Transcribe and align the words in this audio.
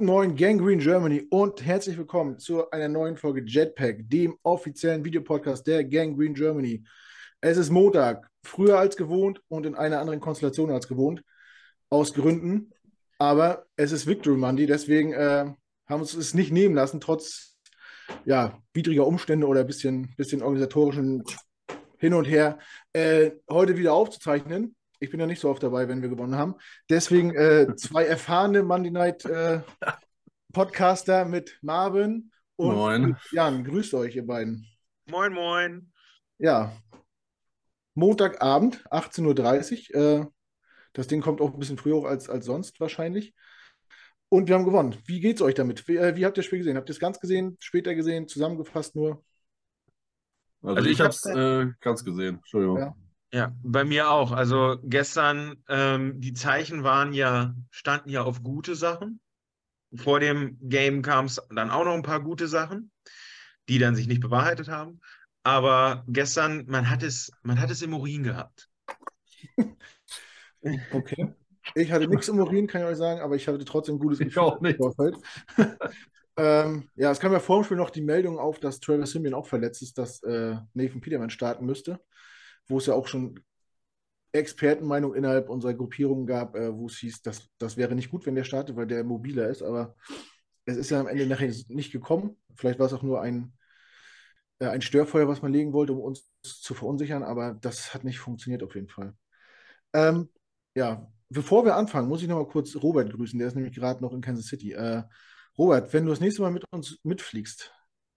Guten 0.00 0.12
Morgen, 0.12 0.34
Gangrene 0.34 0.82
Germany 0.82 1.26
und 1.28 1.62
herzlich 1.62 1.98
willkommen 1.98 2.38
zu 2.38 2.70
einer 2.70 2.88
neuen 2.88 3.18
Folge 3.18 3.42
Jetpack, 3.44 4.08
dem 4.08 4.34
offiziellen 4.42 5.04
Videopodcast 5.04 5.66
der 5.66 5.84
Gangrene 5.84 6.32
Germany. 6.32 6.82
Es 7.42 7.58
ist 7.58 7.68
Montag, 7.68 8.26
früher 8.42 8.78
als 8.78 8.96
gewohnt 8.96 9.42
und 9.48 9.66
in 9.66 9.74
einer 9.74 10.00
anderen 10.00 10.20
Konstellation 10.20 10.70
als 10.70 10.88
gewohnt, 10.88 11.22
aus 11.90 12.14
Gründen. 12.14 12.72
Aber 13.18 13.66
es 13.76 13.92
ist 13.92 14.06
Victory 14.06 14.38
Monday, 14.38 14.64
deswegen 14.64 15.12
äh, 15.12 15.52
haben 15.86 16.00
wir 16.00 16.00
es 16.00 16.32
nicht 16.32 16.50
nehmen 16.50 16.74
lassen, 16.74 17.02
trotz 17.02 17.58
ja, 18.24 18.58
widriger 18.72 19.06
Umstände 19.06 19.46
oder 19.46 19.60
ein 19.60 19.66
bisschen, 19.66 20.14
bisschen 20.16 20.40
organisatorischen 20.40 21.24
Hin 21.98 22.14
und 22.14 22.24
Her, 22.24 22.58
äh, 22.94 23.32
heute 23.50 23.76
wieder 23.76 23.92
aufzuzeichnen. 23.92 24.74
Ich 25.00 25.10
bin 25.10 25.18
ja 25.18 25.26
nicht 25.26 25.40
so 25.40 25.50
oft 25.50 25.62
dabei, 25.62 25.88
wenn 25.88 26.02
wir 26.02 26.08
gewonnen 26.08 26.36
haben. 26.36 26.54
Deswegen 26.88 27.34
äh, 27.34 27.74
zwei 27.76 28.04
erfahrene 28.04 28.62
Monday 28.62 28.90
Night 28.90 29.24
äh, 29.24 29.60
Podcaster 30.52 31.24
mit 31.24 31.58
Marvin 31.62 32.30
und 32.56 32.74
Moin. 32.76 33.16
Jan. 33.32 33.64
Grüßt 33.64 33.94
euch, 33.94 34.16
ihr 34.16 34.26
beiden. 34.26 34.66
Moin, 35.06 35.32
moin. 35.32 35.92
Ja, 36.38 36.72
Montagabend, 37.94 38.84
18.30 38.90 39.94
Uhr. 39.94 40.20
Äh, 40.20 40.26
das 40.92 41.06
Ding 41.06 41.20
kommt 41.20 41.40
auch 41.40 41.52
ein 41.52 41.58
bisschen 41.58 41.78
früher 41.78 41.96
hoch 41.96 42.06
als, 42.06 42.28
als 42.28 42.46
sonst 42.46 42.80
wahrscheinlich. 42.80 43.34
Und 44.28 44.48
wir 44.48 44.54
haben 44.54 44.64
gewonnen. 44.64 44.96
Wie 45.06 45.20
geht's 45.20 45.42
euch 45.42 45.54
damit? 45.54 45.86
Wie, 45.88 45.96
äh, 45.96 46.16
wie 46.16 46.24
habt 46.24 46.36
ihr 46.36 46.40
das 46.40 46.46
Spiel 46.46 46.58
gesehen? 46.58 46.76
Habt 46.76 46.88
ihr 46.88 46.94
es 46.94 47.00
ganz 47.00 47.20
gesehen, 47.20 47.56
später 47.60 47.94
gesehen, 47.94 48.28
zusammengefasst 48.28 48.96
nur? 48.96 49.24
Also, 50.62 50.76
Also 50.76 50.88
ich, 50.88 50.92
ich 50.94 51.00
habe 51.00 51.10
es 51.10 51.24
äh, 51.26 51.66
ganz 51.80 52.04
gesehen. 52.04 52.36
Entschuldigung. 52.36 52.78
Ja. 52.78 52.94
Ja, 53.32 53.54
bei 53.62 53.84
mir 53.84 54.10
auch. 54.10 54.32
Also 54.32 54.78
gestern, 54.82 55.56
ähm, 55.68 56.20
die 56.20 56.32
Zeichen 56.32 56.82
waren 56.82 57.12
ja, 57.12 57.54
standen 57.70 58.10
ja 58.10 58.22
auf 58.22 58.42
gute 58.42 58.74
Sachen. 58.74 59.20
Vor 59.94 60.20
dem 60.20 60.58
Game 60.62 61.02
kam 61.02 61.26
es 61.26 61.40
dann 61.54 61.70
auch 61.70 61.84
noch 61.84 61.94
ein 61.94 62.02
paar 62.02 62.20
gute 62.22 62.48
Sachen, 62.48 62.90
die 63.68 63.78
dann 63.78 63.94
sich 63.94 64.06
nicht 64.06 64.20
bewahrheitet 64.20 64.68
haben. 64.68 65.00
Aber 65.42 66.04
gestern, 66.08 66.66
man 66.66 66.90
hat 66.90 67.02
es, 67.02 67.30
man 67.42 67.60
hat 67.60 67.70
es 67.70 67.82
im 67.82 67.94
Urin 67.94 68.22
gehabt. 68.22 68.68
Okay. 70.92 71.34
Ich 71.74 71.90
hatte 71.90 72.06
nichts 72.06 72.28
im 72.28 72.38
Urin, 72.38 72.66
kann 72.66 72.82
ich 72.82 72.88
euch 72.88 72.96
sagen, 72.96 73.20
aber 73.20 73.36
ich 73.36 73.48
hatte 73.48 73.64
trotzdem 73.64 73.94
ein 73.94 73.98
gutes 73.98 74.20
Ich 74.20 74.36
auch 74.36 74.60
nicht. 74.60 74.78
ähm, 76.36 76.88
ja, 76.96 77.10
es 77.10 77.20
kam 77.20 77.32
ja 77.32 77.40
vor 77.40 77.60
dem 77.60 77.64
Spiel 77.64 77.76
noch 77.76 77.90
die 77.90 78.02
Meldung 78.02 78.38
auf, 78.38 78.58
dass 78.60 78.80
Travis 78.80 79.12
Simeon 79.12 79.34
auch 79.34 79.46
verletzt 79.46 79.82
ist, 79.82 79.96
dass 79.96 80.22
äh, 80.22 80.56
Nathan 80.74 81.00
Peterman 81.00 81.30
starten 81.30 81.64
müsste, 81.64 82.00
wo 82.70 82.78
es 82.78 82.86
ja 82.86 82.94
auch 82.94 83.06
schon 83.06 83.40
Expertenmeinung 84.32 85.14
innerhalb 85.14 85.48
unserer 85.48 85.74
Gruppierung 85.74 86.26
gab, 86.26 86.54
äh, 86.56 86.74
wo 86.74 86.86
es 86.86 86.98
hieß, 86.98 87.22
dass 87.22 87.48
das 87.58 87.76
wäre 87.76 87.94
nicht 87.94 88.10
gut, 88.10 88.26
wenn 88.26 88.36
der 88.36 88.44
startet, 88.44 88.76
weil 88.76 88.86
der 88.86 89.04
mobiler 89.04 89.48
ist, 89.48 89.62
aber 89.62 89.96
es 90.64 90.76
ist 90.76 90.90
ja 90.90 91.00
am 91.00 91.08
Ende 91.08 91.26
nachher 91.26 91.52
nicht 91.68 91.92
gekommen. 91.92 92.36
Vielleicht 92.54 92.78
war 92.78 92.86
es 92.86 92.92
auch 92.92 93.02
nur 93.02 93.20
ein, 93.20 93.52
äh, 94.60 94.66
ein 94.66 94.82
Störfeuer, 94.82 95.28
was 95.28 95.42
man 95.42 95.52
legen 95.52 95.72
wollte, 95.72 95.92
um 95.92 96.00
uns 96.00 96.30
zu 96.42 96.74
verunsichern, 96.74 97.22
aber 97.22 97.54
das 97.54 97.92
hat 97.92 98.04
nicht 98.04 98.20
funktioniert 98.20 98.62
auf 98.62 98.74
jeden 98.74 98.88
Fall. 98.88 99.14
Ähm, 99.92 100.28
ja, 100.76 101.10
bevor 101.28 101.64
wir 101.64 101.76
anfangen, 101.76 102.08
muss 102.08 102.22
ich 102.22 102.28
noch 102.28 102.36
mal 102.36 102.46
kurz 102.48 102.76
Robert 102.76 103.12
grüßen. 103.12 103.38
Der 103.38 103.48
ist 103.48 103.56
nämlich 103.56 103.74
gerade 103.74 104.02
noch 104.02 104.12
in 104.12 104.20
Kansas 104.20 104.46
City. 104.46 104.72
Äh, 104.72 105.02
Robert, 105.58 105.92
wenn 105.92 106.04
du 106.04 106.10
das 106.10 106.20
nächste 106.20 106.42
Mal 106.42 106.52
mit 106.52 106.64
uns 106.70 106.98
mitfliegst, 107.02 107.72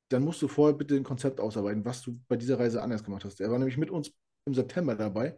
dann 0.10 0.24
musst 0.24 0.42
du 0.42 0.48
vorher 0.48 0.78
bitte 0.78 0.96
ein 0.96 1.04
Konzept 1.04 1.40
ausarbeiten, 1.40 1.86
was 1.86 2.02
du 2.04 2.20
bei 2.28 2.36
dieser 2.38 2.60
Reise 2.60 2.82
anders 2.84 3.04
gemacht 3.04 3.26
hast. 3.26 3.42
Er 3.42 3.50
war 3.50 3.58
nämlich 3.58 3.78
mit 3.78 3.90
uns 3.90 4.12
im 4.46 4.54
September 4.54 4.96
dabei 4.96 5.38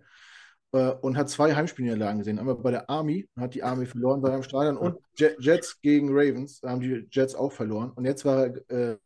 äh, 0.74 0.92
und 1.02 1.18
hat 1.18 1.30
zwei 1.30 1.56
Heimspielniederlagen 1.56 2.20
gesehen. 2.20 2.40
Einmal 2.40 2.56
bei 2.56 2.72
der 2.72 2.90
Army, 2.90 3.30
hat 3.38 3.56
die 3.56 3.64
Army 3.64 3.86
verloren 3.86 4.22
bei 4.22 4.32
einem 4.32 4.44
Stadion 4.44 4.78
und 4.78 4.98
Je- 5.18 5.36
Jets 5.40 5.82
gegen 5.82 6.10
Ravens, 6.12 6.60
da 6.62 6.70
haben 6.70 6.82
die 6.82 7.08
Jets 7.12 7.36
auch 7.36 7.52
verloren. 7.52 7.92
Und 7.92 8.06
jetzt 8.06 8.26
war 8.26 8.48
er 8.48 8.92
äh, 8.92 8.98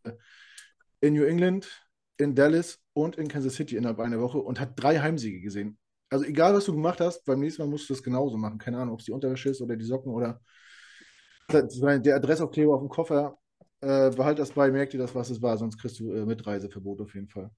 in 1.02 1.14
New 1.14 1.24
England, 1.24 1.68
in 2.18 2.36
Dallas 2.36 2.80
und 2.94 3.16
in 3.16 3.28
Kansas 3.28 3.56
City 3.56 3.78
innerhalb 3.78 4.00
einer 4.00 4.20
Woche 4.20 4.40
und 4.40 4.60
hat 4.60 4.74
drei 4.76 5.00
Heimsiege 5.00 5.42
gesehen. 5.42 5.78
Also 6.10 6.26
egal, 6.26 6.54
was 6.54 6.66
du 6.66 6.74
gemacht 6.74 7.00
hast, 7.00 7.24
beim 7.26 7.40
nächsten 7.40 7.62
Mal 7.62 7.70
musst 7.70 7.90
du 7.90 7.94
das 7.94 8.04
genauso 8.04 8.36
machen. 8.38 8.58
Keine 8.58 8.78
Ahnung, 8.78 8.94
ob 8.96 9.00
es 9.00 9.06
die 9.06 9.12
Unterwäsche 9.12 9.50
ist 9.50 9.62
oder 9.62 9.76
die 9.76 9.86
Socken 9.86 10.12
oder 10.12 10.42
der 11.52 12.16
Adressaufkleber 12.16 12.74
auf 12.74 12.82
dem 12.82 12.90
Koffer. 12.90 13.38
Äh, 13.82 14.10
behalt 14.12 14.40
das 14.40 14.52
bei, 14.52 14.70
merk 14.72 14.90
dir 14.90 14.98
das, 14.98 15.16
was 15.16 15.30
es 15.30 15.42
war, 15.42 15.58
sonst 15.58 15.78
kriegst 15.78 16.00
du 16.00 16.12
äh, 16.12 16.26
Mitreiseverbot 16.26 17.00
auf 17.02 17.14
jeden 17.14 17.30
Fall. 17.30 17.50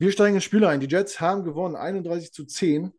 Wir 0.00 0.12
steigen 0.12 0.36
ins 0.36 0.44
Spiel 0.44 0.64
ein. 0.64 0.80
Die 0.80 0.86
Jets 0.86 1.20
haben 1.20 1.44
gewonnen, 1.44 1.76
31 1.76 2.32
zu 2.32 2.46
10. 2.46 2.90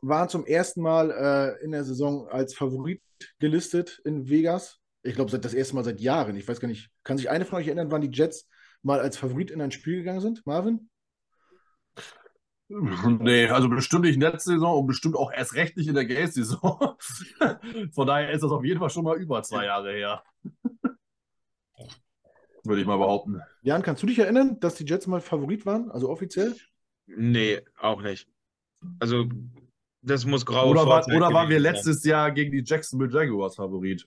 Waren 0.00 0.28
zum 0.28 0.46
ersten 0.46 0.80
Mal 0.80 1.10
äh, 1.10 1.64
in 1.64 1.72
der 1.72 1.82
Saison 1.82 2.28
als 2.28 2.54
Favorit 2.54 3.02
gelistet 3.40 4.00
in 4.04 4.28
Vegas. 4.28 4.78
Ich 5.02 5.16
glaube, 5.16 5.36
das 5.36 5.54
erste 5.54 5.74
Mal 5.74 5.82
seit 5.82 5.98
Jahren. 5.98 6.36
Ich 6.36 6.46
weiß 6.46 6.60
gar 6.60 6.68
nicht. 6.68 6.88
Kann 7.02 7.18
sich 7.18 7.28
eine 7.28 7.44
von 7.44 7.58
euch 7.58 7.66
erinnern, 7.66 7.90
wann 7.90 8.02
die 8.02 8.16
Jets 8.16 8.48
mal 8.82 9.00
als 9.00 9.18
Favorit 9.18 9.50
in 9.50 9.60
ein 9.60 9.72
Spiel 9.72 9.96
gegangen 9.96 10.20
sind? 10.20 10.46
Marvin? 10.46 10.88
Nee, 12.70 13.48
also 13.48 13.66
bestimmt 13.70 14.04
nicht 14.04 14.16
in 14.16 14.20
der 14.20 14.32
letzten 14.32 14.50
Saison 14.50 14.80
und 14.80 14.86
bestimmt 14.86 15.16
auch 15.16 15.32
erst 15.32 15.54
recht 15.54 15.78
nicht 15.78 15.88
in 15.88 15.94
der 15.94 16.04
Gay-Saison. 16.04 16.98
Von 17.94 18.06
daher 18.06 18.30
ist 18.30 18.42
das 18.42 18.50
auf 18.50 18.62
jeden 18.62 18.78
Fall 18.78 18.90
schon 18.90 19.04
mal 19.04 19.16
über 19.16 19.42
zwei 19.42 19.64
Jahre 19.64 19.90
her. 19.90 20.22
Würde 22.68 22.82
ich 22.82 22.86
mal 22.86 22.98
behaupten. 22.98 23.40
Jan, 23.62 23.82
kannst 23.82 24.02
du 24.02 24.06
dich 24.06 24.18
erinnern, 24.18 24.60
dass 24.60 24.74
die 24.74 24.84
Jets 24.84 25.06
mal 25.06 25.22
Favorit 25.22 25.64
waren? 25.64 25.90
Also 25.90 26.10
offiziell? 26.10 26.54
Nee, 27.06 27.62
auch 27.78 28.02
nicht. 28.02 28.28
Also, 29.00 29.24
das 30.02 30.26
muss 30.26 30.44
graue 30.44 30.68
Oder, 30.68 30.86
war, 30.86 31.06
oder 31.08 31.32
waren 31.32 31.48
wir 31.48 31.58
letztes 31.58 32.04
Jahr 32.04 32.30
gegen 32.30 32.52
die 32.52 32.62
Jacksonville 32.62 33.10
Jaguars 33.10 33.56
Favorit? 33.56 34.06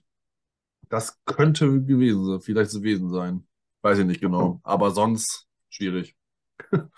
Das 0.88 1.18
könnte 1.24 1.82
gewesen 1.82 2.24
sein, 2.24 2.40
vielleicht 2.40 2.70
gewesen 2.70 3.10
sein. 3.10 3.44
Weiß 3.80 3.98
ich 3.98 4.06
nicht 4.06 4.20
genau. 4.20 4.60
Aber 4.62 4.92
sonst 4.92 5.48
schwierig. 5.68 6.14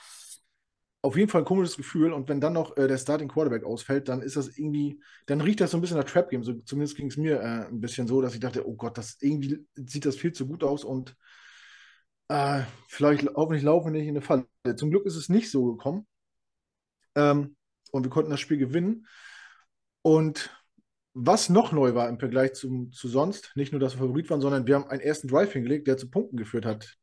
Auf 1.00 1.16
jeden 1.16 1.30
Fall 1.30 1.42
ein 1.42 1.46
komisches 1.46 1.76
Gefühl. 1.76 2.12
Und 2.12 2.28
wenn 2.28 2.40
dann 2.40 2.54
noch 2.54 2.76
äh, 2.76 2.88
der 2.88 2.98
Starting 2.98 3.28
Quarterback 3.28 3.64
ausfällt, 3.64 4.08
dann 4.08 4.22
ist 4.22 4.36
das 4.36 4.56
irgendwie, 4.56 5.00
dann 5.26 5.40
riecht 5.40 5.60
das 5.60 5.70
so 5.70 5.78
ein 5.78 5.80
bisschen 5.80 5.98
nach 5.98 6.04
Trap 6.04 6.30
Game. 6.30 6.42
So, 6.42 6.54
zumindest 6.64 6.96
ging 6.96 7.08
es 7.08 7.16
mir 7.16 7.40
äh, 7.40 7.66
ein 7.66 7.80
bisschen 7.80 8.06
so, 8.06 8.22
dass 8.22 8.34
ich 8.34 8.40
dachte, 8.40 8.66
oh 8.66 8.74
Gott, 8.74 8.96
das 8.98 9.18
irgendwie 9.20 9.66
sieht 9.74 10.06
das 10.06 10.16
viel 10.16 10.32
zu 10.32 10.46
gut 10.46 10.64
aus 10.64 10.82
und 10.82 11.16
äh, 12.34 12.64
vielleicht 12.88 13.28
hoffentlich 13.34 13.62
laufen 13.62 13.92
wir 13.92 14.00
nicht 14.00 14.08
in 14.08 14.16
eine 14.16 14.20
Falle. 14.20 14.46
Zum 14.76 14.90
Glück 14.90 15.06
ist 15.06 15.16
es 15.16 15.28
nicht 15.28 15.50
so 15.50 15.64
gekommen. 15.72 16.06
Ähm, 17.14 17.56
und 17.92 18.02
wir 18.02 18.10
konnten 18.10 18.30
das 18.30 18.40
Spiel 18.40 18.58
gewinnen. 18.58 19.06
Und 20.02 20.50
was 21.12 21.48
noch 21.48 21.70
neu 21.70 21.94
war 21.94 22.08
im 22.08 22.18
Vergleich 22.18 22.54
zum, 22.54 22.90
zu 22.90 23.08
sonst, 23.08 23.52
nicht 23.54 23.72
nur, 23.72 23.80
dass 23.80 23.94
wir 23.94 24.00
Favorit 24.00 24.28
waren, 24.30 24.40
sondern 24.40 24.66
wir 24.66 24.74
haben 24.74 24.88
einen 24.88 25.00
ersten 25.00 25.28
Drive 25.28 25.52
hingelegt, 25.52 25.86
der 25.86 25.96
zu 25.96 26.10
Punkten 26.10 26.36
geführt 26.36 26.66
hat. 26.66 26.96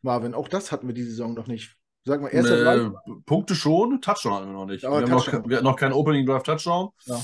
Marvin, 0.00 0.32
auch 0.32 0.48
das 0.48 0.72
hatten 0.72 0.86
wir 0.86 0.94
diese 0.94 1.10
Saison 1.10 1.34
noch 1.34 1.46
nicht. 1.46 1.76
Sag 2.04 2.22
mal, 2.22 2.28
erster 2.28 2.62
Drive. 2.62 2.92
Nee, 3.06 3.14
Punkte 3.26 3.54
schon, 3.54 4.00
Touchdown 4.00 4.32
hatten 4.32 4.46
wir 4.46 4.54
noch 4.54 4.64
nicht. 4.64 4.86
Aber 4.86 5.00
wir, 5.00 5.02
haben 5.02 5.10
noch, 5.10 5.48
wir 5.48 5.56
hatten 5.58 5.66
noch 5.66 5.76
keinen 5.76 5.92
Opening 5.92 6.24
Drive 6.24 6.42
Touchdown. 6.44 6.88
Ja. 7.04 7.20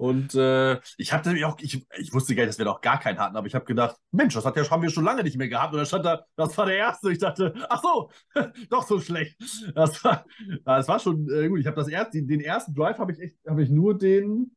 Und 0.00 0.34
äh, 0.34 0.80
ich 0.96 1.12
habe 1.12 1.28
nämlich 1.28 1.44
auch, 1.44 1.58
ich, 1.60 1.86
ich 1.98 2.14
wusste 2.14 2.34
gar 2.34 2.44
nicht, 2.44 2.52
dass 2.52 2.58
wir 2.58 2.64
noch 2.64 2.80
gar 2.80 2.98
keinen 2.98 3.18
hatten, 3.18 3.36
aber 3.36 3.46
ich 3.46 3.54
habe 3.54 3.66
gedacht, 3.66 3.96
Mensch, 4.12 4.32
das 4.32 4.46
hat 4.46 4.56
ja, 4.56 4.68
haben 4.70 4.82
wir 4.82 4.88
schon 4.88 5.04
lange 5.04 5.22
nicht 5.22 5.36
mehr 5.36 5.50
gehabt. 5.50 5.74
Und 5.74 5.76
dann 5.76 5.84
stand 5.84 6.06
da, 6.06 6.24
das 6.36 6.56
war 6.56 6.64
der 6.64 6.76
erste. 6.76 7.12
Ich 7.12 7.18
dachte, 7.18 7.52
ach 7.68 7.82
so, 7.82 8.10
doch 8.70 8.86
so 8.86 8.98
schlecht. 8.98 9.36
Das 9.74 10.02
war, 10.02 10.24
das 10.64 10.88
war 10.88 11.00
schon 11.00 11.28
äh, 11.28 11.48
gut. 11.48 11.60
Ich 11.60 11.66
habe 11.66 11.76
das 11.76 11.88
erst, 11.88 12.14
den, 12.14 12.40
ersten 12.40 12.74
Drive 12.74 12.98
habe 12.98 13.12
ich 13.12 13.20
echt, 13.20 13.36
habe 13.46 13.62
ich 13.62 13.68
nur 13.68 13.98
den 13.98 14.56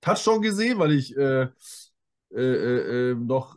Touchdown 0.00 0.40
gesehen, 0.40 0.78
weil 0.78 0.92
ich 0.92 1.14
äh, 1.14 1.48
äh, 2.30 2.40
äh, 2.40 3.10
äh, 3.10 3.14
noch 3.16 3.56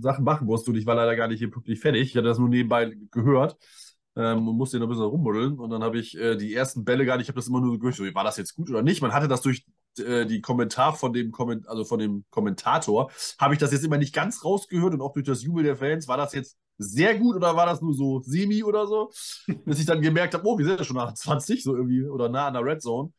Sachen 0.00 0.24
machen 0.24 0.46
musste 0.46 0.72
und 0.72 0.76
ich 0.76 0.84
war 0.84 0.94
leider 0.94 1.16
gar 1.16 1.28
nicht 1.28 1.38
hier 1.38 1.50
pünktlich 1.50 1.80
fertig. 1.80 2.02
Ich 2.02 2.16
hatte 2.16 2.28
das 2.28 2.38
nur 2.38 2.50
nebenbei 2.50 2.94
gehört 3.12 3.56
ähm, 4.16 4.46
und 4.46 4.56
musste 4.56 4.78
noch 4.78 4.86
ein 4.86 4.90
bisschen 4.90 5.04
rumbuddeln. 5.04 5.58
Und 5.58 5.70
dann 5.70 5.82
habe 5.82 5.98
ich 5.98 6.18
äh, 6.18 6.36
die 6.36 6.54
ersten 6.54 6.84
Bälle 6.84 7.06
gar 7.06 7.16
nicht, 7.16 7.24
ich 7.24 7.28
habe 7.28 7.38
das 7.38 7.48
immer 7.48 7.60
nur 7.60 7.72
so 7.72 7.78
gehört, 7.78 8.14
war 8.14 8.24
das 8.24 8.36
jetzt 8.36 8.54
gut 8.54 8.68
oder 8.68 8.82
nicht? 8.82 9.02
Man 9.02 9.12
hatte 9.12 9.28
das 9.28 9.40
durch 9.40 9.64
äh, 9.98 10.26
die 10.26 10.40
Kommentar 10.40 10.94
von 10.94 11.12
dem, 11.12 11.32
Komment 11.32 11.68
also 11.68 11.84
von 11.84 11.98
dem 11.98 12.24
Kommentator, 12.30 13.10
habe 13.38 13.54
ich 13.54 13.60
das 13.60 13.72
jetzt 13.72 13.84
immer 13.84 13.98
nicht 13.98 14.14
ganz 14.14 14.44
rausgehört 14.44 14.94
und 14.94 15.00
auch 15.00 15.12
durch 15.12 15.26
das 15.26 15.42
Jubel 15.42 15.64
der 15.64 15.76
Fans, 15.76 16.08
war 16.08 16.16
das 16.16 16.32
jetzt 16.32 16.56
sehr 16.78 17.16
gut 17.16 17.36
oder 17.36 17.56
war 17.56 17.66
das 17.66 17.80
nur 17.80 17.94
so 17.94 18.20
semi 18.20 18.64
oder 18.64 18.86
so? 18.86 19.10
Bis 19.64 19.80
ich 19.80 19.86
dann 19.86 20.02
gemerkt 20.02 20.34
habe, 20.34 20.46
oh, 20.46 20.58
wir 20.58 20.64
sind 20.64 20.78
ja 20.78 20.84
schon 20.84 20.96
nach 20.96 21.14
20, 21.14 21.62
so 21.62 21.76
irgendwie, 21.76 22.04
oder 22.04 22.28
nah 22.28 22.48
an 22.48 22.54
der 22.54 22.64
Red 22.64 22.82
Zone. 22.82 23.12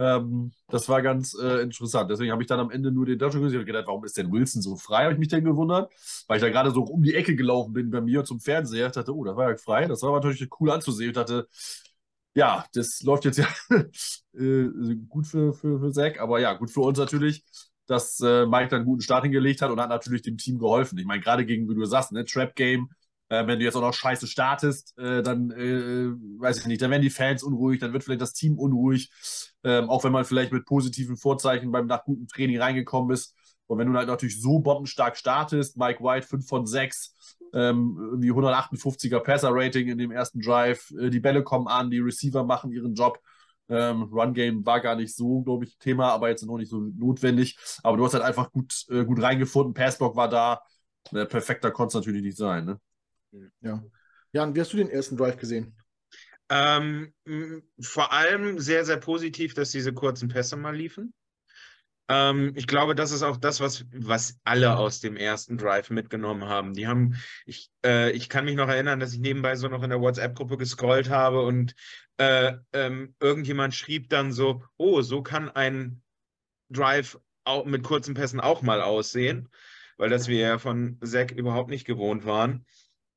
Ähm, 0.00 0.52
das 0.68 0.88
war 0.88 1.02
ganz 1.02 1.34
äh, 1.34 1.60
interessant. 1.60 2.10
Deswegen 2.10 2.32
habe 2.32 2.42
ich 2.42 2.48
dann 2.48 2.58
am 2.58 2.70
Ende 2.70 2.90
nur 2.90 3.04
den 3.04 3.18
Touchdown 3.18 3.42
gesehen 3.42 3.60
und 3.60 3.66
gedacht, 3.66 3.86
warum 3.86 4.02
ist 4.04 4.16
denn 4.16 4.32
Wilson 4.32 4.62
so 4.62 4.76
frei? 4.76 5.04
Habe 5.04 5.12
ich 5.12 5.18
mich 5.18 5.28
dann 5.28 5.44
gewundert, 5.44 5.92
weil 6.26 6.38
ich 6.38 6.42
da 6.42 6.48
gerade 6.48 6.70
so 6.70 6.82
um 6.84 7.02
die 7.02 7.14
Ecke 7.14 7.36
gelaufen 7.36 7.74
bin 7.74 7.90
bei 7.90 8.00
mir 8.00 8.24
zum 8.24 8.40
Fernseher. 8.40 8.86
Ich 8.86 8.92
dachte, 8.92 9.14
oh, 9.14 9.24
das 9.24 9.36
war 9.36 9.50
ja 9.50 9.56
frei. 9.58 9.86
Das 9.86 10.00
war 10.02 10.12
natürlich 10.12 10.48
cool 10.58 10.70
anzusehen. 10.70 11.10
Ich 11.10 11.16
dachte, 11.16 11.48
ja, 12.34 12.64
das 12.74 13.00
läuft 13.02 13.24
jetzt 13.24 13.38
ja 13.38 13.46
äh, 14.34 14.94
gut 15.08 15.26
für, 15.26 15.52
für, 15.52 15.80
für 15.80 15.92
Zach, 15.92 16.18
aber 16.18 16.40
ja, 16.40 16.52
gut 16.54 16.70
für 16.70 16.80
uns 16.80 16.98
natürlich, 16.98 17.44
dass 17.86 18.20
äh, 18.20 18.46
Mike 18.46 18.68
dann 18.68 18.80
einen 18.80 18.86
guten 18.86 19.02
Start 19.02 19.24
hingelegt 19.24 19.62
hat 19.62 19.70
und 19.70 19.80
hat 19.80 19.88
natürlich 19.88 20.22
dem 20.22 20.38
Team 20.38 20.58
geholfen. 20.58 20.98
Ich 20.98 21.06
meine, 21.06 21.20
gerade 21.20 21.44
gegen, 21.44 21.68
wie 21.68 21.74
du 21.74 21.84
sagst, 21.84 22.12
ne, 22.12 22.24
Trap 22.24 22.54
Game, 22.54 22.88
äh, 23.30 23.46
wenn 23.46 23.58
du 23.58 23.64
jetzt 23.64 23.76
auch 23.76 23.80
noch 23.80 23.94
scheiße 23.94 24.26
startest, 24.26 24.96
äh, 24.98 25.22
dann 25.22 25.50
äh, 25.50 26.10
weiß 26.40 26.58
ich 26.60 26.66
nicht, 26.66 26.82
dann 26.82 26.90
werden 26.90 27.02
die 27.02 27.10
Fans 27.10 27.42
unruhig, 27.42 27.80
dann 27.80 27.92
wird 27.92 28.04
vielleicht 28.04 28.20
das 28.20 28.32
Team 28.32 28.58
unruhig, 28.58 29.10
ähm, 29.64 29.90
auch 29.90 30.04
wenn 30.04 30.12
man 30.12 30.24
vielleicht 30.24 30.52
mit 30.52 30.66
positiven 30.66 31.16
Vorzeichen 31.16 31.72
beim 31.72 31.86
nach 31.86 32.04
gutem 32.04 32.28
Training 32.28 32.60
reingekommen 32.60 33.12
ist. 33.12 33.34
Und 33.66 33.78
wenn 33.78 33.90
du 33.90 33.96
halt 33.96 34.08
natürlich 34.08 34.40
so 34.40 34.58
bombenstark 34.58 35.16
startest, 35.16 35.76
Mike 35.76 36.02
White 36.02 36.26
5 36.26 36.48
von 36.48 36.66
6, 36.66 37.38
ähm, 37.52 37.96
irgendwie 37.98 38.32
158er 38.32 39.20
Passer-Rating 39.20 39.88
in 39.88 39.98
dem 39.98 40.10
ersten 40.10 40.40
Drive, 40.40 40.90
äh, 40.98 41.10
die 41.10 41.20
Bälle 41.20 41.42
kommen 41.42 41.68
an, 41.68 41.90
die 41.90 41.98
Receiver 41.98 42.44
machen 42.44 42.72
ihren 42.72 42.94
Job. 42.94 43.20
Ähm, 43.68 44.02
Run-Game 44.04 44.66
war 44.66 44.80
gar 44.80 44.96
nicht 44.96 45.14
so, 45.14 45.42
glaube 45.42 45.64
ich, 45.64 45.78
Thema, 45.78 46.10
aber 46.10 46.28
jetzt 46.28 46.44
noch 46.44 46.58
nicht 46.58 46.70
so 46.70 46.80
notwendig. 46.80 47.56
Aber 47.82 47.96
du 47.96 48.04
hast 48.04 48.14
halt 48.14 48.24
einfach 48.24 48.50
gut, 48.50 48.84
äh, 48.88 49.04
gut 49.04 49.22
reingefunden, 49.22 49.74
Passblock 49.74 50.16
war 50.16 50.28
da. 50.28 50.60
Äh, 51.12 51.26
perfekter 51.26 51.70
konnte 51.70 51.88
es 51.88 51.94
natürlich 51.94 52.22
nicht 52.22 52.36
sein. 52.36 52.64
Ne? 52.64 52.80
Ja. 53.60 53.82
Jan, 54.32 54.54
wie 54.54 54.60
hast 54.60 54.72
du 54.72 54.76
den 54.76 54.90
ersten 54.90 55.16
Drive 55.16 55.36
gesehen? 55.36 55.76
Ähm, 56.48 57.12
vor 57.80 58.12
allem 58.12 58.58
sehr, 58.58 58.84
sehr 58.84 58.96
positiv, 58.96 59.54
dass 59.54 59.70
diese 59.70 59.92
kurzen 59.92 60.28
Pässe 60.28 60.56
mal 60.56 60.74
liefen. 60.74 61.14
Ähm, 62.10 62.52
ich 62.56 62.66
glaube, 62.66 62.96
das 62.96 63.12
ist 63.12 63.22
auch 63.22 63.36
das, 63.36 63.60
was, 63.60 63.86
was 63.92 64.36
alle 64.42 64.76
aus 64.76 64.98
dem 64.98 65.16
ersten 65.16 65.56
Drive 65.56 65.90
mitgenommen 65.90 66.48
haben. 66.48 66.74
Die 66.74 66.88
haben, 66.88 67.14
ich, 67.46 67.70
äh, 67.86 68.10
ich 68.10 68.28
kann 68.28 68.44
mich 68.44 68.56
noch 68.56 68.68
erinnern, 68.68 68.98
dass 68.98 69.12
ich 69.12 69.20
nebenbei 69.20 69.54
so 69.54 69.68
noch 69.68 69.84
in 69.84 69.90
der 69.90 70.00
WhatsApp-Gruppe 70.00 70.56
gescrollt 70.56 71.08
habe 71.08 71.42
und 71.42 71.76
äh, 72.16 72.54
ähm, 72.72 73.14
irgendjemand 73.20 73.76
schrieb 73.76 74.08
dann 74.08 74.32
so, 74.32 74.64
oh, 74.76 75.02
so 75.02 75.22
kann 75.22 75.50
ein 75.50 76.02
Drive 76.68 77.16
auch 77.44 77.64
mit 77.64 77.84
kurzen 77.84 78.14
Pässen 78.14 78.40
auch 78.40 78.60
mal 78.60 78.82
aussehen, 78.82 79.48
weil 79.96 80.10
das 80.10 80.26
wir 80.26 80.38
ja 80.40 80.58
von 80.58 80.98
Zack 81.04 81.30
überhaupt 81.30 81.70
nicht 81.70 81.86
gewohnt 81.86 82.26
waren. 82.26 82.66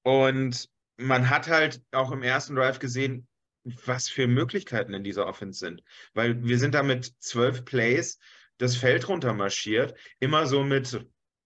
Und 0.03 0.69
man 0.97 1.31
hat 1.31 1.47
halt 1.47 1.81
auch 1.93 2.11
im 2.11 2.21
ersten 2.21 2.55
Drive 2.55 2.77
gesehen, 2.77 3.27
was 3.63 4.07
für 4.07 4.27
Möglichkeiten 4.27 4.93
in 4.93 5.03
dieser 5.03 5.25
Offense 5.25 5.57
sind. 5.57 5.81
Weil 6.13 6.43
wir 6.43 6.59
sind 6.59 6.75
da 6.75 6.83
mit 6.83 7.11
zwölf 7.19 7.65
Plays 7.65 8.19
das 8.57 8.75
Feld 8.75 9.07
runter 9.07 9.33
marschiert, 9.33 9.97
immer 10.19 10.45
so 10.47 10.63
mit 10.63 11.05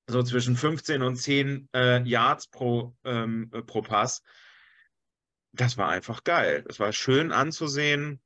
so 0.09 0.23
zwischen 0.23 0.55
15 0.55 1.01
und 1.01 1.17
10 1.17 1.69
äh, 1.75 2.01
Yards 2.03 2.47
pro, 2.47 2.95
ähm, 3.03 3.49
äh, 3.53 3.61
pro 3.61 3.81
Pass. 3.81 4.21
Das 5.51 5.77
war 5.77 5.89
einfach 5.89 6.23
geil. 6.23 6.63
Das 6.67 6.79
war 6.79 6.93
schön 6.93 7.31
anzusehen 7.31 8.21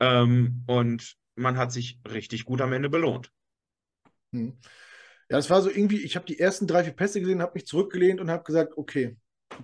ähm, 0.00 0.64
und 0.66 1.16
man 1.34 1.56
hat 1.56 1.72
sich 1.72 2.00
richtig 2.08 2.44
gut 2.44 2.60
am 2.60 2.72
Ende 2.72 2.88
belohnt. 2.88 3.30
Hm. 4.32 4.58
Ja, 5.30 5.36
es 5.36 5.50
war 5.50 5.60
so 5.60 5.68
irgendwie, 5.68 6.02
ich 6.02 6.16
habe 6.16 6.24
die 6.24 6.38
ersten 6.38 6.66
drei, 6.66 6.84
vier 6.84 6.94
Pässe 6.94 7.20
gesehen, 7.20 7.42
habe 7.42 7.52
mich 7.54 7.66
zurückgelehnt 7.66 8.20
und 8.20 8.30
habe 8.30 8.44
gesagt, 8.44 8.76
okay, 8.76 9.16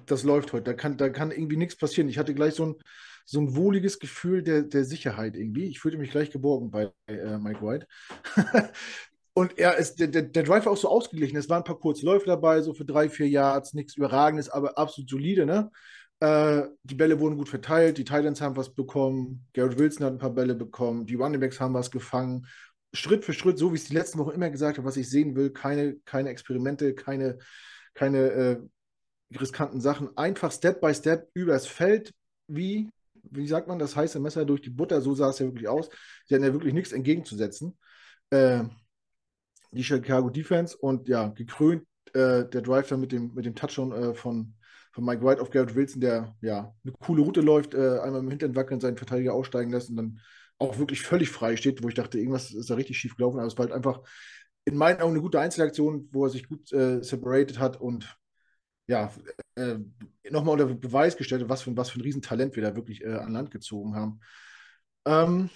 das 0.07 0.23
läuft 0.23 0.53
heute, 0.53 0.65
da 0.65 0.75
kann, 0.75 0.97
da 0.99 1.09
kann 1.09 1.31
irgendwie 1.31 1.57
nichts 1.57 1.77
passieren. 1.77 2.09
Ich 2.09 2.19
hatte 2.19 2.35
gleich 2.35 2.55
so 2.55 2.67
ein, 2.67 2.75
so 3.25 3.41
ein 3.41 3.57
wohliges 3.57 3.99
Gefühl 3.99 4.43
der, 4.43 4.63
der 4.63 4.85
Sicherheit 4.85 5.37
irgendwie. 5.37 5.67
Ich 5.67 5.81
fühlte 5.81 5.99
mich 5.99 6.11
gleich 6.11 6.31
geborgen 6.31 6.71
bei 6.71 6.93
äh, 7.07 7.39
Mike 7.39 7.63
White. 7.63 7.87
Und 9.37 9.59
er 9.59 9.77
ist, 9.77 9.99
der, 9.99 10.07
der, 10.07 10.23
der 10.23 10.45
Drive 10.45 10.65
war 10.65 10.73
auch 10.73 10.77
so 10.77 10.89
ausgeglichen. 10.89 11.37
Es 11.37 11.49
waren 11.49 11.63
ein 11.63 11.65
paar 11.65 11.79
Kurzläufe 11.79 12.27
dabei, 12.27 12.63
so 12.63 12.73
für 12.73 12.85
drei, 12.85 13.09
vier 13.09 13.29
Yards, 13.29 13.75
nichts 13.75 13.97
Überragendes, 13.97 14.49
aber 14.49 14.79
absolut 14.79 15.11
solide, 15.11 15.45
ne? 15.45 15.71
Äh, 16.21 16.69
die 16.85 16.95
Bälle 16.95 17.19
wurden 17.19 17.37
gut 17.37 17.49
verteilt, 17.49 17.99
die 17.99 18.05
Titans 18.05 18.41
haben 18.41 18.57
was 18.57 18.73
bekommen, 18.73 19.47
Garrett 19.53 19.79
Wilson 19.79 20.07
hat 20.07 20.13
ein 20.13 20.19
paar 20.19 20.31
Bälle 20.31 20.55
bekommen, 20.55 21.05
die 21.07 21.17
Running 21.17 21.41
Backs 21.41 21.61
haben 21.61 21.75
was 21.75 21.91
gefangen. 21.91 22.47
Schritt 22.93 23.25
für 23.25 23.33
Schritt, 23.33 23.59
so 23.59 23.73
wie 23.73 23.77
ich 23.77 23.83
es 23.83 23.89
die 23.89 23.95
letzten 23.95 24.21
Wochen 24.21 24.31
immer 24.31 24.51
gesagt 24.51 24.79
habe, 24.79 24.87
was 24.87 24.97
ich 24.97 25.11
sehen 25.11 25.35
will, 25.35 25.51
keine, 25.51 25.97
keine 26.05 26.29
Experimente, 26.29 26.95
keine, 26.95 27.39
keine 27.95 28.19
äh, 28.31 28.61
riskanten 29.37 29.81
Sachen, 29.81 30.17
einfach 30.17 30.53
Step 30.53 30.81
by 30.81 30.95
Step 30.95 31.29
übers 31.35 31.67
Feld, 31.67 32.15
wie 32.47 32.89
wie 33.31 33.47
sagt 33.47 33.69
man, 33.69 33.79
das 33.79 33.97
heiße 33.97 34.21
Messer 34.21 34.45
durch 34.45 34.63
die 34.63 34.71
Butter, 34.71 35.01
so 35.01 35.15
sah 35.15 35.31
es 35.31 35.39
ja 35.39 35.47
wirklich 35.47 35.69
aus. 35.69 35.89
Sie 36.27 36.35
hatten 36.35 36.45
ja 36.45 36.53
wirklich 36.53 36.75
nichts 36.75 36.93
entgegenzusetzen. 36.93 37.79
Äh, 38.31 38.65
die 39.73 39.85
Chicago 39.85 40.31
Defense 40.31 40.77
und 40.77 41.09
ja, 41.09 41.29
gekrönt 41.29 41.85
äh, 42.13 42.45
der 42.49 42.63
Drive 42.63 42.89
dann 42.89 43.01
mit 43.01 43.13
dem, 43.13 43.35
mit 43.35 43.45
dem 43.45 43.55
Touchdown 43.55 43.93
äh, 43.93 44.15
von, 44.15 44.55
von 44.93 45.05
Mike 45.05 45.25
White 45.25 45.43
auf 45.43 45.51
Garrett 45.51 45.75
Wilson, 45.75 46.01
der 46.01 46.35
ja 46.41 46.73
eine 46.85 46.93
coole 47.01 47.23
Route 47.23 47.41
läuft, 47.41 47.75
äh, 47.75 47.99
einmal 47.99 48.21
im 48.21 48.31
Hintern 48.31 48.55
wackeln, 48.55 48.81
seinen 48.81 48.97
Verteidiger 48.97 49.35
aussteigen 49.35 49.73
lässt 49.73 49.91
und 49.91 49.97
dann 49.97 50.21
auch 50.59 50.79
wirklich 50.79 51.03
völlig 51.03 51.31
frei 51.31 51.57
steht, 51.57 51.83
wo 51.83 51.89
ich 51.89 51.95
dachte, 51.95 52.19
irgendwas 52.19 52.53
ist 52.53 52.71
da 52.71 52.75
richtig 52.75 52.99
schief 52.99 53.17
gelaufen. 53.17 53.39
Aber 53.39 53.49
es 53.49 53.59
war 53.59 53.65
halt 53.65 53.75
einfach 53.75 54.01
in 54.65 54.77
meinen 54.77 55.01
Augen 55.01 55.13
eine 55.13 55.21
gute 55.21 55.41
Einzelaktion, 55.41 56.09
wo 56.13 56.25
er 56.25 56.31
sich 56.31 56.49
gut 56.49 56.73
äh, 56.73 57.03
separated 57.03 57.59
hat 57.59 57.81
und 57.81 58.17
ja, 58.87 59.11
äh, 59.57 59.77
nochmal 60.31 60.61
unter 60.61 60.75
Beweis 60.75 61.17
gestellt, 61.17 61.49
was 61.49 61.63
für, 61.63 61.77
was 61.77 61.91
für 61.91 62.01
ein 62.01 62.03
Riesentalent 62.03 62.57
wir 62.57 62.63
da 62.63 62.77
wirklich 62.77 63.03
äh, 63.03 63.15
an 63.15 63.33
Land 63.33 63.51
gezogen 63.51 63.95
haben. 63.95 64.21
Ähm, 65.07 65.51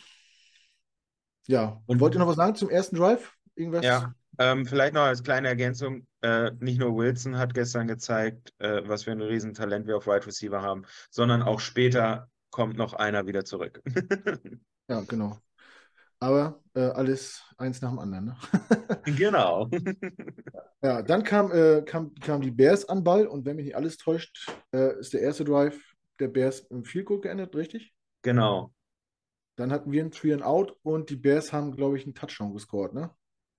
ja, 1.46 1.80
und 1.86 2.00
wollt 2.00 2.14
ihr 2.14 2.18
noch 2.18 2.28
was 2.28 2.36
sagen 2.36 2.54
zum 2.54 2.70
ersten 2.70 2.96
Drive? 2.96 3.34
Irgendwas? 3.54 3.84
Ja, 3.84 4.14
ähm, 4.38 4.66
vielleicht 4.66 4.94
noch 4.94 5.02
als 5.02 5.22
kleine 5.22 5.48
Ergänzung. 5.48 6.06
Äh, 6.20 6.52
nicht 6.60 6.78
nur 6.78 6.96
Wilson 6.96 7.38
hat 7.38 7.54
gestern 7.54 7.88
gezeigt, 7.88 8.52
äh, 8.58 8.82
was 8.86 9.04
für 9.04 9.12
ein 9.12 9.20
Riesentalent 9.20 9.86
wir 9.86 9.96
auf 9.96 10.06
Wide 10.06 10.26
Receiver 10.26 10.62
haben, 10.62 10.84
sondern 11.10 11.42
auch 11.42 11.60
später 11.60 12.28
kommt 12.50 12.76
noch 12.76 12.94
einer 12.94 13.26
wieder 13.26 13.44
zurück. 13.44 13.82
ja, 14.88 15.00
genau. 15.02 15.38
Aber 16.20 16.60
äh, 16.74 16.80
alles 16.80 17.44
eins 17.58 17.80
nach 17.80 17.90
dem 17.90 17.98
anderen. 17.98 18.24
Ne? 18.26 18.36
genau. 19.16 19.68
ja, 20.82 21.02
dann 21.02 21.22
kam, 21.22 21.52
äh, 21.52 21.82
kam, 21.82 22.14
kam 22.16 22.40
die 22.40 22.50
Bears 22.50 22.88
an 22.88 23.04
Ball 23.04 23.26
und 23.26 23.44
wenn 23.44 23.56
mich 23.56 23.66
nicht 23.66 23.76
alles 23.76 23.96
täuscht, 23.96 24.50
äh, 24.72 24.98
ist 24.98 25.12
der 25.12 25.20
erste 25.20 25.44
Drive 25.44 25.78
der 26.18 26.28
Bears 26.28 26.60
im 26.60 26.84
Field 26.84 27.06
Goal 27.06 27.20
geendet, 27.20 27.54
richtig? 27.54 27.92
Genau. 28.22 28.72
Dann 29.56 29.72
hatten 29.72 29.92
wir 29.92 30.04
ein 30.04 30.10
Three 30.10 30.32
and 30.32 30.42
Out 30.42 30.76
und 30.82 31.10
die 31.10 31.16
Bears 31.16 31.52
haben, 31.52 31.74
glaube 31.74 31.96
ich, 31.98 32.04
einen 32.04 32.14
Touchdown 32.14 32.52
gescored, 32.52 32.94
ne? 32.94 33.10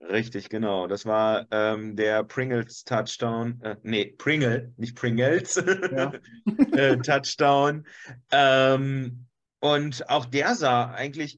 Richtig, 0.02 0.50
genau. 0.50 0.88
Das 0.88 1.06
war 1.06 1.46
ähm, 1.52 1.98
der 1.98 2.24
Pringles 2.24 2.86
Touchdown. 2.86 3.60
Äh, 3.62 3.76
nee, 3.84 4.16
Pringle, 4.18 4.74
nicht 4.78 4.96
Pringles. 4.96 5.56
Ja. 5.92 6.14
äh, 6.72 6.98
Touchdown. 6.98 7.86
Ähm, 8.32 9.26
und 9.60 10.10
auch 10.10 10.26
der 10.26 10.56
sah 10.56 10.92
eigentlich, 10.92 11.38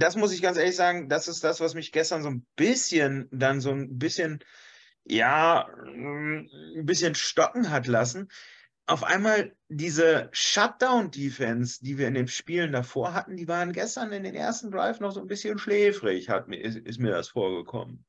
das 0.00 0.16
muss 0.16 0.32
ich 0.32 0.42
ganz 0.42 0.56
ehrlich 0.56 0.76
sagen, 0.76 1.08
das 1.08 1.28
ist 1.28 1.44
das, 1.44 1.60
was 1.60 1.74
mich 1.74 1.92
gestern 1.92 2.22
so 2.22 2.28
ein 2.30 2.46
bisschen, 2.56 3.28
dann 3.30 3.60
so 3.60 3.70
ein 3.70 3.98
bisschen, 3.98 4.40
ja, 5.04 5.68
mm, 5.84 6.48
ein 6.78 6.86
bisschen 6.86 7.14
stocken 7.14 7.70
hat 7.70 7.86
lassen. 7.86 8.28
Auf 8.86 9.04
einmal 9.04 9.56
diese 9.68 10.28
Shutdown-Defense, 10.32 11.84
die 11.84 11.98
wir 11.98 12.08
in 12.08 12.14
den 12.14 12.28
Spielen 12.28 12.72
davor 12.72 13.14
hatten, 13.14 13.36
die 13.36 13.48
waren 13.48 13.72
gestern 13.72 14.12
in 14.12 14.24
den 14.24 14.34
ersten 14.34 14.70
Drive 14.70 15.00
noch 15.00 15.12
so 15.12 15.20
ein 15.20 15.28
bisschen 15.28 15.58
schläfrig, 15.58 16.28
hat, 16.28 16.48
ist, 16.48 16.76
ist 16.78 16.98
mir 16.98 17.12
das 17.12 17.28
vorgekommen. 17.28 18.04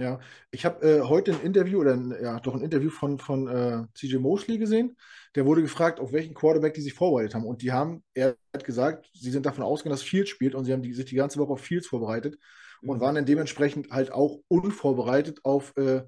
Ja, 0.00 0.18
ich 0.50 0.64
habe 0.64 0.86
äh, 0.88 1.02
heute 1.02 1.32
ein 1.32 1.42
Interview 1.42 1.78
oder 1.78 1.92
ein, 1.92 2.16
ja, 2.22 2.40
doch 2.40 2.54
ein 2.54 2.62
Interview 2.62 2.88
von, 2.88 3.18
von 3.18 3.48
äh, 3.48 3.84
CJ 3.94 4.16
Mosley 4.16 4.56
gesehen. 4.56 4.96
Der 5.34 5.44
wurde 5.44 5.60
gefragt, 5.60 6.00
auf 6.00 6.10
welchen 6.12 6.32
Quarterback 6.32 6.72
die 6.72 6.80
sich 6.80 6.94
vorbereitet 6.94 7.34
haben. 7.34 7.44
Und 7.44 7.60
die 7.60 7.70
haben, 7.70 8.02
er 8.14 8.34
hat 8.54 8.64
gesagt, 8.64 9.10
sie 9.12 9.30
sind 9.30 9.44
davon 9.44 9.62
ausgegangen, 9.62 9.92
dass 9.92 10.02
Fields 10.02 10.30
spielt 10.30 10.54
und 10.54 10.64
sie 10.64 10.72
haben 10.72 10.80
die, 10.80 10.94
sich 10.94 11.04
die 11.04 11.16
ganze 11.16 11.38
Woche 11.38 11.52
auf 11.52 11.60
Fields 11.60 11.86
vorbereitet 11.86 12.38
und 12.80 12.96
mhm. 12.96 13.00
waren 13.02 13.14
dann 13.16 13.26
dementsprechend 13.26 13.90
halt 13.90 14.10
auch 14.10 14.40
unvorbereitet 14.48 15.40
auf 15.44 15.76
äh, 15.76 16.04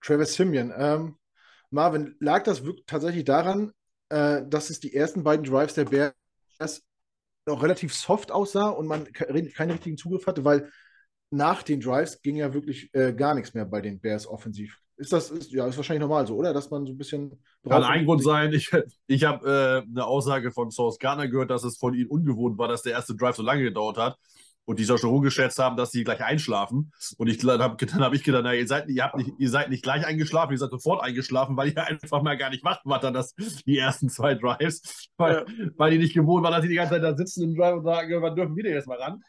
Travis 0.00 0.34
Simeon. 0.34 0.72
Ähm, 0.76 1.16
Marvin, 1.70 2.14
lag 2.20 2.44
das 2.44 2.64
wirklich 2.64 2.86
tatsächlich 2.86 3.24
daran, 3.24 3.72
äh, 4.10 4.42
dass 4.46 4.70
es 4.70 4.78
die 4.78 4.94
ersten 4.94 5.24
beiden 5.24 5.44
Drives 5.44 5.74
der 5.74 5.86
Bears 5.86 6.84
noch 7.46 7.60
relativ 7.60 7.92
soft 7.92 8.30
aussah 8.30 8.68
und 8.68 8.86
man 8.86 9.12
keinen 9.12 9.72
richtigen 9.72 9.96
Zugriff 9.96 10.28
hatte, 10.28 10.44
weil 10.44 10.70
nach 11.32 11.62
den 11.62 11.80
Drives 11.80 12.20
ging 12.20 12.36
ja 12.36 12.52
wirklich 12.52 12.90
äh, 12.92 13.12
gar 13.12 13.34
nichts 13.34 13.54
mehr 13.54 13.64
bei 13.64 13.80
den 13.80 14.00
Bears 14.00 14.26
offensiv. 14.26 14.78
Ist 14.96 15.12
das, 15.12 15.30
ist, 15.30 15.50
ja, 15.50 15.66
ist 15.66 15.76
wahrscheinlich 15.76 16.02
normal 16.02 16.26
so, 16.26 16.36
oder? 16.36 16.52
Dass 16.52 16.70
man 16.70 16.86
so 16.86 16.92
ein 16.92 16.98
bisschen. 16.98 17.42
Kann 17.66 17.82
ein 17.82 18.04
Grund 18.04 18.22
sein. 18.22 18.52
Ich, 18.52 18.70
ich 19.06 19.24
habe 19.24 19.84
äh, 19.84 19.90
eine 19.90 20.04
Aussage 20.04 20.52
von 20.52 20.70
Source 20.70 20.98
Garner 20.98 21.28
gehört, 21.28 21.50
dass 21.50 21.64
es 21.64 21.78
von 21.78 21.94
ihnen 21.94 22.08
ungewohnt 22.08 22.58
war, 22.58 22.68
dass 22.68 22.82
der 22.82 22.92
erste 22.92 23.16
Drive 23.16 23.36
so 23.36 23.42
lange 23.42 23.62
gedauert 23.62 23.96
hat. 23.96 24.18
Und 24.64 24.78
die 24.78 24.84
schon 24.84 24.98
rumgeschätzt 25.02 25.58
haben, 25.58 25.76
dass 25.76 25.90
sie 25.90 26.04
gleich 26.04 26.22
einschlafen. 26.22 26.92
Und 27.18 27.26
ich, 27.26 27.38
dann 27.38 27.60
habe 27.60 27.84
hab 27.84 28.14
ich 28.14 28.22
gedacht, 28.22 28.42
na, 28.44 28.54
ihr, 28.54 28.68
seid, 28.68 28.88
ihr, 28.88 29.02
habt 29.02 29.16
nicht, 29.16 29.32
ihr 29.36 29.50
seid 29.50 29.70
nicht 29.70 29.82
gleich 29.82 30.06
eingeschlafen, 30.06 30.52
ihr 30.52 30.58
seid 30.58 30.70
sofort 30.70 31.02
eingeschlafen, 31.02 31.56
weil 31.56 31.70
ihr 31.70 31.84
einfach 31.86 32.22
mal 32.22 32.36
gar 32.36 32.50
nicht 32.50 32.62
wach 32.62 32.78
wart 32.84 33.02
dann 33.02 33.12
das, 33.12 33.34
die 33.34 33.78
ersten 33.78 34.08
zwei 34.08 34.36
Drives. 34.36 35.08
Weil, 35.16 35.34
ja. 35.34 35.68
weil 35.76 35.90
die 35.90 35.98
nicht 35.98 36.14
gewohnt 36.14 36.44
waren, 36.44 36.52
dass 36.52 36.62
sie 36.62 36.68
die 36.68 36.76
ganze 36.76 36.92
Zeit 36.92 37.02
da 37.02 37.16
sitzen 37.16 37.42
im 37.42 37.56
Drive 37.56 37.78
und 37.78 37.84
sagen, 37.84 38.22
wann 38.22 38.36
dürfen 38.36 38.54
wir 38.54 38.62
denn 38.62 38.74
jetzt 38.74 38.86
mal 38.86 38.98
ran? 38.98 39.20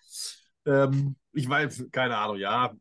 Ähm, 0.66 1.16
ich 1.32 1.48
weiß, 1.48 1.86
keine 1.92 2.18
Ahnung, 2.18 2.38
ja. 2.38 2.74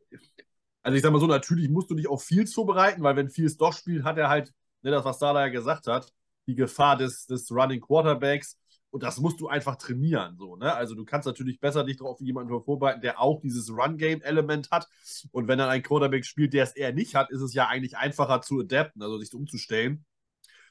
Also 0.81 0.95
ich 0.95 1.01
sag 1.01 1.11
mal 1.11 1.19
so, 1.19 1.27
natürlich 1.27 1.69
musst 1.69 1.89
du 1.89 1.95
dich 1.95 2.07
auf 2.07 2.23
Fields 2.23 2.53
vorbereiten, 2.53 3.03
weil 3.03 3.15
wenn 3.15 3.29
Fields 3.29 3.57
doch 3.57 3.73
spielt, 3.73 4.03
hat 4.03 4.17
er 4.17 4.29
halt, 4.29 4.53
ne, 4.81 4.91
das, 4.91 5.05
was 5.05 5.19
Sala 5.19 5.41
ja 5.41 5.49
gesagt 5.49 5.87
hat, 5.87 6.11
die 6.47 6.55
Gefahr 6.55 6.97
des, 6.97 7.25
des 7.25 7.51
Running 7.51 7.81
Quarterbacks. 7.81 8.57
Und 8.89 9.01
das 9.01 9.17
musst 9.17 9.39
du 9.39 9.47
einfach 9.47 9.75
trainieren. 9.77 10.37
So, 10.37 10.55
ne? 10.55 10.71
Also 10.71 10.93
du 10.93 11.03
kannst 11.03 11.25
natürlich 11.25 11.59
besser 11.59 11.83
dich 11.83 11.97
darauf 11.97 12.21
jemanden 12.21 12.49
vorbereiten, 12.63 13.01
der 13.01 13.19
auch 13.19 13.41
dieses 13.41 13.71
Run-Game-Element 13.71 14.69
hat. 14.69 14.87
Und 15.31 15.47
wenn 15.47 15.57
dann 15.57 15.69
ein 15.69 15.81
Quarterback 15.81 16.25
spielt, 16.25 16.53
der 16.53 16.63
es 16.63 16.73
eher 16.73 16.93
nicht 16.93 17.15
hat, 17.15 17.31
ist 17.31 17.41
es 17.41 17.55
ja 17.55 17.67
eigentlich 17.67 17.97
einfacher 17.97 18.41
zu 18.41 18.59
adapten, 18.59 19.01
also 19.01 19.17
sich 19.17 19.33
umzustellen. 19.33 20.05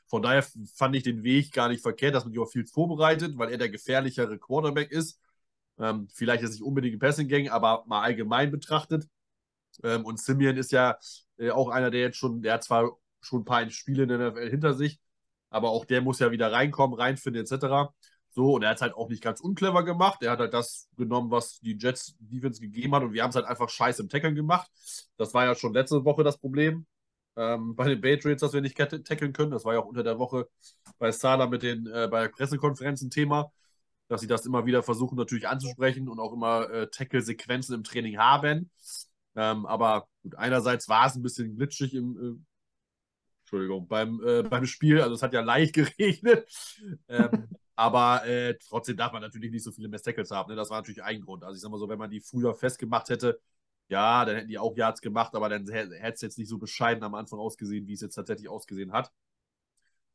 Von 0.06 0.22
daher 0.22 0.44
fand 0.74 0.94
ich 0.94 1.02
den 1.02 1.24
Weg 1.24 1.52
gar 1.52 1.68
nicht 1.68 1.82
verkehrt, 1.82 2.14
dass 2.14 2.24
man 2.24 2.32
sich 2.32 2.40
auf 2.40 2.52
Fields 2.52 2.70
vorbereitet, 2.70 3.38
weil 3.38 3.50
er 3.50 3.58
der 3.58 3.70
gefährlichere 3.70 4.38
Quarterback 4.38 4.92
ist. 4.92 5.18
Ähm, 5.82 6.08
vielleicht 6.14 6.44
ist 6.44 6.52
nicht 6.52 6.62
unbedingt 6.64 6.96
ein 6.96 7.00
Passing 7.00 7.28
Gang, 7.28 7.50
aber 7.50 7.84
mal 7.88 8.02
allgemein 8.02 8.52
betrachtet. 8.52 9.06
Ähm, 9.82 10.04
und 10.04 10.20
Simeon 10.20 10.56
ist 10.56 10.72
ja 10.72 10.98
Äh, 11.38 11.50
auch 11.50 11.68
einer, 11.70 11.90
der 11.90 12.00
jetzt 12.02 12.18
schon, 12.18 12.42
der 12.42 12.54
hat 12.54 12.64
zwar 12.64 12.92
schon 13.22 13.40
ein 13.42 13.44
paar 13.44 13.68
Spiele 13.70 14.02
in 14.04 14.08
der 14.10 14.18
NFL 14.18 14.50
hinter 14.50 14.74
sich, 14.74 15.00
aber 15.50 15.70
auch 15.70 15.84
der 15.86 16.02
muss 16.02 16.18
ja 16.20 16.30
wieder 16.30 16.52
reinkommen, 16.52 16.94
reinfinden, 16.98 17.42
etc. 17.42 17.94
So, 18.30 18.54
und 18.54 18.62
er 18.62 18.70
hat 18.70 18.76
es 18.76 18.82
halt 18.82 18.94
auch 18.94 19.08
nicht 19.08 19.22
ganz 19.22 19.40
unclever 19.40 19.84
gemacht. 19.84 20.22
Er 20.22 20.32
hat 20.32 20.38
halt 20.40 20.54
das 20.54 20.88
genommen, 20.96 21.30
was 21.30 21.58
die 21.60 21.76
Jets 21.78 22.16
Defense 22.20 22.60
gegeben 22.60 22.94
hat, 22.94 23.02
und 23.02 23.12
wir 23.14 23.22
haben 23.22 23.30
es 23.30 23.36
halt 23.36 23.46
einfach 23.46 23.68
scheiße 23.70 24.02
im 24.02 24.08
Tackeln 24.08 24.34
gemacht. 24.34 24.70
Das 25.16 25.34
war 25.34 25.44
ja 25.46 25.54
schon 25.54 25.72
letzte 25.74 26.04
Woche 26.04 26.22
das 26.24 26.38
Problem 26.38 26.86
ähm, 27.36 27.74
bei 27.76 27.88
den 27.88 28.00
Patriots, 28.00 28.40
dass 28.40 28.52
wir 28.52 28.60
nicht 28.60 28.76
tackeln 28.76 29.32
können. 29.32 29.50
Das 29.50 29.64
war 29.64 29.74
ja 29.74 29.80
auch 29.80 29.86
unter 29.86 30.02
der 30.02 30.18
Woche 30.18 30.48
bei 30.98 31.12
Sala 31.12 31.46
mit 31.46 31.62
den 31.62 31.86
äh, 31.86 32.08
bei 32.10 32.28
Pressekonferenzen 32.28 33.10
Thema, 33.10 33.52
dass 34.08 34.20
sie 34.20 34.26
das 34.26 34.46
immer 34.46 34.66
wieder 34.66 34.82
versuchen 34.82 35.16
natürlich 35.16 35.48
anzusprechen 35.48 36.08
und 36.08 36.20
auch 36.20 36.32
immer 36.32 36.70
äh, 36.70 36.88
Tackle-Sequenzen 36.88 37.74
im 37.74 37.84
Training 37.84 38.18
haben. 38.18 38.70
Ähm, 39.34 39.66
aber 39.66 40.08
gut, 40.22 40.34
einerseits 40.36 40.88
war 40.88 41.06
es 41.06 41.14
ein 41.14 41.22
bisschen 41.22 41.56
glitschig 41.56 41.94
im, 41.94 42.16
äh, 42.16 42.44
Entschuldigung, 43.42 43.86
beim, 43.86 44.22
äh, 44.26 44.42
beim 44.42 44.66
Spiel. 44.66 45.00
Also 45.02 45.14
es 45.14 45.22
hat 45.22 45.34
ja 45.34 45.42
leicht 45.42 45.74
geregnet. 45.74 46.48
Ähm, 47.08 47.48
aber 47.76 48.24
äh, 48.26 48.56
trotzdem 48.68 48.96
darf 48.96 49.12
man 49.12 49.22
natürlich 49.22 49.50
nicht 49.50 49.64
so 49.64 49.72
viele 49.72 49.88
Mess 49.88 50.02
Tackles 50.02 50.30
haben. 50.30 50.50
Ne? 50.50 50.56
Das 50.56 50.70
war 50.70 50.78
natürlich 50.78 51.02
ein 51.02 51.20
Grund. 51.20 51.44
Also 51.44 51.56
ich 51.56 51.62
sag 51.62 51.70
mal 51.70 51.78
so, 51.78 51.88
wenn 51.88 51.98
man 51.98 52.10
die 52.10 52.20
früher 52.20 52.54
festgemacht 52.54 53.08
hätte, 53.08 53.40
ja, 53.88 54.24
dann 54.24 54.36
hätten 54.36 54.48
die 54.48 54.58
auch 54.58 54.76
Yards 54.76 55.02
gemacht, 55.02 55.34
aber 55.34 55.48
dann 55.50 55.68
hätte 55.68 55.94
es 56.00 56.20
jetzt 56.22 56.38
nicht 56.38 56.48
so 56.48 56.58
bescheiden 56.58 57.02
am 57.04 57.14
Anfang 57.14 57.38
ausgesehen, 57.38 57.86
wie 57.86 57.92
es 57.92 58.00
jetzt 58.00 58.14
tatsächlich 58.14 58.48
ausgesehen 58.48 58.92
hat. 58.92 59.12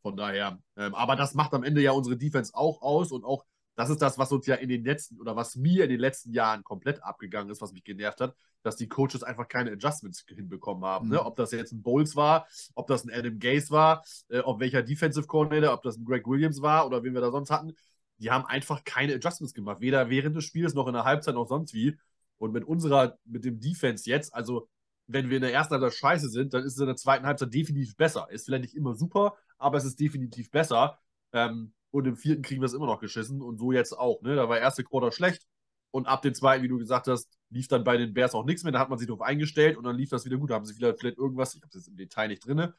Von 0.01 0.17
daher, 0.17 0.59
ähm, 0.77 0.95
aber 0.95 1.15
das 1.15 1.35
macht 1.35 1.53
am 1.53 1.63
Ende 1.63 1.81
ja 1.81 1.91
unsere 1.91 2.17
Defense 2.17 2.53
auch 2.55 2.81
aus 2.81 3.11
und 3.11 3.23
auch 3.23 3.45
das 3.77 3.91
ist 3.91 4.01
das, 4.01 4.17
was 4.17 4.31
uns 4.31 4.47
ja 4.47 4.55
in 4.55 4.69
den 4.69 4.83
letzten 4.83 5.21
oder 5.21 5.35
was 5.35 5.55
mir 5.55 5.83
in 5.83 5.91
den 5.91 5.99
letzten 5.99 6.33
Jahren 6.33 6.63
komplett 6.63 7.03
abgegangen 7.03 7.51
ist, 7.51 7.61
was 7.61 7.73
mich 7.73 7.83
genervt 7.83 8.19
hat, 8.21 8.35
dass 8.63 8.75
die 8.75 8.89
Coaches 8.89 9.21
einfach 9.21 9.47
keine 9.47 9.71
Adjustments 9.71 10.25
hinbekommen 10.27 10.83
haben. 10.83 11.09
Ne? 11.09 11.17
Mhm. 11.17 11.21
Ne? 11.21 11.25
Ob 11.25 11.35
das 11.35 11.51
jetzt 11.51 11.73
ein 11.73 11.83
Bowles 11.83 12.15
war, 12.15 12.47
ob 12.73 12.87
das 12.87 13.05
ein 13.05 13.11
Adam 13.13 13.37
Gaze 13.37 13.69
war, 13.69 14.03
äh, 14.29 14.39
ob 14.39 14.59
welcher 14.59 14.81
Defensive 14.81 15.27
Coordinator, 15.27 15.75
ob 15.75 15.83
das 15.83 15.95
ein 15.95 16.05
Greg 16.05 16.25
Williams 16.25 16.63
war 16.63 16.87
oder 16.87 17.03
wen 17.03 17.13
wir 17.13 17.21
da 17.21 17.29
sonst 17.29 17.51
hatten. 17.51 17.75
Die 18.17 18.31
haben 18.31 18.47
einfach 18.47 18.83
keine 18.83 19.13
Adjustments 19.13 19.53
gemacht, 19.53 19.79
weder 19.79 20.09
während 20.09 20.35
des 20.35 20.45
Spiels 20.45 20.73
noch 20.73 20.87
in 20.87 20.93
der 20.93 21.03
Halbzeit 21.03 21.35
noch 21.35 21.47
sonst 21.47 21.75
wie. 21.75 21.95
Und 22.39 22.53
mit 22.53 22.63
unserer, 22.63 23.19
mit 23.25 23.45
dem 23.45 23.59
Defense 23.59 24.09
jetzt, 24.09 24.33
also 24.33 24.67
wenn 25.05 25.29
wir 25.29 25.37
in 25.37 25.43
der 25.43 25.53
ersten 25.53 25.75
Halbzeit 25.75 25.93
scheiße 25.93 26.29
sind, 26.29 26.55
dann 26.55 26.63
ist 26.63 26.73
es 26.73 26.79
in 26.79 26.87
der 26.87 26.95
zweiten 26.95 27.27
Halbzeit 27.27 27.53
definitiv 27.53 27.95
besser. 27.95 28.27
Ist 28.31 28.45
vielleicht 28.45 28.63
nicht 28.63 28.75
immer 28.75 28.95
super, 28.95 29.35
aber 29.59 29.77
es 29.77 29.85
ist 29.85 29.99
definitiv 29.99 30.49
besser. 30.49 30.97
Ähm, 31.31 31.73
und 31.91 32.05
im 32.05 32.15
vierten 32.15 32.41
kriegen 32.41 32.61
wir 32.61 32.65
es 32.65 32.73
immer 32.73 32.85
noch 32.85 32.99
geschissen 32.99 33.41
und 33.41 33.57
so 33.57 33.71
jetzt 33.71 33.93
auch. 33.97 34.21
Ne? 34.21 34.35
Da 34.35 34.49
war 34.49 34.59
erste 34.59 34.83
Quarter 34.83 35.11
schlecht 35.11 35.43
und 35.91 36.07
ab 36.07 36.21
dem 36.21 36.33
zweiten, 36.33 36.63
wie 36.63 36.67
du 36.67 36.77
gesagt 36.77 37.07
hast, 37.07 37.29
lief 37.49 37.67
dann 37.67 37.83
bei 37.83 37.97
den 37.97 38.13
Bears 38.13 38.35
auch 38.35 38.45
nichts 38.45 38.63
mehr. 38.63 38.73
Da 38.73 38.79
hat 38.79 38.89
man 38.89 38.99
sich 38.99 39.07
darauf 39.07 39.21
eingestellt 39.21 39.77
und 39.77 39.83
dann 39.83 39.95
lief 39.95 40.09
das 40.09 40.25
wieder 40.25 40.37
gut. 40.37 40.51
Da 40.51 40.55
haben 40.55 40.65
sie 40.65 40.73
vielleicht, 40.73 40.99
vielleicht 40.99 41.17
irgendwas, 41.17 41.55
ich 41.55 41.61
habe 41.61 41.69
es 41.69 41.75
jetzt 41.75 41.87
im 41.87 41.97
Detail 41.97 42.27
nicht 42.27 42.45
drin, 42.45 42.73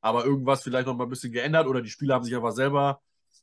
aber 0.00 0.24
irgendwas 0.24 0.62
vielleicht 0.62 0.86
noch 0.86 0.96
mal 0.96 1.04
ein 1.04 1.10
bisschen 1.10 1.32
geändert 1.32 1.66
oder 1.66 1.82
die 1.82 1.90
Spieler 1.90 2.14
haben 2.14 2.24
sich 2.24 2.34
einfach 2.34 2.52
selber 2.52 3.00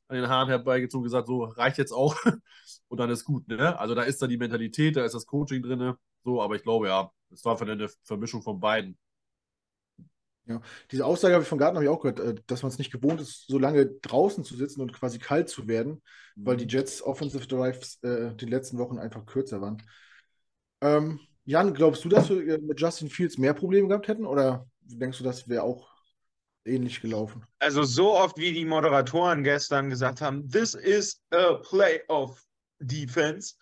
an 0.08 0.18
den 0.18 0.30
Haaren 0.30 0.50
herbeigezogen 0.50 1.02
und 1.02 1.06
gesagt, 1.06 1.28
so 1.28 1.44
reicht 1.44 1.78
jetzt 1.78 1.92
auch 1.92 2.16
und 2.88 3.00
dann 3.00 3.10
ist 3.10 3.26
gut. 3.26 3.48
Ne? 3.48 3.78
Also 3.80 3.96
da 3.96 4.04
ist 4.04 4.22
dann 4.22 4.30
die 4.30 4.38
Mentalität, 4.38 4.96
da 4.96 5.06
ist 5.06 5.16
das 5.16 5.26
Coaching 5.26 5.62
drin. 5.64 5.96
So, 6.24 6.42
aber 6.42 6.56
ich 6.56 6.64
glaube 6.64 6.88
ja, 6.88 7.12
es 7.32 7.44
war 7.46 7.60
eine 7.62 7.90
Vermischung 8.04 8.42
von 8.42 8.60
beiden. 8.60 8.98
Ja, 10.48 10.62
diese 10.92 11.06
Aussage 11.06 11.36
habe 11.36 11.44
ich 11.44 11.50
von 11.50 11.60
Garten 11.60 11.76
habe 11.76 11.86
ich 11.86 11.90
auch 11.90 12.02
gehört, 12.02 12.20
äh, 12.20 12.36
dass 12.48 12.64
man 12.64 12.72
es 12.72 12.78
nicht 12.78 12.92
gewohnt 12.92 13.22
ist, 13.22 13.48
so 13.48 13.60
lange 13.60 13.86
draußen 13.86 14.44
zu 14.44 14.56
sitzen 14.56 14.82
und 14.82 14.92
quasi 14.92 15.20
kalt 15.20 15.50
zu 15.50 15.68
werden, 15.68 16.02
weil 16.36 16.58
die 16.58 16.66
mhm. 16.66 16.72
Jets 16.72 17.02
Offensive 17.04 17.48
Drives 17.48 18.00
äh, 18.04 18.34
die 18.36 18.48
letzten 18.48 18.78
Wochen 18.80 18.98
einfach 18.98 19.26
kürzer 19.26 19.62
waren. 19.62 19.82
Ähm, 20.82 21.20
Jan, 21.46 21.74
glaubst 21.74 22.04
du, 22.04 22.10
dass 22.10 22.30
wir 22.30 22.48
äh, 22.48 22.58
mit 22.58 22.80
Justin 22.80 23.10
Fields 23.10 23.38
mehr 23.38 23.54
Probleme 23.54 23.88
gehabt 23.88 24.08
hätten 24.08 24.26
oder 24.26 24.68
denkst 24.82 25.20
du, 25.20 25.24
das 25.24 25.48
wäre 25.48 25.64
auch 25.64 25.90
ähnlich 26.66 27.02
gelaufen? 27.02 27.46
Also 27.60 27.84
so 27.84 28.14
oft 28.14 28.38
wie 28.38 28.52
die 28.52 28.66
Moderatoren 28.66 29.44
gestern 29.44 29.90
gesagt 29.90 30.22
haben, 30.22 30.50
this 30.50 30.74
is 30.74 31.22
a 31.32 31.56
playoff 31.56 32.44
defense. 32.80 33.56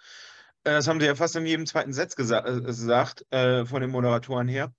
Äh, 0.64 0.72
das 0.72 0.88
haben 0.88 1.00
sie 1.00 1.06
ja 1.08 1.16
fast 1.16 1.36
in 1.36 1.46
jedem 1.46 1.66
zweiten 1.66 1.94
Satz 1.94 2.16
gesa 2.16 2.42
gesagt, 2.42 3.26
äh, 3.32 3.66
von 3.66 3.82
den 3.82 3.92
Moderatoren 3.92 4.48
her. 4.48 4.74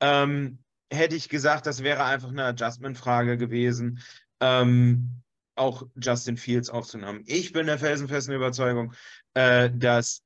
Ähm, 0.00 0.63
hätte 0.94 1.16
ich 1.16 1.28
gesagt, 1.28 1.66
das 1.66 1.82
wäre 1.82 2.04
einfach 2.04 2.30
eine 2.30 2.44
Adjustment-Frage 2.44 3.36
gewesen, 3.36 4.00
ähm, 4.40 5.22
auch 5.56 5.86
Justin 5.96 6.36
Fields 6.36 6.70
aufzunehmen. 6.70 7.22
Ich 7.26 7.52
bin 7.52 7.66
der 7.66 7.78
felsenfesten 7.78 8.34
Überzeugung, 8.34 8.94
äh, 9.34 9.70
dass 9.70 10.22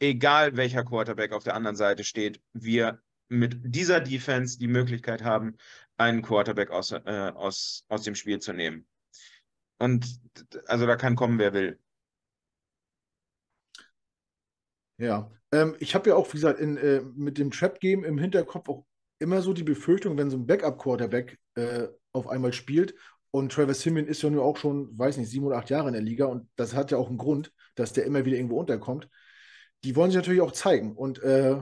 egal 0.00 0.56
welcher 0.56 0.84
Quarterback 0.84 1.32
auf 1.32 1.44
der 1.44 1.54
anderen 1.54 1.76
Seite 1.76 2.04
steht, 2.04 2.40
wir 2.52 3.00
mit 3.28 3.60
dieser 3.62 4.00
Defense 4.00 4.58
die 4.58 4.68
Möglichkeit 4.68 5.22
haben, 5.22 5.56
einen 5.96 6.22
Quarterback 6.22 6.70
aus, 6.70 6.92
äh, 6.92 7.32
aus, 7.34 7.84
aus 7.88 8.02
dem 8.02 8.14
Spiel 8.14 8.40
zu 8.40 8.52
nehmen. 8.52 8.86
Und 9.78 10.20
also 10.66 10.86
da 10.86 10.96
kann 10.96 11.16
kommen, 11.16 11.38
wer 11.38 11.52
will. 11.52 11.78
Ja, 14.98 15.30
ähm, 15.52 15.76
ich 15.80 15.94
habe 15.94 16.10
ja 16.10 16.16
auch, 16.16 16.28
wie 16.28 16.36
gesagt, 16.36 16.60
in, 16.60 16.76
äh, 16.76 17.00
mit 17.14 17.38
dem 17.38 17.50
Trap-Game 17.50 18.04
im 18.04 18.18
Hinterkopf 18.18 18.68
auch 18.68 18.86
immer 19.22 19.42
so 19.42 19.52
die 19.52 19.62
Befürchtung, 19.62 20.18
wenn 20.18 20.30
so 20.30 20.36
ein 20.36 20.46
Backup-Quarterback 20.46 21.38
äh, 21.54 21.88
auf 22.12 22.28
einmal 22.28 22.52
spielt 22.52 22.94
und 23.30 23.52
Travis 23.52 23.80
Simeon 23.80 24.06
ist 24.06 24.22
ja 24.22 24.30
nur 24.30 24.44
auch 24.44 24.58
schon, 24.58 24.96
weiß 24.98 25.16
nicht, 25.16 25.30
sieben 25.30 25.46
oder 25.46 25.56
acht 25.56 25.70
Jahre 25.70 25.88
in 25.88 25.94
der 25.94 26.02
Liga 26.02 26.26
und 26.26 26.48
das 26.56 26.74
hat 26.74 26.90
ja 26.90 26.98
auch 26.98 27.08
einen 27.08 27.18
Grund, 27.18 27.52
dass 27.74 27.92
der 27.94 28.04
immer 28.04 28.24
wieder 28.24 28.36
irgendwo 28.36 28.60
unterkommt. 28.60 29.08
Die 29.84 29.96
wollen 29.96 30.10
sich 30.10 30.18
natürlich 30.18 30.42
auch 30.42 30.52
zeigen 30.52 30.94
und 30.96 31.22
äh, 31.22 31.56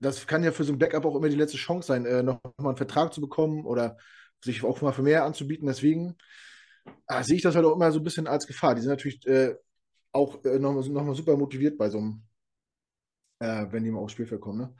das 0.00 0.26
kann 0.26 0.44
ja 0.44 0.52
für 0.52 0.64
so 0.64 0.72
ein 0.72 0.78
Backup 0.78 1.04
auch 1.04 1.16
immer 1.16 1.28
die 1.28 1.36
letzte 1.36 1.56
Chance 1.58 1.88
sein, 1.88 2.06
äh, 2.06 2.22
noch 2.22 2.40
mal 2.58 2.70
einen 2.70 2.76
Vertrag 2.76 3.14
zu 3.14 3.20
bekommen 3.20 3.64
oder 3.66 3.96
sich 4.42 4.62
auch 4.64 4.80
mal 4.82 4.92
für 4.92 5.02
mehr 5.02 5.24
anzubieten. 5.24 5.66
Deswegen 5.66 6.16
ah, 7.06 7.22
sehe 7.22 7.36
ich 7.36 7.42
das 7.42 7.54
halt 7.54 7.66
auch 7.66 7.74
immer 7.74 7.92
so 7.92 8.00
ein 8.00 8.04
bisschen 8.04 8.26
als 8.26 8.46
Gefahr. 8.46 8.74
Die 8.74 8.80
sind 8.80 8.90
natürlich 8.90 9.26
äh, 9.26 9.54
auch 10.12 10.44
äh, 10.44 10.58
nochmal 10.58 10.88
noch 10.88 11.14
super 11.14 11.36
motiviert 11.36 11.78
bei 11.78 11.90
so 11.90 11.98
einem, 11.98 12.22
äh, 13.40 13.66
wenn 13.70 13.84
die 13.84 13.90
mal 13.90 14.00
aufs 14.00 14.12
Spielfeld 14.12 14.40
kommen. 14.40 14.58
Ne? 14.58 14.74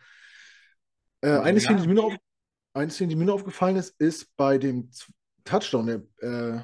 Äh, 1.22 1.38
eine, 1.38 1.60
Szene, 1.60 1.82
die 1.82 1.88
mir 1.88 1.94
noch 1.94 2.16
eine 2.72 2.90
Szene, 2.90 3.08
die 3.08 3.16
mir 3.16 3.26
noch 3.26 3.34
aufgefallen 3.34 3.76
ist, 3.76 4.00
ist 4.00 4.34
bei 4.36 4.58
dem 4.58 4.90
Touchdown 5.44 5.86
der, 5.86 6.02
äh, 6.28 6.62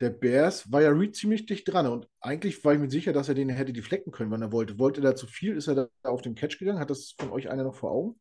der 0.00 0.10
Bears, 0.10 0.70
war 0.72 0.82
ja 0.82 0.90
Reed 0.90 1.14
ziemlich 1.14 1.46
dicht 1.46 1.72
dran. 1.72 1.86
Und 1.86 2.08
eigentlich 2.20 2.64
war 2.64 2.74
ich 2.74 2.80
mir 2.80 2.90
sicher, 2.90 3.12
dass 3.12 3.28
er 3.28 3.34
den 3.34 3.48
hätte 3.48 3.72
deflecken 3.72 4.12
können, 4.12 4.30
wenn 4.30 4.42
er 4.42 4.52
wollte. 4.52 4.78
Wollte 4.78 5.00
er 5.00 5.10
da 5.10 5.16
zu 5.16 5.26
viel? 5.26 5.56
Ist 5.56 5.68
er 5.68 5.74
da 5.74 5.88
auf 6.02 6.22
den 6.22 6.34
Catch 6.34 6.58
gegangen? 6.58 6.80
Hat 6.80 6.90
das 6.90 7.14
von 7.18 7.30
euch 7.30 7.48
einer 7.48 7.64
noch 7.64 7.74
vor 7.74 7.92
Augen? 7.92 8.20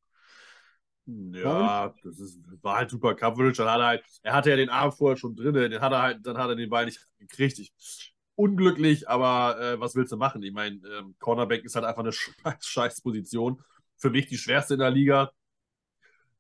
Ja, 1.06 1.94
das 2.04 2.20
ist, 2.20 2.40
war 2.62 2.78
halt 2.78 2.90
super 2.90 3.14
Coverage. 3.16 3.58
Dann 3.58 3.70
hat 3.70 3.80
er 3.80 3.88
halt, 3.88 4.04
er 4.22 4.34
hatte 4.34 4.50
ja 4.52 4.56
den 4.56 4.70
Arm 4.70 4.92
vorher 4.92 5.18
schon 5.18 5.36
drin, 5.36 5.54
den 5.54 5.82
hat 5.82 5.92
er 5.92 6.02
halt, 6.02 6.26
dann 6.26 6.38
hat 6.38 6.50
er 6.50 6.56
den 6.56 6.70
Ball 6.70 6.86
nicht 6.86 7.06
gekriegt. 7.20 7.60
Ich, 7.60 8.14
unglücklich, 8.36 9.10
aber 9.10 9.60
äh, 9.60 9.80
was 9.80 9.96
willst 9.96 10.12
du 10.12 10.18
machen? 10.18 10.42
Ich 10.44 10.54
meine, 10.54 10.78
ähm, 10.88 11.16
Cornerback 11.20 11.66
ist 11.66 11.76
halt 11.76 11.86
einfach 11.86 12.04
eine 12.04 12.12
scheiß, 12.14 12.66
scheiß 12.66 13.02
Position 13.02 13.62
für 14.03 14.10
mich 14.10 14.27
die 14.27 14.38
schwerste 14.38 14.74
in 14.74 14.81
der 14.81 14.91
Liga. 14.91 15.31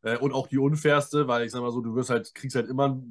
Äh, 0.01 0.17
und 0.17 0.33
auch 0.33 0.47
die 0.47 0.57
unfairste, 0.57 1.29
weil 1.29 1.45
ich 1.45 1.51
sag 1.53 1.61
mal 1.61 1.71
so, 1.71 1.79
du 1.79 1.95
wirst 1.95 2.09
halt, 2.09 2.35
kriegst 2.35 2.57
halt 2.57 2.67
immer, 2.67 3.01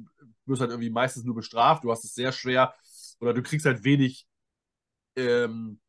wirst 0.45 0.61
halt 0.61 0.69
irgendwie 0.69 0.91
meistens 0.91 1.23
nur 1.23 1.33
bestraft, 1.33 1.83
du 1.83 1.91
hast 1.91 2.05
es 2.05 2.13
sehr 2.13 2.31
schwer 2.31 2.75
oder 3.19 3.33
du 3.33 3.41
kriegst 3.41 3.65
halt 3.65 3.83
wenig, 3.83 4.27
ähm, 5.15 5.79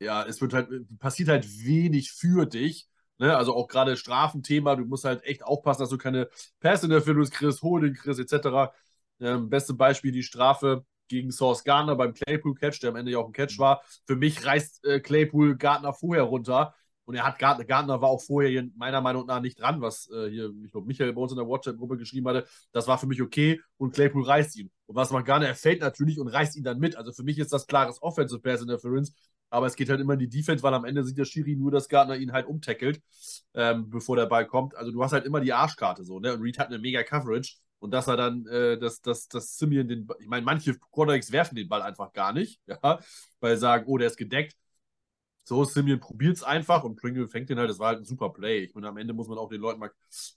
ja, 0.00 0.24
es 0.24 0.40
wird 0.40 0.54
halt, 0.54 0.68
passiert 0.98 1.28
halt 1.28 1.46
wenig 1.64 2.12
für 2.12 2.46
dich. 2.46 2.88
Ne? 3.18 3.36
Also 3.36 3.54
auch 3.54 3.68
gerade 3.68 3.96
Strafenthema, 3.96 4.74
du 4.74 4.84
musst 4.84 5.04
halt 5.04 5.22
echt 5.24 5.44
aufpassen, 5.44 5.82
dass 5.82 5.90
du 5.90 5.98
keine 5.98 6.28
Pass-Interference 6.60 7.30
kriegst, 7.30 7.62
Holding 7.62 7.94
kriegst, 7.94 8.18
etc. 8.18 8.74
Ähm, 9.20 9.48
beste 9.50 9.74
Beispiel 9.74 10.10
die 10.10 10.24
Strafe 10.24 10.84
gegen 11.06 11.30
Source 11.30 11.62
Gardner 11.62 11.94
beim 11.94 12.12
Claypool-Catch, 12.12 12.80
der 12.82 12.90
am 12.90 12.96
Ende 12.96 13.12
ja 13.12 13.18
auch 13.18 13.26
ein 13.26 13.32
Catch 13.32 13.58
war. 13.60 13.82
Für 14.06 14.16
mich 14.16 14.44
reißt 14.44 14.84
äh, 14.84 15.00
Claypool 15.00 15.56
Gardner 15.56 15.92
vorher 15.92 16.24
runter 16.24 16.74
und 17.04 17.14
er 17.14 17.24
hat 17.24 17.38
Gardner, 17.38 17.64
Gardner 17.64 18.00
war 18.00 18.08
auch 18.08 18.22
vorher 18.22 18.50
hier 18.50 18.68
meiner 18.76 19.00
Meinung 19.00 19.26
nach 19.26 19.40
nicht 19.40 19.60
dran, 19.60 19.80
was 19.80 20.08
äh, 20.10 20.30
hier, 20.30 20.52
ich 20.64 20.72
glaube, 20.72 20.86
Michael 20.86 21.12
bei 21.12 21.20
uns 21.20 21.32
in 21.32 21.38
der 21.38 21.46
WhatsApp-Gruppe 21.46 21.98
geschrieben 21.98 22.26
hatte. 22.28 22.46
Das 22.72 22.88
war 22.88 22.98
für 22.98 23.06
mich 23.06 23.20
okay 23.20 23.60
und 23.76 23.94
Claypool 23.94 24.24
reißt 24.24 24.56
ihn. 24.56 24.70
Und 24.86 24.96
was 24.96 25.10
man 25.10 25.24
Gardner, 25.24 25.48
er 25.48 25.54
fällt 25.54 25.80
natürlich 25.80 26.18
und 26.18 26.28
reißt 26.28 26.56
ihn 26.56 26.64
dann 26.64 26.78
mit. 26.78 26.96
Also 26.96 27.12
für 27.12 27.22
mich 27.22 27.38
ist 27.38 27.52
das 27.52 27.66
klares 27.66 28.02
Offensive 28.02 28.40
Pass 28.40 28.62
Interference, 28.62 29.12
aber 29.50 29.66
es 29.66 29.76
geht 29.76 29.88
halt 29.88 30.00
immer 30.00 30.14
in 30.14 30.18
die 30.18 30.28
Defense, 30.28 30.62
weil 30.62 30.74
am 30.74 30.84
Ende 30.84 31.04
sieht 31.04 31.18
der 31.18 31.26
Schiri 31.26 31.56
nur, 31.56 31.70
dass 31.70 31.88
Gardner 31.88 32.16
ihn 32.16 32.32
halt 32.32 32.46
umtackelt, 32.46 33.00
ähm, 33.54 33.90
bevor 33.90 34.16
der 34.16 34.26
Ball 34.26 34.46
kommt. 34.46 34.74
Also 34.76 34.90
du 34.90 35.02
hast 35.02 35.12
halt 35.12 35.26
immer 35.26 35.40
die 35.40 35.52
Arschkarte 35.52 36.04
so, 36.04 36.18
ne? 36.20 36.32
Und 36.34 36.42
Reed 36.42 36.58
hat 36.58 36.68
eine 36.68 36.78
mega 36.78 37.02
Coverage. 37.02 37.56
Und 37.78 37.90
dass 37.90 38.08
er 38.08 38.16
dann, 38.16 38.46
äh, 38.46 38.78
dass, 38.78 39.02
dass, 39.02 39.28
dass 39.28 39.58
Simeon 39.58 39.86
den, 39.86 40.08
ich 40.18 40.26
meine, 40.26 40.44
manche 40.44 40.74
Quarterbacks 40.90 41.30
werfen 41.32 41.54
den 41.54 41.68
Ball 41.68 41.82
einfach 41.82 42.14
gar 42.14 42.32
nicht, 42.32 42.60
ja, 42.66 42.98
weil 43.40 43.56
sie 43.56 43.60
sagen, 43.60 43.84
oh, 43.86 43.98
der 43.98 44.06
ist 44.06 44.16
gedeckt. 44.16 44.56
So, 45.44 45.62
Simeon 45.64 46.00
probiert 46.00 46.36
es 46.36 46.42
einfach 46.42 46.84
und 46.84 46.96
Pringle 46.96 47.28
fängt 47.28 47.50
den 47.50 47.58
halt. 47.58 47.68
Das 47.68 47.78
war 47.78 47.88
halt 47.88 47.98
ein 47.98 48.04
super 48.04 48.30
Play. 48.30 48.64
Ich 48.64 48.74
meine, 48.74 48.88
am 48.88 48.96
Ende 48.96 49.12
muss 49.12 49.28
man 49.28 49.38
auch 49.38 49.50
den 49.50 49.60
Leuten 49.60 49.78
mal 49.78 49.90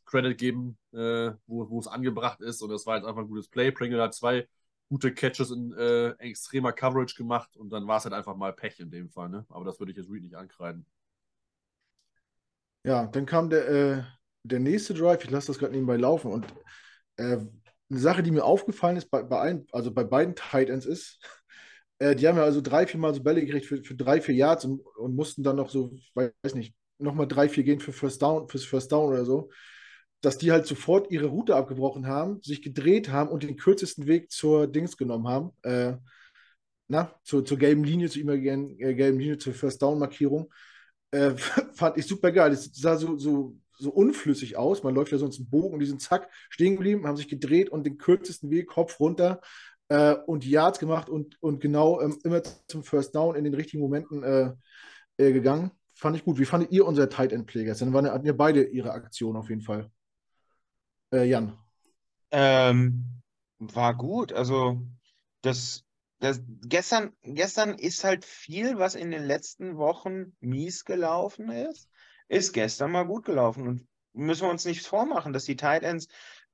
Credit 0.05 0.37
geben, 0.37 0.77
äh, 0.93 1.31
wo 1.47 1.79
es 1.79 1.87
angebracht 1.87 2.41
ist. 2.41 2.61
Und 2.61 2.69
das 2.69 2.85
war 2.85 2.97
jetzt 2.97 3.05
einfach 3.05 3.21
ein 3.21 3.27
gutes 3.27 3.47
Play. 3.47 3.71
Pringle 3.71 4.01
hat 4.01 4.13
zwei 4.13 4.47
gute 4.89 5.13
Catches 5.13 5.51
in 5.51 5.73
äh, 5.73 6.09
extremer 6.19 6.71
Coverage 6.71 7.15
gemacht 7.15 7.55
und 7.57 7.69
dann 7.69 7.87
war 7.87 7.97
es 7.97 8.03
halt 8.05 8.13
einfach 8.13 8.35
mal 8.35 8.53
Pech 8.53 8.79
in 8.79 8.91
dem 8.91 9.09
Fall. 9.09 9.29
Ne? 9.29 9.45
Aber 9.49 9.65
das 9.65 9.79
würde 9.79 9.91
ich 9.91 9.97
jetzt 9.97 10.09
Reed 10.09 10.23
nicht 10.23 10.35
ankreiden. 10.35 10.85
Ja, 12.83 13.05
dann 13.05 13.25
kam 13.25 13.49
der, 13.49 13.67
äh, 13.69 14.03
der 14.43 14.59
nächste 14.59 14.93
Drive, 14.93 15.23
ich 15.23 15.29
lasse 15.29 15.47
das 15.47 15.59
gerade 15.59 15.73
nebenbei 15.73 15.97
laufen 15.97 16.31
und 16.31 16.45
äh, 17.17 17.37
eine 17.89 17.99
Sache, 17.99 18.23
die 18.23 18.31
mir 18.31 18.43
aufgefallen 18.43 18.97
ist 18.97 19.09
bei, 19.09 19.23
bei 19.23 19.39
allen, 19.39 19.67
also 19.71 19.91
bei 19.93 20.03
beiden 20.03 20.35
Tight 20.35 20.69
Ends 20.69 20.85
ist, 20.85 21.19
äh, 22.00 22.16
die 22.16 22.27
haben 22.27 22.38
ja 22.38 22.44
also 22.44 22.62
drei, 22.62 22.86
vier 22.86 23.00
Mal 23.00 23.13
so 23.13 23.24
Bälle 23.24 23.44
gekriegt 23.44 23.66
für, 23.66 23.84
für 23.84 23.96
drei, 23.96 24.22
vier 24.22 24.36
Yards 24.36 24.66
und, 24.66 24.82
und 24.98 25.16
mussten 25.16 25.44
dann 25.44 25.56
noch 25.56 25.70
so, 25.70 25.92
weiß 26.13 26.56
nicht, 26.56 26.74
nochmal 27.00 27.27
drei, 27.27 27.50
vier 27.50 27.63
gehen 27.63 27.80
für 27.80 27.94
First 27.94 28.22
Down, 28.22 28.48
fürs 28.48 28.66
First 28.66 28.92
Down 28.92 29.10
oder 29.10 29.25
so, 29.25 29.50
dass 30.22 30.38
die 30.38 30.51
halt 30.51 30.66
sofort 30.66 31.12
ihre 31.12 31.27
Route 31.27 31.56
abgebrochen 31.56 32.08
haben, 32.08 32.42
sich 32.42 32.62
gedreht 32.62 33.10
haben 33.10 33.30
und 33.30 33.44
den 33.44 33.58
kürzesten 33.58 34.08
Weg 34.08 34.32
zur 34.32 34.68
Dings 34.68 34.98
genommen 34.98 35.27
haben. 35.27 35.51
Äh, 35.63 35.98
na, 36.88 37.13
zur, 37.24 37.44
zur 37.44 37.58
gelben 37.58 37.84
Linie, 37.84 38.10
zur 38.10 38.22
imaginären 38.22 38.80
äh, 38.80 38.96
gelben 38.96 39.20
Linie, 39.20 39.38
zur 39.38 39.54
First 39.54 39.82
Down-Markierung. 39.82 40.51
Äh, 41.12 41.32
fand 41.74 41.98
ich 41.98 42.06
super 42.06 42.32
geil. 42.32 42.51
Es 42.51 42.72
sah 42.74 42.96
so, 42.98 43.18
so, 43.18 43.58
so 43.77 43.92
unflüssig 43.92 44.58
aus. 44.58 44.84
Man 44.84 44.96
läuft 44.96 45.12
ja 45.12 45.18
sonst 45.18 45.38
einen 45.38 45.50
Bogen, 45.50 45.80
die 45.80 45.86
sind 45.86 46.01
zack, 46.01 46.30
stehen 46.50 46.75
geblieben, 46.75 47.06
haben 47.06 47.18
sich 47.18 47.27
gedreht 47.27 47.70
und 47.70 47.86
den 47.86 47.98
kürzesten 47.98 48.50
Weg, 48.50 48.68
Kopf 48.68 49.00
runter 49.00 49.42
äh, 49.89 50.13
und 50.13 50.46
Yards 50.46 50.79
gemacht 50.79 51.10
und, 51.10 51.41
und 51.41 51.62
genau 51.62 52.01
ähm, 52.01 52.17
immer 52.24 52.41
zum 52.67 52.84
First 52.84 53.15
Down 53.15 53.36
in 53.36 53.44
den 53.44 53.53
richtigen 53.53 53.82
Momenten 53.82 54.24
äh, 54.24 54.53
äh, 55.17 55.32
gegangen. 55.32 55.72
Fand 55.94 56.15
ich 56.15 56.24
gut. 56.24 56.38
Wie 56.38 56.46
fandet 56.46 56.72
ihr 56.72 56.86
unser 56.86 57.10
Tight 57.10 57.32
End 57.32 57.48
Play 57.48 57.65
Dann 57.65 57.94
waren, 57.94 58.10
hatten 58.10 58.25
ja 58.25 58.34
beide 58.34 58.63
ihre 58.63 58.91
Aktion 58.91 59.36
auf 59.36 59.50
jeden 59.50 59.62
Fall. 59.62 59.89
Äh, 61.12 61.24
Jan. 61.25 61.58
Ähm, 62.32 63.22
war 63.60 63.96
gut. 63.96 64.34
Also, 64.34 64.82
das, 65.41 65.86
das, 66.20 66.41
gestern, 66.63 67.13
gestern 67.24 67.75
ist 67.75 68.03
halt 68.03 68.25
viel, 68.25 68.77
was 68.77 68.96
in 68.96 69.10
den 69.10 69.24
letzten 69.24 69.77
Wochen 69.77 70.36
mies 70.39 70.86
gelaufen 70.86 71.50
ist, 71.50 71.89
ist 72.27 72.53
gestern 72.53 72.91
mal 72.91 73.08
gut 73.08 73.25
gelaufen. 73.25 73.67
Und 73.67 73.88
müssen 74.13 74.44
wir 74.44 74.51
uns 74.51 74.65
nichts 74.65 74.86
vormachen, 74.86 75.34
dass 75.34 75.46
die 75.46 75.56
Tight 75.56 75.84
Ends 75.84 76.08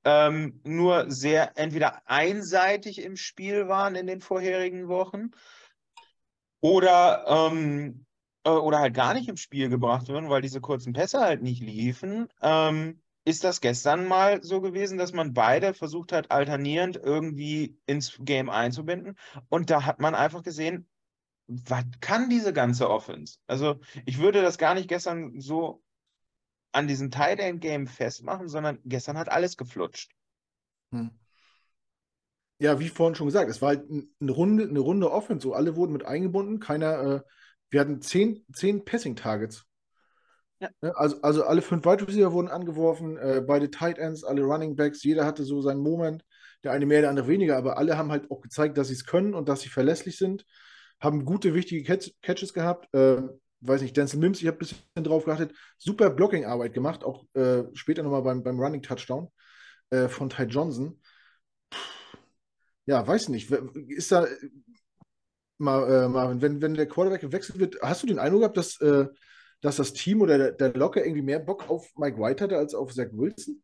ähm, 0.06 0.60
nur 0.64 1.10
sehr 1.12 1.58
entweder 1.58 2.02
einseitig 2.10 3.02
im 3.02 3.16
Spiel 3.16 3.68
waren 3.68 3.96
in 3.96 4.08
den 4.08 4.22
vorherigen 4.22 4.88
Wochen 4.88 5.32
oder, 6.62 7.26
ähm, 7.28 8.06
äh, 8.46 8.50
oder 8.50 8.80
halt 8.80 8.94
gar 8.94 9.14
nicht 9.14 9.28
im 9.30 9.38
Spiel 9.38 9.70
gebracht 9.70 10.08
wurden, 10.08 10.30
weil 10.30 10.42
diese 10.42 10.62
kurzen 10.62 10.94
Pässe 10.94 11.20
halt 11.20 11.42
nicht 11.42 11.62
liefen. 11.62 12.28
Ähm, 12.42 13.02
ist 13.26 13.44
das 13.44 13.62
gestern 13.62 14.08
mal 14.08 14.44
so 14.44 14.60
gewesen, 14.60 14.98
dass 14.98 15.14
man 15.14 15.34
beide 15.34 15.74
versucht 15.74 16.12
hat, 16.12 16.32
alternierend 16.32 16.98
irgendwie 16.98 17.78
ins 17.86 18.18
Game 18.20 18.50
einzubinden? 18.50 19.18
Und 19.50 19.70
da 19.70 19.86
hat 19.86 20.00
man 20.00 20.16
einfach 20.16 20.44
gesehen, 20.44 20.90
was 21.48 21.84
kann 22.00 22.30
diese 22.30 22.54
ganze 22.54 22.90
Offense? 22.90 23.38
Also 23.48 23.80
ich 24.06 24.20
würde 24.20 24.42
das 24.42 24.58
gar 24.58 24.74
nicht 24.74 24.88
gestern 24.88 25.40
so 25.40 25.83
an 26.74 26.88
diesem 26.88 27.12
Tight 27.12 27.40
End 27.40 27.62
Game 27.62 27.88
festmachen, 27.88 28.50
sondern 28.50 28.80
gestern 28.84 29.18
hat 29.18 29.30
alles 29.30 29.58
geflutscht. 29.58 30.12
Hm. 30.92 31.12
Ja, 32.60 32.80
wie 32.80 32.90
vorhin 32.90 33.16
schon 33.16 33.28
gesagt, 33.28 33.50
es 33.50 33.62
war 33.62 33.70
halt 33.70 33.90
eine 33.90 34.32
Runde, 34.32 34.66
eine 34.66 34.80
Runde 34.80 35.12
Offense, 35.12 35.44
so 35.44 35.54
alle 35.54 35.76
wurden 35.76 35.94
mit 35.94 36.06
eingebunden, 36.06 36.60
keiner, 36.60 37.02
äh, 37.02 37.22
wir 37.70 37.80
hatten 37.80 38.02
zehn, 38.02 38.46
zehn 38.54 38.86
Passing 38.86 39.16
Targets. 39.16 39.66
Ja. 40.60 40.70
Ne, 40.82 40.96
also, 40.96 41.22
also 41.22 41.44
alle 41.44 41.62
fünf 41.62 41.86
Wide 41.86 42.08
Receiver 42.08 42.32
wurden 42.32 42.48
angeworfen, 42.48 43.18
äh, 43.18 43.44
beide 43.46 43.70
Tight 43.70 43.98
Ends, 43.98 44.24
alle 44.24 44.44
Running 44.44 44.76
Backs, 44.76 45.04
jeder 45.04 45.26
hatte 45.26 45.44
so 45.44 45.62
seinen 45.62 45.82
Moment, 45.82 46.24
der 46.64 46.72
eine 46.72 46.86
mehr, 46.86 47.02
der 47.02 47.10
andere 47.10 47.28
weniger, 47.28 47.58
aber 47.58 47.78
alle 47.78 47.98
haben 47.98 48.12
halt 48.12 48.32
auch 48.32 48.42
gezeigt, 48.42 48.78
dass 48.78 48.88
sie 48.88 48.94
es 48.94 49.06
können 49.06 49.34
und 49.34 49.50
dass 49.50 49.62
sie 49.62 49.70
verlässlich 49.70 50.18
sind, 50.18 50.46
haben 51.00 51.26
gute, 51.26 51.54
wichtige 51.54 51.84
Catch 51.84 52.14
Catches 52.22 52.54
gehabt. 52.54 52.94
Äh, 52.94 53.22
weiß 53.66 53.82
nicht, 53.82 53.96
Denzel 53.96 54.20
Mims, 54.20 54.42
ich 54.42 54.48
habe 54.48 54.58
ein 54.58 54.60
bisschen 54.60 55.04
drauf 55.04 55.26
geachtet, 55.26 55.54
super 55.78 56.10
Blocking-Arbeit 56.10 56.74
gemacht, 56.74 57.04
auch 57.04 57.26
äh, 57.34 57.64
später 57.74 58.04
nochmal 58.04 58.22
beim, 58.22 58.44
beim 58.44 58.60
Running 58.60 58.82
Touchdown 58.82 59.30
äh, 59.90 60.08
von 60.08 60.30
Ty 60.30 60.44
Johnson. 60.44 61.00
Ja, 62.86 63.06
weiß 63.08 63.30
nicht, 63.30 63.50
ist 63.50 64.12
da 64.12 64.28
mal, 65.58 65.90
äh, 65.90 66.10
Marvin, 66.10 66.42
wenn, 66.42 66.62
wenn 66.62 66.74
der 66.74 66.88
Quarterback 66.88 67.22
gewechselt 67.22 67.60
wird, 67.60 67.82
hast 67.82 68.04
du 68.04 68.08
den 68.08 68.20
Eindruck 68.20 68.42
gehabt, 68.42 68.58
dass, 68.58 68.80
äh, 68.82 69.08
dass 69.62 69.78
das 69.78 69.94
Team 69.94 70.22
oder 70.22 70.38
der, 70.38 70.52
der 70.52 70.74
Locker 70.74 71.04
irgendwie 71.04 71.22
mehr 71.22 71.40
Bock 71.40 71.70
auf 71.70 71.94
Mike 71.96 72.18
White 72.18 72.44
hatte 72.44 72.58
als 72.58 72.76
auf 72.76 72.94
Zach 72.94 73.08
Wilson? 73.14 73.64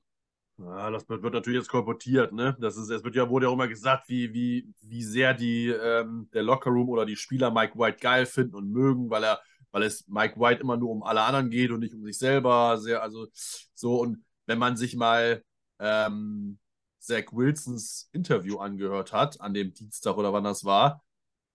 Ja, 0.58 0.92
das 0.92 1.08
wird 1.08 1.24
natürlich 1.24 1.60
jetzt 1.60 1.70
kolportiert, 1.70 2.34
ne? 2.34 2.58
Das 2.60 2.76
ist, 2.76 2.90
es 2.90 3.04
wird 3.04 3.16
ja, 3.16 3.30
wurde 3.30 3.46
ja 3.46 3.50
auch 3.50 3.54
immer 3.54 3.70
gesagt, 3.70 4.10
wie, 4.10 4.34
wie, 4.34 4.70
wie 4.82 5.04
sehr 5.04 5.34
die, 5.34 5.68
ähm, 5.70 6.30
der 6.34 6.44
Lockerroom 6.44 6.90
oder 6.90 7.06
die 7.06 7.16
Spieler 7.16 7.50
Mike 7.50 7.80
White 7.80 8.00
geil 8.02 8.26
finden 8.26 8.56
und 8.56 8.70
mögen, 8.70 9.10
weil 9.10 9.24
er 9.24 9.40
weil 9.72 9.84
es 9.84 10.08
Mike 10.08 10.40
White 10.40 10.62
immer 10.62 10.78
nur 10.78 10.92
um 10.92 11.04
alle 11.04 11.22
anderen 11.22 11.50
geht 11.50 11.72
und 11.72 11.80
nicht 11.80 11.94
um 11.94 12.04
sich 12.04 12.18
selber. 12.18 12.78
Sehr, 12.78 13.02
also 13.02 13.28
so, 13.74 14.00
und 14.02 14.24
wenn 14.46 14.60
man 14.60 14.78
sich 14.78 14.96
mal 14.96 15.44
ähm, 15.80 16.60
Zach 17.00 17.32
Wilsons 17.32 18.10
Interview 18.12 18.58
angehört 18.58 19.14
hat, 19.14 19.40
an 19.42 19.54
dem 19.54 19.74
Dienstag 19.74 20.18
oder 20.18 20.34
wann 20.34 20.44
das 20.44 20.66
war, 20.66 21.04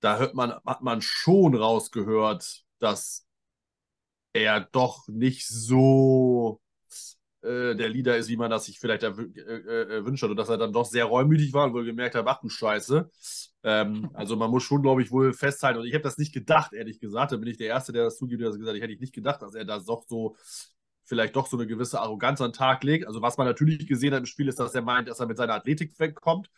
da 0.00 0.18
hört 0.18 0.34
man, 0.34 0.52
hat 0.64 0.82
man 0.82 1.02
schon 1.02 1.54
rausgehört, 1.54 2.64
dass 2.78 3.26
er 4.32 4.60
doch 4.60 5.08
nicht 5.08 5.46
so 5.46 6.60
äh, 7.44 7.76
der 7.76 7.88
Leader 7.88 8.16
ist, 8.16 8.28
wie 8.28 8.36
man 8.36 8.50
das 8.50 8.64
sich 8.64 8.78
vielleicht 8.78 9.02
äh, 9.02 9.08
äh, 9.08 10.04
wünscht, 10.04 10.24
und 10.24 10.36
dass 10.36 10.48
er 10.48 10.58
dann 10.58 10.72
doch 10.72 10.86
sehr 10.86 11.04
reumütig 11.04 11.52
war 11.52 11.66
und 11.66 11.74
wohl 11.74 11.84
gemerkt 11.84 12.14
hat, 12.14 12.26
ach 12.26 12.40
du 12.40 12.48
Scheiße. 12.48 13.10
Ähm, 13.62 14.10
also 14.14 14.36
man 14.36 14.50
muss 14.50 14.62
schon, 14.62 14.82
glaube 14.82 15.02
ich, 15.02 15.10
wohl 15.10 15.32
festhalten, 15.32 15.80
und 15.80 15.86
ich 15.86 15.94
habe 15.94 16.02
das 16.02 16.18
nicht 16.18 16.32
gedacht, 16.32 16.72
ehrlich 16.72 17.00
gesagt, 17.00 17.32
da 17.32 17.36
bin 17.36 17.48
ich 17.48 17.58
der 17.58 17.68
Erste, 17.68 17.92
der 17.92 18.04
das 18.04 18.16
zugibt, 18.16 18.40
der 18.40 18.48
das 18.48 18.58
gesagt 18.58 18.70
hat, 18.70 18.76
ich 18.76 18.82
hätte 18.82 19.00
nicht 19.00 19.14
gedacht, 19.14 19.42
dass 19.42 19.54
er 19.54 19.64
da 19.64 19.78
doch 19.78 20.04
so 20.08 20.36
vielleicht 21.04 21.36
doch 21.36 21.46
so 21.46 21.56
eine 21.56 21.66
gewisse 21.66 22.00
Arroganz 22.00 22.40
an 22.40 22.50
den 22.50 22.56
Tag 22.56 22.82
legt. 22.82 23.06
Also 23.06 23.22
was 23.22 23.36
man 23.36 23.46
natürlich 23.46 23.86
gesehen 23.86 24.14
hat 24.14 24.20
im 24.20 24.26
Spiel, 24.26 24.48
ist, 24.48 24.58
dass 24.58 24.74
er 24.74 24.82
meint, 24.82 25.08
dass 25.08 25.20
er 25.20 25.26
mit 25.26 25.36
seiner 25.36 25.54
Athletik 25.54 25.98
wegkommt. 25.98 26.50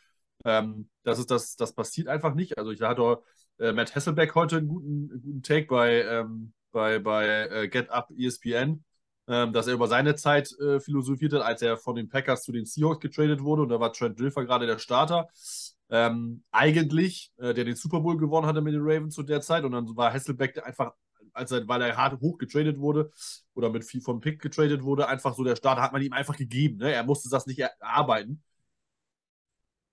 Ähm, 0.44 0.88
das 1.02 1.18
ist 1.18 1.30
das, 1.30 1.56
das 1.56 1.74
passiert 1.74 2.08
einfach 2.08 2.34
nicht. 2.34 2.56
Also 2.56 2.70
ich 2.70 2.80
hatte 2.80 3.18
äh, 3.58 3.72
Matt 3.72 3.94
Hasselbeck 3.94 4.34
heute 4.34 4.58
einen 4.58 4.68
guten, 4.68 5.08
guten 5.08 5.42
Take 5.42 5.66
bei, 5.66 6.02
ähm, 6.02 6.52
bei, 6.70 6.98
bei 7.00 7.26
äh, 7.26 7.68
Get 7.68 7.90
Up 7.90 8.10
ESPN 8.16 8.84
ähm, 9.28 9.52
dass 9.52 9.66
er 9.66 9.74
über 9.74 9.88
seine 9.88 10.14
Zeit 10.14 10.52
äh, 10.60 10.80
philosophiert 10.80 11.32
hat, 11.32 11.42
als 11.42 11.62
er 11.62 11.76
von 11.76 11.96
den 11.96 12.08
Packers 12.08 12.42
zu 12.42 12.52
den 12.52 12.66
Seahawks 12.66 13.00
getradet 13.00 13.42
wurde. 13.42 13.62
Und 13.62 13.70
da 13.70 13.80
war 13.80 13.92
Trent 13.92 14.18
Dilfer 14.18 14.44
gerade 14.44 14.66
der 14.66 14.78
Starter. 14.78 15.28
Ähm, 15.88 16.42
eigentlich, 16.50 17.32
äh, 17.38 17.54
der 17.54 17.64
den 17.64 17.76
Super 17.76 18.00
Bowl 18.00 18.16
gewonnen 18.16 18.46
hatte 18.46 18.60
mit 18.60 18.74
den 18.74 18.82
Ravens 18.82 19.14
zu 19.14 19.22
der 19.22 19.40
Zeit. 19.40 19.64
Und 19.64 19.72
dann 19.72 19.96
war 19.96 20.12
Hasselbeck 20.12 20.64
einfach, 20.64 20.92
als 21.32 21.50
er, 21.52 21.66
weil 21.68 21.82
er 21.82 21.96
hart 21.96 22.20
hoch 22.20 22.38
getradet 22.38 22.78
wurde 22.78 23.10
oder 23.54 23.70
mit 23.70 23.84
viel 23.84 24.00
vom 24.00 24.20
Pick 24.20 24.40
getradet 24.40 24.82
wurde, 24.82 25.08
einfach 25.08 25.34
so 25.34 25.44
der 25.44 25.56
Starter 25.56 25.82
hat 25.82 25.92
man 25.92 26.02
ihm 26.02 26.12
einfach 26.12 26.36
gegeben. 26.36 26.78
Ne? 26.78 26.92
Er 26.92 27.04
musste 27.04 27.28
das 27.28 27.46
nicht 27.46 27.58
erarbeiten. 27.58 28.42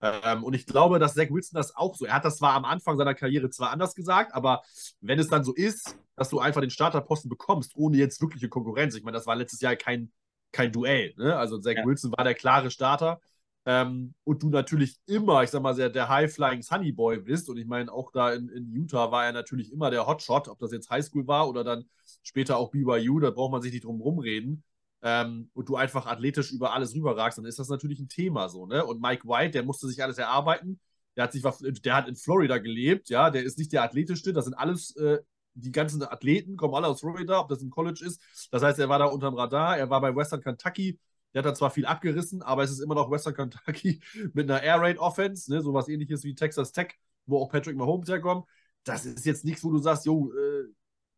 Ähm, 0.04 0.44
und 0.44 0.54
ich 0.54 0.66
glaube, 0.66 1.00
dass 1.00 1.14
Zach 1.16 1.30
Wilson 1.30 1.56
das 1.56 1.76
auch 1.78 1.96
so. 1.96 2.06
Er 2.06 2.16
hat 2.16 2.26
das 2.26 2.38
zwar 2.38 2.54
am 2.54 2.66
Anfang 2.66 2.98
seiner 2.98 3.16
Karriere 3.16 3.50
zwar 3.50 3.72
anders 3.72 3.96
gesagt, 3.96 4.34
aber 4.34 4.62
wenn 5.00 5.18
es 5.18 5.30
dann 5.30 5.46
so 5.46 5.54
ist, 5.54 5.98
dass 6.18 6.30
du 6.30 6.40
einfach 6.40 6.60
den 6.60 6.70
Starterposten 6.70 7.30
bekommst, 7.30 7.72
ohne 7.76 7.98
jetzt 7.98 8.22
wirkliche 8.22 8.50
Konkurrenz. 8.50 8.96
Ich 8.96 9.04
meine, 9.04 9.16
das 9.16 9.28
war 9.28 9.38
letztes 9.38 9.62
Jahr 9.62 9.78
kein, 9.78 10.12
kein 10.52 10.74
Duell. 10.74 11.14
Ne? 11.18 11.38
Also 11.38 11.58
Zach 11.58 11.76
ja. 11.78 11.86
Wilson 11.86 12.12
war 12.12 12.26
der 12.26 12.34
klare 12.34 12.70
Starter. 12.70 13.22
Ähm, 13.66 14.14
und 14.26 14.44
du 14.44 14.50
natürlich 14.50 14.98
immer, 15.06 15.42
ich 15.42 15.52
sag 15.52 15.62
mal, 15.62 15.74
der, 15.74 15.90
der 15.90 16.10
High-Flying 16.10 16.64
Sunny 16.64 16.92
Boy 16.92 17.22
bist. 17.22 17.50
Und 17.50 17.56
ich 17.56 17.66
meine, 17.66 17.90
auch 17.90 18.12
da 18.12 18.34
in, 18.34 18.50
in 18.50 18.70
Utah 18.74 19.10
war 19.10 19.26
er 19.26 19.32
natürlich 19.32 19.72
immer 19.72 19.90
der 19.90 20.06
Hotshot, 20.06 20.50
ob 20.50 20.60
das 20.60 20.74
jetzt 20.74 20.90
Highschool 20.90 21.28
war 21.28 21.48
oder 21.48 21.64
dann 21.64 21.86
später 22.24 22.58
auch 22.58 22.72
BYU, 22.72 23.22
da 23.22 23.30
braucht 23.30 23.54
man 23.54 23.62
sich 23.62 23.72
nicht 23.72 23.86
drum 23.86 24.02
rumreden 24.02 24.66
ähm, 25.04 25.50
und 25.54 25.68
du 25.70 25.76
einfach 25.76 26.06
athletisch 26.08 26.52
über 26.52 26.74
alles 26.74 26.96
rüberragst, 26.96 27.38
dann 27.38 27.46
ist 27.46 27.60
das 27.60 27.68
natürlich 27.68 28.00
ein 28.00 28.08
Thema 28.08 28.48
so, 28.50 28.66
ne? 28.66 28.86
Und 28.86 29.02
Mike 29.02 29.28
White, 29.28 29.52
der 29.52 29.64
musste 29.64 29.88
sich 29.88 30.02
alles 30.02 30.18
erarbeiten. 30.18 30.80
Der 31.18 31.26
hat 31.26 31.34
sich, 31.34 31.44
der 31.84 31.96
hat 31.96 32.08
in 32.08 32.16
Florida 32.16 32.58
gelebt, 32.58 33.10
ja, 33.10 33.30
der 33.30 33.44
ist 33.44 33.60
nicht 33.60 33.72
der 33.74 33.84
athletischste, 33.84 34.34
das 34.34 34.46
sind 34.46 34.56
alles, 34.56 34.96
äh, 34.96 35.20
die 35.56 35.72
ganzen 35.72 36.02
Athleten 36.02 36.56
kommen 36.58 36.74
alle 36.74 36.88
aus 36.88 37.02
Florida, 37.02 37.40
ob 37.40 37.50
das 37.50 37.62
im 37.62 37.70
College 37.70 38.04
ist. 38.04 38.20
Das 38.50 38.64
heißt, 38.64 38.80
er 38.80 38.90
war 38.90 38.98
da 38.98 39.06
unterm 39.06 39.36
Radar, 39.36 39.78
er 39.78 39.90
war 39.90 40.02
bei 40.02 40.16
Western 40.16 40.42
Kentucky, 40.42 41.00
der 41.34 41.44
hat 41.44 41.46
da 41.46 41.54
zwar 41.54 41.70
viel 41.70 41.86
abgerissen, 41.86 42.42
aber 42.42 42.64
es 42.64 42.72
ist 42.72 42.80
immer 42.80 42.96
noch 42.96 43.12
Western 43.12 43.36
Kentucky 43.36 44.02
mit 44.34 44.50
einer 44.50 44.64
Air 44.64 44.82
Raid 44.82 44.98
Offense, 45.00 45.52
ne, 45.52 45.62
sowas 45.62 45.90
ähnliches 45.90 46.24
wie 46.24 46.34
Texas 46.34 46.72
Tech, 46.72 46.96
wo 47.26 47.40
auch 47.42 47.50
Patrick 47.50 47.76
Mahomes 47.76 48.10
herkommt. 48.10 48.48
Das 48.84 49.06
ist 49.06 49.26
jetzt 49.26 49.46
nichts, 49.46 49.64
wo 49.64 49.72
du 49.72 49.80
sagst, 49.80 50.06
jo, 50.06 50.32
äh, 50.34 50.66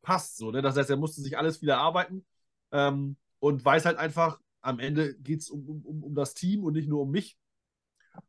passt 0.01 0.37
so, 0.37 0.51
ne? 0.51 0.61
Das 0.61 0.75
heißt, 0.77 0.89
er 0.89 0.97
musste 0.97 1.21
sich 1.21 1.37
alles 1.37 1.61
wieder 1.61 1.75
erarbeiten. 1.75 2.25
Ähm, 2.71 3.17
und 3.45 3.63
weiß 3.63 3.85
halt 3.85 3.97
einfach, 3.97 4.39
am 4.61 4.79
Ende 4.79 5.13
geht 5.19 5.41
es 5.41 5.51
um, 5.51 5.83
um, 5.85 6.03
um 6.03 6.15
das 6.15 6.33
Team 6.33 6.63
und 6.63 6.73
nicht 6.73 6.89
nur 6.89 7.03
um 7.03 7.11
mich. 7.11 7.37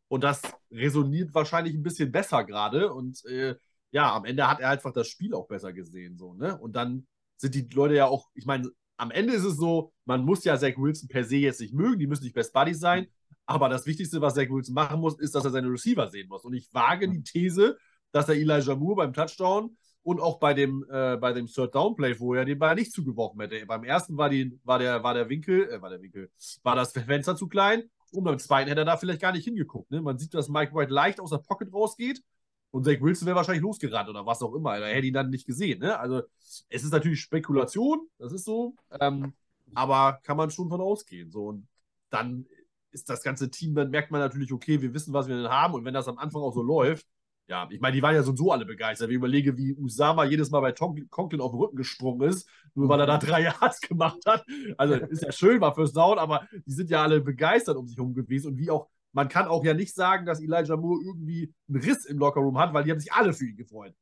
Und 0.08 0.24
das 0.24 0.42
resoniert 0.70 1.32
wahrscheinlich 1.32 1.74
ein 1.74 1.82
bisschen 1.82 2.12
besser 2.12 2.44
gerade. 2.44 2.92
Und 2.92 3.24
äh, 3.24 3.56
ja, 3.92 4.14
am 4.14 4.26
Ende 4.26 4.46
hat 4.46 4.60
er 4.60 4.68
einfach 4.68 4.92
das 4.92 5.08
Spiel 5.08 5.32
auch 5.32 5.48
besser 5.48 5.72
gesehen. 5.72 6.18
So, 6.18 6.34
ne? 6.34 6.58
Und 6.58 6.76
dann 6.76 7.06
sind 7.38 7.54
die 7.54 7.66
Leute 7.72 7.94
ja 7.94 8.04
auch, 8.04 8.28
ich 8.34 8.44
meine, 8.44 8.68
am 8.98 9.10
Ende 9.10 9.32
ist 9.32 9.44
es 9.44 9.56
so, 9.56 9.94
man 10.04 10.22
muss 10.22 10.44
ja 10.44 10.58
Zach 10.58 10.76
Wilson 10.76 11.08
per 11.08 11.24
se 11.24 11.36
jetzt 11.36 11.62
nicht 11.62 11.72
mögen, 11.72 11.98
die 11.98 12.06
müssen 12.06 12.24
nicht 12.24 12.34
Best 12.34 12.52
Buddies 12.52 12.78
sein. 12.78 13.06
Aber 13.46 13.70
das 13.70 13.86
Wichtigste, 13.86 14.20
was 14.20 14.34
Zach 14.34 14.50
Wilson 14.50 14.74
machen 14.74 15.00
muss, 15.00 15.18
ist, 15.18 15.34
dass 15.34 15.46
er 15.46 15.50
seine 15.50 15.70
Receiver 15.70 16.10
sehen 16.10 16.28
muss. 16.28 16.44
Und 16.44 16.52
ich 16.52 16.68
wage 16.74 17.08
die 17.08 17.22
These, 17.22 17.78
dass 18.12 18.28
er 18.28 18.34
Elijah 18.34 18.74
Moore 18.74 18.96
beim 18.96 19.14
Touchdown 19.14 19.78
und 20.06 20.20
auch 20.20 20.38
bei 20.38 20.54
dem, 20.54 20.86
äh, 20.88 21.16
bei 21.16 21.32
dem 21.32 21.48
Third 21.48 21.74
Down 21.74 21.96
Play, 21.96 22.20
wo 22.20 22.32
er 22.32 22.44
den 22.44 22.60
Ball 22.60 22.76
nicht 22.76 22.92
zugeworfen 22.92 23.40
hätte. 23.40 23.66
Beim 23.66 23.82
ersten 23.82 24.16
war, 24.16 24.28
die, 24.28 24.56
war, 24.62 24.78
der, 24.78 25.02
war 25.02 25.14
der 25.14 25.28
Winkel, 25.28 25.68
äh, 25.68 25.82
war 25.82 25.90
der 25.90 26.00
Winkel, 26.00 26.30
war 26.62 26.76
das 26.76 26.92
Fenster 26.92 27.34
zu 27.34 27.48
klein 27.48 27.90
und 28.12 28.22
beim 28.22 28.38
zweiten 28.38 28.68
hätte 28.68 28.82
er 28.82 28.84
da 28.84 28.96
vielleicht 28.96 29.20
gar 29.20 29.32
nicht 29.32 29.42
hingeguckt. 29.42 29.90
Ne? 29.90 30.00
Man 30.00 30.16
sieht, 30.16 30.32
dass 30.32 30.48
Mike 30.48 30.72
White 30.72 30.92
leicht 30.92 31.18
aus 31.18 31.30
der 31.30 31.38
Pocket 31.38 31.74
rausgeht 31.74 32.22
und 32.70 32.84
Zach 32.84 33.00
Wilson 33.00 33.26
wäre 33.26 33.34
wahrscheinlich 33.34 33.64
losgerannt 33.64 34.08
oder 34.08 34.24
was 34.24 34.40
auch 34.42 34.54
immer. 34.54 34.78
Er 34.78 34.94
hätte 34.94 35.08
ihn 35.08 35.12
dann 35.12 35.28
nicht 35.28 35.44
gesehen. 35.44 35.80
Ne? 35.80 35.98
Also 35.98 36.22
es 36.68 36.84
ist 36.84 36.92
natürlich 36.92 37.20
Spekulation, 37.20 38.06
das 38.18 38.32
ist 38.32 38.44
so, 38.44 38.76
ähm, 39.00 39.32
aber 39.74 40.20
kann 40.22 40.36
man 40.36 40.52
schon 40.52 40.68
von 40.68 40.80
ausgehen. 40.80 41.32
So. 41.32 41.46
Und 41.46 41.66
dann 42.10 42.46
ist 42.92 43.10
das 43.10 43.24
ganze 43.24 43.50
Team, 43.50 43.74
dann 43.74 43.90
merkt 43.90 44.12
man 44.12 44.20
natürlich, 44.20 44.52
okay, 44.52 44.80
wir 44.80 44.94
wissen, 44.94 45.12
was 45.12 45.26
wir 45.26 45.34
denn 45.36 45.50
haben 45.50 45.74
und 45.74 45.84
wenn 45.84 45.94
das 45.94 46.06
am 46.06 46.18
Anfang 46.18 46.42
auch 46.42 46.54
so 46.54 46.62
läuft, 46.62 47.08
ja, 47.48 47.68
ich 47.70 47.80
meine, 47.80 47.94
die 47.94 48.02
waren 48.02 48.14
ja 48.14 48.22
so 48.22 48.30
und 48.30 48.36
so 48.36 48.50
alle 48.50 48.64
begeistert. 48.64 49.08
Ich 49.08 49.14
überlege, 49.14 49.56
wie 49.56 49.74
Usama 49.74 50.24
jedes 50.24 50.50
Mal 50.50 50.60
bei 50.60 50.72
Conklin 50.72 51.40
auf 51.40 51.52
den 51.52 51.60
Rücken 51.60 51.76
gesprungen 51.76 52.28
ist, 52.28 52.48
nur 52.74 52.88
weil 52.88 52.98
er 53.00 53.06
da 53.06 53.18
drei 53.18 53.42
Yards 53.42 53.80
gemacht 53.80 54.18
hat. 54.26 54.44
Also 54.76 54.94
ist 54.94 55.22
ja 55.22 55.30
schön, 55.30 55.60
war 55.60 55.74
fürs 55.74 55.92
Down, 55.92 56.18
aber 56.18 56.48
die 56.66 56.72
sind 56.72 56.90
ja 56.90 57.02
alle 57.02 57.20
begeistert 57.20 57.76
um 57.76 57.86
sich 57.86 57.96
herum 57.96 58.14
gewesen. 58.14 58.48
Und 58.52 58.58
wie 58.58 58.70
auch, 58.70 58.88
man 59.12 59.28
kann 59.28 59.46
auch 59.46 59.64
ja 59.64 59.74
nicht 59.74 59.94
sagen, 59.94 60.26
dass 60.26 60.40
Elijah 60.40 60.76
Moore 60.76 61.00
irgendwie 61.04 61.54
einen 61.68 61.80
Riss 61.80 62.04
im 62.04 62.18
Lockerroom 62.18 62.58
hat, 62.58 62.74
weil 62.74 62.82
die 62.82 62.90
haben 62.90 63.00
sich 63.00 63.12
alle 63.12 63.32
für 63.32 63.46
ihn 63.46 63.56
gefreut. 63.56 63.94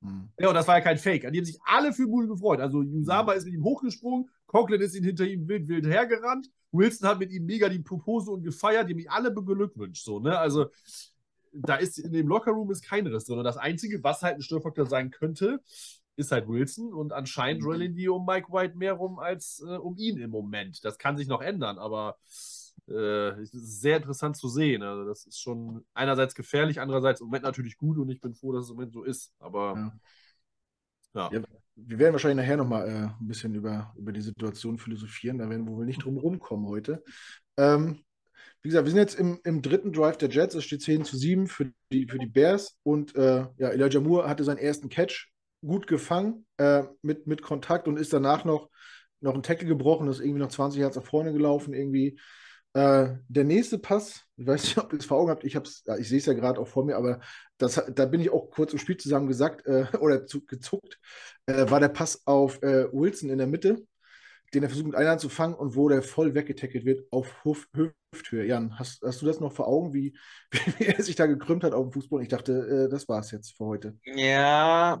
Mhm. 0.00 0.28
Ja, 0.38 0.48
und 0.48 0.54
das 0.54 0.68
war 0.68 0.76
ja 0.76 0.84
kein 0.84 0.98
Fake. 0.98 1.22
Die 1.32 1.38
haben 1.38 1.44
sich 1.46 1.58
alle 1.64 1.94
für 1.94 2.06
Moore 2.06 2.28
gefreut. 2.28 2.60
Also 2.60 2.78
Usama 2.80 3.32
mhm. 3.32 3.38
ist 3.38 3.44
mit 3.46 3.54
ihm 3.54 3.64
hochgesprungen, 3.64 4.28
Conklin 4.46 4.82
ist 4.82 4.94
ihn 4.94 5.04
hinter 5.04 5.24
ihm 5.24 5.48
wild, 5.48 5.66
wild 5.66 5.86
hergerannt, 5.86 6.50
Wilson 6.72 7.08
hat 7.08 7.18
mit 7.18 7.30
ihm 7.30 7.46
mega 7.46 7.68
die 7.68 7.78
Propose 7.78 8.30
und 8.30 8.42
gefeiert, 8.42 8.88
die 8.88 8.92
haben 8.92 8.96
mich 8.98 9.10
alle 9.10 9.30
beglückwünscht. 9.30 10.04
So, 10.04 10.20
ne? 10.20 10.38
Also 10.38 10.66
da 11.52 11.76
ist 11.76 11.98
in 11.98 12.12
dem 12.12 12.28
Lockerroom 12.28 12.70
ist 12.70 12.82
kein 12.82 13.06
Riss, 13.06 13.26
sondern 13.26 13.44
das 13.44 13.56
Einzige, 13.56 14.02
was 14.02 14.22
halt 14.22 14.36
ein 14.36 14.42
Störfaktor 14.42 14.86
sein 14.86 15.10
könnte, 15.10 15.60
ist 16.16 16.32
halt 16.32 16.48
Wilson 16.48 16.92
und 16.92 17.12
anscheinend 17.12 17.62
mhm. 17.62 17.68
rollen 17.68 17.94
die 17.94 18.08
um 18.08 18.26
Mike 18.26 18.52
White 18.52 18.76
mehr 18.76 18.94
rum 18.94 19.18
als 19.18 19.62
äh, 19.66 19.76
um 19.76 19.96
ihn 19.96 20.18
im 20.18 20.30
Moment. 20.30 20.84
Das 20.84 20.98
kann 20.98 21.16
sich 21.16 21.28
noch 21.28 21.40
ändern, 21.40 21.78
aber 21.78 22.16
äh, 22.88 23.40
es 23.40 23.54
ist 23.54 23.80
sehr 23.80 23.96
interessant 23.96 24.36
zu 24.36 24.48
sehen. 24.48 24.82
Also 24.82 25.06
das 25.06 25.24
ist 25.26 25.40
schon 25.40 25.84
einerseits 25.94 26.34
gefährlich, 26.34 26.80
andererseits 26.80 27.20
im 27.20 27.26
Moment 27.26 27.44
natürlich 27.44 27.76
gut 27.76 27.98
und 27.98 28.10
ich 28.10 28.20
bin 28.20 28.34
froh, 28.34 28.52
dass 28.52 28.64
es 28.64 28.70
im 28.70 28.76
Moment 28.76 28.92
so 28.92 29.04
ist. 29.04 29.32
Aber 29.38 29.92
ja. 31.14 31.30
ja. 31.30 31.38
ja 31.38 31.42
wir 31.74 31.98
werden 31.98 32.12
wahrscheinlich 32.12 32.44
nachher 32.44 32.58
nochmal 32.58 32.88
äh, 32.88 32.92
ein 32.92 33.26
bisschen 33.26 33.54
über, 33.54 33.92
über 33.96 34.12
die 34.12 34.20
Situation 34.20 34.78
philosophieren. 34.78 35.38
Da 35.38 35.48
werden 35.48 35.66
wir 35.66 35.72
wohl 35.72 35.86
nicht 35.86 36.04
drum 36.04 36.18
rumkommen 36.18 36.66
heute. 36.66 37.02
Ähm, 37.56 38.04
wie 38.62 38.68
gesagt, 38.68 38.86
wir 38.86 38.92
sind 38.92 39.00
jetzt 39.00 39.18
im, 39.18 39.40
im 39.44 39.60
dritten 39.60 39.92
Drive 39.92 40.18
der 40.18 40.28
Jets. 40.28 40.54
Es 40.54 40.64
steht 40.64 40.82
10 40.82 41.04
zu 41.04 41.16
7 41.16 41.48
für 41.48 41.72
die, 41.90 42.06
für 42.06 42.18
die 42.18 42.26
Bears. 42.26 42.76
Und 42.84 43.14
äh, 43.16 43.46
ja, 43.58 43.70
Elijah 43.70 44.00
Moore 44.00 44.28
hatte 44.28 44.44
seinen 44.44 44.58
ersten 44.58 44.88
Catch 44.88 45.30
gut 45.64 45.86
gefangen 45.86 46.46
äh, 46.58 46.84
mit, 47.02 47.26
mit 47.26 47.42
Kontakt 47.42 47.88
und 47.88 47.98
ist 47.98 48.12
danach 48.12 48.44
noch, 48.44 48.68
noch 49.20 49.34
ein 49.34 49.42
Tackle 49.42 49.66
gebrochen, 49.66 50.08
ist 50.08 50.20
irgendwie 50.20 50.40
noch 50.40 50.48
20 50.48 50.80
Yards 50.80 50.96
nach 50.96 51.04
vorne 51.04 51.32
gelaufen 51.32 51.74
irgendwie. 51.74 52.18
Äh, 52.74 53.16
der 53.28 53.44
nächste 53.44 53.78
Pass, 53.78 54.22
ich 54.36 54.46
weiß 54.46 54.62
nicht, 54.64 54.78
ob 54.78 54.92
ihr 54.92 54.98
es 54.98 55.06
vor 55.06 55.18
Augen 55.18 55.30
habt, 55.30 55.44
ich, 55.44 55.54
ja, 55.54 55.96
ich 55.98 56.08
sehe 56.08 56.18
es 56.18 56.26
ja 56.26 56.32
gerade 56.32 56.60
auch 56.60 56.68
vor 56.68 56.84
mir, 56.84 56.96
aber 56.96 57.20
das, 57.58 57.82
da 57.94 58.06
bin 58.06 58.20
ich 58.20 58.30
auch 58.30 58.50
kurz 58.50 58.72
im 58.72 58.78
Spiel 58.78 58.96
zusammen 58.96 59.28
gesagt 59.28 59.66
äh, 59.66 59.86
oder 60.00 60.24
zu, 60.26 60.44
gezuckt, 60.44 60.98
äh, 61.46 61.68
war 61.68 61.80
der 61.80 61.88
Pass 61.88 62.26
auf 62.26 62.62
äh, 62.62 62.86
Wilson 62.92 63.28
in 63.28 63.38
der 63.38 63.46
Mitte 63.46 63.82
den 64.54 64.62
er 64.62 64.68
versucht 64.68 64.86
mit 64.86 64.96
einer 64.96 65.10
Hand 65.10 65.20
zu 65.20 65.28
fangen 65.28 65.54
und 65.54 65.76
wo 65.76 65.88
der 65.88 66.02
voll 66.02 66.34
weggetackelt 66.34 66.84
wird 66.84 67.10
auf 67.10 67.44
Hüf 67.44 67.68
Hüfthöhe. 68.12 68.44
Jan, 68.44 68.78
hast, 68.78 69.02
hast, 69.02 69.22
du 69.22 69.26
das 69.26 69.40
noch 69.40 69.52
vor 69.52 69.66
Augen, 69.66 69.94
wie, 69.94 70.14
wie, 70.78 70.84
er 70.84 71.02
sich 71.02 71.16
da 71.16 71.26
gekrümmt 71.26 71.64
hat 71.64 71.72
auf 71.72 71.86
dem 71.86 71.92
Fußball? 71.92 72.22
Ich 72.22 72.28
dachte, 72.28 72.86
äh, 72.86 72.90
das 72.90 73.08
war 73.08 73.20
es 73.20 73.30
jetzt 73.30 73.56
für 73.56 73.64
heute. 73.64 73.98
Ja, 74.04 75.00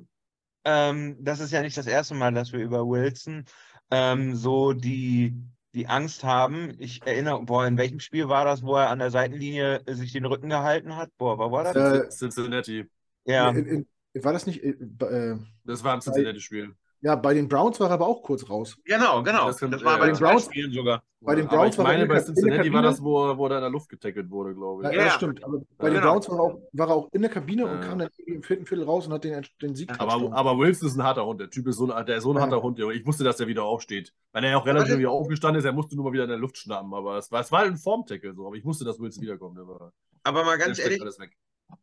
ähm, 0.64 1.16
das 1.20 1.40
ist 1.40 1.52
ja 1.52 1.60
nicht 1.62 1.76
das 1.76 1.86
erste 1.86 2.14
Mal, 2.14 2.32
dass 2.32 2.52
wir 2.52 2.60
über 2.60 2.86
Wilson 2.86 3.44
ähm, 3.90 4.34
so 4.34 4.72
die, 4.72 5.34
die 5.74 5.86
Angst 5.86 6.24
haben. 6.24 6.74
Ich 6.78 7.02
erinnere, 7.04 7.42
boah, 7.42 7.66
in 7.66 7.76
welchem 7.76 8.00
Spiel 8.00 8.28
war 8.28 8.44
das, 8.44 8.62
wo 8.62 8.76
er 8.76 8.88
an 8.88 9.00
der 9.00 9.10
Seitenlinie 9.10 9.82
sich 9.86 10.12
den 10.12 10.24
Rücken 10.24 10.48
gehalten 10.48 10.96
hat? 10.96 11.10
Boah, 11.18 11.38
was 11.38 11.50
war 11.50 11.64
das? 11.64 11.76
Äh, 11.76 12.08
Cincinnati. 12.08 12.86
Ja. 13.24 13.50
In, 13.50 13.86
in, 14.14 14.24
war 14.24 14.32
das 14.32 14.46
nicht? 14.46 14.62
Äh, 14.62 15.36
das 15.64 15.84
war 15.84 15.94
ein 15.94 16.00
Cincinnati-Spiel. 16.00 16.74
Ja, 17.02 17.16
bei 17.16 17.34
den 17.34 17.48
Browns 17.48 17.80
war 17.80 17.88
er 17.88 17.94
aber 17.94 18.06
auch 18.06 18.22
kurz 18.22 18.48
raus. 18.48 18.78
Genau, 18.84 19.24
genau. 19.24 19.48
Das, 19.48 19.56
das 19.56 19.84
war 19.84 19.96
äh, 19.96 19.98
bei 19.98 20.06
den 20.06 20.16
Browns 20.16 20.44
Spielen 20.44 20.72
sogar. 20.72 21.02
Bei 21.20 21.34
den 21.34 21.48
Browns 21.48 21.76
aber 21.76 21.90
ich 21.90 21.98
meine, 21.98 22.06
bei 22.06 22.20
Cincinnati 22.20 22.72
war 22.72 22.82
das, 22.82 23.02
wo, 23.02 23.36
wo 23.36 23.46
er 23.48 23.56
in 23.56 23.60
der 23.62 23.70
Luft 23.70 23.88
getackelt 23.88 24.30
wurde, 24.30 24.54
glaube 24.54 24.84
ich. 24.84 24.92
Ja, 24.92 24.96
ja, 24.96 25.04
das 25.06 25.14
stimmt. 25.14 25.42
Aber 25.42 25.58
bei 25.78 25.88
ja, 25.88 25.94
den 25.94 26.00
genau. 26.00 26.12
Browns 26.12 26.28
war 26.28 26.36
er, 26.36 26.42
auch, 26.42 26.60
war 26.72 26.88
er, 26.88 26.94
auch, 26.94 27.08
in 27.12 27.22
der 27.22 27.30
Kabine 27.30 27.66
und 27.66 27.80
kam 27.80 27.98
dann 27.98 28.08
im 28.24 28.42
vierten 28.44 28.66
Viertel 28.66 28.84
raus 28.84 29.08
und 29.08 29.12
hat 29.12 29.24
den, 29.24 29.44
den 29.60 29.74
Sieg 29.74 29.90
aber, 29.98 30.32
aber 30.32 30.58
Wilson 30.58 30.88
ist 30.88 30.96
ein 30.96 31.02
harter 31.02 31.26
Hund. 31.26 31.40
Der 31.40 31.50
Typ 31.50 31.66
ist 31.66 31.76
so 31.76 31.92
ein, 31.92 32.06
der 32.06 32.18
ist 32.18 32.22
so 32.22 32.32
ein 32.32 32.40
harter 32.40 32.62
Hund. 32.62 32.78
Ich 32.78 33.04
wusste, 33.04 33.24
dass 33.24 33.40
er 33.40 33.48
wieder 33.48 33.64
aufsteht. 33.64 34.12
Weil 34.30 34.44
er 34.44 34.56
auch 34.56 34.66
relativ 34.66 34.96
wieder 34.96 35.10
aufgestanden 35.10 35.58
ist, 35.58 35.64
er 35.64 35.72
musste 35.72 35.96
nur 35.96 36.04
mal 36.04 36.12
wieder 36.12 36.24
in 36.24 36.30
der 36.30 36.38
Luft 36.38 36.56
schnappen. 36.56 36.94
Aber 36.94 37.18
es 37.18 37.32
war, 37.32 37.40
es 37.40 37.50
war 37.50 37.62
ein 37.62 37.76
Formtackle 37.76 38.32
so. 38.34 38.46
Aber 38.46 38.54
ich 38.54 38.64
wusste, 38.64 38.84
dass 38.84 39.00
Wilson 39.00 39.22
wiederkommt. 39.24 39.58
Aber, 39.58 39.92
aber 40.22 40.44
mal 40.44 40.56
ganz 40.56 40.78
ehrlich, 40.78 41.02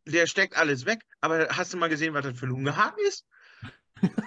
der 0.06 0.26
steckt 0.26 0.56
alles 0.56 0.86
weg. 0.86 1.04
Aber 1.20 1.48
hast 1.50 1.74
du 1.74 1.76
mal 1.76 1.90
gesehen, 1.90 2.14
was 2.14 2.24
das 2.24 2.38
für 2.38 2.46
ein 2.46 2.52
Ungehaken 2.52 3.04
ist? 3.06 3.26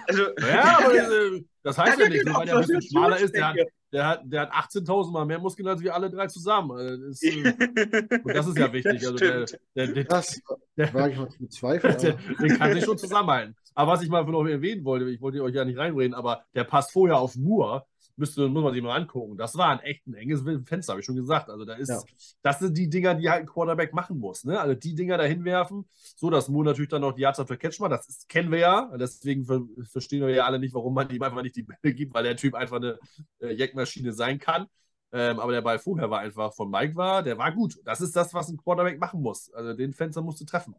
Also, 0.06 0.22
ja, 0.40 0.78
aber 0.78 0.94
äh, 0.94 1.44
das 1.62 1.78
heißt 1.78 1.98
ja 1.98 2.08
nicht, 2.08 2.26
weil 2.26 2.46
der 2.46 2.56
ein 2.56 2.60
bisschen 2.60 2.82
schmaler 2.82 3.18
ist, 3.18 3.34
der 3.34 3.48
hat, 3.48 3.56
der 3.92 4.06
hat, 4.06 4.22
der 4.24 4.40
hat 4.42 4.52
18.000 4.52 5.12
Mal 5.12 5.24
mehr 5.24 5.38
Muskeln 5.38 5.66
als 5.68 5.80
wir 5.80 5.94
alle 5.94 6.10
drei 6.10 6.26
zusammen. 6.26 6.72
Also, 6.72 7.08
das 7.08 7.22
ist, 7.22 7.36
äh, 7.36 8.20
und 8.24 8.34
das 8.34 8.46
ist 8.46 8.58
ja 8.58 8.72
wichtig. 8.72 9.06
Also 9.06 9.14
der, 9.14 9.46
der, 9.74 9.86
der, 9.88 10.04
das 10.04 10.42
wage 10.76 11.12
ich 11.12 11.18
mal 11.18 11.28
zu 11.28 11.38
bezweifeln. 11.38 11.96
Der, 12.00 12.12
den 12.12 12.58
kann 12.58 12.72
sich 12.74 12.84
schon 12.84 12.98
zusammenhalten. 12.98 13.56
Aber 13.74 13.92
was 13.92 14.02
ich 14.02 14.08
mal 14.08 14.24
von 14.24 14.34
euch 14.34 14.50
erwähnen 14.50 14.84
wollte, 14.84 15.08
ich 15.08 15.20
wollte 15.20 15.42
euch 15.42 15.54
ja 15.54 15.64
nicht 15.64 15.78
reinreden, 15.78 16.14
aber 16.14 16.44
der 16.54 16.64
passt 16.64 16.92
vorher 16.92 17.18
auf 17.18 17.34
Moore 17.36 17.86
müsste, 18.16 18.48
muss 18.48 18.62
man 18.62 18.72
sich 18.72 18.82
mal 18.82 18.96
angucken. 18.96 19.36
Das 19.36 19.56
war 19.56 19.70
ein 19.70 19.80
echt 19.80 20.06
ein 20.06 20.14
enges 20.14 20.42
Fenster, 20.64 20.92
habe 20.92 21.00
ich 21.00 21.06
schon 21.06 21.16
gesagt. 21.16 21.50
Also 21.50 21.64
da 21.64 21.74
ist, 21.74 21.88
ja. 21.88 22.00
das 22.42 22.58
sind 22.58 22.76
die 22.76 22.88
Dinger, 22.88 23.14
die 23.14 23.28
halt 23.28 23.42
ein 23.42 23.46
Quarterback 23.46 23.92
machen 23.92 24.18
muss. 24.18 24.44
Ne? 24.44 24.60
Also 24.60 24.74
die 24.74 24.94
Dinger 24.94 25.18
da 25.18 25.24
hinwerfen, 25.24 25.84
so 26.16 26.30
dass 26.30 26.48
Moore 26.48 26.66
natürlich 26.66 26.90
dann 26.90 27.02
noch 27.02 27.12
die 27.12 27.22
Yards 27.22 27.42
für 27.46 27.56
Catch 27.56 27.80
macht. 27.80 27.92
Das 27.92 28.08
ist, 28.08 28.28
kennen 28.28 28.50
wir 28.50 28.58
ja. 28.58 28.96
Deswegen 28.96 29.44
ver 29.44 29.62
verstehen 29.90 30.20
wir 30.20 30.30
ja 30.30 30.44
alle 30.44 30.58
nicht, 30.58 30.74
warum 30.74 30.94
man 30.94 31.10
ihm 31.10 31.22
einfach 31.22 31.42
nicht 31.42 31.56
die 31.56 31.64
Bälle 31.64 31.94
gibt, 31.94 32.14
weil 32.14 32.24
der 32.24 32.36
Typ 32.36 32.54
einfach 32.54 32.76
eine 32.76 32.98
äh, 33.40 33.52
Jackmaschine 33.52 34.12
sein 34.12 34.38
kann. 34.38 34.66
Ähm, 35.12 35.38
aber 35.38 35.52
der 35.52 35.62
Ball 35.62 35.78
vorher 35.78 36.10
war 36.10 36.20
einfach 36.20 36.52
von 36.54 36.70
Mike 36.70 36.96
war, 36.96 37.22
der 37.22 37.38
war 37.38 37.52
gut. 37.52 37.78
Das 37.84 38.00
ist 38.00 38.16
das, 38.16 38.34
was 38.34 38.48
ein 38.48 38.56
Quarterback 38.56 38.98
machen 38.98 39.22
muss. 39.22 39.52
Also 39.54 39.72
den 39.74 39.92
Fenster 39.92 40.22
musst 40.22 40.40
du 40.40 40.44
treffen. 40.44 40.74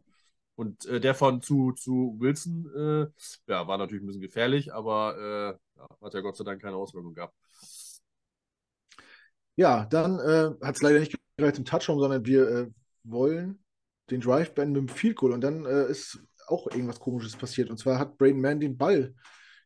Und 0.56 0.86
äh, 0.86 1.00
der 1.00 1.14
von 1.14 1.42
zu, 1.42 1.72
zu 1.72 2.16
Wilson, 2.18 2.70
äh, 2.74 3.50
ja, 3.50 3.68
war 3.68 3.78
natürlich 3.78 4.02
ein 4.02 4.06
bisschen 4.06 4.22
gefährlich, 4.22 4.72
aber 4.72 5.58
äh, 5.58 5.65
ja, 5.76 5.88
hat 6.02 6.14
ja 6.14 6.20
Gott 6.20 6.36
sei 6.36 6.44
Dank 6.44 6.62
keine 6.62 6.76
Auswirkungen 6.76 7.14
gehabt. 7.14 7.34
Ja, 9.56 9.86
dann 9.86 10.18
äh, 10.18 10.50
hat 10.64 10.76
es 10.76 10.82
leider 10.82 11.00
nicht 11.00 11.16
gereicht 11.36 11.56
zum 11.56 11.64
Touchdown, 11.64 11.98
sondern 11.98 12.26
wir 12.26 12.48
äh, 12.48 12.70
wollen 13.04 13.62
den 14.10 14.20
Drive 14.20 14.54
beenden 14.54 14.80
mit 14.80 14.90
dem 14.90 14.94
Field 14.94 15.16
Goal 15.16 15.32
und 15.32 15.40
dann 15.40 15.64
äh, 15.64 15.86
ist 15.86 16.20
auch 16.46 16.66
irgendwas 16.68 17.00
Komisches 17.00 17.36
passiert. 17.36 17.70
Und 17.70 17.78
zwar 17.78 17.98
hat 17.98 18.18
Braden 18.18 18.40
Mann 18.40 18.60
den 18.60 18.76
Ball 18.76 19.14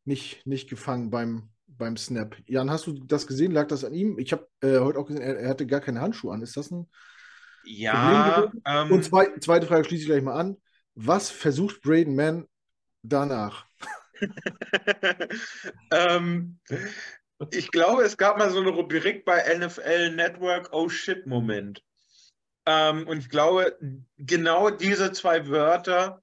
nicht, 0.05 0.47
nicht 0.47 0.71
gefangen 0.71 1.11
beim, 1.11 1.51
beim 1.67 1.97
Snap. 1.97 2.37
Jan, 2.47 2.71
hast 2.71 2.87
du 2.87 2.93
das 3.05 3.27
gesehen? 3.27 3.53
Lag 3.53 3.69
das 3.69 3.85
an 3.85 3.93
ihm? 3.93 4.19
Ich 4.19 4.33
habe 4.33 4.49
heute 4.63 4.99
auch 4.99 5.07
gesehen, 5.07 5.23
er, 5.23 5.39
er, 5.39 5.51
hatte 5.51 5.67
gar 5.67 5.81
keine 5.81 6.01
Handschuhe 6.01 6.33
an. 6.33 6.41
Ist 6.41 6.57
das 6.57 6.71
ein. 6.71 6.89
Ja. 7.65 8.51
Ähm, 8.65 8.91
und 8.91 9.05
zwei, 9.05 9.27
zweite 9.41 9.67
Frage 9.67 9.85
schließe 9.85 10.03
ich 10.03 10.09
gleich 10.09 10.23
mal 10.23 10.39
an. 10.39 10.57
Was 10.95 11.31
versucht 11.31 11.83
Braden 11.83 12.17
Mann 12.17 12.47
danach? 13.03 13.67
ähm, 15.93 16.59
ich 17.51 17.71
glaube, 17.71 18.03
es 18.03 18.17
gab 18.17 18.39
mal 18.39 18.51
so 18.51 18.61
eine 18.61 18.71
Rubrik 18.71 19.25
bei 19.25 19.43
NFL 19.57 20.11
Network, 20.15 20.69
oh 20.73 20.89
shit, 20.89 21.27
Moment. 21.27 21.83
Ähm, 22.67 23.07
und 23.09 23.19
ich 23.19 23.31
glaube, 23.31 23.79
genau 24.19 24.71
diese 24.71 25.13
zwei 25.13 25.49
Wörter 25.49 26.23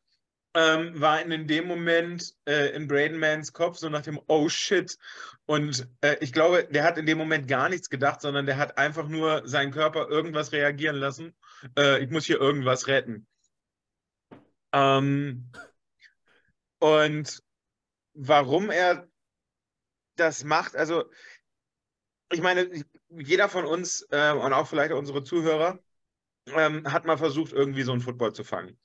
ähm, 0.54 1.00
waren 1.00 1.32
in 1.32 1.48
dem 1.48 1.68
Moment 1.68 2.34
äh, 2.46 2.76
in 2.76 2.88
Braden 2.88 3.20
Mans 3.20 3.54
Kopf, 3.54 3.78
so 3.78 3.90
nach 3.90 4.02
dem 4.02 4.20
Oh 4.28 4.50
shit. 4.50 4.98
Und 5.46 5.88
äh, 6.02 6.18
ich 6.20 6.34
glaube, 6.34 6.68
der 6.70 6.84
hat 6.84 6.98
in 6.98 7.06
dem 7.06 7.18
Moment 7.18 7.48
gar 7.48 7.70
nichts 7.70 7.90
gedacht, 7.90 8.22
sondern 8.22 8.46
der 8.46 8.58
hat 8.58 8.78
einfach 8.78 9.08
nur 9.08 9.48
seinen 9.48 9.72
Körper 9.72 10.08
irgendwas 10.10 10.52
reagieren 10.52 10.96
lassen. 10.96 11.36
Äh, 11.78 12.04
ich 12.04 12.10
muss 12.10 12.26
hier 12.26 12.40
irgendwas 12.40 12.88
retten. 12.88 13.28
Ähm, 14.74 15.52
und 16.80 17.44
warum 18.18 18.70
er 18.70 19.08
das 20.16 20.44
macht, 20.44 20.76
also 20.76 21.06
ich 22.32 22.42
meine, 22.42 22.70
jeder 23.10 23.48
von 23.48 23.66
uns 23.66 24.06
äh, 24.10 24.34
und 24.34 24.54
auch 24.54 24.68
vielleicht 24.68 24.92
unsere 24.92 25.24
Zuhörer 25.24 25.80
ähm, 26.48 26.92
hat 26.92 27.06
mal 27.06 27.18
versucht, 27.18 27.54
irgendwie 27.54 27.84
so 27.84 27.92
einen 27.92 28.02
Football 28.02 28.34
zu 28.34 28.44
fangen. 28.44 28.78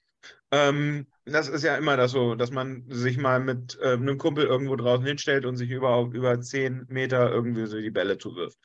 Ähm, 0.51 1.07
das 1.25 1.49
ist 1.49 1.64
ja 1.64 1.77
immer 1.77 1.97
das 1.97 2.12
so, 2.12 2.35
dass 2.35 2.51
man 2.51 2.85
sich 2.88 3.16
mal 3.16 3.40
mit 3.40 3.79
äh, 3.81 3.92
einem 3.92 4.18
Kumpel 4.18 4.45
irgendwo 4.45 4.77
draußen 4.77 5.07
hinstellt 5.07 5.45
und 5.45 5.57
sich 5.57 5.71
über, 5.71 6.09
über 6.12 6.40
10 6.40 6.87
Meter 6.88 7.31
irgendwie 7.31 7.66
so 7.66 7.81
die 7.81 7.90
Bälle 7.90 8.18
zuwirft. 8.18 8.59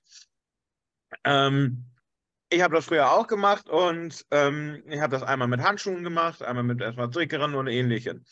Ähm, 1.24 1.86
ich 2.50 2.62
habe 2.62 2.76
das 2.76 2.86
früher 2.86 3.12
auch 3.12 3.28
gemacht 3.28 3.70
und 3.70 4.26
ähm, 4.32 4.84
ich 4.88 5.00
habe 5.00 5.12
das 5.12 5.24
einmal 5.24 5.48
mit 5.48 5.62
Handschuhen 5.62 6.04
gemacht, 6.04 6.44
einmal 6.44 6.64
mit 6.64 6.82
erstmal 6.82 7.10
Trickeren 7.10 7.56
und 7.56 7.68
ähnlichem. 7.68 8.24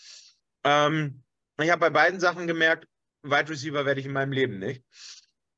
Ähm, 0.63 1.24
ich 1.63 1.69
habe 1.69 1.79
bei 1.79 1.89
beiden 1.89 2.19
Sachen 2.19 2.47
gemerkt, 2.47 2.87
Wide 3.23 3.49
Receiver 3.49 3.85
werde 3.85 3.99
ich 3.99 4.05
in 4.05 4.13
meinem 4.13 4.31
Leben 4.31 4.59
nicht. 4.59 4.83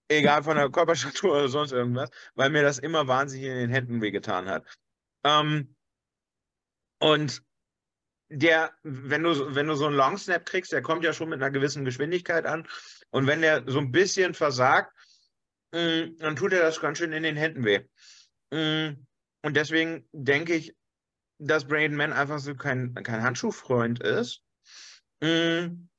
Egal 0.10 0.44
von 0.44 0.56
der 0.56 0.70
Körperstatur 0.70 1.32
oder 1.32 1.50
sonst 1.50 1.74
irgendwas, 1.74 2.10
weil 2.36 2.50
mir 2.50 2.64
das 2.64 2.80
immer 2.80 3.08
wahnsinnig 3.08 3.48
in 3.48 3.58
den 3.58 3.70
Händen 3.70 4.02
wehgetan 4.02 4.48
hat. 4.48 4.66
Ähm, 5.26 5.76
und 7.00 7.44
der, 8.30 8.72
wenn 8.84 9.24
du, 9.24 9.56
wenn 9.56 9.68
du 9.68 9.76
so 9.76 9.86
einen 9.88 9.96
Long 9.96 10.18
Snap 10.18 10.46
kriegst, 10.46 10.72
der 10.72 10.82
kommt 10.82 11.04
ja 11.04 11.14
schon 11.14 11.30
mit 11.30 11.42
einer 11.42 11.52
gewissen 11.52 11.86
Geschwindigkeit 11.86 12.46
an. 12.46 12.68
Und 13.10 13.28
wenn 13.28 13.42
der 13.42 13.64
so 13.68 13.80
ein 13.80 13.92
bisschen 13.92 14.34
versagt, 14.34 14.94
mh, 15.72 15.80
mm, 15.82 16.18
dann 16.20 16.36
tut 16.36 16.54
er 16.54 16.62
das 16.62 16.80
ganz 16.80 16.98
schön 16.98 17.14
in 17.14 17.24
den 17.24 17.36
Händen 17.36 17.66
weh. 17.66 17.82
Mh, 18.52 18.92
mm, 18.92 19.08
und 19.44 19.56
deswegen 19.56 20.08
denke 20.12 20.56
ich, 20.56 20.76
dass 21.40 21.68
Braden 21.68 21.96
Mann 21.96 22.14
einfach 22.14 22.40
so 22.40 22.56
kein, 22.56 22.94
kein 22.96 23.24
Handschuhfreund 23.24 24.02
ist. 24.02 24.44
Mh, 25.22 25.68
mm, 25.68 25.90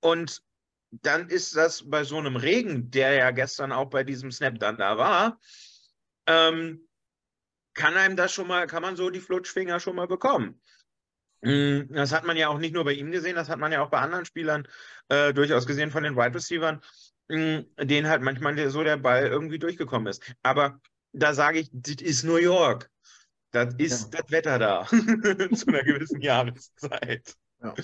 und 0.00 0.42
dann 0.90 1.28
ist 1.28 1.56
das 1.56 1.88
bei 1.88 2.04
so 2.04 2.18
einem 2.18 2.36
Regen, 2.36 2.90
der 2.90 3.12
ja 3.12 3.30
gestern 3.30 3.72
auch 3.72 3.90
bei 3.90 4.04
diesem 4.04 4.30
Snap 4.30 4.58
dann 4.58 4.78
da 4.78 4.96
war, 4.98 5.40
ähm, 6.26 6.86
kann 7.74 7.96
einem 7.96 8.16
das 8.16 8.32
schon 8.32 8.48
mal, 8.48 8.66
kann 8.66 8.82
man 8.82 8.96
so 8.96 9.10
die 9.10 9.20
Flutschfinger 9.20 9.80
schon 9.80 9.96
mal 9.96 10.06
bekommen. 10.06 10.60
Mm, 11.42 11.92
das 11.92 12.12
hat 12.12 12.24
man 12.24 12.36
ja 12.36 12.48
auch 12.48 12.58
nicht 12.58 12.74
nur 12.74 12.84
bei 12.84 12.92
ihm 12.92 13.10
gesehen, 13.10 13.36
das 13.36 13.48
hat 13.48 13.58
man 13.58 13.72
ja 13.72 13.82
auch 13.82 13.90
bei 13.90 13.98
anderen 13.98 14.24
Spielern 14.24 14.66
äh, 15.08 15.32
durchaus 15.34 15.66
gesehen 15.66 15.90
von 15.90 16.02
den 16.02 16.16
Wide 16.16 16.34
Receivers, 16.34 17.12
mh, 17.28 17.60
mm, 17.60 17.86
denen 17.86 18.08
halt 18.08 18.22
manchmal 18.22 18.70
so 18.70 18.82
der 18.82 18.96
Ball 18.96 19.26
irgendwie 19.26 19.58
durchgekommen 19.58 20.08
ist. 20.08 20.22
Aber 20.42 20.80
da 21.12 21.34
sage 21.34 21.60
ich, 21.60 21.70
das 21.72 21.96
ist 21.96 22.24
New 22.24 22.36
York. 22.36 22.90
Das 23.50 23.74
ist 23.78 24.12
ja. 24.14 24.20
das 24.20 24.30
Wetter 24.30 24.58
da 24.58 24.84
zu 25.54 25.66
einer 25.68 25.82
gewissen 25.82 26.20
Jahreszeit. 26.20 27.34
Ja. 27.62 27.74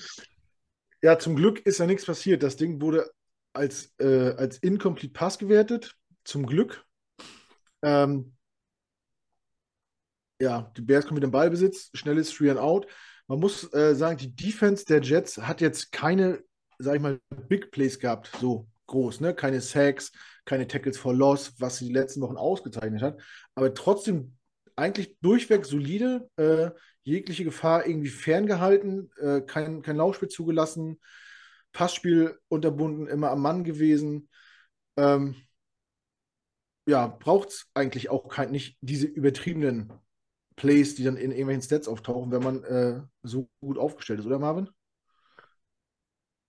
Ja. 1.03 1.19
zum 1.19 1.35
Glück 1.35 1.65
ist 1.65 1.77
ja 1.79 1.85
nichts 1.85 2.05
passiert. 2.05 2.43
Das 2.43 2.57
Ding 2.57 2.81
wurde 2.81 3.11
als, 3.53 3.93
äh, 3.99 4.33
als 4.37 4.57
Incomplete 4.57 5.13
Pass 5.13 5.37
gewertet. 5.37 5.95
Zum 6.23 6.45
Glück. 6.45 6.85
Ähm, 7.81 8.33
ja, 10.41 10.71
die 10.75 10.81
Bears 10.81 11.05
kommen 11.05 11.17
wieder 11.17 11.27
im 11.27 11.31
Ballbesitz. 11.31 11.89
Schnelles 11.93 12.31
Three 12.31 12.49
and 12.49 12.59
Out. 12.59 12.87
Man 13.27 13.39
muss 13.39 13.71
äh, 13.73 13.95
sagen, 13.95 14.17
die 14.17 14.35
Defense 14.35 14.85
der 14.85 15.01
Jets 15.01 15.37
hat 15.37 15.61
jetzt 15.61 15.91
keine, 15.91 16.43
sag 16.79 16.95
ich 16.95 17.01
mal, 17.01 17.19
Big 17.47 17.71
Plays 17.71 17.99
gehabt, 17.99 18.29
so 18.39 18.67
groß, 18.87 19.21
ne? 19.21 19.33
Keine 19.33 19.61
Sacks, 19.61 20.11
keine 20.45 20.67
Tackles 20.67 20.97
for 20.97 21.13
Loss, 21.13 21.53
was 21.59 21.77
sie 21.77 21.87
die 21.87 21.93
letzten 21.93 22.21
Wochen 22.21 22.37
ausgezeichnet 22.37 23.01
hat. 23.01 23.21
Aber 23.55 23.73
trotzdem 23.73 24.35
eigentlich 24.75 25.17
durchweg 25.21 25.65
solide, 25.65 26.29
äh, 26.35 26.71
jegliche 27.03 27.43
Gefahr 27.43 27.85
irgendwie 27.85 28.09
ferngehalten, 28.09 29.11
äh, 29.17 29.41
kein, 29.41 29.81
kein 29.81 29.97
Laufspiel 29.97 30.29
zugelassen, 30.29 30.99
Passspiel 31.71 32.39
unterbunden, 32.47 33.07
immer 33.07 33.31
am 33.31 33.41
Mann 33.41 33.63
gewesen. 33.63 34.29
Ähm, 34.97 35.35
ja, 36.85 37.07
braucht 37.07 37.49
es 37.49 37.67
eigentlich 37.73 38.09
auch 38.09 38.27
kein, 38.27 38.51
nicht 38.51 38.77
diese 38.81 39.07
übertriebenen 39.07 39.91
Plays, 40.55 40.95
die 40.95 41.03
dann 41.03 41.17
in 41.17 41.31
irgendwelchen 41.31 41.63
Stats 41.63 41.87
auftauchen, 41.87 42.31
wenn 42.31 42.43
man 42.43 42.63
äh, 42.63 43.01
so 43.23 43.49
gut 43.59 43.77
aufgestellt 43.77 44.19
ist, 44.19 44.25
oder 44.25 44.39
Marvin? 44.39 44.69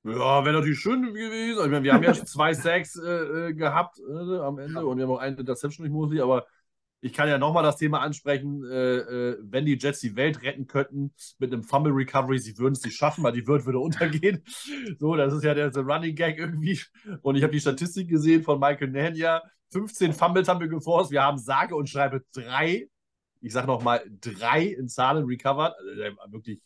Ja, 0.04 0.44
wäre 0.44 0.56
natürlich 0.56 0.80
schön 0.80 1.02
gewesen. 1.02 1.64
Ich 1.64 1.70
meine, 1.70 1.82
wir 1.82 1.94
haben 1.94 2.02
ja 2.02 2.12
zwei 2.26 2.52
Sacks 2.52 2.96
äh, 2.96 3.48
äh, 3.48 3.54
gehabt 3.54 3.98
äh, 4.00 4.38
am 4.38 4.58
Ende 4.58 4.84
und 4.84 4.98
wir 4.98 5.04
haben 5.04 5.12
auch 5.12 5.18
eine 5.18 5.36
Interception 5.36 5.84
durch 5.84 5.92
Mosley, 5.92 6.20
aber 6.20 6.46
ich 7.04 7.12
kann 7.12 7.28
ja 7.28 7.36
nochmal 7.36 7.62
das 7.62 7.76
Thema 7.76 8.00
ansprechen, 8.00 8.64
äh, 8.64 8.96
äh, 8.96 9.38
wenn 9.42 9.66
die 9.66 9.76
Jets 9.76 10.00
die 10.00 10.16
Welt 10.16 10.42
retten 10.42 10.66
könnten 10.66 11.12
mit 11.38 11.52
einem 11.52 11.62
Fumble 11.62 11.92
Recovery, 11.92 12.38
sie 12.38 12.56
würden 12.56 12.72
es 12.72 12.82
nicht 12.82 12.96
schaffen, 12.96 13.22
weil 13.22 13.34
die 13.34 13.46
Welt 13.46 13.66
würde 13.66 13.78
untergehen. 13.78 14.42
So, 14.98 15.14
das 15.14 15.34
ist 15.34 15.44
ja 15.44 15.52
der, 15.52 15.70
der 15.70 15.82
Running 15.82 16.14
Gag 16.14 16.38
irgendwie. 16.38 16.80
Und 17.22 17.36
ich 17.36 17.42
habe 17.42 17.52
die 17.52 17.60
Statistik 17.60 18.08
gesehen 18.08 18.42
von 18.42 18.58
Michael 18.58 18.90
Nania. 18.90 19.42
15 19.72 20.12
Fumbles 20.14 20.48
haben 20.48 20.60
wir 20.60 20.68
geforst. 20.68 21.10
Wir 21.10 21.22
haben 21.22 21.36
sage 21.36 21.74
und 21.76 21.88
schreibe 21.88 22.24
drei 22.32 22.88
ich 23.40 23.52
sage 23.52 23.66
nochmal, 23.66 24.02
drei 24.22 24.64
in 24.64 24.88
Zahlen 24.88 25.26
recovered. 25.26 25.74
Also, 26.18 26.32
wirklich, 26.32 26.62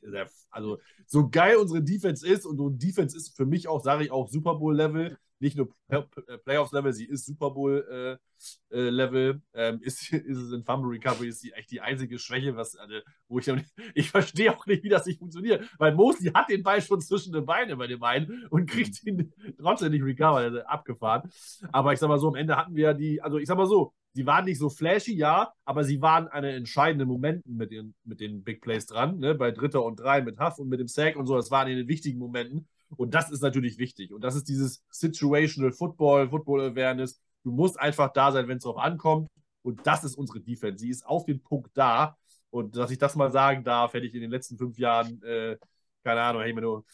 also 0.50 0.78
so 1.06 1.28
geil 1.28 1.56
unsere 1.56 1.82
Defense 1.82 2.24
ist 2.24 2.46
und 2.46 2.56
so 2.56 2.68
Defense 2.68 3.16
ist 3.16 3.36
für 3.36 3.46
mich 3.46 3.66
auch, 3.66 3.82
sage 3.82 4.04
ich 4.04 4.12
auch, 4.12 4.28
Super 4.28 4.54
Bowl-Level, 4.54 5.18
nicht 5.40 5.56
nur 5.56 5.68
äh, 5.88 6.02
Playoffs-Level, 6.44 6.92
sie 6.92 7.06
ist 7.06 7.26
Super 7.26 7.50
Bowl-Level. 7.50 9.40
Äh, 9.52 9.60
äh, 9.60 9.68
ähm, 9.68 9.80
ist, 9.82 10.12
ist 10.12 10.38
es 10.38 10.52
in 10.52 10.64
Fumble 10.64 10.90
Recovery, 10.90 11.28
ist 11.28 11.42
die 11.42 11.52
echt 11.52 11.70
die 11.70 11.80
einzige 11.80 12.18
Schwäche, 12.18 12.56
was, 12.56 12.76
also, 12.76 12.94
wo 13.28 13.38
ich, 13.38 13.48
ich 13.94 14.10
verstehe 14.10 14.56
auch 14.56 14.66
nicht, 14.66 14.82
wie 14.82 14.88
das 14.88 15.06
nicht 15.06 15.18
funktioniert, 15.18 15.68
weil 15.78 15.94
Mosley 15.94 16.30
hat 16.32 16.48
den 16.48 16.62
Ball 16.62 16.82
schon 16.82 17.00
zwischen 17.00 17.32
den 17.32 17.46
Beinen 17.46 17.78
bei 17.78 17.86
dem 17.86 18.02
einen 18.02 18.46
und 18.50 18.68
kriegt 18.68 19.04
ihn 19.06 19.32
trotzdem 19.58 19.92
nicht 19.92 20.04
recovered, 20.04 20.44
also 20.44 20.60
abgefahren. 20.60 21.30
Aber 21.72 21.92
ich 21.92 21.98
sag 21.98 22.08
mal 22.08 22.18
so, 22.18 22.28
am 22.28 22.36
Ende 22.36 22.56
hatten 22.56 22.74
wir 22.74 22.94
die, 22.94 23.22
also 23.22 23.38
ich 23.38 23.46
sag 23.46 23.56
mal 23.56 23.66
so, 23.66 23.92
Sie 24.14 24.26
waren 24.26 24.46
nicht 24.46 24.58
so 24.58 24.68
flashy, 24.68 25.14
ja, 25.14 25.52
aber 25.64 25.84
sie 25.84 26.00
waren 26.02 26.26
eine 26.26 26.50
entscheidende 26.52 27.06
Momenten 27.06 27.56
mit 27.56 27.70
den, 27.70 27.94
mit 28.02 28.18
den 28.18 28.42
Big 28.42 28.60
Plays 28.60 28.86
dran, 28.86 29.18
ne? 29.18 29.34
bei 29.34 29.52
Dritter 29.52 29.84
und 29.84 30.00
Drei 30.00 30.22
mit 30.22 30.40
Huff 30.40 30.58
und 30.58 30.68
mit 30.68 30.80
dem 30.80 30.88
Sack 30.88 31.14
und 31.14 31.26
so. 31.26 31.36
Das 31.36 31.52
waren 31.52 31.68
in 31.68 31.76
den 31.76 31.86
wichtigen 31.86 32.18
Momenten. 32.18 32.66
Und 32.96 33.14
das 33.14 33.30
ist 33.30 33.42
natürlich 33.42 33.78
wichtig. 33.78 34.12
Und 34.12 34.22
das 34.22 34.34
ist 34.34 34.48
dieses 34.48 34.82
Situational 34.90 35.72
Football, 35.72 36.28
Football 36.30 36.70
Awareness. 36.70 37.20
Du 37.42 37.52
musst 37.52 37.78
einfach 37.78 38.12
da 38.12 38.32
sein, 38.32 38.48
wenn 38.48 38.58
es 38.58 38.64
drauf 38.64 38.78
ankommt. 38.78 39.28
Und 39.62 39.86
das 39.86 40.04
ist 40.04 40.16
unsere 40.16 40.40
Defense. 40.40 40.80
Sie 40.80 40.90
ist 40.90 41.06
auf 41.06 41.24
den 41.24 41.42
Punkt 41.42 41.70
da. 41.74 42.16
Und 42.50 42.76
dass 42.76 42.90
ich 42.90 42.98
das 42.98 43.16
mal 43.16 43.30
sagen 43.30 43.64
darf, 43.64 43.92
hätte 43.92 44.06
ich 44.06 44.14
in 44.14 44.22
den 44.22 44.30
letzten 44.30 44.56
fünf 44.56 44.78
Jahren, 44.78 45.22
äh, 45.22 45.58
keine 46.02 46.22
Ahnung, 46.22 46.42
hätte 46.42 46.58
ich 46.58 46.84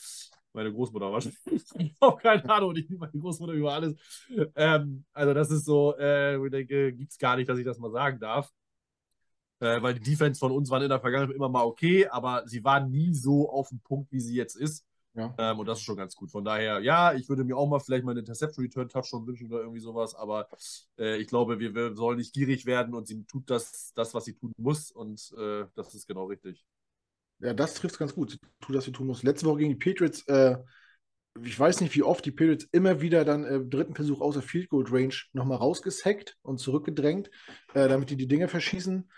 meine 0.52 0.72
Großmutter 0.72 1.12
wahrscheinlich. 1.12 1.40
ich 1.78 1.94
habe 2.00 2.20
keine 2.20 2.48
Ahnung, 2.50 2.74
ich 2.76 2.88
liebe 2.88 2.98
meine 2.98 3.12
Großmutter 3.12 3.52
über 3.52 3.72
alles. 3.72 3.94
Ähm, 4.56 5.04
also, 5.12 5.34
das 5.34 5.50
ist 5.50 5.64
so, 5.64 5.96
äh, 5.96 6.44
ich 6.44 6.50
denke, 6.50 6.92
gibt 6.92 7.12
es 7.12 7.18
gar 7.18 7.36
nicht, 7.36 7.48
dass 7.48 7.58
ich 7.58 7.64
das 7.64 7.78
mal 7.78 7.92
sagen 7.92 8.18
darf. 8.18 8.50
Äh, 9.60 9.80
weil 9.82 9.94
die 9.94 10.10
Defense 10.10 10.38
von 10.38 10.52
uns 10.52 10.68
waren 10.70 10.82
in 10.82 10.88
der 10.88 11.00
Vergangenheit 11.00 11.34
immer 11.34 11.48
mal 11.48 11.64
okay, 11.64 12.06
aber 12.08 12.42
sie 12.46 12.64
waren 12.64 12.90
nie 12.90 13.14
so 13.14 13.48
auf 13.48 13.68
dem 13.68 13.80
Punkt, 13.80 14.10
wie 14.12 14.20
sie 14.20 14.34
jetzt 14.34 14.56
ist. 14.56 14.84
Ja. 15.14 15.32
Ähm, 15.38 15.58
und 15.60 15.66
das 15.66 15.78
ist 15.78 15.84
schon 15.84 15.96
ganz 15.96 16.16
gut. 16.16 16.30
Von 16.30 16.44
daher, 16.44 16.80
ja, 16.80 17.14
ich 17.14 17.28
würde 17.28 17.44
mir 17.44 17.56
auch 17.56 17.68
mal 17.68 17.78
vielleicht 17.78 18.04
mal 18.04 18.10
einen 18.10 18.20
Interception 18.20 18.64
Return 18.64 18.88
Touchdown 18.88 19.26
wünschen 19.26 19.46
oder 19.46 19.60
irgendwie 19.60 19.80
sowas, 19.80 20.14
aber 20.14 20.48
äh, 20.98 21.18
ich 21.18 21.28
glaube, 21.28 21.60
wir, 21.60 21.74
wir, 21.74 21.94
sollen 21.94 22.18
nicht 22.18 22.34
gierig 22.34 22.66
werden 22.66 22.94
und 22.94 23.06
sie 23.06 23.24
tut 23.24 23.48
das, 23.48 23.92
das 23.94 24.12
was 24.12 24.24
sie 24.24 24.34
tun 24.34 24.52
muss 24.56 24.90
und 24.90 25.32
äh, 25.38 25.66
das 25.76 25.94
ist 25.94 26.08
genau 26.08 26.24
richtig. 26.26 26.64
Ja, 27.38 27.54
das 27.54 27.74
trifft 27.74 27.94
es 27.94 27.98
ganz 27.98 28.14
gut. 28.14 28.30
Sie 28.32 28.38
tut, 28.60 28.76
was 28.76 28.84
sie 28.84 28.92
tun 28.92 29.06
muss. 29.06 29.22
Letzte 29.22 29.46
Woche 29.46 29.58
gegen 29.58 29.78
die 29.78 29.90
Patriots, 29.90 30.26
äh, 30.26 30.56
ich 31.42 31.58
weiß 31.58 31.80
nicht, 31.80 31.94
wie 31.94 32.02
oft 32.02 32.24
die 32.24 32.30
Patriots 32.30 32.68
immer 32.72 33.00
wieder 33.00 33.24
dann 33.24 33.44
im 33.44 33.66
äh, 33.66 33.68
dritten 33.68 33.94
Versuch 33.94 34.20
außer 34.20 34.42
Field 34.42 34.68
Goal 34.68 34.86
Range 34.88 35.14
nochmal 35.32 35.58
rausgesackt 35.58 36.36
und 36.42 36.58
zurückgedrängt, 36.58 37.30
äh, 37.74 37.88
damit 37.88 38.10
die 38.10 38.16
die 38.16 38.28
Dinge 38.28 38.48
verschießen. 38.48 39.08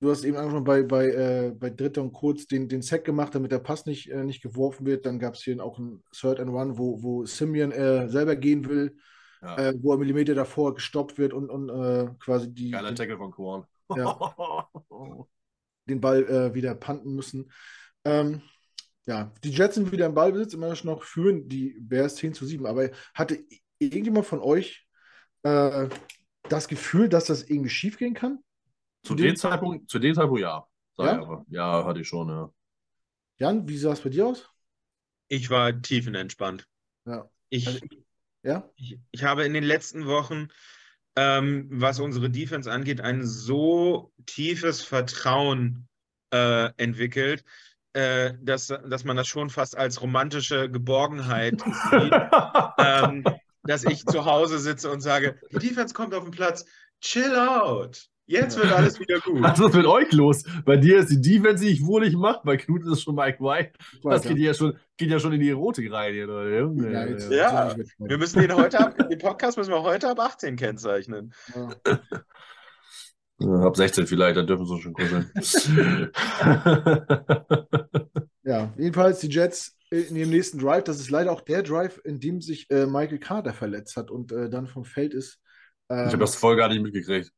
Du 0.00 0.10
hast 0.10 0.24
eben 0.24 0.36
schon 0.50 0.64
bei, 0.64 0.82
bei, 0.82 1.06
äh, 1.06 1.52
bei 1.58 1.70
Dritter 1.70 2.02
und 2.02 2.12
Kurz 2.12 2.46
den, 2.46 2.68
den 2.68 2.82
Sack 2.82 3.04
gemacht, 3.04 3.34
damit 3.34 3.50
der 3.50 3.60
Pass 3.60 3.86
nicht, 3.86 4.10
äh, 4.10 4.24
nicht 4.24 4.42
geworfen 4.42 4.84
wird. 4.84 5.06
Dann 5.06 5.18
gab 5.18 5.34
es 5.34 5.42
hier 5.42 5.62
auch 5.64 5.78
ein 5.78 6.02
Third 6.12 6.38
and 6.38 6.50
One, 6.50 6.76
wo, 6.76 7.02
wo 7.02 7.24
Simeon 7.24 7.72
äh, 7.72 8.08
selber 8.08 8.36
gehen 8.36 8.68
will, 8.68 8.96
ja. 9.40 9.56
Äh, 9.56 9.74
wo 9.80 9.92
er 9.92 9.98
Millimeter 9.98 10.34
davor 10.34 10.74
gestoppt 10.74 11.18
wird 11.18 11.32
und, 11.32 11.50
und 11.50 12.18
quasi 12.18 12.52
die. 12.52 12.70
Geiler 12.70 12.94
Tackle 12.94 13.16
von 13.16 13.30
Korn. 13.30 13.64
Ja. 13.94 14.18
den 15.88 16.00
Ball 16.00 16.24
äh, 16.28 16.54
wieder 16.54 16.74
panten 16.74 17.14
müssen. 17.14 17.50
Ähm, 18.04 18.42
ja, 19.06 19.32
die 19.44 19.50
Jets 19.50 19.76
sind 19.76 19.92
wieder 19.92 20.06
im 20.06 20.14
Ballbesitz, 20.14 20.54
immer 20.54 20.74
noch 20.82 21.04
führen 21.04 21.48
die 21.48 21.76
Bears 21.80 22.16
10 22.16 22.34
zu 22.34 22.44
7. 22.44 22.66
Aber 22.66 22.90
hatte 23.14 23.38
irgendjemand 23.78 24.26
von 24.26 24.40
euch 24.40 24.86
äh, 25.44 25.88
das 26.48 26.68
Gefühl, 26.68 27.08
dass 27.08 27.26
das 27.26 27.44
irgendwie 27.44 27.70
schief 27.70 27.98
gehen 27.98 28.14
kann? 28.14 28.40
Zu, 29.06 29.14
dem, 29.14 29.26
dem 29.26 29.36
Zeitpunkt, 29.36 29.90
zu 29.90 29.98
dem 29.98 30.14
Zeitpunkt 30.14 30.40
ja. 30.40 30.66
Ja? 30.98 31.44
ja, 31.48 31.84
hatte 31.84 32.00
ich 32.00 32.08
schon, 32.08 32.28
ja. 32.28 32.50
Jan, 33.38 33.68
wie 33.68 33.76
sah 33.76 33.92
es 33.92 34.00
bei 34.00 34.08
dir 34.08 34.26
aus? 34.26 34.48
Ich 35.28 35.50
war 35.50 35.80
tiefenentspannt. 35.80 36.66
Ja. 37.04 37.28
Ich, 37.50 37.66
also, 37.66 37.80
ja? 38.42 38.70
Ich, 38.76 38.98
ich 39.10 39.24
habe 39.24 39.44
in 39.44 39.52
den 39.52 39.64
letzten 39.64 40.06
Wochen 40.06 40.48
ähm, 41.16 41.66
was 41.70 41.98
unsere 41.98 42.30
Defense 42.30 42.70
angeht, 42.70 43.00
ein 43.00 43.26
so 43.26 44.12
tiefes 44.26 44.82
Vertrauen 44.82 45.88
äh, 46.30 46.70
entwickelt, 46.76 47.42
äh, 47.94 48.34
dass, 48.40 48.66
dass 48.66 49.04
man 49.04 49.16
das 49.16 49.26
schon 49.26 49.48
fast 49.48 49.76
als 49.76 50.02
romantische 50.02 50.70
Geborgenheit 50.70 51.60
sieht. 51.90 52.12
ähm, 52.78 53.24
dass 53.62 53.84
ich 53.84 54.04
zu 54.04 54.24
Hause 54.26 54.60
sitze 54.60 54.90
und 54.90 55.00
sage, 55.00 55.40
die 55.50 55.58
Defense 55.58 55.92
kommt 55.92 56.14
auf 56.14 56.22
den 56.22 56.30
Platz, 56.30 56.66
chill 57.00 57.34
out. 57.34 58.08
Jetzt 58.28 58.56
wird 58.56 58.72
alles 58.72 58.98
wieder 58.98 59.20
gut. 59.20 59.40
Was 59.40 59.60
ist 59.60 59.74
mit 59.74 59.86
euch 59.86 60.10
los? 60.12 60.42
Bei 60.64 60.76
dir 60.76 60.98
ist 60.98 61.10
die 61.10 61.20
Defense, 61.20 61.64
die 61.64 61.70
ich 61.70 61.86
wohlig 61.86 62.16
mache. 62.16 62.40
Bei 62.44 62.56
Knut 62.56 62.82
ist 62.82 62.88
es 62.88 63.02
schon 63.02 63.14
Mike 63.14 63.38
White. 63.38 63.74
Das 64.02 64.22
geht 64.22 64.38
ja 64.38 64.52
schon, 64.52 64.76
geht 64.96 65.10
ja 65.10 65.20
schon 65.20 65.32
in 65.32 65.40
die 65.40 65.50
Erotik 65.50 65.92
rein. 65.92 66.12
Hier, 66.12 66.26
ja, 66.90 67.06
jetzt, 67.06 67.30
ja. 67.30 67.76
wir 67.98 68.18
müssen 68.18 68.40
den 68.40 68.52
heute 68.56 68.80
ab, 68.80 68.96
den 69.08 69.18
Podcast 69.18 69.56
müssen 69.56 69.70
wir 69.70 69.82
heute 69.82 70.10
ab 70.10 70.18
18 70.18 70.56
kennzeichnen. 70.56 71.32
Ja. 71.54 71.68
ab 73.64 73.76
16 73.76 74.08
vielleicht, 74.08 74.36
dann 74.36 74.48
dürfen 74.48 74.66
sie 74.66 74.80
schon 74.80 74.92
kuscheln. 74.92 75.30
ja, 78.42 78.74
jedenfalls 78.76 79.20
die 79.20 79.28
Jets 79.28 79.76
in 79.90 80.16
dem 80.16 80.30
nächsten 80.30 80.58
Drive. 80.58 80.82
Das 80.82 80.98
ist 80.98 81.10
leider 81.10 81.30
auch 81.30 81.42
der 81.42 81.62
Drive, 81.62 82.00
in 82.02 82.18
dem 82.18 82.40
sich 82.40 82.68
äh, 82.70 82.86
Michael 82.86 83.20
Carter 83.20 83.52
verletzt 83.52 83.96
hat 83.96 84.10
und 84.10 84.32
äh, 84.32 84.50
dann 84.50 84.66
vom 84.66 84.84
Feld 84.84 85.14
ist. 85.14 85.38
Ähm, 85.88 86.06
ich 86.06 86.12
habe 86.12 86.18
das 86.18 86.34
voll 86.34 86.56
gar 86.56 86.68
nicht 86.68 86.82
mitgekriegt. 86.82 87.30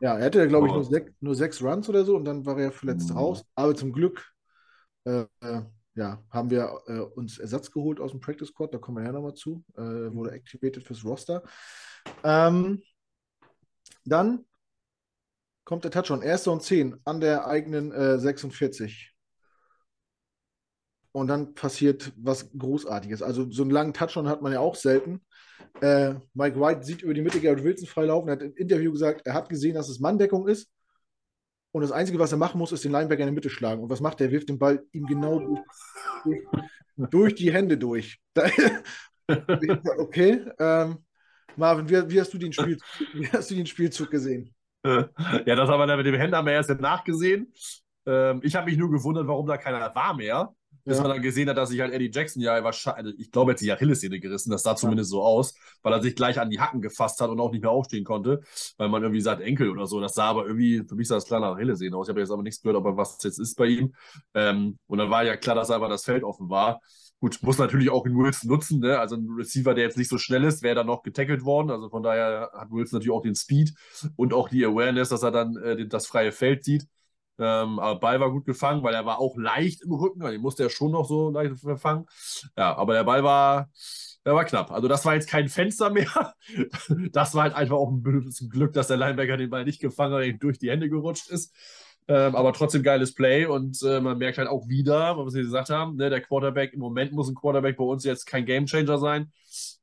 Ja, 0.00 0.16
er 0.16 0.24
hatte, 0.24 0.48
glaube 0.48 0.66
ich, 0.66 0.72
nur, 0.72 0.84
sech, 0.84 1.12
nur, 1.20 1.34
sechs 1.34 1.62
Runs 1.62 1.88
oder 1.88 2.04
so 2.04 2.16
und 2.16 2.24
dann 2.24 2.46
war 2.46 2.58
er 2.58 2.72
verletzt 2.72 3.10
mhm. 3.10 3.16
raus. 3.16 3.44
Aber 3.54 3.74
zum 3.74 3.92
Glück 3.92 4.32
äh, 5.04 5.26
äh, 5.40 5.62
ja, 5.94 6.22
haben 6.30 6.50
wir 6.50 6.80
äh, 6.86 7.00
uns 7.00 7.38
Ersatz 7.38 7.70
geholt 7.70 8.00
aus 8.00 8.12
dem 8.12 8.20
Practice 8.20 8.48
Squad, 8.48 8.72
da 8.72 8.78
kommen 8.78 8.98
wir 8.98 9.04
ja 9.04 9.12
nochmal 9.12 9.34
zu. 9.34 9.62
Äh, 9.76 9.82
wurde 10.14 10.32
activated 10.32 10.86
fürs 10.86 11.04
Roster. 11.04 11.42
Ähm, 12.24 12.82
dann 14.06 14.46
kommt 15.64 15.84
der 15.84 15.90
Touchdown. 15.90 16.22
Erster 16.22 16.52
und 16.52 16.62
10 16.62 16.98
an 17.04 17.20
der 17.20 17.46
eigenen 17.46 18.18
46. 18.18 19.14
Und 21.12 21.26
dann 21.28 21.54
passiert 21.54 22.12
was 22.16 22.50
Großartiges. 22.56 23.22
Also 23.22 23.50
so 23.50 23.62
einen 23.62 23.70
langen 23.70 23.92
Touchdown 23.92 24.28
hat 24.28 24.42
man 24.42 24.52
ja 24.52 24.60
auch 24.60 24.74
selten. 24.74 25.20
Äh, 25.80 26.14
Mike 26.34 26.60
White 26.60 26.84
sieht 26.84 27.02
über 27.02 27.14
die 27.14 27.22
Mitte 27.22 27.40
Garrett 27.40 27.64
Wilson 27.64 27.86
freilaufen. 27.86 28.28
Er 28.28 28.32
hat 28.32 28.42
im 28.42 28.54
Interview 28.54 28.92
gesagt, 28.92 29.26
er 29.26 29.34
hat 29.34 29.48
gesehen, 29.48 29.74
dass 29.74 29.88
es 29.88 30.00
Manndeckung 30.00 30.46
ist. 30.48 30.70
Und 31.72 31.82
das 31.82 31.92
Einzige, 31.92 32.18
was 32.18 32.32
er 32.32 32.38
machen 32.38 32.58
muss, 32.58 32.72
ist 32.72 32.84
den 32.84 32.92
Linebacker 32.92 33.22
in 33.22 33.28
die 33.28 33.34
Mitte 33.34 33.50
schlagen. 33.50 33.82
Und 33.82 33.90
was 33.90 34.00
macht 34.00 34.20
er? 34.20 34.26
Er 34.26 34.32
wirft 34.32 34.48
den 34.48 34.58
Ball 34.58 34.82
ihm 34.92 35.06
genau 35.06 35.38
durch, 35.38 35.60
durch, 36.24 37.10
durch 37.10 37.34
die 37.36 37.52
Hände 37.52 37.78
durch. 37.78 38.20
okay. 39.98 40.44
Ähm, 40.58 40.98
Marvin, 41.56 41.88
wie, 41.88 42.10
wie, 42.10 42.20
hast 42.20 42.34
du 42.34 42.38
den 42.38 42.52
Spielzug, 42.52 42.84
wie 43.14 43.28
hast 43.28 43.50
du 43.50 43.54
den 43.54 43.66
Spielzug 43.66 44.10
gesehen? 44.10 44.52
Ja, 44.84 45.08
das 45.44 45.68
haben 45.68 45.78
wir 45.78 45.86
dann 45.86 45.98
mit 45.98 46.06
dem 46.06 46.14
Händen 46.14 46.34
haben 46.34 46.46
wir 46.46 46.54
erst 46.54 46.70
nachgesehen. 46.70 47.52
Ähm, 48.06 48.40
ich 48.42 48.56
habe 48.56 48.66
mich 48.66 48.78
nur 48.78 48.90
gewundert, 48.90 49.26
warum 49.26 49.46
da 49.46 49.56
keiner 49.58 49.94
war 49.94 50.14
mehr 50.14 50.54
bis 50.84 50.96
ja. 50.96 51.02
man 51.02 51.12
dann 51.12 51.22
gesehen 51.22 51.48
hat, 51.48 51.56
dass 51.56 51.70
sich 51.70 51.80
halt 51.80 51.92
Eddie 51.92 52.10
Jackson 52.12 52.42
ja 52.42 52.62
wahrscheinlich, 52.62 53.18
ich 53.18 53.30
glaube, 53.30 53.50
er 53.50 53.54
hat 53.54 53.58
sich 53.58 53.72
Achillessehne 53.72 54.20
gerissen, 54.20 54.50
das 54.50 54.62
sah 54.62 54.76
zumindest 54.76 55.10
so 55.10 55.22
aus, 55.22 55.54
weil 55.82 55.92
er 55.92 56.02
sich 56.02 56.14
gleich 56.16 56.40
an 56.40 56.50
die 56.50 56.60
Hacken 56.60 56.80
gefasst 56.80 57.20
hat 57.20 57.30
und 57.30 57.40
auch 57.40 57.50
nicht 57.50 57.62
mehr 57.62 57.70
aufstehen 57.70 58.04
konnte, 58.04 58.40
weil 58.76 58.88
man 58.88 59.02
irgendwie 59.02 59.20
sagt 59.20 59.42
Enkel 59.42 59.70
oder 59.70 59.86
so. 59.86 60.00
Das 60.00 60.14
sah 60.14 60.24
aber 60.24 60.46
irgendwie, 60.46 60.82
für 60.88 60.94
mich 60.94 61.08
sah 61.08 61.16
das 61.16 61.26
klar 61.26 61.40
nach 61.40 61.54
Achillessehne 61.54 61.96
aus. 61.96 62.08
Ich 62.08 62.10
habe 62.10 62.20
jetzt 62.20 62.30
aber 62.30 62.42
nichts 62.42 62.62
gehört, 62.62 62.76
ob 62.76 62.86
er 62.86 62.96
was 62.96 63.22
jetzt 63.22 63.38
ist 63.38 63.56
bei 63.56 63.66
ihm. 63.66 63.94
Ähm, 64.34 64.78
und 64.86 64.98
dann 64.98 65.10
war 65.10 65.24
ja 65.24 65.36
klar, 65.36 65.54
dass 65.54 65.70
einfach 65.70 65.88
das 65.88 66.04
Feld 66.04 66.24
offen 66.24 66.48
war. 66.48 66.80
Gut, 67.20 67.38
muss 67.42 67.58
natürlich 67.58 67.90
auch 67.90 68.06
in 68.06 68.16
Wilson 68.16 68.50
nutzen, 68.50 68.80
ne? 68.80 68.98
Also 68.98 69.16
ein 69.16 69.28
Receiver, 69.36 69.74
der 69.74 69.84
jetzt 69.84 69.98
nicht 69.98 70.08
so 70.08 70.16
schnell 70.16 70.42
ist, 70.42 70.62
wäre 70.62 70.74
dann 70.74 70.86
noch 70.86 71.02
getackelt 71.02 71.44
worden. 71.44 71.70
Also 71.70 71.90
von 71.90 72.02
daher 72.02 72.50
hat 72.54 72.70
Wilson 72.70 72.96
natürlich 72.96 73.14
auch 73.14 73.20
den 73.22 73.34
Speed 73.34 73.74
und 74.16 74.32
auch 74.32 74.48
die 74.48 74.64
Awareness, 74.64 75.10
dass 75.10 75.22
er 75.22 75.30
dann 75.30 75.56
äh, 75.58 75.86
das 75.86 76.06
freie 76.06 76.32
Feld 76.32 76.64
sieht. 76.64 76.86
Ähm, 77.40 77.78
aber 77.78 77.98
Ball 77.98 78.20
war 78.20 78.30
gut 78.30 78.44
gefangen, 78.44 78.82
weil 78.82 78.94
er 78.94 79.06
war 79.06 79.18
auch 79.18 79.36
leicht 79.36 79.82
im 79.82 79.92
Rücken. 79.92 80.22
Also 80.22 80.32
den 80.32 80.42
musste 80.42 80.62
er 80.62 80.70
schon 80.70 80.92
noch 80.92 81.08
so 81.08 81.30
leicht 81.30 81.54
fangen. 81.78 82.06
Ja, 82.56 82.76
aber 82.76 82.92
der 82.92 83.04
Ball 83.04 83.24
war, 83.24 83.70
der 84.24 84.34
war 84.34 84.44
knapp. 84.44 84.70
Also 84.70 84.88
das 84.88 85.04
war 85.04 85.14
jetzt 85.14 85.28
kein 85.28 85.48
Fenster 85.48 85.90
mehr. 85.90 86.34
Das 87.12 87.34
war 87.34 87.44
halt 87.44 87.54
einfach 87.54 87.76
auch 87.76 87.90
ein 87.90 88.02
bisschen 88.02 88.50
Glück, 88.50 88.72
dass 88.72 88.88
der 88.88 88.96
Linebacker 88.96 89.36
den 89.36 89.50
Ball 89.50 89.64
nicht 89.64 89.80
gefangen 89.80 90.14
hat, 90.14 90.42
durch 90.42 90.58
die 90.58 90.70
Hände 90.70 90.90
gerutscht 90.90 91.30
ist. 91.30 91.54
Ähm, 92.08 92.34
aber 92.34 92.52
trotzdem 92.52 92.82
geiles 92.82 93.14
Play 93.14 93.46
und 93.46 93.80
äh, 93.82 94.00
man 94.00 94.18
merkt 94.18 94.38
halt 94.38 94.48
auch 94.48 94.68
wieder, 94.68 95.16
was 95.16 95.34
wir 95.34 95.42
gesagt 95.42 95.70
haben, 95.70 95.96
ne, 95.96 96.10
der 96.10 96.20
Quarterback, 96.20 96.72
im 96.72 96.80
Moment 96.80 97.12
muss 97.12 97.28
ein 97.28 97.36
Quarterback 97.36 97.76
bei 97.76 97.84
uns 97.84 98.04
jetzt 98.04 98.26
kein 98.26 98.46
Gamechanger 98.46 98.98
sein 98.98 99.30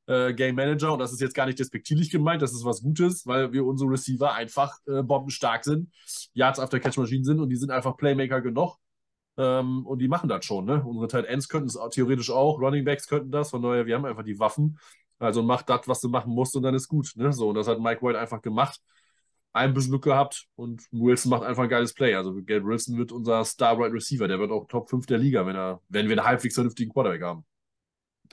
äh, 0.08 0.34
Game 0.34 0.56
Manager 0.56 0.93
und 0.93 1.00
das 1.00 1.13
ist 1.13 1.22
jetzt 1.22 1.36
gar 1.36 1.46
nicht 1.46 1.60
despektierlich 1.60 2.10
gemeint, 2.10 2.41
das 2.41 2.54
ist 2.54 2.65
was 2.65 2.82
Gutes, 2.82 3.26
weil 3.28 3.52
wir 3.54 3.65
unsere 3.65 3.91
Receiver 3.91 4.34
einfach 4.34 4.78
äh, 4.88 5.04
bombenstark 5.04 5.63
sind, 5.63 5.91
Yards 6.34 6.60
after 6.60 6.80
Catch 6.80 6.98
Maschinen 6.98 7.24
sind 7.24 7.39
und 7.39 7.50
die 7.50 7.56
sind 7.56 7.72
einfach 7.72 7.98
Playmaker 7.98 8.41
genug 8.41 8.78
ähm, 9.38 9.86
und 9.86 10.00
die 10.00 10.08
machen 10.08 10.30
das 10.30 10.46
schon. 10.46 10.65
Ne? 10.65 10.84
Unsere 10.84 11.08
Tight 11.08 11.26
Ends 11.26 11.48
könnten 11.50 11.67
es 11.67 11.78
theoretisch 11.91 12.32
auch, 12.32 12.60
Running 12.60 12.86
Backs 12.86 13.08
könnten 13.08 13.32
das, 13.32 13.52
von 13.52 13.62
daher, 13.62 13.86
wir 13.86 13.96
haben 13.96 14.06
einfach 14.06 14.24
die 14.24 14.39
Waffen. 14.39 14.80
Also 15.20 15.41
mach 15.41 15.63
das, 15.63 15.88
was 15.88 16.00
du 16.02 16.10
machen 16.10 16.34
musst 16.34 16.56
und 16.56 16.63
dann 16.63 16.76
ist 16.76 16.88
gut. 16.88 17.12
Ne? 17.15 17.34
So, 17.34 17.50
und 17.50 17.56
das 17.56 17.67
hat 17.67 17.80
Mike 17.80 18.02
White 18.02 18.20
einfach 18.20 18.41
gemacht. 18.41 18.80
Ein 19.54 19.74
bisschen 19.74 19.91
Glück 19.91 20.04
gehabt 20.04 20.46
und 20.56 20.84
Wilson 20.91 21.32
macht 21.32 21.43
einfach 21.43 21.63
ein 21.63 21.70
geiles 21.70 21.93
Play. 21.93 22.13
Also 22.13 22.36
Gabe 22.36 22.65
Wilson 22.65 22.98
wird 22.98 23.12
unser 23.12 23.43
Star 23.43 23.80
Right 23.80 23.91
Receiver. 23.91 24.28
Der 24.28 24.38
wird 24.39 24.52
auch 24.52 24.67
Top 24.67 24.89
5 24.89 25.08
der 25.08 25.17
Liga, 25.17 25.46
wenn, 25.48 25.56
er, 25.56 25.82
wenn 25.89 26.08
wir 26.08 26.17
einen 26.17 26.28
halbwegs 26.28 26.54
vernünftigen 26.54 26.91
Quarterback 26.93 27.24
haben. 27.24 27.46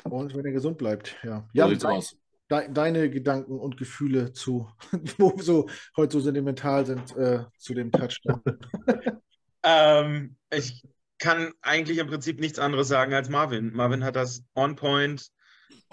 Und 0.04 0.35
wenn 0.35 0.44
er 0.44 0.52
gesund 0.52 0.78
bleibt, 0.78 1.16
ja. 1.22 1.48
Ja, 1.52 1.68
so 1.68 1.74
dein, 1.74 2.02
de, 2.50 2.72
deine 2.72 3.11
Gedanken 3.11 3.59
und 3.59 3.76
Gefühle 3.76 4.33
zu, 4.33 4.68
wo 5.18 5.35
so 5.38 5.68
heute 5.96 6.12
so 6.12 6.20
sentimental 6.20 6.85
sind, 6.87 7.16
äh, 7.16 7.44
zu 7.59 7.74
dem 7.74 7.92
Touchdown. 7.92 8.42
ähm, 9.62 10.37
ich 10.50 10.83
kann 11.18 11.52
eigentlich 11.62 11.98
im 11.98 12.09
Prinzip 12.09 12.40
nichts 12.40 12.59
anderes 12.59 12.88
sagen 12.88 13.14
als 13.14 13.28
Marvin. 13.28 13.72
Marvin 13.72 14.04
hat 14.04 14.16
das 14.16 14.44
on 14.54 14.76
point 14.76 15.30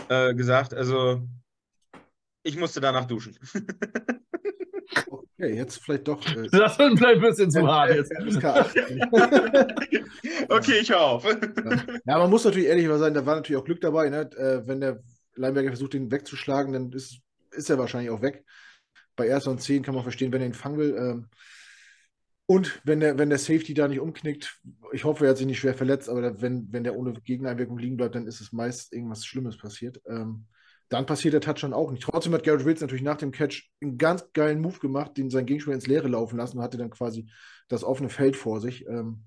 äh, 0.09 0.33
gesagt. 0.33 0.73
Also 0.73 1.27
ich 2.43 2.57
musste 2.57 2.81
danach 2.81 3.05
duschen. 3.05 3.37
Okay, 5.41 5.55
jetzt 5.55 5.83
vielleicht 5.83 6.07
doch. 6.07 6.25
Äh, 6.27 6.47
das 6.51 6.77
wird 6.77 6.97
vielleicht 6.97 7.15
ein 7.15 7.21
bisschen 7.21 7.51
zu 7.51 7.67
hart 7.67 7.95
jetzt. 7.95 8.11
okay, 10.49 10.79
ich 10.81 10.89
hör 10.89 11.01
auf. 11.01 11.25
Ja, 12.05 12.17
man 12.17 12.29
muss 12.29 12.45
natürlich 12.45 12.67
ehrlich 12.67 12.87
sein, 12.99 13.13
da 13.13 13.25
war 13.25 13.35
natürlich 13.35 13.61
auch 13.61 13.65
Glück 13.65 13.81
dabei. 13.81 14.09
Ne? 14.09 14.29
Äh, 14.37 14.67
wenn 14.67 14.81
der 14.81 15.01
Lineberger 15.35 15.69
versucht, 15.69 15.93
den 15.93 16.11
wegzuschlagen, 16.11 16.73
dann 16.73 16.91
ist, 16.91 17.19
ist 17.51 17.69
er 17.69 17.77
wahrscheinlich 17.77 18.11
auch 18.11 18.21
weg. 18.21 18.43
Bei 19.15 19.27
erster 19.27 19.51
und 19.51 19.61
zehn 19.61 19.83
kann 19.83 19.95
man 19.95 20.03
verstehen, 20.03 20.31
wenn 20.31 20.41
er 20.41 20.47
ihn 20.47 20.53
fangen 20.53 20.77
will. 20.77 20.95
Ähm, 20.97 21.27
und 22.45 22.81
wenn 22.83 22.99
der, 22.99 23.17
wenn 23.17 23.29
der 23.29 23.37
Safety 23.37 23.73
da 23.73 23.87
nicht 23.87 24.01
umknickt, 24.01 24.59
ich 24.91 25.05
hoffe, 25.05 25.25
er 25.25 25.31
hat 25.31 25.37
sich 25.37 25.47
nicht 25.47 25.59
schwer 25.59 25.73
verletzt, 25.73 26.09
aber 26.09 26.41
wenn, 26.41 26.67
wenn 26.71 26.83
der 26.83 26.97
ohne 26.97 27.13
Gegeneinwirkung 27.13 27.77
liegen 27.77 27.97
bleibt, 27.97 28.15
dann 28.15 28.27
ist 28.27 28.41
es 28.41 28.51
meist 28.51 28.93
irgendwas 28.93 29.25
Schlimmes 29.25 29.57
passiert. 29.57 30.01
Ähm, 30.05 30.45
dann 30.91 31.05
passiert 31.05 31.33
der 31.33 31.39
Touchdown 31.39 31.73
auch 31.73 31.89
nicht. 31.89 32.03
Trotzdem 32.03 32.33
hat 32.33 32.43
Garrett 32.43 32.65
Wilson 32.65 32.85
natürlich 32.85 33.01
nach 33.01 33.15
dem 33.15 33.31
Catch 33.31 33.71
einen 33.81 33.97
ganz 33.97 34.25
geilen 34.33 34.59
Move 34.59 34.77
gemacht, 34.79 35.15
den 35.15 35.29
sein 35.29 35.45
Gegenspieler 35.45 35.75
ins 35.75 35.87
Leere 35.87 36.09
laufen 36.09 36.35
lassen 36.35 36.57
und 36.57 36.63
hatte 36.63 36.77
dann 36.77 36.89
quasi 36.89 37.31
das 37.69 37.85
offene 37.85 38.09
Feld 38.09 38.35
vor 38.35 38.59
sich. 38.59 38.85
Ähm, 38.87 39.23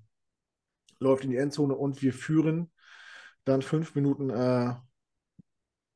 läuft 0.99 1.23
in 1.23 1.31
die 1.31 1.37
Endzone 1.37 1.73
und 1.73 2.03
wir 2.03 2.13
führen 2.13 2.71
dann 3.45 3.63
fünf 3.63 3.95
Minuten 3.95 4.29
äh, 4.29 4.75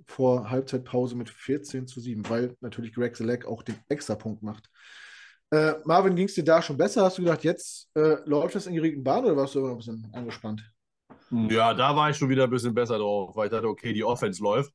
vor 0.07 0.49
Halbzeitpause 0.49 1.15
mit 1.15 1.29
14 1.29 1.85
zu 1.85 1.99
7, 1.99 2.27
weil 2.27 2.57
natürlich 2.61 2.91
Greg 2.91 3.15
Selleck 3.15 3.45
auch 3.45 3.61
den 3.61 3.75
Extrapunkt 3.89 4.41
macht. 4.41 4.71
Äh, 5.51 5.75
Marvin, 5.85 6.15
ging 6.15 6.25
es 6.25 6.33
dir 6.33 6.43
da 6.43 6.63
schon 6.63 6.77
besser? 6.77 7.03
Hast 7.03 7.19
du 7.19 7.21
gedacht, 7.21 7.43
jetzt 7.43 7.91
äh, 7.95 8.17
läuft 8.25 8.55
das 8.55 8.65
in 8.65 8.73
geregelten 8.73 9.03
Bahn 9.03 9.23
oder 9.23 9.37
warst 9.37 9.53
du 9.53 9.59
immer 9.59 9.69
ein 9.69 9.77
bisschen 9.77 10.09
angespannt? 10.13 10.63
Ja, 11.29 11.75
da 11.75 11.95
war 11.95 12.09
ich 12.09 12.17
schon 12.17 12.29
wieder 12.29 12.45
ein 12.45 12.49
bisschen 12.49 12.73
besser 12.73 12.97
drauf, 12.97 13.35
weil 13.35 13.45
ich 13.45 13.51
dachte, 13.51 13.67
okay, 13.67 13.93
die 13.93 14.03
Offense 14.03 14.41
läuft. 14.41 14.73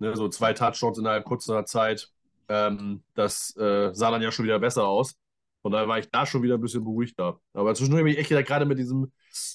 Ne, 0.00 0.14
so 0.16 0.28
zwei 0.28 0.52
Touchdowns 0.52 0.98
innerhalb 0.98 1.24
kurzer 1.24 1.64
Zeit. 1.64 2.08
Ähm, 2.48 3.02
das 3.14 3.56
äh, 3.56 3.90
sah 3.94 4.10
dann 4.10 4.22
ja 4.22 4.30
schon 4.30 4.44
wieder 4.44 4.58
besser 4.58 4.86
aus. 4.86 5.16
Von 5.62 5.72
daher 5.72 5.88
war 5.88 5.98
ich 5.98 6.08
da 6.10 6.24
schon 6.24 6.42
wieder 6.42 6.54
ein 6.54 6.60
bisschen 6.60 6.84
beruhigter. 6.84 7.40
Aber 7.52 7.74
zwischendurch 7.74 8.00
habe 8.00 8.10
ich 8.10 8.18
echt 8.18 8.28
gedacht, 8.28 8.46
gerade 8.46 8.64
mit 8.64 8.78
diesem, 8.78 9.12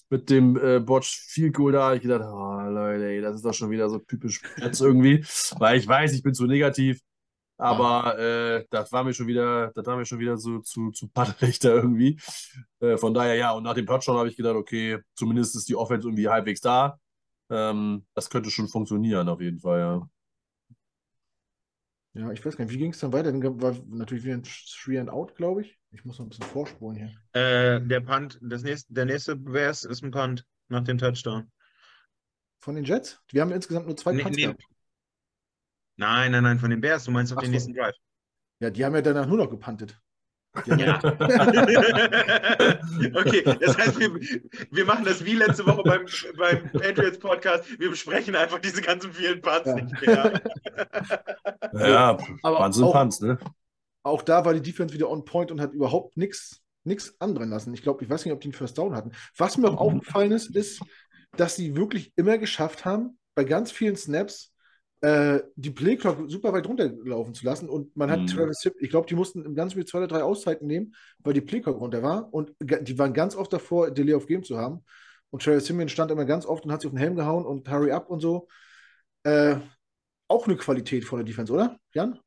mit 0.10 0.30
dem 0.30 0.58
äh, 0.58 0.80
Botch 0.80 1.22
Field 1.30 1.54
Goal 1.56 1.72
da, 1.72 1.94
ich 1.94 2.02
gedacht, 2.02 2.24
oh 2.26 2.70
Leute, 2.70 3.06
ey, 3.06 3.22
das 3.22 3.36
ist 3.38 3.46
doch 3.46 3.54
schon 3.54 3.72
wieder 3.72 3.90
so 3.90 4.00
typisch 4.00 4.42
jetzt 4.58 4.82
irgendwie. 4.82 5.26
Weil 5.58 5.80
ich 5.80 5.88
weiß, 5.88 6.14
ich 6.14 6.24
bin 6.24 6.34
zu 6.34 6.46
negativ. 6.46 7.00
Aber 7.58 8.18
äh, 8.20 8.66
das 8.70 8.92
war 8.92 9.04
mir 9.04 9.14
schon 9.14 9.28
wieder, 9.28 9.72
das 9.76 9.86
war 9.86 9.96
mir 9.96 10.06
schon 10.06 10.20
wieder 10.20 10.38
so 10.38 10.60
zu, 10.60 10.92
zu 10.92 11.08
paddelig 11.08 11.60
da 11.60 11.70
irgendwie. 11.70 12.20
Äh, 12.82 12.98
von 12.98 13.14
daher, 13.14 13.36
ja, 13.36 13.52
und 13.54 13.64
nach 13.64 13.76
dem 13.76 13.86
Touchdown 13.86 14.18
habe 14.18 14.30
ich 14.30 14.36
gedacht, 14.36 14.56
okay, 14.56 15.00
zumindest 15.16 15.56
ist 15.56 15.70
die 15.70 15.76
Offense 15.76 16.08
irgendwie 16.08 16.28
halbwegs 16.28 16.62
da. 16.62 17.00
Ähm, 17.50 18.06
das 18.16 18.30
könnte 18.30 18.52
schon 18.52 18.68
funktionieren, 18.68 19.30
auf 19.30 19.40
jeden 19.42 19.60
Fall, 19.60 19.80
ja. 19.80 20.10
Ja, 22.16 22.32
ich 22.32 22.46
weiß 22.46 22.56
gar 22.56 22.66
nicht, 22.66 22.74
wie 22.74 22.78
ging 22.78 22.92
es 22.92 23.00
dann 23.00 23.12
weiter? 23.12 23.32
Dann 23.32 23.62
war 23.62 23.76
natürlich 23.88 24.24
wieder 24.24 24.36
ein 24.36 24.44
Three 24.44 25.00
and 25.00 25.10
Out, 25.10 25.36
glaube 25.36 25.62
ich. 25.62 25.80
Ich 25.92 26.06
muss 26.06 26.20
noch 26.20 26.26
ein 26.26 26.30
bisschen 26.30 26.46
vorspulen 26.46 26.96
hier. 26.96 27.12
Äh, 27.34 27.82
der 27.82 28.02
Punt, 28.02 28.40
das 28.42 28.62
nächste, 28.62 28.94
der 28.94 29.06
nächste 29.06 29.36
Bears 29.36 29.84
ist 29.84 30.04
ein 30.04 30.12
Punt 30.12 30.46
nach 30.68 30.84
dem 30.84 31.00
Touchdown. 31.00 31.52
Von 32.60 32.76
den 32.76 32.84
Jets? 32.84 33.20
Wir 33.30 33.42
haben 33.42 33.52
insgesamt 33.52 33.88
nur 33.88 33.98
zwei 33.98 34.14
nee, 34.14 34.22
Punts 34.22 34.38
nee. 34.38 34.44
gehabt. 34.44 34.64
Nein, 35.96 36.32
nein, 36.32 36.44
nein, 36.44 36.60
von 36.60 36.70
den 36.70 36.82
Bears. 36.82 37.06
Du 37.06 37.12
meinst 37.12 37.32
auf 37.32 37.40
Ach 37.40 37.42
den 37.42 37.48
so. 37.48 37.54
nächsten 37.54 37.74
Drive. 37.74 37.96
Ja, 38.60 38.70
die 38.70 38.86
haben 38.86 38.94
ja 38.94 39.02
danach 39.02 39.28
nur 39.28 39.38
noch 39.38 39.50
gepuntet. 39.50 40.00
Ja. 40.66 41.00
okay, 43.16 43.44
das 43.60 43.76
heißt, 43.78 44.00
wir, 44.00 44.14
wir 44.70 44.86
machen 44.86 45.04
das 45.04 45.26
wie 45.26 45.34
letzte 45.34 45.66
Woche 45.66 45.82
beim, 45.84 46.06
beim 46.38 46.72
Patriots 46.72 47.18
Podcast. 47.18 47.80
Wir 47.80 47.90
besprechen 47.90 48.36
einfach 48.36 48.60
diese 48.60 48.82
ganzen 48.82 49.12
vielen 49.14 49.42
Punts 49.42 49.66
ja. 49.66 49.76
nicht 49.76 50.02
mehr. 50.02 50.42
ja, 51.74 52.18
aber 52.44 52.58
Punts 52.58 52.78
sind 52.78 52.92
Punts, 52.92 53.22
ne? 53.22 53.40
Auch 54.04 54.22
da 54.22 54.46
war 54.46 54.54
die 54.54 54.62
Defense 54.62 54.94
wieder 54.94 55.10
on 55.10 55.26
point 55.26 55.50
und 55.52 55.60
hat 55.60 55.74
überhaupt 55.74 56.18
nichts 56.18 56.62
nichts 56.84 57.16
anbrennen 57.20 57.52
lassen. 57.52 57.74
Ich 57.74 57.82
glaube, 57.82 58.04
ich 58.04 58.10
weiß 58.10 58.26
nicht, 58.26 58.34
ob 58.34 58.42
die 58.42 58.48
einen 58.48 58.54
First 58.54 58.78
Down 58.78 58.96
hatten. 58.96 59.12
Was 59.38 59.58
mir 59.58 59.70
auch 59.70 59.72
mhm. 59.74 59.98
aufgefallen 59.98 60.32
ist, 60.32 60.56
ist, 60.56 60.82
dass 61.36 61.56
sie 61.56 61.76
wirklich 61.76 62.14
immer 62.16 62.38
geschafft 62.38 62.86
haben, 62.86 63.18
bei 63.36 63.44
ganz 63.44 63.72
vielen 63.72 63.96
Snaps 63.96 64.53
äh, 65.04 65.44
die 65.58 65.72
Playclock 65.72 66.32
super 66.32 66.54
weit 66.54 66.66
runterlaufen 66.66 67.34
zu 67.34 67.46
lassen. 67.46 67.68
Und 67.68 67.94
man 67.98 68.10
hat 68.10 68.22
mhm. 68.22 68.28
Travis 68.28 68.62
Hipp, 68.62 68.76
ich 68.80 68.90
glaube, 68.90 69.06
die 69.06 69.16
mussten 69.16 69.44
im 69.44 69.54
ganzen 69.54 69.72
Spiel 69.72 69.86
zwei 69.86 69.98
oder 69.98 70.08
drei 70.08 70.24
Auszeiten 70.24 70.66
nehmen, 70.66 70.96
weil 71.20 71.34
die 71.34 71.42
Playclock 71.42 71.78
runter 71.78 72.02
war. 72.02 72.34
Und 72.34 72.54
die 72.62 72.98
waren 72.98 73.14
ganz 73.14 73.36
oft 73.36 73.52
davor, 73.52 73.92
Delay 73.92 74.14
of 74.14 74.28
Game 74.28 74.44
zu 74.44 74.58
haben. 74.58 74.86
Und 75.30 75.44
Travis 75.44 75.66
Simeon 75.66 75.90
stand 75.90 76.10
immer 76.10 76.24
ganz 76.24 76.46
oft 76.46 76.64
und 76.64 76.72
hat 76.72 76.80
sich 76.80 76.88
auf 76.88 76.94
den 76.94 77.00
Helm 77.00 77.18
gehauen 77.18 77.46
und 77.46 77.70
Hurry 77.70 77.92
Up 77.92 78.10
und 78.10 78.22
so. 78.22 78.48
Äh, 79.24 79.58
auch 80.30 80.48
eine 80.48 80.56
Qualität 80.56 81.04
von 81.04 81.20
der 81.20 81.26
Defense, 81.26 81.52
oder, 81.52 81.78
Jan? 81.94 82.18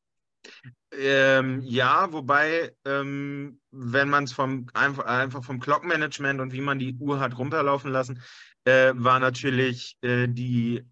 Ähm, 0.93 1.63
ja, 1.63 2.13
wobei, 2.13 2.75
ähm, 2.85 3.59
wenn 3.71 4.11
man 4.11 4.25
es 4.25 4.35
vom 4.35 4.67
einfach, 4.75 5.07
einfach 5.07 5.43
vom 5.43 5.61
Clock-Management 5.61 6.41
und 6.41 6.53
wie 6.53 6.61
man 6.61 6.79
die 6.79 6.95
Uhr 6.99 7.21
hat 7.21 7.39
runterlaufen 7.39 7.91
lassen, 7.91 8.21
äh, 8.65 8.93
war 8.95 9.19
natürlich 9.19 9.97
äh, 10.03 10.29
die 10.29 10.85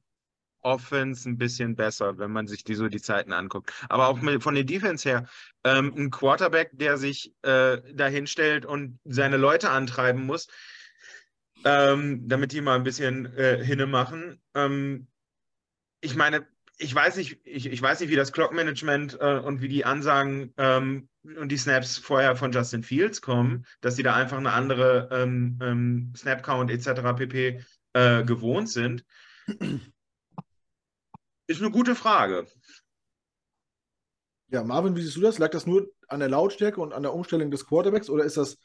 Offense 0.64 1.28
ein 1.28 1.38
bisschen 1.38 1.76
besser, 1.76 2.18
wenn 2.18 2.32
man 2.32 2.46
sich 2.46 2.64
die 2.64 2.74
so 2.74 2.88
die 2.88 3.00
Zeiten 3.00 3.32
anguckt. 3.32 3.72
Aber 3.88 4.08
auch 4.08 4.20
mit, 4.20 4.42
von 4.42 4.54
der 4.54 4.64
Defense 4.64 5.08
her, 5.08 5.26
ähm, 5.62 5.92
ein 5.96 6.10
Quarterback, 6.10 6.70
der 6.72 6.96
sich 6.96 7.34
äh, 7.42 7.78
dahin 7.94 8.26
stellt 8.26 8.66
und 8.66 8.98
seine 9.04 9.36
Leute 9.36 9.70
antreiben 9.70 10.26
muss, 10.26 10.48
ähm, 11.64 12.28
damit 12.28 12.52
die 12.52 12.60
mal 12.60 12.76
ein 12.76 12.84
bisschen 12.84 13.26
äh, 13.36 13.62
hinne 13.64 13.86
machen. 13.86 14.40
Ähm, 14.54 15.06
ich 16.00 16.16
meine, 16.16 16.46
ich 16.78 16.94
weiß 16.94 17.16
nicht, 17.16 17.40
ich, 17.44 17.66
ich 17.66 17.80
weiß 17.80 18.00
nicht, 18.00 18.10
wie 18.10 18.16
das 18.16 18.32
Clock-Management 18.32 19.18
äh, 19.20 19.38
und 19.38 19.60
wie 19.60 19.68
die 19.68 19.84
Ansagen 19.84 20.52
ähm, 20.56 21.08
und 21.22 21.50
die 21.50 21.56
Snaps 21.56 21.98
vorher 21.98 22.36
von 22.36 22.52
Justin 22.52 22.82
Fields 22.82 23.20
kommen, 23.20 23.64
dass 23.80 23.96
sie 23.96 24.02
da 24.02 24.14
einfach 24.14 24.38
eine 24.38 24.52
andere 24.52 25.08
ähm, 25.12 25.58
ähm, 25.62 26.12
Snap-Count 26.16 26.70
etc. 26.70 27.16
pp. 27.16 27.60
Äh, 27.92 28.24
gewohnt 28.24 28.68
sind. 28.68 29.04
Ist 31.47 31.61
eine 31.61 31.70
gute 31.70 31.95
Frage. 31.95 32.47
Ja, 34.49 34.62
Marvin, 34.62 34.97
wie 34.97 35.03
siehst 35.03 35.16
du 35.16 35.20
das? 35.20 35.38
Lag 35.38 35.51
das 35.51 35.66
nur 35.66 35.90
an 36.09 36.20
der 36.20 36.28
Lautstärke 36.28 36.80
und 36.80 36.92
an 36.92 37.03
der 37.03 37.12
Umstellung 37.12 37.51
des 37.51 37.66
Quarterbacks 37.66 38.09
oder 38.09 38.24
ist 38.24 38.36
das, 38.36 38.59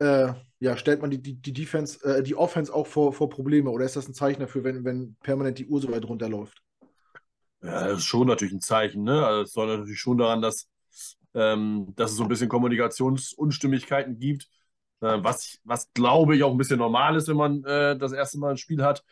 äh, 0.00 0.32
ja, 0.58 0.76
stellt 0.76 1.00
man 1.00 1.10
die, 1.10 1.22
die, 1.22 1.34
die 1.34 1.52
Defense, 1.52 2.02
äh, 2.04 2.22
die 2.22 2.34
Offense 2.34 2.74
auch 2.74 2.86
vor, 2.86 3.12
vor 3.12 3.28
Probleme 3.28 3.70
oder 3.70 3.84
ist 3.84 3.96
das 3.96 4.08
ein 4.08 4.14
Zeichen 4.14 4.40
dafür, 4.40 4.64
wenn, 4.64 4.84
wenn 4.84 5.16
permanent 5.22 5.58
die 5.58 5.66
Uhr 5.66 5.80
so 5.80 5.90
weit 5.90 6.04
runterläuft? 6.04 6.62
Ja, 7.62 7.88
das 7.88 7.98
ist 7.98 8.06
schon 8.06 8.26
natürlich 8.26 8.54
ein 8.54 8.62
Zeichen, 8.62 9.04
ne? 9.04 9.24
Also 9.24 9.42
es 9.42 9.52
soll 9.52 9.66
natürlich 9.66 10.00
schon 10.00 10.18
daran, 10.18 10.40
dass, 10.40 10.68
ähm, 11.34 11.92
dass 11.94 12.10
es 12.10 12.16
so 12.16 12.22
ein 12.22 12.28
bisschen 12.28 12.48
Kommunikationsunstimmigkeiten 12.48 14.18
gibt. 14.18 14.48
Äh, 15.00 15.18
was, 15.22 15.58
was 15.64 15.92
glaube 15.94 16.36
ich 16.36 16.42
auch 16.42 16.50
ein 16.50 16.58
bisschen 16.58 16.78
normal 16.78 17.16
ist, 17.16 17.28
wenn 17.28 17.36
man 17.36 17.64
äh, 17.64 17.96
das 17.96 18.12
erste 18.12 18.38
Mal 18.38 18.52
ein 18.52 18.56
Spiel 18.56 18.82
hat. 18.82 19.02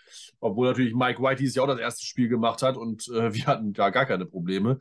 Obwohl 0.40 0.68
natürlich 0.68 0.94
Mike 0.94 1.22
White 1.22 1.40
dieses 1.40 1.54
Jahr 1.54 1.64
auch 1.64 1.70
das 1.70 1.80
erste 1.80 2.04
Spiel 2.04 2.28
gemacht 2.28 2.62
hat 2.62 2.76
und 2.76 3.08
äh, 3.08 3.32
wir 3.34 3.46
hatten 3.46 3.72
da 3.72 3.90
gar 3.90 4.06
keine 4.06 4.26
Probleme. 4.26 4.78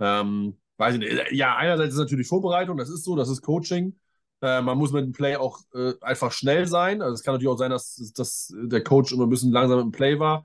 Ähm, 0.00 0.58
weiß 0.76 0.94
ich 0.94 1.00
nicht. 1.00 1.32
Ja, 1.32 1.56
einerseits 1.56 1.94
ist 1.94 2.00
natürlich 2.00 2.28
Vorbereitung, 2.28 2.76
das 2.76 2.88
ist 2.90 3.04
so, 3.04 3.16
das 3.16 3.28
ist 3.28 3.42
Coaching. 3.42 3.98
Äh, 4.42 4.62
man 4.62 4.78
muss 4.78 4.92
mit 4.92 5.04
dem 5.04 5.12
Play 5.12 5.36
auch 5.36 5.60
äh, 5.74 5.92
einfach 6.00 6.32
schnell 6.32 6.66
sein. 6.66 7.02
Also 7.02 7.14
es 7.14 7.22
kann 7.22 7.34
natürlich 7.34 7.52
auch 7.52 7.58
sein, 7.58 7.70
dass, 7.70 8.12
dass 8.16 8.52
der 8.56 8.82
Coach 8.82 9.12
immer 9.12 9.24
ein 9.24 9.30
bisschen 9.30 9.52
langsam 9.52 9.80
im 9.80 9.90
Play 9.90 10.18
war. 10.18 10.44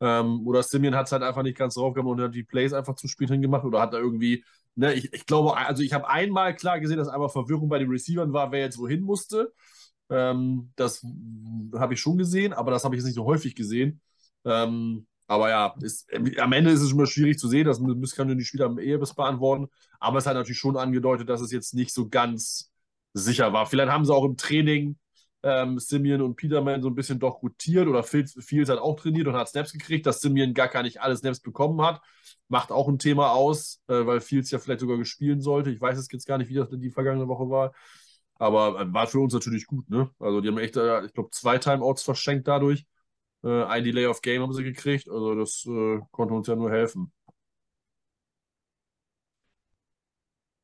Ähm, 0.00 0.46
oder 0.46 0.62
Simeon 0.62 0.94
hat 0.94 1.06
es 1.06 1.12
halt 1.12 1.22
einfach 1.22 1.42
nicht 1.42 1.58
ganz 1.58 1.74
drauf 1.74 1.94
gehabt 1.94 2.08
und 2.08 2.20
hat 2.20 2.34
die 2.34 2.42
Plays 2.42 2.72
einfach 2.72 2.94
zu 2.94 3.08
spät 3.08 3.30
hingemacht 3.30 3.64
oder 3.64 3.80
hat 3.80 3.92
da 3.92 3.98
irgendwie, 3.98 4.44
ne, 4.74 4.94
ich, 4.94 5.12
ich 5.12 5.26
glaube, 5.26 5.56
also 5.56 5.82
ich 5.82 5.92
habe 5.92 6.08
einmal 6.08 6.56
klar 6.56 6.80
gesehen, 6.80 6.96
dass 6.98 7.08
einmal 7.08 7.28
Verwirrung 7.28 7.68
bei 7.68 7.78
den 7.78 7.90
Receivern 7.90 8.32
war, 8.32 8.50
wer 8.52 8.60
jetzt 8.60 8.78
wohin 8.78 9.02
musste. 9.02 9.52
Ähm, 10.08 10.72
das 10.76 11.04
habe 11.76 11.94
ich 11.94 12.00
schon 12.00 12.18
gesehen, 12.18 12.52
aber 12.52 12.70
das 12.70 12.84
habe 12.84 12.94
ich 12.94 13.00
jetzt 13.00 13.06
nicht 13.06 13.14
so 13.14 13.24
häufig 13.24 13.54
gesehen. 13.54 14.00
Ähm, 14.44 15.06
aber 15.26 15.48
ja, 15.50 15.74
ist, 15.80 16.08
am 16.38 16.52
Ende 16.52 16.70
ist 16.72 16.80
es 16.80 16.90
immer 16.92 17.06
schwierig 17.06 17.38
zu 17.38 17.46
sehen, 17.46 17.66
das 17.66 17.78
können 18.16 18.36
die 18.36 18.44
Spieler 18.44 18.76
eher 18.78 18.98
bis 18.98 19.14
beantworten. 19.14 19.68
Aber 20.00 20.18
es 20.18 20.26
hat 20.26 20.34
natürlich 20.34 20.58
schon 20.58 20.76
angedeutet, 20.76 21.28
dass 21.28 21.40
es 21.40 21.52
jetzt 21.52 21.72
nicht 21.74 21.94
so 21.94 22.08
ganz 22.08 22.72
sicher 23.12 23.52
war. 23.52 23.66
Vielleicht 23.66 23.92
haben 23.92 24.04
sie 24.04 24.12
auch 24.12 24.24
im 24.24 24.36
Training 24.36 24.98
ähm, 25.42 25.78
Simeon 25.78 26.22
und 26.22 26.36
Peterman 26.36 26.82
so 26.82 26.88
ein 26.88 26.94
bisschen 26.94 27.18
doch 27.18 27.42
rotiert 27.42 27.88
oder 27.88 28.02
Fields, 28.02 28.36
hat 28.68 28.78
auch 28.78 28.96
trainiert 28.96 29.26
und 29.26 29.36
hat 29.36 29.48
Snaps 29.48 29.72
gekriegt, 29.72 30.06
dass 30.06 30.20
Simeon 30.20 30.54
gar, 30.54 30.68
gar 30.68 30.82
nicht 30.82 31.00
alle 31.00 31.16
Snaps 31.16 31.40
bekommen 31.40 31.80
hat. 31.82 32.00
Macht 32.48 32.72
auch 32.72 32.88
ein 32.88 32.98
Thema 32.98 33.32
aus, 33.32 33.80
äh, 33.88 34.06
weil 34.06 34.20
Fields 34.20 34.50
ja 34.50 34.58
vielleicht 34.58 34.80
sogar 34.80 34.98
gespielt 34.98 35.42
sollte. 35.42 35.70
Ich 35.70 35.80
weiß 35.80 35.98
es 35.98 36.08
jetzt 36.12 36.26
gar 36.26 36.38
nicht, 36.38 36.48
wie 36.50 36.54
das 36.54 36.68
die 36.70 36.90
vergangene 36.90 37.28
Woche 37.28 37.48
war. 37.48 37.72
Aber 38.34 38.80
äh, 38.80 38.92
war 38.92 39.06
für 39.06 39.20
uns 39.20 39.34
natürlich 39.34 39.66
gut, 39.66 39.88
ne? 39.90 40.10
Also 40.18 40.40
die 40.40 40.48
haben 40.48 40.58
echt, 40.58 40.76
äh, 40.76 41.04
ich 41.06 41.12
glaube, 41.12 41.30
zwei 41.30 41.58
Timeouts 41.58 42.02
verschenkt 42.02 42.48
dadurch. 42.48 42.86
Äh, 43.44 43.64
ein 43.64 43.84
Delay 43.84 44.06
of 44.06 44.22
Game 44.22 44.42
haben 44.42 44.52
sie 44.52 44.64
gekriegt. 44.64 45.08
Also 45.08 45.34
das 45.34 45.64
äh, 45.66 46.00
konnte 46.10 46.34
uns 46.34 46.48
ja 46.48 46.56
nur 46.56 46.70
helfen. 46.70 47.12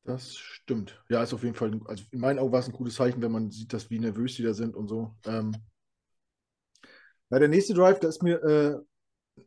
Das 0.07 0.37
stimmt. 0.37 1.03
Ja, 1.09 1.21
ist 1.21 1.33
auf 1.33 1.43
jeden 1.43 1.53
Fall, 1.53 1.81
also 1.85 2.05
in 2.11 2.21
meinen 2.21 2.39
Augen 2.39 2.53
war 2.53 2.61
es 2.61 2.67
ein 2.67 2.71
gutes 2.71 2.95
Zeichen, 2.95 3.21
wenn 3.21 3.31
man 3.31 3.51
sieht, 3.51 3.73
dass 3.73 3.89
wie 3.89 3.99
nervös 3.99 4.35
die 4.35 4.43
da 4.43 4.53
sind 4.53 4.73
und 4.73 4.87
so. 4.87 5.13
Ähm, 5.25 5.53
ja, 7.29 7.39
der 7.39 7.49
nächste 7.49 7.73
Drive, 7.73 7.99
da 7.99 8.07
ist 8.07 8.23
mir 8.23 8.41
äh, 8.41 8.67
äh, 8.77 8.81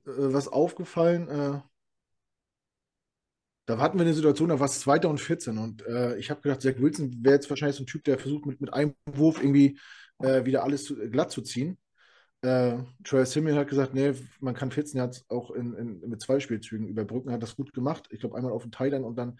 was 0.04 0.48
aufgefallen. 0.48 1.28
Äh, 1.28 1.60
da 3.64 3.78
hatten 3.78 3.96
wir 3.98 4.04
eine 4.04 4.12
Situation, 4.12 4.50
da 4.50 4.60
war 4.60 4.66
es 4.66 4.80
2. 4.80 5.08
und 5.08 5.18
14 5.18 5.56
und 5.56 5.86
äh, 5.86 6.18
ich 6.18 6.30
habe 6.30 6.42
gedacht, 6.42 6.60
Zach 6.60 6.74
Wilson 6.76 7.24
wäre 7.24 7.36
jetzt 7.36 7.48
wahrscheinlich 7.48 7.76
so 7.76 7.84
ein 7.84 7.86
Typ, 7.86 8.04
der 8.04 8.18
versucht 8.18 8.44
mit, 8.44 8.60
mit 8.60 8.74
einem 8.74 8.94
Wurf 9.06 9.40
irgendwie 9.42 9.78
äh, 10.18 10.44
wieder 10.44 10.62
alles 10.62 10.84
zu, 10.84 10.94
glatt 11.08 11.30
zu 11.30 11.40
ziehen. 11.40 11.78
Äh, 12.42 12.78
Troy 13.04 13.26
Simeon 13.26 13.58
hat 13.58 13.68
gesagt, 13.68 13.92
nee, 13.92 14.14
man 14.40 14.54
kann 14.54 14.70
14 14.70 14.98
Yards 14.98 15.26
auch 15.28 15.50
in, 15.50 15.74
in, 15.74 16.08
mit 16.08 16.22
zwei 16.22 16.40
Spielzügen 16.40 16.88
überbrücken, 16.88 17.30
hat 17.32 17.42
das 17.42 17.56
gut 17.56 17.72
gemacht. 17.74 18.08
Ich 18.10 18.20
glaube, 18.20 18.36
einmal 18.36 18.52
auf 18.52 18.62
den 18.62 18.72
Thailand 18.72 19.04
und 19.04 19.16
dann, 19.16 19.38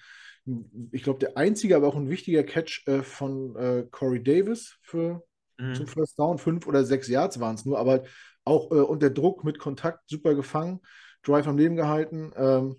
ich 0.93 1.03
glaube, 1.03 1.19
der 1.19 1.37
einzige, 1.39 1.77
aber 1.77 1.89
auch 1.89 1.97
ein 1.97 2.11
wichtiger 2.11 2.43
Catch 2.43 2.87
äh, 2.87 3.03
von 3.03 3.57
äh, 3.57 3.87
Corey 3.91 4.23
Davis 4.23 4.77
für 4.83 5.23
mhm. 5.59 5.75
zum 5.75 5.87
First 5.87 6.19
Down. 6.19 6.39
Fünf 6.39 6.67
oder 6.67 6.85
sechs 6.85 7.09
Yards 7.09 7.41
waren 7.41 7.55
es 7.55 7.65
nur, 7.65 7.79
aber 7.79 8.05
auch 8.45 8.71
äh, 8.71 8.75
unter 8.75 9.09
Druck 9.09 9.45
mit 9.45 9.59
Kontakt 9.59 10.09
super 10.11 10.35
gefangen, 10.35 10.81
Drive 11.23 11.47
am 11.47 11.57
Leben 11.57 11.77
gehalten. 11.77 12.33
Ähm, 12.37 12.77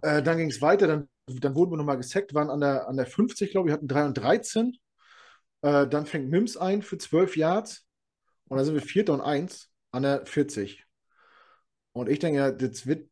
äh, 0.00 0.22
dann 0.22 0.38
ging 0.38 0.50
es 0.50 0.62
weiter, 0.62 0.86
dann, 0.86 1.08
dann 1.26 1.54
wurden 1.54 1.72
wir 1.72 1.76
nochmal 1.76 1.98
gesackt, 1.98 2.32
waren 2.32 2.50
an 2.50 2.60
der, 2.60 2.88
an 2.88 2.96
der 2.96 3.06
50, 3.06 3.50
glaube 3.50 3.68
ich, 3.68 3.74
hatten 3.74 3.88
3 3.88 4.06
und 4.06 4.14
13. 4.14 4.76
Äh, 5.60 5.86
dann 5.88 6.06
fängt 6.06 6.30
Mims 6.30 6.56
ein 6.56 6.80
für 6.80 6.96
12 6.96 7.36
Yards. 7.36 7.86
Und 8.48 8.56
dann 8.56 8.64
sind 8.64 8.74
wir 8.74 8.82
Vierter 8.82 9.14
und 9.14 9.20
Eins 9.20 9.70
an 9.90 10.02
der 10.02 10.26
40. 10.26 10.84
Und 11.92 12.08
ich 12.08 12.18
denke 12.18 12.38
ja, 12.38 12.50
das 12.50 12.86
wird, 12.86 13.08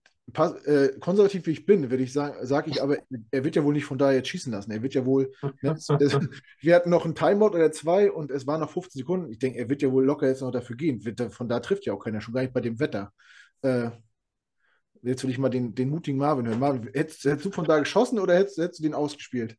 äh, 0.64 0.88
konservativ 1.00 1.46
wie 1.46 1.50
ich 1.50 1.66
bin, 1.66 1.90
würde 1.90 2.02
ich 2.02 2.12
sagen, 2.12 2.46
sage 2.46 2.70
ich, 2.70 2.82
aber 2.82 2.96
er 3.30 3.44
wird 3.44 3.56
ja 3.56 3.64
wohl 3.64 3.74
nicht 3.74 3.84
von 3.84 3.98
da 3.98 4.12
jetzt 4.12 4.28
schießen 4.28 4.52
lassen. 4.52 4.70
Er 4.70 4.82
wird 4.82 4.94
ja 4.94 5.04
wohl, 5.04 5.32
ne, 5.62 5.76
das, 5.76 5.88
wir 6.60 6.74
hatten 6.74 6.90
noch 6.90 7.04
einen 7.04 7.14
Timeout 7.14 7.54
oder 7.54 7.72
zwei 7.72 8.10
und 8.10 8.30
es 8.30 8.46
waren 8.46 8.60
noch 8.60 8.70
15 8.70 9.00
Sekunden. 9.00 9.30
Ich 9.30 9.38
denke, 9.38 9.58
er 9.58 9.68
wird 9.68 9.82
ja 9.82 9.90
wohl 9.92 10.04
locker 10.04 10.28
jetzt 10.28 10.40
noch 10.40 10.50
dafür 10.50 10.76
gehen. 10.76 11.04
Wird, 11.04 11.20
von 11.32 11.48
da 11.48 11.60
trifft 11.60 11.86
ja 11.86 11.92
auch 11.92 11.98
keiner, 11.98 12.20
schon 12.20 12.34
gar 12.34 12.42
nicht 12.42 12.54
bei 12.54 12.60
dem 12.60 12.78
Wetter. 12.80 13.12
Äh, 13.62 13.90
jetzt 15.02 15.22
will 15.24 15.30
ich 15.30 15.38
mal 15.38 15.48
den, 15.48 15.74
den 15.74 15.90
mutigen 15.90 16.18
Marvin 16.18 16.46
hören. 16.46 16.60
Marvin, 16.60 16.90
hättest, 16.92 17.24
hättest, 17.24 17.46
du 17.46 17.50
von 17.50 17.64
da 17.64 17.78
geschossen 17.78 18.18
oder 18.18 18.34
hättest, 18.34 18.58
hättest 18.58 18.80
du 18.80 18.84
den 18.84 18.94
ausgespielt? 18.94 19.56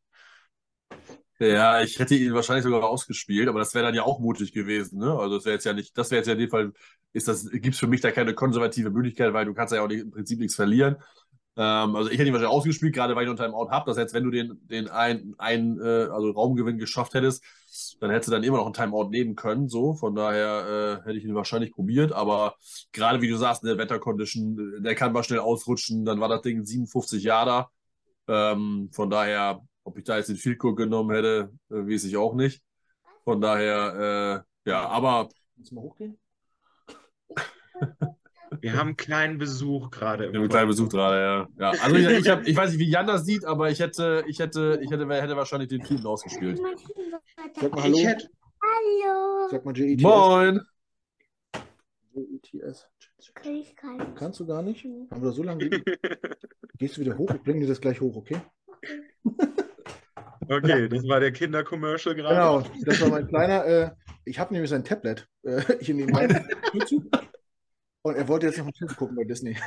Ja, 1.39 1.81
ich 1.81 1.99
hätte 1.99 2.15
ihn 2.15 2.33
wahrscheinlich 2.33 2.63
sogar 2.63 2.83
ausgespielt, 2.83 3.49
aber 3.49 3.59
das 3.59 3.73
wäre 3.73 3.85
dann 3.85 3.95
ja 3.95 4.03
auch 4.03 4.19
mutig 4.19 4.53
gewesen. 4.53 4.99
Ne? 4.99 5.11
Also 5.11 5.35
das 5.35 5.45
wäre 5.45 5.55
jetzt 5.55 5.65
ja 5.65 5.73
nicht, 5.73 5.97
das 5.97 6.11
wäre 6.11 6.19
jetzt 6.19 6.27
ja 6.27 6.33
in 6.33 6.39
dem 6.39 6.49
Fall, 6.49 6.71
gibt 7.13 7.73
es 7.73 7.79
für 7.79 7.87
mich 7.87 8.01
da 8.01 8.11
keine 8.11 8.33
konservative 8.33 8.91
Möglichkeit, 8.91 9.33
weil 9.33 9.45
du 9.45 9.53
kannst 9.53 9.73
ja 9.73 9.83
auch 9.83 9.87
nicht, 9.87 10.01
im 10.01 10.11
Prinzip 10.11 10.39
nichts 10.39 10.55
verlieren. 10.55 10.97
Ähm, 11.55 11.95
also 11.95 12.09
ich 12.09 12.17
hätte 12.17 12.27
ihn 12.27 12.33
wahrscheinlich 12.33 12.55
ausgespielt, 12.55 12.93
gerade 12.93 13.15
weil 13.15 13.23
ich 13.23 13.29
noch 13.31 13.39
einen 13.39 13.51
Timeout 13.51 13.69
habe. 13.71 13.85
Das 13.85 13.97
heißt, 13.97 14.13
wenn 14.13 14.23
du 14.23 14.31
den, 14.31 14.59
den 14.67 14.87
einen, 14.89 15.35
einen 15.37 15.79
äh, 15.79 16.07
also 16.11 16.31
Raumgewinn 16.31 16.77
geschafft 16.77 17.13
hättest, 17.13 17.43
dann 17.99 18.11
hättest 18.11 18.29
du 18.29 18.31
dann 18.31 18.43
immer 18.43 18.57
noch 18.57 18.65
einen 18.65 18.73
Timeout 18.73 19.09
nehmen 19.09 19.35
können. 19.35 19.67
So, 19.69 19.93
von 19.93 20.15
daher 20.15 21.01
äh, 21.03 21.05
hätte 21.05 21.17
ich 21.17 21.25
ihn 21.25 21.35
wahrscheinlich 21.35 21.71
probiert. 21.71 22.11
Aber 22.11 22.55
gerade 22.91 23.21
wie 23.21 23.29
du 23.29 23.37
sagst, 23.37 23.63
eine 23.63 23.77
Wettercondition, 23.77 24.83
der 24.83 24.95
kann 24.95 25.13
mal 25.13 25.23
schnell 25.23 25.39
ausrutschen, 25.39 26.05
dann 26.05 26.19
war 26.19 26.29
das 26.29 26.41
Ding 26.41 26.63
57 26.65 27.23
Jahre 27.23 27.69
da. 28.27 28.53
Ähm, 28.53 28.89
von 28.93 29.09
daher 29.09 29.61
ob 29.83 29.97
ich 29.97 30.03
da 30.03 30.17
jetzt 30.17 30.29
den 30.29 30.35
Field 30.35 30.59
Goal 30.59 30.75
genommen 30.75 31.15
hätte, 31.15 31.51
äh, 31.69 31.75
weiß 31.75 32.05
ich 32.05 32.17
auch 32.17 32.33
nicht. 32.33 32.63
Von 33.23 33.41
daher, 33.41 34.45
äh, 34.65 34.69
ja, 34.69 34.87
aber. 34.87 35.29
Du 35.57 35.75
mal 35.75 35.81
hochgehen? 35.81 36.17
Wir 38.61 38.73
haben 38.73 38.89
einen 38.89 38.97
kleinen 38.97 39.37
Besuch 39.39 39.89
gerade. 39.89 40.25
Wir 40.25 40.27
haben 40.27 40.41
einen 40.43 40.49
kleinen 40.49 40.67
Besuch 40.67 40.89
gerade, 40.89 41.19
ja. 41.19 41.47
ja. 41.73 41.81
Also 41.81 41.95
ich, 41.95 42.07
ich, 42.07 42.29
hab, 42.29 42.47
ich 42.47 42.55
weiß 42.55 42.69
nicht, 42.71 42.79
wie 42.79 42.89
Jan 42.89 43.07
das 43.07 43.25
sieht, 43.25 43.45
aber 43.45 43.71
ich 43.71 43.79
hätte, 43.79 44.23
ich 44.27 44.39
hätte, 44.39 44.79
ich 44.81 44.91
hätte, 44.91 45.09
hätte 45.09 45.35
wahrscheinlich 45.35 45.69
den 45.69 45.83
Field 45.83 46.05
ausgespielt. 46.05 46.61
Sag 47.59 47.71
mal 47.73 47.83
Hallo. 47.83 47.97
Hätte... 47.97 48.29
Hallo. 48.61 49.47
Sag 49.49 49.65
mal 49.65 49.75
JETS. 49.75 50.03
Moin. 50.03 50.61
JETS. 52.51 52.87
Kannst 54.15 54.39
du 54.39 54.45
gar 54.45 54.61
nicht? 54.61 54.85
Haben 54.85 55.09
wir 55.09 55.29
da 55.29 55.31
so 55.31 55.43
lange? 55.43 55.69
Gehst 56.77 56.97
du 56.97 57.01
wieder 57.01 57.17
hoch? 57.17 57.31
Ich 57.33 57.41
bringe 57.41 57.61
dir 57.61 57.67
das 57.67 57.81
gleich 57.81 57.99
hoch, 58.01 58.15
okay? 58.15 58.39
Okay, 59.25 59.47
das 60.47 61.07
war 61.07 61.19
der 61.19 61.31
Kinder-Commercial 61.31 62.15
gerade. 62.15 62.35
Genau, 62.35 62.63
das 62.85 63.01
war 63.01 63.09
mein 63.09 63.27
kleiner. 63.27 63.65
Äh, 63.65 63.91
ich 64.25 64.39
habe 64.39 64.53
nämlich 64.53 64.69
sein 64.69 64.83
Tablet 64.83 65.27
äh, 65.43 65.61
hier 65.81 65.95
neben 65.95 66.11
meinem 66.11 66.45
Und 68.01 68.15
er 68.15 68.27
wollte 68.27 68.47
jetzt 68.47 68.57
noch 68.57 68.65
einen 68.65 68.73
Film 68.73 68.95
gucken 68.95 69.15
bei 69.15 69.23
Disney. 69.23 69.53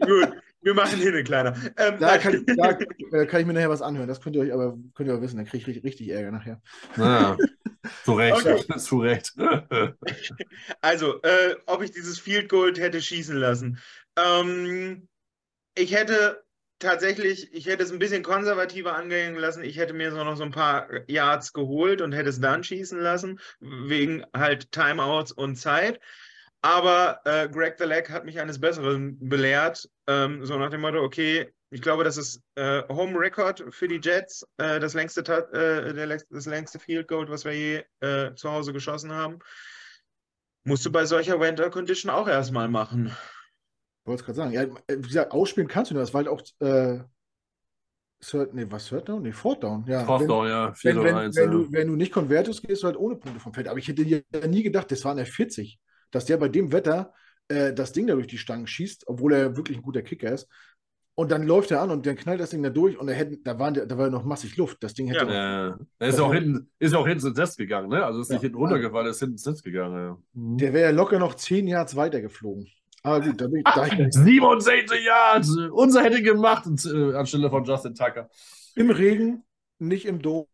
Gut, 0.00 0.32
wir 0.62 0.74
machen 0.74 0.98
hier 0.98 1.08
eine 1.08 1.22
kleiner. 1.24 1.54
Ähm, 1.76 1.94
da, 2.00 2.18
kann, 2.18 2.44
da 2.56 2.78
äh, 3.12 3.26
kann, 3.26 3.40
ich 3.40 3.46
mir 3.46 3.52
nachher 3.52 3.70
was 3.70 3.82
anhören. 3.82 4.08
Das 4.08 4.20
könnt 4.20 4.36
ihr 4.36 4.42
euch 4.42 4.52
aber 4.52 4.76
könnt 4.94 5.08
ihr 5.08 5.16
auch 5.16 5.20
wissen. 5.20 5.36
Da 5.36 5.44
kriege 5.44 5.70
ich 5.70 5.84
richtig, 5.84 6.08
Ärger 6.08 6.32
nachher. 6.32 6.60
Naja. 6.96 7.36
Zu 8.04 8.14
Recht, 8.14 8.46
Okay. 8.46 8.64
zu 8.78 8.98
Recht. 9.00 9.34
Also, 10.80 11.22
äh, 11.22 11.56
ob 11.66 11.82
ich 11.82 11.92
dieses 11.92 12.18
Field 12.18 12.48
Goal 12.48 12.74
hätte 12.74 13.00
schießen 13.00 13.36
lassen. 13.36 13.78
Ähm, 14.16 15.08
ich 15.74 15.94
hätte 15.94 16.44
tatsächlich, 16.78 17.52
ich 17.52 17.66
hätte 17.66 17.82
es 17.82 17.92
ein 17.92 17.98
bisschen 17.98 18.22
konservativer 18.22 18.94
angehen 18.94 19.34
lassen. 19.36 19.64
Ich 19.64 19.76
hätte 19.76 19.94
mir 19.94 20.10
so 20.10 20.22
noch 20.22 20.36
so 20.36 20.44
ein 20.44 20.50
paar 20.50 20.88
Yards 21.08 21.52
geholt 21.52 22.00
und 22.00 22.12
hätte 22.12 22.28
es 22.28 22.40
dann 22.40 22.64
schießen 22.64 23.00
lassen, 23.00 23.40
wegen 23.60 24.24
halt 24.34 24.72
Timeouts 24.72 25.32
und 25.32 25.56
Zeit. 25.56 26.00
Aber 26.62 27.20
äh, 27.24 27.48
Greg 27.48 27.76
the 27.78 27.84
Leg 27.84 28.10
hat 28.10 28.24
mich 28.24 28.40
eines 28.40 28.60
Besseren 28.60 29.18
belehrt. 29.20 29.88
Ähm, 30.06 30.44
so 30.44 30.58
nach 30.58 30.70
dem 30.70 30.80
Motto, 30.80 31.00
okay, 31.02 31.52
ich 31.70 31.82
glaube, 31.82 32.04
das 32.04 32.16
ist 32.16 32.42
äh, 32.54 32.82
Home 32.88 33.18
Record 33.18 33.64
für 33.70 33.88
die 33.88 34.00
Jets, 34.02 34.46
äh, 34.56 34.80
das, 34.80 34.94
längste, 34.94 35.20
äh, 35.20 35.94
der, 35.94 36.20
das 36.30 36.46
längste 36.46 36.78
Field 36.78 37.08
Goal, 37.08 37.28
was 37.28 37.44
wir 37.44 37.52
je 37.52 37.84
äh, 38.00 38.34
zu 38.34 38.50
Hause 38.50 38.72
geschossen 38.72 39.12
haben. 39.12 39.38
Musst 40.64 40.84
du 40.86 40.90
bei 40.90 41.04
solcher 41.04 41.38
Winter 41.40 41.70
Condition 41.70 42.10
auch 42.10 42.28
erstmal 42.28 42.68
machen. 42.68 43.16
Wollte 44.06 44.20
es 44.20 44.24
gerade 44.24 44.36
sagen. 44.36 44.52
Ja, 44.52 44.62
äh, 44.62 44.96
wie 44.98 45.08
gesagt, 45.08 45.32
ausspielen 45.32 45.68
kannst 45.68 45.90
du 45.90 45.94
nur. 45.94 46.02
Das 46.02 46.14
war 46.14 46.24
halt 46.24 46.28
auch 46.28 46.42
äh, 46.60 47.00
Third, 48.20 48.54
nee, 48.54 48.66
was 48.68 48.88
Third 48.88 49.08
Down? 49.08 49.22
Nee, 49.22 49.32
Fourth 49.32 49.62
Down. 49.62 49.84
Ja, 49.86 50.04
Fourth 50.04 50.22
wenn, 50.22 50.28
Down, 50.28 50.48
ja. 50.48 50.72
4 50.72 50.96
wenn, 50.96 51.04
wenn, 51.04 51.14
1. 51.16 51.36
wenn, 51.36 51.44
ja. 51.44 51.50
du, 51.50 51.72
wenn 51.72 51.88
du 51.88 51.96
nicht 51.96 52.12
konvertest, 52.12 52.62
gehst 52.62 52.82
du 52.82 52.86
halt 52.86 52.96
ohne 52.96 53.16
Punkte 53.16 53.40
vom 53.40 53.52
Feld. 53.52 53.68
Aber 53.68 53.78
ich 53.78 53.88
hätte 53.88 54.02
ja 54.02 54.20
nie 54.46 54.62
gedacht, 54.62 54.90
das 54.90 55.04
waren 55.04 55.18
ja 55.18 55.24
40, 55.24 55.78
dass 56.10 56.24
der 56.24 56.38
bei 56.38 56.48
dem 56.48 56.72
Wetter 56.72 57.12
äh, 57.48 57.72
das 57.72 57.92
Ding 57.92 58.06
da 58.06 58.14
durch 58.14 58.26
die 58.26 58.38
Stangen 58.38 58.66
schießt, 58.66 59.04
obwohl 59.06 59.34
er 59.34 59.56
wirklich 59.56 59.78
ein 59.78 59.82
guter 59.82 60.02
Kicker 60.02 60.32
ist. 60.32 60.48
Und 61.18 61.30
dann 61.30 61.46
läuft 61.46 61.70
er 61.70 61.80
an 61.80 61.90
und 61.90 62.04
dann 62.04 62.16
knallt 62.16 62.40
das 62.40 62.50
Ding 62.50 62.62
da 62.62 62.68
durch 62.68 62.98
und 62.98 63.08
er 63.08 63.14
hätte, 63.14 63.38
da, 63.38 63.58
waren, 63.58 63.72
da 63.72 63.96
war 63.96 64.10
noch 64.10 64.24
massig 64.24 64.56
Luft. 64.58 64.82
Das 64.82 64.92
Ding 64.92 65.08
hätte 65.08 65.32
Ja. 65.32 65.74
auch, 65.74 65.78
er 65.98 66.08
ist 66.08 66.20
auch 66.20 66.32
hinten, 66.32 66.70
ist 66.78 66.94
auch 66.94 67.06
hinten 67.06 67.28
ins 67.28 67.38
Netz 67.38 67.56
gegangen, 67.56 67.88
ne? 67.88 68.04
Also 68.04 68.20
ist 68.20 68.28
nicht 68.28 68.42
Ja. 68.42 68.42
hinten 68.42 68.58
runtergefallen, 68.58 69.08
ist 69.08 69.20
hinten 69.20 69.34
ins 69.34 69.46
Netz 69.46 69.62
gegangen, 69.62 69.96
ja. 69.96 70.18
Der 70.34 70.72
wäre 70.74 70.90
ja 70.90 70.90
locker 70.90 71.18
noch 71.18 71.34
10 71.34 71.68
Yards 71.68 71.96
weiter 71.96 72.20
geflogen. 72.20 72.66
Aber 73.06 73.20
gut, 73.24 73.40
da 73.40 73.46
bin 73.46 73.58
ich, 73.58 73.64
da 73.64 73.86
ich 73.86 74.12
67 74.14 75.04
Yards! 75.04 75.56
Unser 75.72 76.02
hätte 76.02 76.22
gemacht 76.22 76.64
äh, 76.86 77.14
anstelle 77.14 77.48
von 77.50 77.64
Justin 77.64 77.94
Tucker. 77.94 78.28
im 78.74 78.90
Regen, 78.90 79.44
nicht 79.78 80.06
im 80.06 80.20
Dom. 80.20 80.48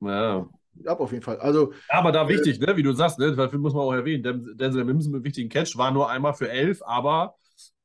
Ja. 0.00 0.48
Ab 0.86 1.00
auf 1.00 1.12
jeden 1.12 1.22
Fall. 1.22 1.38
Also, 1.38 1.72
Aber 1.88 2.10
da 2.10 2.28
wichtig, 2.28 2.58
ne, 2.58 2.76
wie 2.76 2.82
du 2.82 2.92
sagst, 2.92 3.18
ne, 3.20 3.36
dafür 3.36 3.58
muss 3.60 3.72
man 3.72 3.82
auch 3.82 3.92
erwähnen, 3.92 4.22
Den- 4.22 4.56
Denzel 4.56 4.84
Mims 4.84 5.06
mit 5.06 5.14
einem 5.16 5.24
wichtigen 5.24 5.48
Catch 5.48 5.76
war 5.76 5.90
nur 5.92 6.10
einmal 6.10 6.34
für 6.34 6.48
elf, 6.50 6.82
aber 6.82 7.36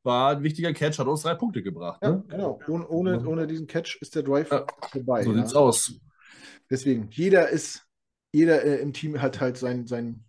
war 0.02 0.32
ein 0.38 0.42
wichtiger 0.44 0.74
Catch, 0.74 0.98
hat 0.98 1.06
uns 1.08 1.22
drei 1.22 1.36
Punkte 1.36 1.62
gebracht. 1.62 2.00
ja, 2.02 2.10
Ne? 2.12 2.24
genau. 2.28 2.60
Ohne, 2.68 2.88
ohne, 2.88 3.28
ohne 3.28 3.46
diesen 3.48 3.68
Catch 3.68 3.98
ist 4.02 4.16
der 4.16 4.24
Drive 4.24 4.50
Ja, 4.52 4.66
vorbei. 4.92 5.24
So 5.24 5.32
ja. 5.32 5.38
sieht's 5.38 5.54
aus. 5.56 5.94
Deswegen, 6.72 7.08
jeder 7.12 7.50
ist, 7.50 7.86
jeder 8.32 8.64
äh, 8.64 8.78
im 8.82 8.94
Team 8.94 9.22
hat 9.22 9.40
halt 9.42 9.58
sein, 9.58 9.86
sein, 9.88 10.24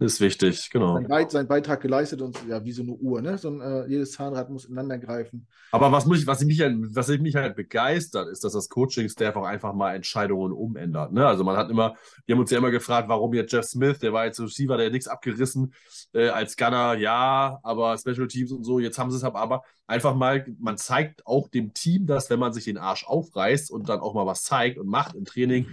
Ist 0.00 0.20
wichtig, 0.20 0.70
genau. 0.70 0.94
sein, 0.94 1.06
Beit, 1.06 1.30
seinen 1.30 1.46
Beitrag 1.46 1.80
geleistet 1.80 2.20
und 2.20 2.36
ja, 2.48 2.64
wie 2.64 2.72
so 2.72 2.82
eine 2.82 2.92
Uhr, 2.92 3.22
ne? 3.22 3.38
So 3.38 3.48
ein, 3.48 3.60
äh, 3.60 3.86
jedes 3.86 4.10
Zahnrad 4.12 4.50
muss 4.50 4.64
ineinander 4.64 4.98
greifen. 4.98 5.46
Aber 5.70 5.92
was 5.92 6.04
mich, 6.04 6.26
was 6.26 6.44
mich, 6.44 6.60
halt- 6.60 6.76
was 6.96 7.06
mich 7.08 7.36
halt 7.36 7.54
begeistert, 7.54 8.28
ist, 8.28 8.42
dass 8.42 8.54
das 8.54 8.68
Coaching-Staff 8.68 9.36
auch 9.36 9.44
einfach 9.44 9.72
mal 9.72 9.94
Entscheidungen 9.94 10.52
umändert. 10.52 11.12
Ne? 11.12 11.24
Also 11.24 11.44
man 11.44 11.56
hat 11.56 11.70
immer, 11.70 11.94
wir 12.26 12.34
haben 12.34 12.40
uns 12.40 12.50
ja 12.50 12.58
immer 12.58 12.72
gefragt, 12.72 13.08
warum 13.08 13.34
jetzt 13.34 13.52
Jeff 13.52 13.66
Smith, 13.66 14.00
der 14.00 14.12
war 14.12 14.24
jetzt 14.24 14.40
Receiver, 14.40 14.76
der 14.76 14.86
hat 14.86 14.92
nichts 14.92 15.06
abgerissen, 15.06 15.72
äh, 16.12 16.28
als 16.28 16.56
Gunner, 16.56 16.94
ja, 16.94 17.60
aber 17.62 17.96
Special 17.96 18.26
Teams 18.26 18.50
und 18.50 18.64
so, 18.64 18.80
jetzt 18.80 18.98
haben 18.98 19.12
sie 19.12 19.16
es 19.16 19.24
aber, 19.24 19.38
aber 19.38 19.62
einfach 19.86 20.16
mal, 20.16 20.44
man 20.58 20.76
zeigt 20.76 21.24
auch 21.24 21.48
dem 21.48 21.72
Team, 21.72 22.06
dass 22.06 22.28
wenn 22.30 22.40
man 22.40 22.52
sich 22.52 22.64
den 22.64 22.78
Arsch 22.78 23.06
aufreißt 23.06 23.70
und 23.70 23.88
dann 23.88 24.00
auch 24.00 24.14
mal 24.14 24.26
was 24.26 24.42
zeigt 24.42 24.76
und 24.76 24.88
macht 24.88 25.14
im 25.14 25.24
Training 25.24 25.68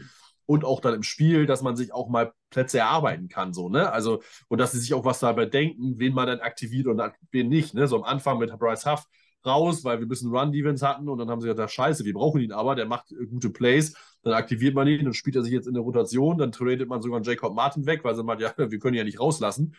und 0.52 0.66
auch 0.66 0.82
dann 0.82 0.95
im 0.95 1.04
Spiel, 1.04 1.45
dass 1.45 1.62
man 1.62 1.78
sich 1.78 1.93
auch 1.93 2.10
mal 2.10 2.34
Plätze 2.49 2.80
erarbeiten 2.80 3.30
kann, 3.30 3.54
so, 3.54 3.70
ne? 3.70 3.89
Also, 3.91 4.22
und 4.49 4.60
dass 4.60 4.74
sie 4.74 4.80
sich 4.80 4.93
auch 4.93 5.06
was 5.06 5.20
dabei 5.20 5.45
denken, 5.45 5.97
wen 5.97 6.14
man 6.14 6.28
dann 6.28 6.41
aktiviert 6.41 6.88
und 6.88 7.02
wen 7.32 7.47
nicht, 7.47 7.74
ne? 7.74 7.88
So 7.88 7.95
am 7.95 8.04
Anfang 8.04 8.38
mit 8.38 8.52
Bryce 8.60 8.86
Huff 8.86 9.06
raus, 9.45 9.86
weil 9.86 9.99
wir 9.99 10.06
ein 10.06 10.10
bisschen 10.10 10.30
Run-Defense 10.36 10.86
hatten 10.86 11.08
und 11.08 11.18
dann 11.18 11.30
haben 11.30 11.39
sie 11.39 11.47
gesagt, 11.47 11.72
scheiße, 11.72 12.04
wir 12.04 12.14
brauchen 12.14 12.41
ihn 12.41 12.52
aber, 12.52 12.76
der 12.76 12.86
macht 12.86 13.14
äh, 13.14 13.26
gute 13.26 13.49
Plays, 13.49 13.95
dann 14.24 14.34
aktiviert 14.34 14.76
man 14.76 14.88
ihn 14.88 15.08
und 15.08 15.14
spielt 15.14 15.38
er 15.38 15.43
sich 15.43 15.54
jetzt 15.54 15.68
in 15.68 15.74
der 15.74 15.84
Rotation, 15.84 16.38
dann 16.38 16.52
tradet 16.52 16.89
man 16.89 17.02
sogar 17.02 17.22
Jacob 17.22 17.56
Martin 17.56 17.86
weg, 17.86 18.04
weil 18.04 18.14
sie 18.16 18.24
meint, 18.24 18.41
ja, 18.41 18.54
wir 18.58 18.80
können 18.80 18.95
ihn 18.95 18.99
ja 18.99 19.04
nicht 19.06 19.20
rauslassen. 19.22 19.74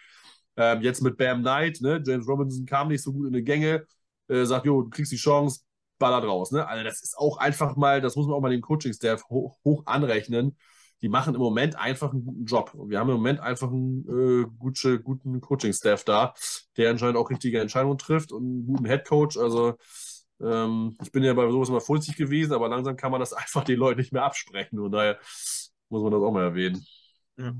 Ähm, 0.56 0.80
jetzt 0.80 1.02
mit 1.02 1.18
Bam 1.18 1.42
Knight, 1.42 1.80
ne? 1.82 2.02
James 2.04 2.26
Robinson 2.26 2.64
kam 2.66 2.88
nicht 2.88 3.02
so 3.02 3.12
gut 3.12 3.26
in 3.26 3.34
die 3.34 3.44
Gänge, 3.44 3.86
äh, 4.28 4.44
sagt, 4.44 4.64
jo, 4.66 4.82
du 4.82 4.90
kriegst 4.90 5.12
die 5.12 5.16
Chance, 5.16 5.60
ballert 6.02 6.24
raus, 6.24 6.50
ne? 6.50 6.66
Also 6.66 6.82
das 6.84 7.00
ist 7.02 7.16
auch 7.16 7.38
einfach 7.38 7.76
mal, 7.76 8.00
das 8.00 8.16
muss 8.16 8.26
man 8.26 8.34
auch 8.34 8.40
mal 8.40 8.50
dem 8.50 8.60
Coaching-Staff 8.60 9.28
hoch, 9.30 9.56
hoch 9.64 9.84
anrechnen. 9.86 10.58
Die 11.00 11.08
machen 11.08 11.34
im 11.34 11.40
Moment 11.40 11.76
einfach 11.76 12.12
einen 12.12 12.24
guten 12.24 12.44
Job. 12.44 12.74
Und 12.74 12.90
wir 12.90 12.98
haben 12.98 13.08
im 13.08 13.16
Moment 13.16 13.40
einfach 13.40 13.68
einen 13.70 14.04
äh, 14.08 14.46
gute, 14.58 15.00
guten 15.00 15.40
Coaching-Staff 15.40 16.04
da, 16.04 16.34
der 16.76 16.90
anscheinend 16.90 17.16
auch 17.16 17.30
richtige 17.30 17.60
Entscheidungen 17.60 17.98
trifft 17.98 18.32
und 18.32 18.42
einen 18.42 18.66
guten 18.66 18.84
Head-Coach. 18.84 19.36
Also 19.36 19.74
ähm, 20.40 20.96
ich 21.02 21.12
bin 21.12 21.22
ja 21.22 21.34
bei 21.34 21.48
sowas 21.48 21.68
immer 21.68 21.80
vorsichtig 21.80 22.16
gewesen, 22.16 22.52
aber 22.52 22.68
langsam 22.68 22.96
kann 22.96 23.12
man 23.12 23.20
das 23.20 23.32
einfach 23.32 23.64
den 23.64 23.78
Leuten 23.78 24.00
nicht 24.00 24.12
mehr 24.12 24.24
absprechen. 24.24 24.80
Und 24.80 24.92
daher 24.92 25.18
muss 25.88 26.02
man 26.02 26.12
das 26.12 26.22
auch 26.22 26.32
mal 26.32 26.44
erwähnen. 26.44 26.84
Ja. 27.36 27.54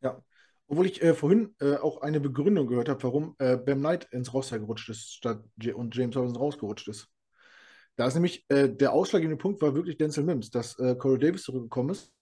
Ja. 0.00 0.22
Obwohl 0.68 0.86
ich 0.86 1.02
äh, 1.02 1.14
vorhin 1.14 1.54
äh, 1.60 1.76
auch 1.76 2.02
eine 2.02 2.20
Begründung 2.20 2.66
gehört 2.66 2.88
habe, 2.88 3.02
warum 3.02 3.34
äh, 3.38 3.56
Bam 3.56 3.78
Knight 3.78 4.04
ins 4.12 4.32
Roster 4.32 4.58
gerutscht 4.58 4.88
ist 4.90 5.14
statt 5.14 5.42
J 5.56 5.74
und 5.74 5.96
James 5.96 6.14
Robinson 6.14 6.36
rausgerutscht 6.36 6.88
ist. 6.88 7.08
Da 7.98 8.06
ist 8.06 8.14
nämlich 8.14 8.44
äh, 8.48 8.68
der 8.68 8.92
ausschlaggebende 8.92 9.40
Punkt 9.42 9.60
war 9.60 9.74
wirklich 9.74 9.98
Denzel 9.98 10.22
Mims, 10.22 10.50
dass 10.50 10.78
äh, 10.78 10.94
Corey 10.94 11.18
Davis 11.18 11.42
zurückgekommen 11.42 11.90
ist 11.90 12.12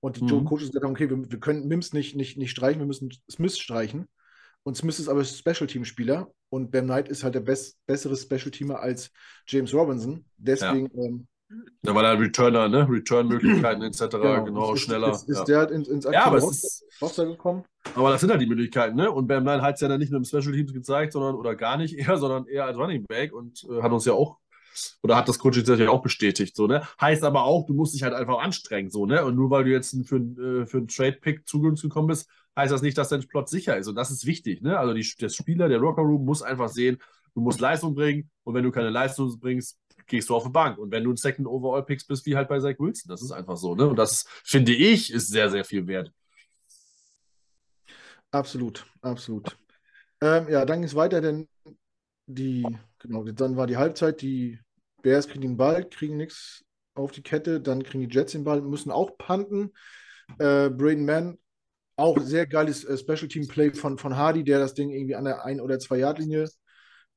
und 0.00 0.16
die 0.16 0.24
Mhm. 0.24 0.46
Coaches 0.46 0.66
gesagt 0.66 0.84
haben, 0.84 0.90
okay, 0.90 1.08
wir, 1.08 1.30
wir 1.30 1.38
können 1.38 1.68
Mims 1.68 1.92
nicht, 1.92 2.16
nicht, 2.16 2.36
nicht 2.36 2.50
streichen, 2.50 2.80
wir 2.80 2.86
müssen 2.86 3.08
Smith 3.30 3.56
streichen. 3.56 4.08
Und 4.64 4.76
Smith 4.76 4.98
ist 4.98 5.08
aber 5.08 5.22
Special-Team-Spieler 5.24 6.28
und 6.48 6.72
Bam 6.72 6.86
Knight 6.86 7.08
ist 7.08 7.22
halt 7.22 7.36
der 7.36 7.40
best, 7.40 7.78
bessere 7.86 8.16
Special-Teamer 8.16 8.80
als 8.80 9.12
James 9.46 9.72
Robinson. 9.72 10.24
Deswegen 10.36 10.90
ähm, 10.98 11.28
Ja, 11.82 11.94
weil 11.94 12.04
er 12.04 12.18
Returner, 12.18 12.68
ne? 12.68 12.88
Return-Möglichkeiten 12.90 13.82
etc. 13.82 14.00
Genau, 14.10 14.44
genau, 14.44 14.74
ist, 14.74 14.80
schneller. 14.80 15.12
Ist, 15.12 15.28
ist 15.28 15.38
ja. 15.38 15.44
der 15.44 15.58
halt 15.58 15.70
ins, 15.70 15.86
ins 15.86 16.04
ja, 16.04 16.24
aber 16.24 16.38
ist, 16.38 16.84
Roster 17.00 17.26
gekommen. 17.26 17.64
Aber 17.94 18.10
das 18.10 18.20
sind 18.20 18.30
halt 18.30 18.42
die 18.42 18.46
Möglichkeiten, 18.46 18.96
ne? 18.96 19.08
Und 19.08 19.28
Bam 19.28 19.44
Knight 19.44 19.62
hat 19.62 19.76
es 19.76 19.82
ja 19.82 19.88
dann 19.88 20.00
nicht 20.00 20.10
nur 20.10 20.18
im 20.18 20.24
Special 20.24 20.52
Teams 20.52 20.72
gezeigt, 20.72 21.12
sondern 21.12 21.36
oder 21.36 21.54
gar 21.54 21.76
nicht 21.76 21.96
eher, 21.96 22.16
sondern 22.18 22.46
eher 22.46 22.64
als 22.64 22.76
Running 22.76 23.04
Back 23.04 23.32
und 23.32 23.64
äh, 23.70 23.82
hat 23.82 23.92
uns 23.92 24.04
ja 24.04 24.14
auch 24.14 24.39
oder 25.02 25.16
hat 25.16 25.28
das 25.28 25.38
Coaching 25.38 25.64
ja 25.78 25.90
auch 25.90 26.02
bestätigt, 26.02 26.56
so, 26.56 26.66
ne? 26.66 26.86
Heißt 27.00 27.24
aber 27.24 27.44
auch, 27.44 27.66
du 27.66 27.74
musst 27.74 27.94
dich 27.94 28.02
halt 28.02 28.14
einfach 28.14 28.38
anstrengen, 28.38 28.90
so, 28.90 29.06
ne? 29.06 29.24
Und 29.24 29.34
nur 29.34 29.50
weil 29.50 29.64
du 29.64 29.70
jetzt 29.70 29.96
für, 30.06 30.16
äh, 30.16 30.66
für 30.66 30.78
einen 30.78 30.88
Trade-Pick 30.88 31.46
zugünstig 31.48 31.90
gekommen 31.90 32.08
bist, 32.08 32.28
heißt 32.56 32.72
das 32.72 32.82
nicht, 32.82 32.98
dass 32.98 33.08
dein 33.08 33.26
Plot 33.26 33.48
sicher 33.48 33.76
ist. 33.76 33.88
Und 33.88 33.94
das 33.94 34.10
ist 34.10 34.26
wichtig, 34.26 34.62
ne? 34.62 34.78
Also 34.78 34.94
die, 34.94 35.06
der 35.20 35.28
Spieler, 35.28 35.68
der 35.68 35.78
Locker 35.78 36.02
Room 36.02 36.24
muss 36.24 36.42
einfach 36.42 36.68
sehen, 36.68 36.98
du 37.34 37.40
musst 37.40 37.60
Leistung 37.60 37.94
bringen 37.94 38.30
und 38.44 38.54
wenn 38.54 38.64
du 38.64 38.70
keine 38.70 38.90
Leistung 38.90 39.38
bringst, 39.38 39.78
gehst 40.06 40.28
du 40.28 40.34
auf 40.34 40.44
die 40.44 40.50
Bank. 40.50 40.78
Und 40.78 40.90
wenn 40.90 41.04
du 41.04 41.12
ein 41.12 41.16
Second 41.16 41.46
Overall 41.46 41.84
Picks 41.84 42.04
bist, 42.04 42.26
wie 42.26 42.36
halt 42.36 42.48
bei 42.48 42.58
Zach 42.58 42.78
Wilson, 42.78 43.08
das 43.08 43.22
ist 43.22 43.30
einfach 43.30 43.56
so, 43.56 43.74
ne? 43.74 43.88
Und 43.88 43.96
das 43.96 44.26
finde 44.44 44.72
ich 44.72 45.12
ist 45.12 45.28
sehr, 45.28 45.50
sehr 45.50 45.64
viel 45.64 45.86
wert. 45.86 46.12
Absolut, 48.32 48.86
absolut. 49.00 49.56
Ähm, 50.20 50.48
ja, 50.48 50.64
dann 50.64 50.80
ging 50.80 50.88
es 50.88 50.94
weiter, 50.94 51.20
denn 51.20 51.48
die, 52.26 52.64
genau, 53.00 53.24
dann 53.24 53.56
war 53.56 53.66
die 53.66 53.76
Halbzeit, 53.76 54.22
die 54.22 54.58
Bears 55.02 55.28
kriegen 55.28 55.42
den 55.42 55.56
Ball, 55.56 55.88
kriegen 55.88 56.16
nichts 56.16 56.64
auf 56.94 57.12
die 57.12 57.22
Kette, 57.22 57.60
dann 57.60 57.82
kriegen 57.82 58.08
die 58.08 58.14
Jets 58.14 58.32
den 58.32 58.44
Ball, 58.44 58.60
müssen 58.60 58.90
auch 58.90 59.16
punten. 59.18 59.72
Äh, 60.38 60.70
Braden 60.70 61.04
Mann, 61.04 61.38
auch 61.96 62.18
sehr 62.20 62.46
geiles 62.46 62.84
äh, 62.84 62.96
Special 62.96 63.28
Team 63.28 63.48
Play 63.48 63.72
von, 63.72 63.98
von 63.98 64.16
Hardy, 64.16 64.44
der 64.44 64.58
das 64.58 64.74
Ding 64.74 64.90
irgendwie 64.90 65.16
an 65.16 65.24
der 65.24 65.44
1- 65.44 65.60
oder 65.60 65.76
2-Yard-Linie 65.76 66.48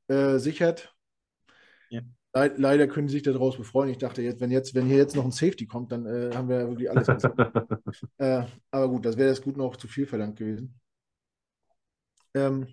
äh, 0.07 0.38
sichert. 0.38 0.93
Ja. 1.89 2.01
Le 2.36 2.53
leider 2.57 2.88
können 2.88 3.07
sie 3.07 3.13
sich 3.13 3.23
daraus 3.23 3.57
befreuen. 3.57 3.89
Ich 3.89 3.99
dachte, 3.99 4.23
jetzt, 4.23 4.41
wenn, 4.41 4.49
jetzt, 4.49 4.73
wenn 4.73 4.88
hier 4.88 4.97
jetzt 4.97 5.15
noch 5.15 5.23
ein 5.23 5.31
Safety 5.31 5.67
kommt, 5.67 5.91
dann 5.91 6.07
äh, 6.07 6.36
haben 6.36 6.49
wir 6.49 6.61
ja 6.61 6.67
wirklich 6.67 6.89
alles. 6.89 7.07
Äh, 8.17 8.45
aber 8.71 8.89
gut, 8.89 9.05
das 9.05 9.17
wäre 9.17 9.29
jetzt 9.29 9.43
gut 9.43 9.55
noch 9.55 9.75
zu 9.75 9.88
viel 9.88 10.07
verlangt 10.07 10.38
gewesen. 10.38 10.79
Ähm, 12.34 12.67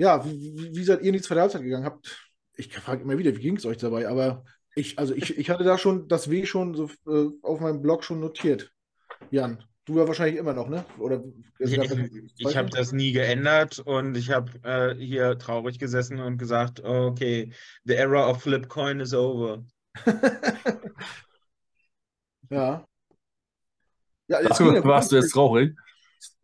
ja, 0.00 0.24
wie, 0.24 0.70
wie, 0.74 0.82
seid 0.82 1.02
ihr 1.02 1.08
in 1.08 1.12
die 1.12 1.20
zweite 1.20 1.42
Halbzeit 1.42 1.60
gegangen? 1.62 1.84
Habt, 1.84 2.32
ich 2.56 2.74
frage 2.74 3.02
immer 3.02 3.18
wieder, 3.18 3.36
wie 3.36 3.40
ging 3.40 3.56
es 3.56 3.66
euch 3.66 3.76
dabei? 3.76 4.08
Aber 4.08 4.44
ich, 4.74 4.98
also 4.98 5.14
ich, 5.14 5.36
ich 5.36 5.50
hatte 5.50 5.62
da 5.62 5.76
schon 5.76 6.08
das 6.08 6.30
W 6.30 6.46
schon 6.46 6.74
so 6.74 6.88
äh, 7.06 7.28
auf 7.42 7.60
meinem 7.60 7.82
Blog 7.82 8.02
schon 8.02 8.18
notiert. 8.18 8.72
Jan, 9.30 9.62
du 9.84 9.98
ja 9.98 10.08
wahrscheinlich 10.08 10.38
immer 10.38 10.54
noch, 10.54 10.70
ne? 10.70 10.86
Oder 10.98 11.22
es 11.58 11.72
Ich, 11.72 11.82
ich 12.38 12.56
habe 12.56 12.70
das 12.70 12.92
nie 12.92 13.12
geändert 13.12 13.78
und 13.80 14.16
ich 14.16 14.30
habe 14.30 14.50
äh, 14.62 14.94
hier 14.94 15.36
traurig 15.36 15.78
gesessen 15.78 16.18
und 16.18 16.38
gesagt, 16.38 16.82
okay, 16.82 17.52
the 17.84 17.92
era 17.92 18.26
of 18.26 18.42
flip 18.42 18.68
coin 18.68 19.00
is 19.00 19.12
over. 19.12 19.66
ja. 22.50 22.86
Ach, 24.32 24.60
ja 24.60 24.82
warst 24.82 25.12
du 25.12 25.16
jetzt 25.16 25.32
traurig? 25.32 25.76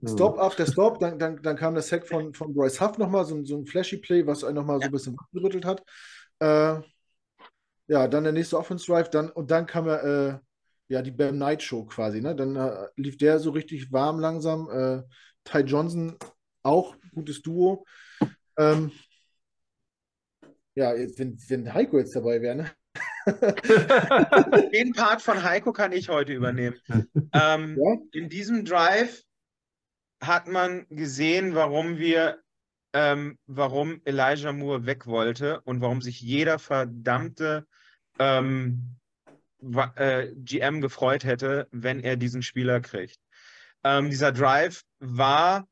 Stop 0.07 0.39
after 0.39 0.67
Stop, 0.67 0.99
dann, 1.01 1.19
dann, 1.19 1.43
dann 1.43 1.57
kam 1.57 1.75
der 1.75 1.83
Sack 1.83 2.07
von, 2.07 2.33
von 2.35 2.55
Bryce 2.55 2.81
Huff 2.81 2.99
nochmal, 2.99 3.25
so, 3.25 3.35
ein- 3.35 3.45
so 3.45 3.57
ein 3.57 3.67
flashy 3.67 3.99
Play, 3.99 4.27
was 4.27 4.45
einen 4.45 4.57
nochmal 4.57 4.79
so 4.81 4.87
ein 4.87 4.93
bisschen 4.93 5.17
gerüttelt 5.33 5.65
hat. 5.65 5.83
Äh, 6.41 6.81
ja, 7.89 8.09
dann 8.09 8.25
der 8.25 8.33
nächste 8.33 8.59
Offense 8.59 8.87
Drive, 8.87 9.11
dann, 9.11 9.31
und 9.31 9.51
dann 9.51 9.67
kam 9.67 9.89
er, 9.89 10.05
äh, 10.05 10.39
ja, 10.89 11.03
die 11.03 11.11
Bam 11.11 11.35
Knight 11.37 11.63
Show 11.63 11.85
quasi, 11.85 12.21
ne? 12.21 12.35
Dann 12.37 12.57
äh, 12.57 12.87
lief 12.97 13.17
der 13.17 13.39
so 13.39 13.51
richtig 13.51 13.93
warm 13.93 14.21
langsam. 14.21 14.69
Äh, 14.71 15.03
Ty 15.45 15.61
Johnson 15.61 16.17
auch 16.63 16.97
gutes 17.15 17.43
Duo. 17.43 17.85
Ähm, 18.59 18.91
ja, 20.75 20.93
wenn, 21.17 21.39
wenn 21.49 21.73
Heiko 21.75 21.99
jetzt 21.99 22.15
dabei 22.15 22.41
wäre, 22.43 22.57
ne? 22.57 22.71
Den 24.73 24.93
Part 24.93 25.23
von 25.23 25.43
Heiko 25.43 25.73
kann 25.73 25.93
ich 25.93 26.09
heute 26.09 26.33
übernehmen. 26.33 26.77
Ähm, 27.33 27.77
Ja? 27.81 27.97
In 28.13 28.29
diesem 28.29 28.65
Drive 28.65 29.23
hat 30.21 30.49
man 30.49 30.87
gesehen, 30.89 31.55
warum 31.55 31.99
wir, 31.99 32.43
ähm, 32.93 33.39
warum 33.47 34.01
Elijah 34.05 34.53
Moore 34.53 34.87
weg 34.87 35.07
wollte 35.07 35.61
und 35.63 35.81
warum 35.81 36.03
sich 36.03 36.21
jeder 36.21 36.59
verdammte 36.59 37.67
ähm, 38.19 38.97
äh, 39.97 40.29
GM 40.37 40.81
gefreut 40.81 41.25
hätte, 41.25 41.69
wenn 41.71 42.01
er 42.01 42.17
diesen 42.17 42.43
Spieler 42.43 42.81
kriegt. 42.81 43.19
Ähm, 43.85 44.11
dieser 44.11 44.33
Drive 44.33 44.83
war 44.99 45.69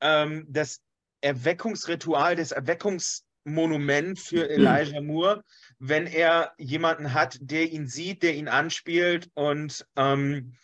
ähm, 0.00 0.46
das 0.48 0.80
Erweckungsritual, 1.20 2.36
das 2.36 2.52
Erweckungsmonument 2.52 4.18
für 4.18 4.48
Elijah 4.50 5.00
Moore, 5.00 5.44
wenn 5.78 6.06
er 6.06 6.52
jemanden 6.58 7.12
hat, 7.12 7.38
der 7.40 7.70
ihn 7.70 7.86
sieht, 7.86 8.22
der 8.22 8.34
ihn 8.34 8.48
anspielt 8.48 9.30
und 9.34 9.86
ähm, 9.96 10.56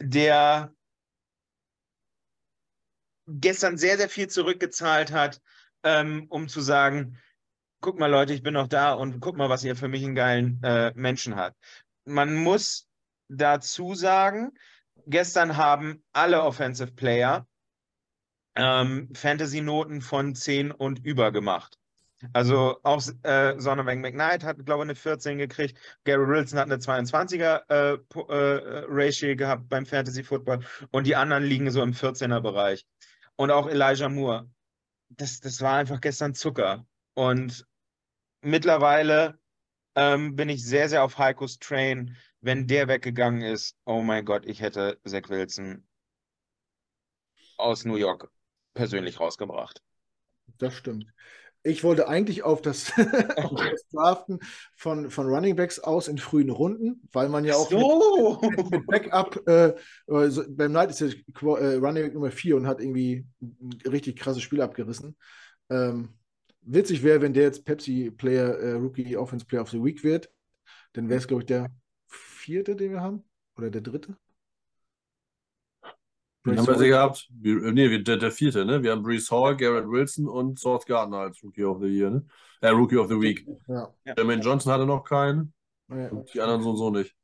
der 0.00 0.72
gestern 3.40 3.76
sehr, 3.76 3.96
sehr 3.96 4.08
viel 4.08 4.28
zurückgezahlt 4.28 5.12
hat, 5.12 5.40
ähm, 5.82 6.26
um 6.28 6.48
zu 6.48 6.60
sagen, 6.60 7.18
guck 7.80 7.98
mal 7.98 8.10
Leute, 8.10 8.32
ich 8.32 8.42
bin 8.42 8.54
noch 8.54 8.68
da 8.68 8.92
und 8.92 9.20
guck 9.20 9.36
mal, 9.36 9.48
was 9.48 9.64
ihr 9.64 9.76
für 9.76 9.88
mich 9.88 10.04
einen 10.04 10.14
geilen 10.14 10.62
äh, 10.62 10.92
Menschen 10.94 11.36
hat. 11.36 11.54
Man 12.04 12.34
muss 12.34 12.88
dazu 13.28 13.94
sagen, 13.94 14.52
gestern 15.06 15.56
haben 15.56 16.02
alle 16.12 16.42
Offensive 16.42 16.92
Player 16.92 17.46
ähm, 18.54 19.08
Fantasy-Noten 19.14 20.00
von 20.00 20.34
10 20.34 20.70
und 20.70 21.04
über 21.04 21.32
gemacht. 21.32 21.78
Also 22.32 22.78
auch 22.84 23.02
äh, 23.24 23.58
Sonnenweg 23.58 23.98
McKnight 23.98 24.44
hat, 24.44 24.64
glaube 24.64 24.84
ich, 24.84 24.90
eine 24.90 24.94
14 24.94 25.38
gekriegt. 25.38 25.76
Gary 26.04 26.28
Wilson 26.28 26.58
hat 26.58 26.66
eine 26.66 26.76
22er 26.76 27.62
äh, 27.68 27.94
äh, 27.94 28.84
Ratio 28.88 29.34
gehabt 29.34 29.68
beim 29.68 29.86
Fantasy 29.86 30.22
Football 30.22 30.60
und 30.92 31.06
die 31.06 31.16
anderen 31.16 31.42
liegen 31.42 31.70
so 31.70 31.82
im 31.82 31.92
14er 31.92 32.40
Bereich. 32.40 32.86
Und 33.36 33.50
auch 33.50 33.68
Elijah 33.68 34.08
Moore. 34.08 34.50
Das, 35.08 35.40
das 35.40 35.60
war 35.60 35.76
einfach 35.76 36.00
gestern 36.00 36.34
Zucker. 36.34 36.86
Und 37.14 37.66
mittlerweile 38.40 39.38
ähm, 39.94 40.36
bin 40.36 40.48
ich 40.48 40.64
sehr, 40.64 40.88
sehr 40.88 41.04
auf 41.04 41.18
Heikos 41.18 41.58
Train. 41.58 42.16
Wenn 42.40 42.66
der 42.66 42.88
weggegangen 42.88 43.42
ist, 43.42 43.76
oh 43.84 44.02
mein 44.02 44.24
Gott, 44.24 44.46
ich 44.46 44.60
hätte 44.60 45.00
Zach 45.04 45.28
Wilson 45.28 45.86
aus 47.56 47.84
New 47.84 47.96
York 47.96 48.30
persönlich 48.74 49.20
rausgebracht. 49.20 49.82
Das 50.58 50.74
stimmt. 50.74 51.06
Ich 51.64 51.84
wollte 51.84 52.08
eigentlich 52.08 52.42
auf 52.42 52.60
das, 52.60 52.92
auf 53.36 53.52
das 53.54 53.86
Draften 53.92 54.40
von, 54.76 55.10
von 55.10 55.26
Running 55.26 55.54
Backs 55.54 55.78
aus 55.78 56.08
in 56.08 56.18
frühen 56.18 56.50
Runden, 56.50 57.08
weil 57.12 57.28
man 57.28 57.44
ja 57.44 57.54
auch 57.54 57.70
so! 57.70 58.40
mit, 58.42 58.70
mit 58.70 58.86
Backup, 58.86 59.46
äh, 59.48 59.74
also 60.08 60.42
beim 60.48 60.72
Knight 60.72 60.90
ist 60.90 61.00
ja 61.00 61.06
Qu- 61.34 61.58
äh, 61.58 61.76
Running 61.76 62.04
Back 62.04 62.14
Nummer 62.14 62.30
4 62.32 62.56
und 62.56 62.66
hat 62.66 62.80
irgendwie 62.80 63.24
ein 63.40 63.80
richtig 63.90 64.16
krasses 64.18 64.42
Spiel 64.42 64.60
abgerissen. 64.60 65.16
Ähm, 65.70 66.08
witzig 66.62 67.02
wäre, 67.04 67.20
wenn 67.20 67.32
der 67.32 67.44
jetzt 67.44 67.64
Pepsi 67.64 68.10
Player, 68.10 68.58
äh, 68.58 68.72
Rookie 68.72 69.16
Offense 69.16 69.46
Player 69.46 69.62
of 69.62 69.70
the 69.70 69.82
Week 69.82 70.02
wird, 70.02 70.30
dann 70.94 71.08
wäre 71.08 71.18
es, 71.18 71.28
glaube 71.28 71.42
ich, 71.42 71.46
der 71.46 71.70
vierte, 72.08 72.74
den 72.74 72.90
wir 72.90 73.00
haben. 73.00 73.22
Oder 73.56 73.70
der 73.70 73.82
dritte. 73.82 74.16
Wen 76.44 76.58
haben 76.58 76.66
wir 76.66 76.78
sie 76.78 76.88
gehabt? 76.88 77.28
Wir, 77.30 77.62
äh, 77.64 77.72
nee, 77.72 77.88
wir- 77.90 78.02
der, 78.02 78.16
der 78.16 78.32
vierte, 78.32 78.64
ne? 78.64 78.82
Wir 78.82 78.92
haben 78.92 79.02
Brees 79.02 79.30
Hall, 79.30 79.56
Garrett 79.56 79.88
Wilson 79.88 80.26
und 80.28 80.58
Source 80.58 80.84
Gardner 80.86 81.18
als 81.18 81.42
Rookie 81.42 81.64
of 81.64 81.80
the 81.80 81.86
Year, 81.86 82.10
ne? 82.10 82.24
Äh, 82.60 82.68
Rookie 82.70 82.96
of 82.96 83.08
the 83.08 83.20
Week. 83.20 83.46
Ja. 83.68 83.88
Jermaine 84.04 84.42
Johnson 84.42 84.72
hatte 84.72 84.86
noch 84.86 85.04
keinen. 85.04 85.52
ja. 85.88 86.08
Und 86.08 86.32
die 86.34 86.40
anderen 86.40 86.62
so 86.62 86.70
und 86.70 86.76
so 86.78 86.90
nicht. 86.90 87.14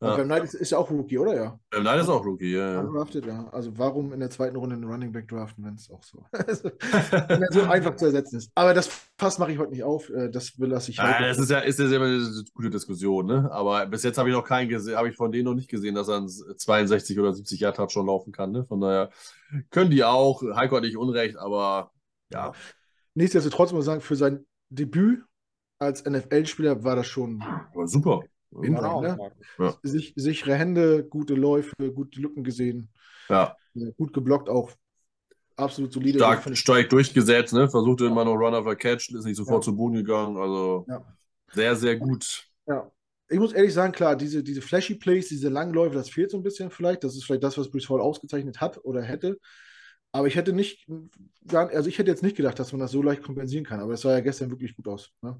Ja. 0.00 0.16
beim 0.16 0.26
Knight 0.26 0.44
ist, 0.44 0.54
ist 0.54 0.70
ja 0.70 0.78
auch 0.78 0.88
Rookie, 0.92 1.18
oder? 1.18 1.34
Ja. 1.34 1.58
Ähm, 1.74 1.82
Nein, 1.82 1.98
ist 1.98 2.08
auch 2.08 2.24
Rookie, 2.24 2.52
ja, 2.52 2.74
ja. 2.74 2.80
Undrafted, 2.82 3.26
ja. 3.26 3.48
Also 3.50 3.76
warum 3.76 4.12
in 4.12 4.20
der 4.20 4.30
zweiten 4.30 4.54
Runde 4.54 4.76
einen 4.76 4.84
Running 4.84 5.10
Back 5.10 5.26
draften, 5.26 5.64
wenn 5.64 5.74
es 5.74 5.90
auch 5.90 6.02
so, 6.04 6.24
also, 6.32 6.70
so 7.50 7.62
einfach 7.64 7.96
zu 7.96 8.06
ersetzen 8.06 8.36
ist. 8.36 8.52
Aber 8.54 8.74
das 8.74 8.88
Fass 9.18 9.40
mache 9.40 9.50
ich 9.50 9.58
heute 9.58 9.72
nicht 9.72 9.82
auf. 9.82 10.08
äh, 10.10 10.30
Das 10.30 10.52
lasse 10.56 10.92
ich 10.92 10.98
Ja, 10.98 11.14
heute. 11.18 11.28
das 11.28 11.38
ist 11.38 11.50
ja, 11.50 11.58
ist 11.58 11.80
ja 11.80 11.86
immer 11.86 12.04
eine 12.04 12.44
gute 12.54 12.70
Diskussion, 12.70 13.26
ne? 13.26 13.50
Aber 13.50 13.86
bis 13.86 14.04
jetzt 14.04 14.18
habe 14.18 14.28
ich 14.28 14.34
noch 14.36 14.44
keinen 14.44 14.68
gesehen, 14.68 14.96
habe 14.96 15.08
ich 15.08 15.16
von 15.16 15.32
denen 15.32 15.46
noch 15.46 15.54
nicht 15.54 15.68
gesehen, 15.68 15.96
dass 15.96 16.06
er 16.06 16.18
einen 16.18 16.28
62 16.28 17.18
oder 17.18 17.32
70 17.32 17.58
Yard 17.58 17.76
Touch 17.76 17.90
schon 17.90 18.06
laufen 18.06 18.30
kann, 18.32 18.52
ne? 18.52 18.64
Von 18.66 18.80
daher 18.80 19.10
können 19.70 19.90
die 19.90 20.04
auch. 20.04 20.42
Heiko 20.54 20.76
hat 20.76 20.84
nicht 20.84 20.96
Unrecht, 20.96 21.36
aber 21.36 21.90
ja. 22.32 22.52
Nichtsdestotrotz 23.14 23.72
muss 23.72 23.80
ich 23.80 23.86
sagen, 23.86 24.00
für 24.00 24.14
sein 24.14 24.46
Debüt 24.70 25.24
als 25.80 26.04
NFL-Spieler 26.04 26.84
war 26.84 26.94
das 26.94 27.06
schon 27.08 27.42
Aber 27.42 27.88
super. 27.88 28.22
Genau. 28.50 29.00
Genau. 29.00 29.30
ne? 29.58 29.74
sich, 29.82 30.14
sichere 30.16 30.54
Hände, 30.54 31.04
gute 31.04 31.34
Läufe, 31.34 31.74
gute 31.92 32.20
Lücken 32.20 32.44
gesehen, 32.44 32.88
Ja. 33.28 33.56
gut 33.96 34.12
geblockt 34.12 34.48
auch. 34.48 34.72
Absolut 35.56 35.92
solide. 35.92 36.18
Stark, 36.18 36.56
stark 36.56 36.88
durchgesetzt, 36.88 37.52
ne? 37.52 37.68
Versuchte 37.68 38.06
immer 38.06 38.24
noch 38.24 38.34
Run 38.34 38.54
after 38.54 38.76
Catch, 38.76 39.10
ist 39.12 39.24
nicht 39.24 39.36
sofort 39.36 39.64
Ja. 39.64 39.70
zu 39.70 39.76
Boden 39.76 39.94
gegangen. 39.96 40.36
Also 40.36 40.86
Ja. 40.88 41.04
sehr, 41.52 41.74
sehr 41.76 41.96
gut. 41.96 42.44
Ja. 42.66 42.90
Ich 43.28 43.38
muss 43.38 43.52
ehrlich 43.52 43.74
sagen, 43.74 43.92
klar, 43.92 44.16
diese, 44.16 44.42
diese 44.42 44.62
flashy 44.62 44.94
Plays, 44.94 45.28
diese 45.28 45.48
Langläufe, 45.50 45.94
das 45.94 46.08
fehlt 46.08 46.30
so 46.30 46.36
ein 46.38 46.42
bisschen 46.42 46.70
vielleicht. 46.70 47.04
Das 47.04 47.14
ist 47.14 47.24
vielleicht 47.24 47.42
das, 47.42 47.58
was 47.58 47.70
Bruce 47.70 47.90
Hall 47.90 48.00
ausgezeichnet 48.00 48.60
hat 48.60 48.82
oder 48.84 49.02
hätte. 49.02 49.38
Aber 50.12 50.26
ich 50.28 50.36
hätte 50.36 50.54
nicht, 50.54 50.86
also 51.52 51.88
ich 51.88 51.98
hätte 51.98 52.10
jetzt 52.10 52.22
nicht 52.22 52.36
gedacht, 52.36 52.58
dass 52.58 52.72
man 52.72 52.80
das 52.80 52.92
so 52.92 53.02
leicht 53.02 53.22
kompensieren 53.22 53.66
kann. 53.66 53.80
Aber 53.80 53.92
das 53.92 54.00
sah 54.00 54.12
ja 54.12 54.20
gestern 54.20 54.50
wirklich 54.50 54.74
gut 54.74 54.88
aus. 54.88 55.10
Ne? 55.20 55.38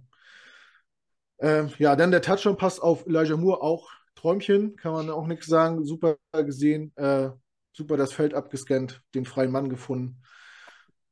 Ähm, 1.40 1.70
ja, 1.78 1.96
dann 1.96 2.10
der 2.10 2.22
Touchdown-Pass 2.22 2.80
auf 2.80 3.06
Elijah 3.06 3.36
Moore, 3.36 3.62
auch 3.62 3.88
Träumchen, 4.14 4.76
kann 4.76 4.92
man 4.92 5.10
auch 5.10 5.26
nichts 5.26 5.46
sagen. 5.46 5.84
Super 5.84 6.16
gesehen, 6.32 6.92
äh, 6.96 7.30
super 7.72 7.96
das 7.96 8.12
Feld 8.12 8.34
abgescannt, 8.34 9.02
den 9.14 9.24
freien 9.24 9.52
Mann 9.52 9.68
gefunden. 9.68 10.20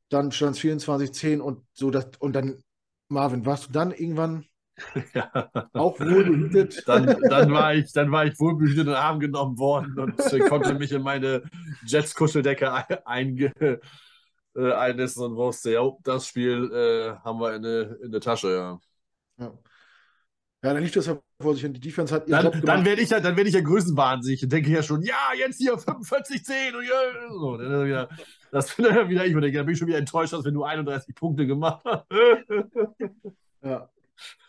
Dann 0.09 0.31
stand 0.31 0.55
es 0.55 0.61
24-10 0.61 1.39
und 1.41 1.65
so, 1.73 1.91
das, 1.91 2.07
und 2.19 2.33
dann, 2.33 2.61
Marvin, 3.09 3.45
warst 3.45 3.67
du 3.67 3.71
dann 3.71 3.91
irgendwann 3.91 4.45
Ja. 5.13 5.49
auch 5.73 5.99
wohlbehütet? 5.99 6.83
Dann, 6.87 7.05
dann, 7.29 7.51
war 7.51 7.73
ich, 7.73 7.91
dann 7.93 8.11
war 8.11 8.25
ich 8.25 8.39
wohlbehütet 8.39 8.79
in 8.79 8.85
den 8.85 8.95
Arm 8.95 9.19
genommen 9.19 9.57
worden 9.57 9.97
und 9.97 10.17
konnte 10.49 10.75
mich 10.75 10.91
in 10.91 11.01
meine 11.01 11.41
Jets-Kuscheldecke 11.85 12.71
ein, 12.71 12.85
einge, 13.05 13.51
äh, 14.55 14.71
einnisten 14.73 15.23
und 15.23 15.35
wusste, 15.35 15.71
ja, 15.71 15.89
das 16.03 16.27
Spiel 16.27 16.71
äh, 16.71 17.17
haben 17.23 17.39
wir 17.39 17.55
in 17.55 17.63
der, 17.63 18.01
in 18.01 18.11
der 18.11 18.21
Tasche, 18.21 18.53
ja. 18.53 18.79
Ja. 19.39 19.53
Ja, 20.63 20.73
dann 20.73 20.81
lief 20.81 20.91
das 20.91 21.05
ja 21.05 21.19
vor 21.39 21.53
sich 21.53 21.65
und 21.65 21.73
die 21.73 21.79
Defense 21.79 22.13
hat 22.13 22.27
ihren 22.27 22.43
Dann, 22.43 22.53
Job 22.53 22.65
dann 22.65 22.83
werde 22.83 23.01
ich 23.01 23.11
ja, 23.11 23.19
dann 23.19 23.37
werde 23.37 23.47
ich 23.47 23.55
ja 23.55 23.61
größenwahnsinnig 23.61 24.43
und 24.43 24.51
denke 24.51 24.71
ja 24.71 24.81
schon, 24.81 25.03
ja, 25.03 25.29
jetzt 25.37 25.57
hier 25.57 25.77
45, 25.77 26.43
10 26.43 26.75
und 26.75 26.83
ja, 26.83 27.29
so. 27.29 27.57
Dann 27.57 27.85
wieder, 27.85 28.09
das 28.51 28.75
bin 28.75 28.85
dann 28.95 29.07
wieder 29.07 29.25
ich 29.25 29.35
und 29.35 29.41
denke, 29.41 29.57
da 29.57 29.63
bin 29.63 29.73
ich 29.73 29.79
schon 29.79 29.87
wieder 29.87 29.99
enttäuscht, 29.99 30.33
dass 30.33 30.43
wir 30.43 30.51
nur 30.51 30.67
31 30.67 31.13
Punkte 31.13 31.45
gemacht 31.45 31.85
haben. 31.85 32.03
Ja. 33.61 33.89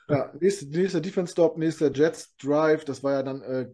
Ja, 0.08 0.32
nächster, 0.40 0.66
nächster 0.66 1.00
Defense-Stop, 1.00 1.58
nächster 1.58 1.92
Jets-Drive, 1.92 2.84
das 2.86 3.02
war 3.02 3.12
ja 3.12 3.22
dann 3.22 3.42
äh, 3.42 3.70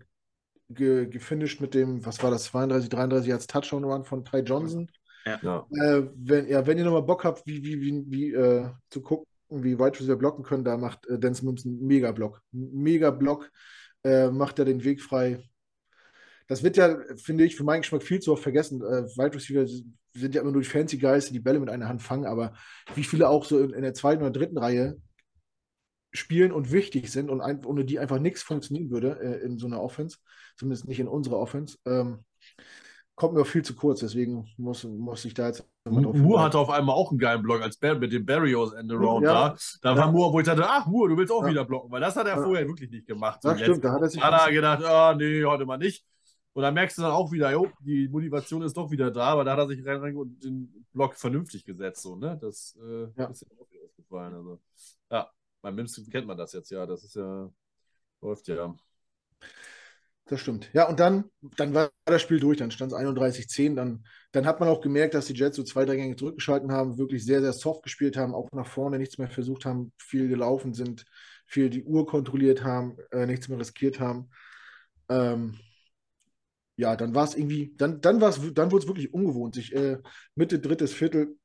ge, 0.69 1.07
gefinisht 1.07 1.61
mit 1.61 1.75
dem, 1.75 2.05
was 2.05 2.23
war 2.23 2.33
das, 2.33 2.45
32, 2.45 2.89
33 2.89 3.33
als 3.33 3.47
Touchdown-Run 3.47 4.05
von 4.05 4.25
Ty 4.25 4.39
Johnson. 4.39 4.91
ja. 5.25 5.67
Äh, 5.71 6.09
wenn, 6.17 6.49
ja, 6.49 6.67
wenn 6.67 6.79
ihr 6.79 6.85
nochmal 6.85 7.03
Bock 7.03 7.25
habt, 7.25 7.47
wie, 7.47 7.63
wie, 7.63 7.81
wie, 7.81 8.05
wie 8.09 8.33
äh, 8.33 8.69
zu 8.91 9.03
gucken, 9.03 9.27
wie 9.49 9.79
Wide 9.79 9.99
Receiver 9.99 10.17
blocken 10.17 10.45
können, 10.45 10.65
da 10.65 10.77
macht 10.77 11.07
äh, 11.07 11.19
Dan 11.19 11.35
Simmons 11.35 11.65
einen 11.65 11.81
Mega-Block. 11.87 12.43
Mega-Block 12.53 13.51
äh, 14.05 14.31
macht 14.31 14.59
er 14.59 14.65
den 14.65 14.85
Weg 14.85 15.03
frei. 15.03 15.43
Das 16.47 16.63
wird 16.63 16.77
ja, 16.77 16.99
finde 17.17 17.45
ich, 17.45 17.57
für 17.57 17.65
meinen 17.65 17.83
Geschmack 17.83 18.03
viel 18.03 18.21
zu 18.21 18.33
oft 18.33 18.43
vergessen. 18.43 18.83
Äh, 18.83 19.05
Wide 19.17 19.35
Receiver 19.35 19.67
sind 20.15 20.35
ja 20.35 20.43
immer 20.43 20.53
nur 20.53 20.63
die 20.63 20.69
fancy 20.69 20.99
Guys, 20.99 21.27
die 21.27 21.33
die 21.33 21.41
Bälle 21.41 21.61
mit 21.61 21.71
einer 21.71 21.89
Hand 21.89 22.03
fangen, 22.03 22.27
aber 22.27 22.55
wie 22.95 23.05
viele 23.05 23.29
auch 23.29 23.45
so 23.45 23.59
in, 23.59 23.71
in 23.71 23.83
der 23.83 23.95
zweiten 23.95 24.23
oder 24.23 24.31
dritten 24.31 24.59
Reihe 24.59 24.97
spielen 26.13 26.53
und 26.53 26.71
wichtig 26.71 27.11
sind 27.11 27.29
und 27.29 27.41
ein, 27.41 27.65
ohne 27.65 27.85
die 27.85 27.99
einfach 27.99 28.21
nichts 28.21 28.43
funktionieren 28.43 28.91
würde 28.91 29.19
äh, 29.21 29.45
in 29.45 29.59
so 29.59 29.67
einer 29.67 29.83
Offense, 29.83 30.19
zumindest 30.57 30.87
nicht 30.87 31.01
in 31.01 31.09
unserer 31.09 31.39
Offense, 31.39 31.79
ähm, 31.87 32.25
kommt 33.17 33.35
mir 33.35 33.43
auch 33.43 33.47
viel 33.47 33.63
zu 33.63 33.75
kurz. 33.75 34.01
Deswegen 34.01 34.49
muss, 34.57 34.85
muss 34.85 35.25
ich 35.25 35.35
da 35.35 35.47
jetzt 35.49 35.67
Moore 35.87 36.43
hatte 36.43 36.59
auf 36.59 36.71
einmal 36.71 36.95
auch 36.95 37.11
einen 37.11 37.19
geilen 37.19 37.43
Block 37.43 37.61
als 37.63 37.77
Bar 37.77 37.97
mit 37.97 38.13
dem 38.13 38.25
Barrios 38.25 38.73
Endaround 38.73 39.25
Ja. 39.25 39.51
da. 39.51 39.57
Da 39.83 39.97
war 39.97 40.07
Ja. 40.07 40.11
Moore, 40.13 40.33
wo 40.33 40.41
ich 40.41 40.47
dachte, 40.47 40.65
ach 40.67 40.87
Moore, 40.87 41.11
du 41.11 41.17
willst 41.17 41.33
auch 41.33 41.43
Ja. 41.45 41.51
wieder 41.51 41.65
blocken, 41.65 41.91
weil 41.91 42.01
das 42.01 42.17
hat 42.17 42.27
er 42.27 42.43
vorher 42.43 42.67
wirklich 42.67 42.91
nicht 42.91 43.07
gemacht. 43.07 43.41
Ja, 43.45 43.53
Im 43.53 43.59
stimmt, 43.59 43.85
da 43.85 43.93
hat 43.93 44.03
er 44.03 44.09
sich 44.09 44.23
Hat 44.23 44.47
er 44.47 44.53
gedacht, 44.53 44.85
ah, 44.85 45.15
nee, 45.15 45.45
heute 45.45 45.67
mal 45.67 45.77
nicht. 45.79 46.05
Und 46.55 46.63
dann 46.63 46.73
merkst 46.75 46.97
du 46.99 47.03
dann 47.03 47.11
auch 47.11 47.33
wieder, 47.33 47.51
jo, 47.51 47.69
die 47.81 48.09
Motivation 48.09 48.63
ist 48.63 48.77
doch 48.77 48.91
wieder 48.91 49.11
da, 49.11 49.25
aber 49.27 49.45
da 49.45 49.53
hat 49.53 49.59
er 49.59 49.67
sich 49.69 49.85
rein, 49.85 49.97
rein 50.01 50.17
und 50.17 50.43
den 50.45 50.87
Block 50.93 51.15
vernünftig 51.17 51.65
gesetzt. 51.65 52.03
So, 52.03 52.15
ne? 52.17 52.39
Das 52.41 52.79
äh, 52.81 53.09
Ja. 53.17 53.27
ist 53.27 53.43
ja 53.43 53.49
auch 53.61 53.71
wieder 53.71 53.85
aufgefallen. 53.85 54.35
Also, 54.35 54.61
ja, 55.11 55.29
beim 55.61 55.75
Mims 55.75 56.01
kennt 56.11 56.27
man 56.29 56.37
das 56.39 56.53
jetzt 56.53 56.71
ja. 56.71 56.87
Das 56.87 57.03
ist 57.03 57.17
ja, 57.17 57.51
läuft 58.21 58.47
ja. 58.49 58.75
Das 60.27 60.41
stimmt. 60.41 60.71
Ja, 60.73 60.89
und 60.89 61.01
dann, 61.01 61.25
dann 61.59 61.75
war 61.75 61.91
das 62.07 62.23
Spiel 62.23 62.41
durch, 62.41 62.57
dann 62.57 62.71
stand 62.71 62.93
es 62.93 62.99
31-10. 62.99 63.77
Dann, 63.77 64.07
dann 64.33 64.47
hat 64.47 64.59
man 64.59 64.71
auch 64.71 64.81
gemerkt, 64.81 65.13
dass 65.15 65.27
die 65.27 65.35
Jets 65.35 65.57
so 65.57 65.63
zwei, 65.65 65.85
drei 65.85 65.97
Gänge 65.97 66.17
zurückgeschalten 66.17 66.73
haben, 66.73 66.97
wirklich 66.97 67.25
sehr, 67.27 67.43
sehr 67.43 67.53
soft 67.53 67.83
gespielt 67.83 68.17
haben, 68.17 68.35
auch 68.35 68.49
nach 68.53 68.67
vorne 68.67 68.99
nichts 68.99 69.19
mehr 69.19 69.29
versucht 69.29 69.67
haben, 69.67 69.93
viel 69.99 70.29
gelaufen 70.29 70.73
sind, 70.73 71.05
viel 71.47 71.69
die 71.69 71.85
Uhr 71.85 72.07
kontrolliert 72.07 72.65
haben, 72.65 72.97
äh, 73.11 73.27
nichts 73.27 73.49
mehr 73.49 73.59
riskiert 73.59 74.01
haben. 74.01 74.31
Ähm, 75.11 75.59
ja, 76.77 76.97
dann 76.97 77.15
war 77.15 77.25
es 77.25 77.35
irgendwie, 77.37 77.75
dann, 77.77 78.01
dann, 78.01 78.19
dann 78.21 78.71
wurde 78.73 78.83
es 78.83 78.87
wirklich 78.89 79.13
ungewohnt, 79.15 79.55
sich 79.55 79.73
äh, 79.75 79.99
Mitte, 80.35 80.59
drittes 80.59 80.93
Viertel 80.93 81.37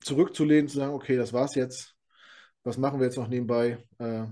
zurückzulehnen, 0.00 0.68
zu 0.68 0.78
sagen, 0.78 0.94
okay, 0.94 1.16
das 1.16 1.32
war's 1.32 1.54
jetzt. 1.54 1.94
Was 2.64 2.78
machen 2.78 3.00
wir 3.00 3.06
jetzt 3.06 3.16
noch 3.16 3.28
nebenbei? 3.28 3.78
Äh, 3.98 4.26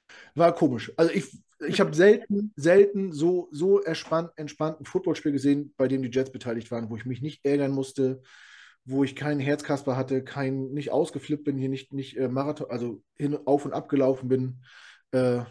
war 0.34 0.54
komisch. 0.54 0.92
Also 0.96 1.12
ich, 1.12 1.38
ich 1.68 1.80
habe 1.80 1.94
selten, 1.94 2.52
selten 2.56 3.12
so, 3.12 3.48
so 3.52 3.80
entspannt, 3.82 4.30
entspannt 4.36 4.80
ein 4.80 4.84
Footballspiel 4.84 5.32
gesehen, 5.32 5.74
bei 5.76 5.88
dem 5.88 6.02
die 6.02 6.10
Jets 6.10 6.32
beteiligt 6.32 6.70
waren, 6.70 6.90
wo 6.90 6.96
ich 6.96 7.04
mich 7.04 7.22
nicht 7.22 7.44
ärgern 7.44 7.72
musste, 7.72 8.22
wo 8.84 9.04
ich 9.04 9.16
keinen 9.16 9.40
Herzkasper 9.40 9.96
hatte, 9.96 10.22
kein, 10.24 10.72
nicht 10.72 10.90
ausgeflippt 10.90 11.44
bin, 11.44 11.58
hier 11.58 11.68
nicht, 11.68 11.92
nicht 11.92 12.16
äh, 12.16 12.28
Marathon, 12.28 12.70
also 12.70 13.02
hin, 13.16 13.38
auf 13.46 13.64
und 13.64 13.72
ab 13.72 13.88
gelaufen 13.88 14.28
bin. 14.28 14.62
Äh, 15.12 15.44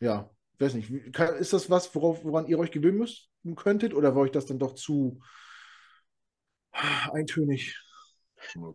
ja, 0.00 0.30
weiß 0.58 0.74
nicht. 0.74 0.90
ist 0.90 1.52
das 1.52 1.70
was, 1.70 1.94
worauf, 1.94 2.24
woran 2.24 2.46
ihr 2.46 2.58
euch 2.58 2.70
gewöhnen 2.70 2.98
müsst, 2.98 3.30
könntet, 3.54 3.94
oder 3.94 4.14
war 4.14 4.22
euch 4.22 4.32
das 4.32 4.46
dann 4.46 4.58
doch 4.58 4.74
zu 4.74 5.20
eintönig? 7.12 7.74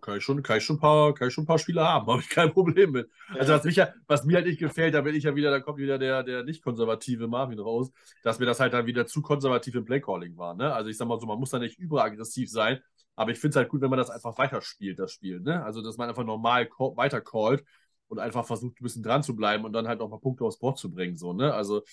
Kann 0.02 0.18
ich 0.18 0.24
schon, 0.24 0.44
kann 0.44 0.58
ich 0.58 0.64
schon, 0.64 0.78
ein, 0.78 0.80
paar, 0.80 1.14
kann 1.14 1.28
ich 1.28 1.34
schon 1.34 1.44
ein 1.44 1.48
paar 1.48 1.60
Spiele 1.60 1.84
haben, 1.84 2.08
habe 2.12 2.22
ich 2.22 2.30
kein 2.30 2.52
Problem 2.52 2.92
mit. 2.92 3.10
Also 3.34 3.54
was, 3.54 3.64
mich 3.64 3.76
ja, 3.76 3.94
was 4.08 4.26
mir 4.26 4.36
halt 4.36 4.48
nicht 4.48 4.60
gefällt, 4.60 4.94
da 4.94 5.02
bin 5.02 5.16
ich 5.16 5.24
ja 5.24 5.36
wieder, 5.36 5.52
da 5.52 5.60
kommt 5.60 5.78
wieder 5.78 5.98
der, 5.98 6.24
der 6.24 6.44
nicht 6.44 6.64
konservative 6.64 7.28
Marvin 7.28 7.60
raus, 7.60 7.92
dass 8.24 8.40
mir 8.40 8.46
das 8.46 8.60
halt 8.60 8.74
dann 8.74 8.86
wieder 8.86 9.08
zu 9.08 9.22
konservativ 9.22 9.76
im 9.76 9.86
Playcalling 9.86 10.38
war. 10.38 10.56
Ne? 10.56 10.74
Also 10.74 10.90
ich 10.90 10.98
sag 10.98 11.08
mal 11.08 11.20
so, 11.20 11.26
man 11.26 11.40
muss 11.40 11.52
da 11.52 11.60
nicht 11.60 11.80
überaggressiv 11.80 12.50
sein, 12.50 12.80
aber 13.16 13.32
ich 13.32 13.40
finde 13.40 13.52
es 13.52 13.56
halt 13.58 13.70
gut, 13.70 13.82
wenn 13.82 13.90
man 13.90 14.00
das 14.00 14.10
einfach 14.10 14.38
weiterspielt, 14.38 15.00
das 15.00 15.12
Spiel. 15.12 15.40
Ne? 15.40 15.64
Also 15.64 15.82
dass 15.82 15.98
man 15.98 16.10
einfach 16.10 16.24
normal 16.24 16.70
weiter 16.96 17.22
callt 17.22 17.64
und 18.08 18.20
einfach 18.20 18.46
versucht, 18.46 18.80
ein 18.80 18.84
bisschen 18.84 19.04
dran 19.04 19.24
zu 19.24 19.36
bleiben 19.36 19.64
und 19.64 19.72
dann 19.74 19.88
halt 19.88 20.02
auch 20.02 20.10
mal 20.10 20.20
Punkte 20.20 20.44
aufs 20.44 20.60
Board 20.60 20.78
zu 20.78 20.92
bringen. 20.92 21.16
So, 21.16 21.32
ne? 21.32 21.54
Also 21.54 21.84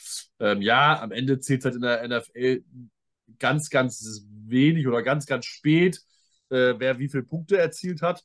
ähm, 0.41 0.63
ja, 0.63 1.01
am 1.01 1.13
Ende 1.13 1.39
zählt 1.39 1.61
es 1.61 1.65
halt 1.65 1.77
in 1.77 1.83
der 1.83 2.09
NFL 2.09 2.65
ganz, 3.39 3.71
ganz 3.71 4.27
wenig 4.29 4.89
oder 4.89 5.03
ganz, 5.03 5.27
ganz 5.27 5.45
spät 5.45 6.03
äh, 6.51 6.75
wer 6.79 6.99
wie 6.99 7.09
viele 7.09 7.23
Punkte 7.25 7.59
erzielt 7.59 8.03
hat. 8.03 8.25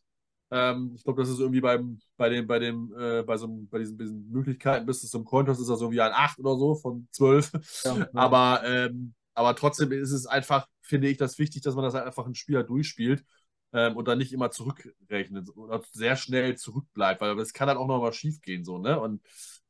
Ähm, 0.51 0.93
ich 0.95 1.03
glaube, 1.03 1.21
das 1.21 1.30
ist 1.30 1.39
irgendwie 1.39 1.61
beim, 1.61 1.99
bei 2.15 2.30
dem, 2.30 2.45
bei 2.47 2.59
dem, 2.59 2.93
äh, 2.97 3.24
bei 3.24 3.38
so 3.38 3.47
bei 3.69 3.80
diesen, 3.80 3.97
diesen 3.97 4.30
Möglichkeiten 4.30 4.86
bis 4.86 5.01
zum 5.09 5.26
Cointos 5.26 5.59
ist 5.59 5.69
das 5.69 5.82
irgendwie 5.82 6.01
ein 6.01 6.11
8 6.13 6.39
oder 6.39 6.57
so 6.57 6.76
von 6.76 7.07
12. 7.11 7.51
Ja, 7.86 8.07
aber, 8.13 8.61
ähm, 8.65 9.13
aber 9.34 9.55
trotzdem 9.55 9.91
ist 9.91 10.11
es 10.11 10.28
einfach, 10.28 10.67
finde 10.82 11.07
ich, 11.09 11.17
das 11.17 11.39
wichtig, 11.39 11.63
dass 11.63 11.76
man 11.76 11.84
das 11.84 11.95
halt 11.95 12.05
einfach 12.05 12.28
ein 12.28 12.36
Spieler 12.36 12.63
durchspielt 12.63 13.26
ähm, 13.74 13.97
und 13.97 14.07
dann 14.07 14.19
nicht 14.19 14.32
immer 14.32 14.51
zurückrechnet 14.51 15.49
oder 15.55 15.82
sehr 15.91 16.15
schnell 16.15 16.55
zurückbleibt, 16.55 17.21
weil 17.21 17.39
es 17.39 17.53
kann 17.53 17.67
dann 17.67 17.78
auch 17.78 17.88
noch 17.88 17.99
mal 18.01 18.13
schief 18.13 18.41
gehen, 18.41 18.63
so, 18.63 18.78
ne? 18.78 18.99
Und 18.99 19.21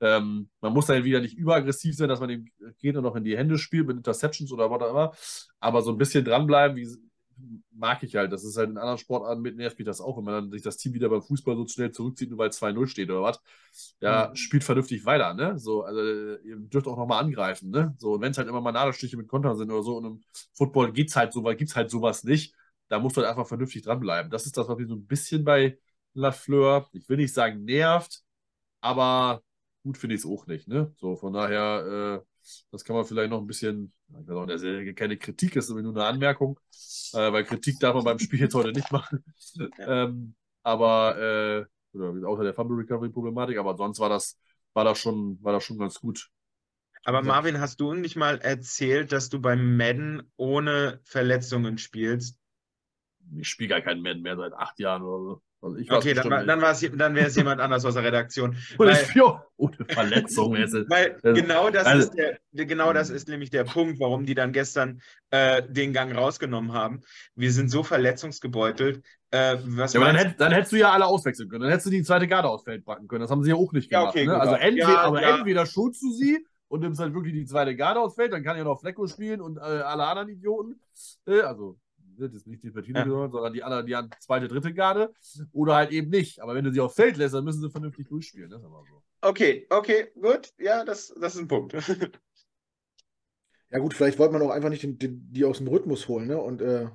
ähm, 0.01 0.49
man 0.59 0.73
muss 0.73 0.87
dann 0.87 1.05
wieder 1.05 1.21
nicht 1.21 1.37
überaggressiv 1.37 1.95
sein, 1.95 2.09
dass 2.09 2.19
man 2.19 2.29
den 2.29 2.51
Gegner 2.79 3.01
noch 3.01 3.15
in 3.15 3.23
die 3.23 3.37
Hände 3.37 3.57
spielt 3.57 3.87
mit 3.87 3.95
Interceptions 3.97 4.51
oder 4.51 4.69
was 4.69 4.81
auch 4.81 4.89
immer, 4.89 5.13
aber 5.61 5.81
so 5.81 5.91
ein 5.91 5.97
bisschen 5.97 6.25
dranbleiben, 6.25 6.75
wie 6.75 6.89
mag 7.71 8.03
ich 8.03 8.15
halt. 8.15 8.31
Das 8.31 8.43
ist 8.43 8.57
halt 8.57 8.69
in 8.69 8.77
anderen 8.77 8.97
Sportarten 8.97 9.41
mit 9.41 9.55
nervt 9.55 9.77
mich 9.77 9.85
das 9.85 10.01
auch, 10.01 10.17
wenn 10.17 10.23
man 10.23 10.33
dann 10.33 10.51
sich 10.51 10.61
das 10.61 10.77
Team 10.77 10.93
wieder 10.93 11.09
beim 11.09 11.21
Fußball 11.21 11.55
so 11.55 11.67
schnell 11.67 11.91
zurückzieht, 11.91 12.29
nur 12.29 12.39
weil 12.39 12.51
2-0 12.51 12.87
steht 12.87 13.09
oder 13.09 13.21
was. 13.21 13.41
Ja, 14.01 14.29
mhm. 14.29 14.35
spielt 14.35 14.63
vernünftig 14.63 15.05
weiter, 15.05 15.33
ne? 15.33 15.57
So, 15.57 15.83
also 15.83 16.01
ihr 16.01 16.57
dürft 16.57 16.87
auch 16.87 16.97
nochmal 16.97 17.23
angreifen, 17.23 17.69
ne? 17.69 17.95
So, 17.97 18.13
und 18.13 18.21
wenn 18.21 18.31
es 18.31 18.37
halt 18.37 18.47
immer 18.47 18.61
mal 18.61 18.71
Nadelstiche 18.71 19.17
mit 19.17 19.27
Kontern 19.27 19.57
sind 19.57 19.71
oder 19.71 19.83
so, 19.83 19.97
und 19.97 20.05
im 20.05 20.23
Football 20.53 20.91
geht's 20.93 21.15
halt 21.15 21.33
so, 21.33 21.43
weil 21.43 21.55
gibt's 21.55 21.75
halt 21.75 21.89
sowas 21.89 22.23
nicht, 22.23 22.55
da 22.87 22.99
musst 22.99 23.17
du 23.17 23.21
halt 23.21 23.29
einfach 23.29 23.47
vernünftig 23.47 23.83
dranbleiben. 23.83 24.31
Das 24.31 24.45
ist 24.45 24.57
das, 24.57 24.67
was 24.67 24.77
mich 24.77 24.87
so 24.87 24.95
ein 24.95 25.05
bisschen 25.05 25.43
bei 25.43 25.77
Lafleur, 26.13 26.87
ich 26.93 27.07
will 27.09 27.17
nicht 27.17 27.33
sagen 27.33 27.63
nervt, 27.63 28.21
aber 28.81 29.41
gut 29.83 29.97
finde 29.97 30.15
ich 30.15 30.21
es 30.21 30.27
auch 30.27 30.47
nicht, 30.47 30.67
ne? 30.67 30.93
So, 30.97 31.15
von 31.15 31.33
daher, 31.33 32.21
äh, 32.23 32.32
das 32.71 32.83
kann 32.83 32.95
man 32.95 33.05
vielleicht 33.05 33.29
noch 33.29 33.39
ein 33.39 33.47
bisschen, 33.47 33.93
ich 34.07 34.27
weiß 34.27 34.29
auch, 34.29 34.45
das 34.45 34.61
ist 34.61 34.95
keine 34.95 35.17
Kritik, 35.17 35.55
ist 35.55 35.69
nur 35.69 35.79
eine 35.79 36.05
Anmerkung, 36.05 36.59
äh, 37.13 37.31
weil 37.31 37.43
Kritik 37.43 37.79
darf 37.79 37.95
man 37.95 38.03
beim 38.03 38.19
Spiel 38.19 38.39
jetzt 38.39 38.55
heute 38.55 38.71
nicht 38.71 38.91
machen. 38.91 39.23
ähm, 39.79 40.35
aber, 40.63 41.67
äh, 41.95 42.25
außer 42.25 42.43
der 42.43 42.53
Fumble 42.53 42.77
Recovery 42.77 43.09
Problematik, 43.09 43.57
aber 43.57 43.75
sonst 43.75 43.99
war 43.99 44.09
das, 44.09 44.39
war 44.73 44.83
das 44.83 44.99
schon, 44.99 45.37
war 45.41 45.53
das 45.53 45.63
schon 45.63 45.77
ganz 45.77 45.99
gut. 45.99 46.29
Aber 47.05 47.21
Marvin, 47.21 47.59
hast 47.59 47.81
du 47.81 47.93
nicht 47.93 48.15
mal 48.15 48.39
erzählt, 48.39 49.11
dass 49.11 49.29
du 49.29 49.41
beim 49.41 49.75
Madden 49.75 50.31
ohne 50.37 51.01
Verletzungen 51.03 51.77
spielst? 51.77 52.39
Ich 53.35 53.49
spiele 53.49 53.69
gar 53.69 53.81
keinen 53.81 54.01
Madden 54.01 54.21
mehr 54.21 54.37
seit 54.37 54.53
acht 54.53 54.79
Jahren 54.79 55.03
oder 55.03 55.23
so. 55.23 55.41
Also 55.63 55.77
okay, 55.95 56.13
dann, 56.13 56.29
dann, 56.29 56.47
dann 56.47 57.15
wäre 57.15 57.27
es 57.27 57.35
jemand 57.37 57.61
anders 57.61 57.85
aus 57.85 57.93
der 57.93 58.03
Redaktion. 58.03 58.57
weil, 58.77 58.97
ohne 59.55 59.77
Verletzung. 59.89 60.53
weil 60.53 61.17
genau 61.21 61.69
das, 61.69 61.85
also, 61.85 62.09
ist 62.09 62.17
der, 62.17 62.65
genau 62.65 62.91
das 62.91 63.09
ist 63.09 63.29
nämlich 63.29 63.49
der 63.49 63.63
Punkt, 63.63 63.97
warum 64.01 64.25
die 64.25 64.35
dann 64.35 64.51
gestern 64.51 65.01
äh, 65.29 65.63
den 65.65 65.93
Gang 65.93 66.13
rausgenommen 66.13 66.73
haben. 66.73 67.01
Wir 67.35 67.53
sind 67.53 67.69
so 67.69 67.83
verletzungsgebeutelt. 67.83 69.03
Äh, 69.31 69.55
ja, 69.55 69.85
aber 69.95 70.05
dann, 70.05 70.15
hätt, 70.17 70.35
dann, 70.39 70.51
hättest 70.51 70.73
du 70.73 70.77
ja 70.77 70.91
alle 70.91 71.05
auswechseln 71.05 71.47
können. 71.47 71.61
Dann 71.61 71.71
hättest 71.71 71.87
du 71.87 71.91
die 71.91 72.03
zweite 72.03 72.27
Garde 72.27 72.49
aufs 72.49 72.65
Feld 72.65 72.83
packen 72.83 73.07
können. 73.07 73.21
Das 73.21 73.31
haben 73.31 73.43
sie 73.43 73.51
ja 73.51 73.55
auch 73.55 73.71
nicht 73.71 73.89
gemacht. 73.89 74.15
Ja, 74.15 74.21
okay, 74.21 74.27
ne? 74.27 74.39
Also 74.39 74.55
entweder, 74.55 74.89
ja, 74.89 75.01
aber 75.01 75.21
ja. 75.21 75.37
entweder 75.37 75.65
schulst 75.65 76.03
du 76.03 76.11
sie 76.11 76.45
und 76.67 76.81
nimmst 76.81 76.99
halt 76.99 77.13
wirklich 77.13 77.33
die 77.33 77.45
zweite 77.45 77.75
Garde 77.75 78.01
aufs 78.01 78.15
Feld, 78.15 78.33
dann 78.33 78.43
kann 78.43 78.57
ja 78.57 78.65
noch 78.65 78.81
Flecko 78.81 79.07
spielen 79.07 79.39
und 79.39 79.57
äh, 79.57 79.61
alle 79.61 80.05
anderen 80.05 80.27
Idioten. 80.27 80.79
Äh, 81.25 81.39
also 81.39 81.77
das 82.17 82.33
ist 82.33 82.47
nicht 82.47 82.63
die 82.63 82.71
Partine 82.71 82.99
ja. 82.99 83.05
gehören, 83.05 83.31
sondern 83.31 83.53
die 83.53 83.63
anderen, 83.63 83.85
die 83.85 83.95
an 83.95 84.09
zweite, 84.19 84.47
dritte 84.47 84.73
Garde 84.73 85.13
oder 85.51 85.75
halt 85.75 85.91
eben 85.91 86.09
nicht. 86.09 86.41
Aber 86.41 86.55
wenn 86.55 86.65
du 86.65 86.71
sie 86.71 86.79
auf 86.79 86.95
Feld 86.95 87.17
lässt, 87.17 87.33
dann 87.33 87.43
müssen 87.43 87.61
sie 87.61 87.69
vernünftig 87.69 88.07
durchspielen. 88.07 88.49
Das 88.49 88.61
ist 88.61 88.65
aber 88.65 88.83
so. 88.89 89.03
Okay, 89.21 89.67
okay, 89.69 90.11
gut. 90.19 90.53
Ja, 90.57 90.83
das, 90.83 91.13
das 91.19 91.35
ist 91.35 91.41
ein 91.41 91.47
Punkt. 91.47 91.73
ja, 93.71 93.79
gut, 93.79 93.93
vielleicht 93.93 94.19
wollte 94.19 94.33
man 94.33 94.41
auch 94.41 94.51
einfach 94.51 94.69
nicht 94.69 94.83
den, 94.83 94.97
den, 94.97 95.31
die 95.31 95.45
aus 95.45 95.59
dem 95.59 95.67
Rhythmus 95.67 96.07
holen. 96.07 96.27
Ne? 96.27 96.39
Und 96.39 96.61
äh, 96.61 96.89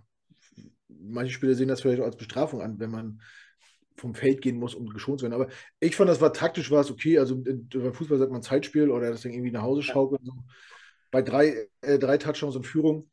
manche 0.88 1.32
Spieler 1.32 1.54
sehen 1.54 1.68
das 1.68 1.80
vielleicht 1.80 2.00
auch 2.00 2.06
als 2.06 2.16
Bestrafung 2.16 2.60
an, 2.60 2.78
wenn 2.78 2.90
man 2.90 3.20
vom 3.96 4.14
Feld 4.14 4.42
gehen 4.42 4.58
muss, 4.58 4.74
um 4.74 4.86
geschont 4.86 5.20
zu 5.20 5.24
werden. 5.24 5.34
Aber 5.40 5.50
ich 5.80 5.96
fand, 5.96 6.08
das 6.08 6.20
war 6.20 6.32
taktisch, 6.32 6.70
war 6.70 6.80
es 6.80 6.90
okay. 6.90 7.18
Also 7.18 7.36
beim 7.42 7.94
Fußball 7.94 8.18
sagt 8.18 8.32
man 8.32 8.42
Zeitspiel 8.42 8.90
oder 8.90 9.10
das 9.10 9.22
Ding 9.22 9.32
irgendwie 9.32 9.50
nach 9.50 9.62
Hause 9.62 9.82
schaukeln. 9.82 10.24
So. 10.24 10.32
Bei 11.10 11.22
drei, 11.22 11.68
äh, 11.80 11.98
drei 11.98 12.18
Touchdowns 12.18 12.56
und 12.56 12.66
Führung 12.66 13.10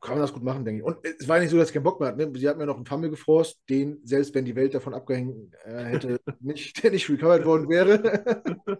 kann 0.00 0.14
man 0.14 0.22
das 0.22 0.32
gut 0.32 0.42
machen, 0.42 0.64
denke 0.64 0.80
ich. 0.80 0.84
Und 0.84 0.98
es 1.04 1.26
war 1.26 1.38
nicht 1.38 1.50
so, 1.50 1.56
dass 1.56 1.68
ich 1.68 1.74
keinen 1.74 1.82
Bock 1.82 2.00
mehr 2.00 2.10
hatte. 2.10 2.26
Ne? 2.26 2.38
Sie 2.38 2.48
hat 2.48 2.58
mir 2.58 2.66
noch 2.66 2.76
einen 2.76 2.86
Fumble 2.86 3.10
gefrost, 3.10 3.60
den, 3.68 4.00
selbst 4.04 4.34
wenn 4.34 4.44
die 4.44 4.54
Welt 4.54 4.74
davon 4.74 4.94
abgehängt 4.94 5.54
äh, 5.64 5.84
hätte, 5.84 6.20
nicht, 6.40 6.82
der 6.82 6.90
nicht 6.90 7.08
recovered 7.08 7.44
worden 7.44 7.68
wäre. 7.68 8.24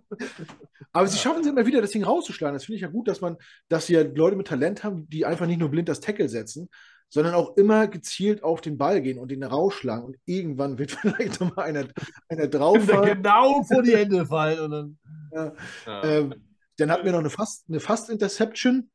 Aber 0.93 1.07
sie 1.07 1.19
schaffen 1.19 1.41
es 1.41 1.47
immer 1.47 1.67
wieder, 1.67 1.81
das 1.81 1.91
Ding 1.91 2.05
rauszuschlagen. 2.05 2.55
Das 2.55 2.65
finde 2.65 2.77
ich 2.77 2.83
ja 2.83 2.89
gut, 2.89 3.09
dass 3.09 3.21
man, 3.21 3.37
dass 3.69 3.87
sie 3.87 3.95
ja 3.95 4.03
Leute 4.03 4.37
mit 4.37 4.47
Talent 4.47 4.85
haben, 4.85 5.09
die 5.09 5.27
einfach 5.27 5.47
nicht 5.47 5.59
nur 5.59 5.71
blind 5.71 5.89
das 5.89 6.01
Tackle 6.01 6.29
setzen, 6.29 6.69
sondern 7.09 7.35
auch 7.35 7.57
immer 7.57 7.87
gezielt 7.89 8.43
auf 8.43 8.61
den 8.61 8.79
Ball 8.79 9.01
gehen 9.01 9.19
und 9.19 9.31
den 9.31 9.43
rausschlagen. 9.43 10.05
Und 10.05 10.17
irgendwann 10.27 10.79
wird 10.79 10.91
vielleicht 11.01 11.41
nochmal 11.41 11.67
einer, 11.67 11.87
einer 12.29 12.49
drauf. 12.49 12.87
Genau 12.87 13.63
vor 13.63 13.83
die 13.83 13.97
Hände 13.97 14.27
fallen. 14.27 14.61
Und 14.61 14.71
dann, 14.71 14.99
ja. 15.33 15.53
Ja. 15.87 16.05
Ähm, 16.05 16.35
dann 16.79 16.91
hatten 16.91 17.05
wir 17.05 17.13
noch 17.13 17.21
eine 17.21 17.31
Fast, 17.31 17.65
eine 17.69 17.81
Fast 17.81 18.11
Interception. 18.11 18.91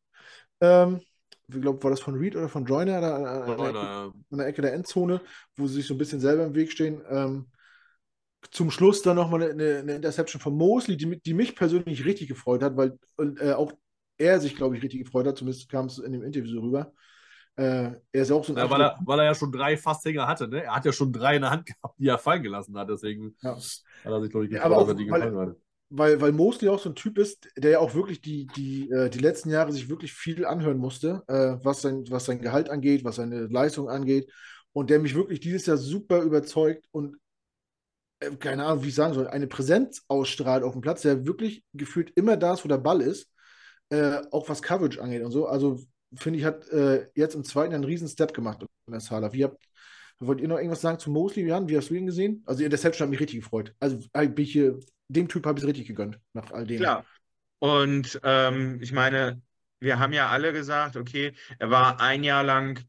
Ähm, 0.62 1.02
ich 1.54 1.62
glaube, 1.62 1.84
war 1.84 1.92
das 1.92 2.00
von 2.00 2.16
Reed 2.16 2.36
oder 2.36 2.50
von 2.50 2.66
Joyner 2.66 3.02
da, 3.02 3.16
an, 3.16 3.58
der 3.58 3.68
Ecke, 3.68 3.80
an, 3.80 4.38
der 4.38 4.48
Ecke, 4.48 4.62
der 4.62 4.74
Endzone, 4.74 5.22
wo 5.56 5.68
sie 5.68 5.76
sich 5.76 5.88
so 5.88 5.94
ein 5.94 5.98
bisschen 5.98 6.20
selber 6.20 6.46
im 6.46 6.56
Weg 6.56 6.72
stehen. 6.72 7.02
Ähm, 7.10 7.48
zum 8.50 8.72
Schluss 8.72 9.02
dann 9.02 9.16
nochmal 9.16 9.52
eine, 9.52 9.80
eine 9.80 9.96
Interception 9.96 10.42
von 10.42 10.56
Mosley, 10.56 10.98
die, 10.98 11.22
die, 11.22 11.34
mich 11.34 11.56
persönlich 11.56 12.06
richtig 12.06 12.28
gefreut 12.28 12.64
hat, 12.64 12.76
weil 12.76 12.98
äh, 13.40 13.54
auch 13.54 13.72
er 14.18 14.40
sich, 14.40 14.56
glaube 14.56 14.76
ich, 14.76 14.84
richtig 14.84 15.04
gefreut 15.04 15.28
hat, 15.28 15.38
zumindest 15.38 15.70
kam 15.70 15.86
es 15.86 16.00
in 16.00 16.12
dem 16.12 16.24
Interview 16.24 16.52
so 16.52 16.62
rüber. 16.62 16.92
Äh, 17.56 17.92
er 18.12 18.22
ist 18.22 18.32
auch 18.32 18.44
so 18.44 18.54
ein 18.54 18.58
ja, 18.58 18.70
weil, 18.70 18.82
er, 18.82 18.98
weil 19.06 19.20
er 19.20 19.26
ja 19.26 19.36
schon 19.36 19.52
drei 19.52 19.78
Fasthänger 19.78 20.28
hatte, 20.28 20.48
ne? 20.48 20.64
Er 20.64 20.76
hat 20.76 20.86
ja 20.86 20.92
schon 20.92 21.12
drei 21.12 21.36
in 21.36 21.42
der 21.42 21.52
Hand 21.52 21.66
gehabt, 21.66 21.96
die 21.98 22.08
er 22.08 22.18
fallen 22.18 22.42
gelassen 22.42 22.78
hat, 22.78 22.90
deswegen 22.90 23.36
ja. 23.42 23.56
hat 23.56 23.86
er 24.06 24.22
sich, 24.22 24.32
glaube 24.32 24.46
ich, 24.46 24.52
gefreut, 24.52 24.72
ja, 24.72 24.80
dass 24.80 24.88
er 24.88 24.96
die 24.96 25.06
gefallen 25.06 25.38
hat 25.38 25.56
weil, 25.92 26.22
weil 26.22 26.32
Mosley 26.32 26.70
auch 26.70 26.80
so 26.80 26.90
ein 26.90 26.96
Typ 26.96 27.18
ist, 27.18 27.50
der 27.58 27.72
ja 27.72 27.80
auch 27.80 27.94
wirklich 27.94 28.22
die, 28.22 28.48
die, 28.56 28.90
äh, 28.90 29.10
die 29.10 29.20
letzten 29.20 29.50
Jahre 29.50 29.74
sich 29.74 29.90
wirklich 29.90 30.14
viel 30.14 30.46
anhören 30.46 30.78
musste, 30.78 31.22
äh, 31.28 31.58
was, 31.64 31.82
sein, 31.82 32.06
was 32.10 32.26
sein 32.26 32.42
Gehalt 32.42 32.70
angeht, 32.70 33.04
was 33.04 33.18
seine 33.18 33.48
Leistung 33.48 33.90
angeht. 33.90 34.32
Und 34.72 34.90
der 34.90 35.00
mich 35.00 35.16
wirklich 35.16 35.42
dieses 35.42 35.66
Jahr 35.66 35.76
super 35.76 36.22
überzeugt 36.22 36.88
und 36.92 37.18
äh, 38.20 38.32
keine 38.38 38.66
Ahnung, 38.66 38.84
wie 38.84 38.88
ich 38.88 38.96
sagen 38.96 39.14
soll, 39.14 39.28
eine 39.28 39.48
Präsenz 39.48 40.04
ausstrahlt 40.08 40.64
auf 40.64 40.72
dem 40.74 40.82
Platz, 40.82 41.02
der 41.02 41.26
wirklich 41.26 41.66
gefühlt 41.74 42.12
immer 42.16 42.38
da 42.38 42.54
ist, 42.54 42.64
wo 42.64 42.70
der 42.70 42.78
Ball 42.78 43.02
ist, 43.02 43.30
äh, 43.90 44.22
auch 44.32 44.48
was 44.48 44.62
Coverage 44.62 45.02
angeht 45.02 45.24
und 45.24 45.32
so. 45.32 45.46
Also 45.48 45.78
finde 46.16 46.40
ich, 46.40 46.46
hat 46.46 46.70
äh, 46.70 47.08
jetzt 47.16 47.36
im 47.36 47.44
zweiten 47.44 47.74
einen 47.74 47.84
riesen 47.84 48.08
Step 48.08 48.34
gemacht 48.34 48.64
in 48.88 48.94
der 48.94 49.02
Sala. 49.02 49.34
Wie 49.34 49.44
habt, 49.44 49.62
wollt 50.20 50.40
ihr 50.40 50.48
noch 50.48 50.58
irgendwas 50.58 50.82
sagen 50.82 51.00
zu 51.00 51.12
Mosley, 51.12 51.46
Jan? 51.48 51.68
Wie 51.68 51.76
hast 51.76 51.90
du 51.90 51.96
ihn 51.96 52.06
gesehen? 52.06 52.44
Also, 52.46 52.60
der 52.60 52.68
Interception 52.68 53.06
hat 53.06 53.10
mich 53.10 53.20
richtig 53.20 53.40
gefreut. 53.40 53.74
Also, 53.80 53.98
bin 54.14 54.34
ich 54.38 54.52
hier 54.52 54.80
dem 55.12 55.28
Typ 55.28 55.46
habe 55.46 55.60
ich 55.60 55.64
es 55.64 55.68
richtig 55.68 55.88
gegönnt, 55.88 56.20
nach 56.34 56.52
all 56.52 56.66
dem. 56.66 56.80
Klar. 56.80 57.06
Und 57.60 58.20
ähm, 58.24 58.80
ich 58.82 58.92
meine, 58.92 59.42
wir 59.80 60.00
haben 60.00 60.14
ja 60.14 60.30
alle 60.30 60.54
gesagt, 60.54 60.96
okay, 60.96 61.34
er 61.60 61.70
war 61.70 62.00
ein 62.00 62.24
Jahr 62.24 62.44
lang, 62.44 62.80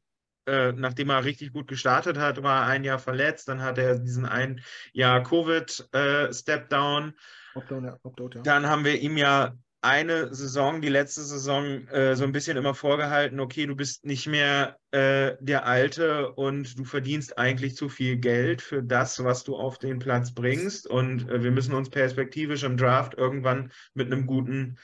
äh, 0.46 0.72
nachdem 0.72 1.10
er 1.10 1.24
richtig 1.24 1.52
gut 1.52 1.68
gestartet 1.68 2.18
hat, 2.18 2.42
war 2.42 2.62
er 2.62 2.68
ein 2.68 2.84
Jahr 2.84 2.98
verletzt, 2.98 3.48
dann 3.48 3.62
hat 3.62 3.78
er 3.78 3.98
diesen 3.98 4.24
ein 4.24 4.62
Jahr 4.92 5.22
Covid-Step-Down. 5.22 7.08
Äh, 7.08 7.58
Opt-out, 7.58 8.34
ja. 8.34 8.38
Ja. 8.38 8.42
Dann 8.42 8.66
haben 8.66 8.84
wir 8.84 8.98
ihm 8.98 9.16
ja 9.16 9.54
eine 9.82 10.32
Saison, 10.32 10.80
die 10.80 10.88
letzte 10.88 11.22
Saison, 11.22 11.86
äh, 11.88 12.14
so 12.14 12.22
ein 12.22 12.30
bisschen 12.30 12.56
immer 12.56 12.74
vorgehalten, 12.74 13.40
okay, 13.40 13.66
du 13.66 13.74
bist 13.74 14.04
nicht 14.04 14.28
mehr 14.28 14.78
äh, 14.92 15.34
der 15.40 15.66
Alte 15.66 16.32
und 16.32 16.78
du 16.78 16.84
verdienst 16.84 17.36
eigentlich 17.36 17.74
zu 17.74 17.88
viel 17.88 18.16
Geld 18.16 18.62
für 18.62 18.82
das, 18.82 19.22
was 19.24 19.42
du 19.42 19.56
auf 19.56 19.78
den 19.78 19.98
Platz 19.98 20.32
bringst. 20.32 20.86
Und 20.86 21.28
äh, 21.28 21.42
wir 21.42 21.50
müssen 21.50 21.74
uns 21.74 21.90
perspektivisch 21.90 22.62
im 22.62 22.76
Draft 22.76 23.14
irgendwann 23.14 23.72
mit 23.92 24.06
einem 24.06 24.26
guten 24.26 24.78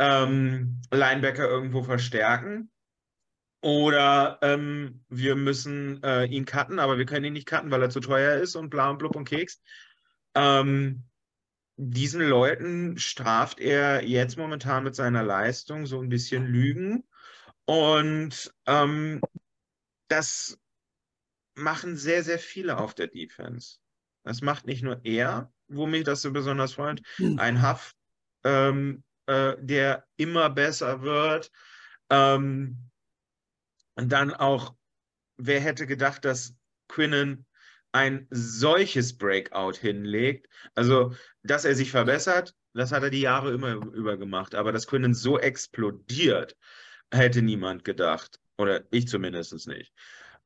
ähm, 0.00 0.82
Linebacker 0.92 1.48
irgendwo 1.48 1.82
verstärken. 1.84 2.70
Oder 3.62 4.38
ähm, 4.42 5.04
wir 5.08 5.36
müssen 5.36 6.02
äh, 6.02 6.24
ihn 6.24 6.44
cutten, 6.44 6.80
aber 6.80 6.98
wir 6.98 7.06
können 7.06 7.26
ihn 7.26 7.34
nicht 7.34 7.46
cutten, 7.46 7.70
weil 7.70 7.82
er 7.82 7.90
zu 7.90 8.00
teuer 8.00 8.40
ist 8.40 8.56
und 8.56 8.70
bla 8.70 8.90
und 8.90 8.98
blub 8.98 9.14
und 9.14 9.28
Keks. 9.28 9.62
Ähm, 10.34 11.04
diesen 11.82 12.20
Leuten 12.20 12.98
straft 12.98 13.58
er 13.58 14.04
jetzt 14.04 14.36
momentan 14.36 14.84
mit 14.84 14.94
seiner 14.94 15.22
Leistung 15.22 15.86
so 15.86 15.98
ein 15.98 16.10
bisschen 16.10 16.46
Lügen. 16.46 17.04
Und 17.64 18.52
ähm, 18.66 19.22
das 20.08 20.58
machen 21.54 21.96
sehr, 21.96 22.22
sehr 22.22 22.38
viele 22.38 22.76
auf 22.76 22.94
der 22.94 23.06
Defense. 23.06 23.78
Das 24.24 24.42
macht 24.42 24.66
nicht 24.66 24.82
nur 24.82 25.00
er, 25.04 25.50
wo 25.68 25.86
mich 25.86 26.04
das 26.04 26.20
so 26.20 26.32
besonders 26.32 26.74
freut, 26.74 27.00
hm. 27.16 27.38
ein 27.38 27.66
Huff, 27.66 27.94
ähm, 28.44 29.02
äh, 29.24 29.56
der 29.58 30.04
immer 30.18 30.50
besser 30.50 31.00
wird. 31.00 31.50
Ähm, 32.10 32.90
und 33.94 34.10
dann 34.12 34.34
auch, 34.34 34.74
wer 35.38 35.60
hätte 35.60 35.86
gedacht, 35.86 36.26
dass 36.26 36.54
Quinnen 36.88 37.46
ein 37.92 38.26
solches 38.30 39.16
Breakout 39.16 39.76
hinlegt. 39.80 40.48
Also, 40.74 41.14
dass 41.42 41.64
er 41.64 41.74
sich 41.74 41.90
verbessert, 41.90 42.54
das 42.72 42.92
hat 42.92 43.02
er 43.02 43.10
die 43.10 43.20
Jahre 43.20 43.52
immer 43.52 43.74
über 43.74 44.16
gemacht. 44.16 44.54
Aber 44.54 44.72
dass 44.72 44.86
Quinnen 44.86 45.14
so 45.14 45.38
explodiert, 45.38 46.56
hätte 47.12 47.42
niemand 47.42 47.84
gedacht. 47.84 48.40
Oder 48.58 48.84
ich 48.90 49.08
zumindest 49.08 49.66
nicht. 49.66 49.92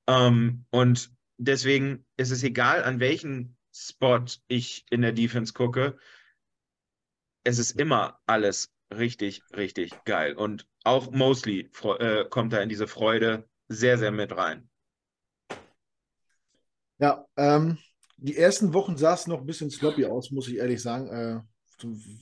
Ähm, 0.07 0.65
und 0.71 1.11
deswegen 1.37 2.07
ist 2.17 2.31
es 2.31 2.43
egal, 2.43 2.85
an 2.85 3.01
welchen 3.01 3.57
Spot 3.75 4.25
ich 4.47 4.87
in 4.91 5.03
der 5.03 5.13
Defense 5.13 5.53
gucke. 5.53 5.99
Es 7.43 7.59
ist 7.59 7.73
immer 7.73 8.21
alles 8.27 8.73
richtig, 8.95 9.43
richtig 9.55 9.93
geil. 10.05 10.35
Und 10.35 10.67
auch 10.85 11.11
Mosley 11.11 11.71
äh, 11.99 12.25
kommt 12.27 12.53
da 12.53 12.61
in 12.61 12.69
diese 12.69 12.87
Freude 12.87 13.49
sehr, 13.69 13.99
sehr 13.99 14.13
mit 14.13 14.35
rein. 14.37 14.69
Ja, 16.99 17.27
ähm, 17.37 17.79
die 18.17 18.37
ersten 18.37 18.73
Wochen 18.73 18.97
sah 18.97 19.15
es 19.15 19.27
noch 19.27 19.41
ein 19.41 19.47
bisschen 19.47 19.71
sloppy 19.71 20.07
aus, 20.07 20.31
muss 20.31 20.49
ich 20.49 20.57
ehrlich 20.57 20.81
sagen. 20.81 21.09
Äh, 21.09 21.41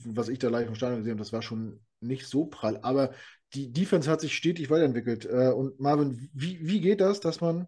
was 0.05 0.29
ich 0.29 0.39
da 0.39 0.49
live 0.49 0.67
im 0.67 0.75
Stadion 0.75 0.99
gesehen 0.99 1.11
habe, 1.11 1.23
das 1.23 1.33
war 1.33 1.41
schon 1.41 1.79
nicht 1.99 2.27
so 2.27 2.45
prall. 2.45 2.79
Aber 2.81 3.13
die 3.53 3.71
Defense 3.71 4.09
hat 4.09 4.21
sich 4.21 4.35
stetig 4.35 4.69
weiterentwickelt. 4.69 5.25
Äh, 5.25 5.51
und 5.51 5.79
Marvin, 5.79 6.29
wie, 6.33 6.59
wie 6.65 6.81
geht 6.81 7.01
das, 7.01 7.19
dass 7.19 7.39
man 7.39 7.67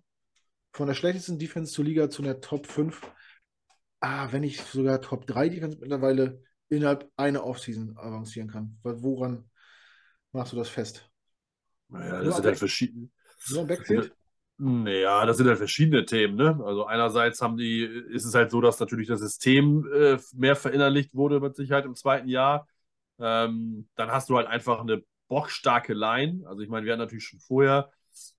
von 0.74 0.88
der 0.88 0.96
schlechtesten 0.96 1.40
Defense 1.40 1.72
zur 1.72 1.86
Liga 1.86 2.10
zu 2.10 2.24
einer 2.24 2.42
Top 2.42 2.68
5, 2.68 3.02
ah, 4.02 4.32
wenn 4.32 4.42
nicht 4.42 4.66
sogar 4.66 5.00
Top 5.02 5.28
3 5.28 5.50
Defense 5.50 5.78
mittlerweile 5.80 6.42
innerhalb 6.68 7.10
einer 7.16 7.46
Offseason 7.46 7.98
avancieren 7.98 8.50
kann? 8.50 8.78
Woran 8.84 9.50
machst 10.32 10.52
du 10.52 10.58
das 10.58 10.70
fest? 10.70 11.10
Naja, 11.88 12.22
das 12.22 12.36
sind 12.36 12.46
halt 12.46 12.58
verschiedene. 12.58 13.10
Nur 13.50 13.62
ein 13.62 13.68
Backfield? 13.68 14.14
Naja, 14.58 15.26
das 15.26 15.38
sind 15.38 15.48
halt 15.48 15.58
verschiedene 15.58 16.06
Themen. 16.06 16.36
Ne? 16.36 16.62
Also 16.64 16.86
einerseits 16.86 17.42
haben 17.42 17.58
die, 17.58 17.84
ist 17.84 18.24
es 18.24 18.34
halt 18.34 18.52
so, 18.52 18.62
dass 18.62 18.80
natürlich 18.80 19.08
das 19.08 19.20
System 19.20 19.86
äh, 19.94 20.18
mehr 20.34 20.56
verinnerlicht 20.56 21.14
wurde 21.14 21.42
mit 21.42 21.56
Sicherheit 21.58 21.86
im 21.86 21.96
zweiten 21.96 22.30
Jahr. 22.30 22.68
Ähm, 23.20 23.90
dann 23.96 24.12
hast 24.12 24.30
du 24.30 24.38
halt 24.38 24.48
einfach 24.48 24.80
eine 24.80 25.04
bockstarke 25.28 25.94
Line. 25.94 26.48
Also 26.48 26.62
ich 26.62 26.70
meine, 26.70 26.86
wir 26.86 26.94
hatten 26.94 27.02
natürlich 27.02 27.26
schon 27.26 27.40
vorher 27.40 27.92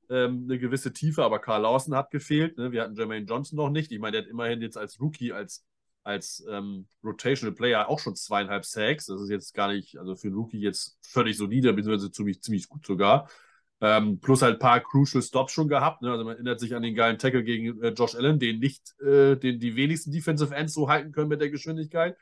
ähm, 0.08 0.44
eine 0.44 0.58
gewisse 0.58 0.92
Tiefe, 0.92 1.22
aber 1.22 1.38
Karl 1.38 1.62
Lawson 1.62 1.94
hat 1.94 2.10
gefehlt. 2.10 2.56
Ne? 2.56 2.72
Wir 2.72 2.82
hatten 2.82 2.94
Jermaine 2.96 3.26
Johnson 3.26 3.56
noch 3.56 3.70
nicht. 3.70 3.92
Ich 3.92 3.98
meine, 3.98 4.12
der 4.12 4.22
hat 4.22 4.30
immerhin 4.30 4.62
jetzt 4.62 4.78
als 4.78 4.98
Rookie, 4.98 5.32
als, 5.32 5.66
als 6.02 6.46
ähm, 6.48 6.86
Rotational 7.04 7.54
Player 7.54 7.90
auch 7.90 7.98
schon 7.98 8.16
zweieinhalb 8.16 8.64
Sacks. 8.64 9.04
Das 9.06 9.20
ist 9.20 9.28
jetzt 9.28 9.52
gar 9.52 9.70
nicht, 9.70 9.98
also 9.98 10.16
für 10.16 10.28
einen 10.28 10.36
Rookie 10.36 10.60
jetzt 10.60 10.96
völlig 11.02 11.36
solide, 11.36 11.74
beziehungsweise 11.74 12.10
ziemlich, 12.10 12.40
ziemlich 12.40 12.68
gut 12.68 12.86
sogar. 12.86 13.28
Ähm, 13.80 14.20
plus 14.20 14.40
halt 14.40 14.54
ein 14.54 14.58
paar 14.58 14.80
Crucial 14.80 15.22
Stops 15.22 15.52
schon 15.52 15.68
gehabt. 15.68 16.02
Ne? 16.02 16.10
Also 16.10 16.24
man 16.24 16.34
erinnert 16.34 16.60
sich 16.60 16.74
an 16.74 16.82
den 16.82 16.94
geilen 16.94 17.18
Tackle 17.18 17.44
gegen 17.44 17.82
äh, 17.82 17.90
Josh 17.90 18.14
Allen, 18.14 18.38
den 18.38 18.58
nicht, 18.58 18.98
äh, 19.00 19.36
den 19.36 19.60
die 19.60 19.76
wenigsten 19.76 20.12
Defensive 20.12 20.54
Ends 20.54 20.72
so 20.72 20.88
halten 20.88 21.12
können 21.12 21.28
mit 21.28 21.40
der 21.40 21.50
Geschwindigkeit. 21.50 22.16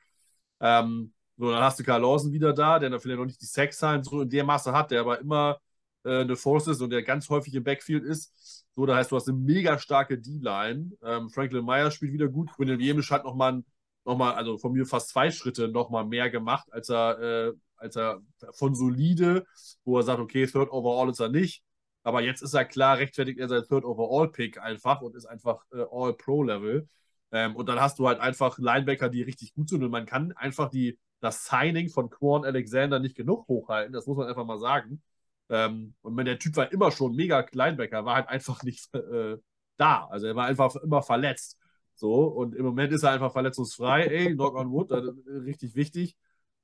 Ähm, 0.61 1.13
so, 1.37 1.51
dann 1.51 1.63
hast 1.63 1.79
du 1.79 1.85
Karl 1.85 2.01
Lawson 2.03 2.33
wieder 2.33 2.53
da, 2.53 2.79
der 2.79 2.91
dann 2.91 3.01
vielleicht 3.01 3.19
noch 3.19 3.27
nicht 3.27 3.41
die 3.41 3.47
Sack-Zahlen 3.47 4.03
so 4.05 4.23
in 4.23 4.31
der 4.31 4.45
Masse 4.45 4.73
hat, 4.73 4.91
der 4.91 5.01
aber 5.01 5.21
immer 5.21 5.59
äh, 6.05 6.21
eine 6.21 6.37
Force 6.37 6.69
ist 6.69 6.81
und 6.81 6.91
der 6.91 7.03
ganz 7.03 7.29
häufig 7.29 7.55
im 7.55 7.65
Backfield 7.65 8.05
ist. 8.05 8.67
So, 8.77 8.87
da 8.87 8.97
heißt, 8.97 9.11
du 9.11 9.17
hast 9.17 9.29
eine 9.29 9.39
mega 9.39 9.79
starke 9.79 10.19
D-Line. 10.19 10.93
Ähm, 11.03 11.31
Franklin 11.31 11.65
Myers 11.65 11.95
spielt 11.95 12.13
wieder 12.13 12.29
gut. 12.29 12.53
Quinn 12.53 12.69
Williams 12.69 13.11
hat 13.11 13.25
nochmal, 13.25 13.63
noch 14.05 14.17
mal, 14.17 14.35
also 14.35 14.59
von 14.59 14.73
mir 14.73 14.87
fast 14.87 15.11
zwei 15.11 15.31
Schritte 15.31 15.69
nochmal 15.69 16.05
mehr 16.05 16.31
gemacht, 16.31 16.69
als 16.73 16.89
er 16.91 17.21
äh, 17.21 17.53
als 17.77 17.97
er 17.97 18.21
von 18.53 18.75
solide, 18.75 19.45
wo 19.85 19.99
er 19.99 20.03
sagt, 20.03 20.21
okay, 20.21 20.47
Third 20.47 20.71
Overall 20.71 21.11
ist 21.11 21.21
er 21.21 21.29
nicht. 21.29 21.63
Aber 22.03 22.21
jetzt 22.21 22.43
ist 22.43 22.55
er 22.55 22.65
klar, 22.67 22.99
rechtfertigt 22.99 23.39
er 23.39 23.49
sein 23.49 23.65
Third 23.65 23.85
Overall 23.85 24.31
Pick 24.31 24.59
einfach 24.61 25.01
und 25.01 25.17
ist 25.17 25.27
einfach 25.27 25.65
äh, 25.73 25.85
All-Pro-Level. 25.91 26.87
Ähm, 27.33 27.57
und 27.57 27.69
dann 27.69 27.81
hast 27.81 27.99
du 27.99 28.07
halt 28.07 28.21
einfach 28.21 28.59
Linebacker, 28.59 29.09
die 29.09 29.23
richtig 29.23 29.55
gut 29.55 29.71
sind. 29.71 29.83
Und 29.83 29.91
man 29.91 30.07
kann 30.07 30.33
einfach 30.33 30.71
die, 30.71 30.99
das 31.21 31.47
Signing 31.47 31.89
von 31.89 32.11
Quan 32.11 32.45
Alexander 32.45 32.99
nicht 33.01 33.17
genug 33.17 33.49
hochhalten. 33.49 33.93
Das 33.93 34.07
muss 34.07 34.17
man 34.19 34.29
einfach 34.29 34.45
mal 34.45 34.59
sagen. 34.59 35.03
Ähm, 35.49 35.95
und 36.03 36.23
der 36.25 36.39
Typ 36.39 36.57
war 36.57 36.73
immer 36.73 36.91
schon 36.91 37.15
mega 37.15 37.45
Linebacker, 37.53 38.05
war 38.05 38.17
halt 38.17 38.29
einfach 38.29 38.63
nicht 38.65 38.95
äh, 38.95 39.37
da. 39.77 40.07
Also 40.07 40.27
er 40.27 40.37
war 40.37 40.47
einfach 40.47 40.77
immer 40.77 41.03
verletzt. 41.03 41.59
So, 41.95 42.25
und 42.25 42.55
im 42.55 42.65
Moment 42.65 42.93
ist 42.93 43.05
er 43.05 43.13
einfach 43.13 43.33
verletzungsfrei. 43.33 44.07
Ey, 44.07 44.35
knock 44.35 44.57
on 44.57 44.71
wood, 44.71 44.91
richtig 44.93 45.75
wichtig. 45.77 46.17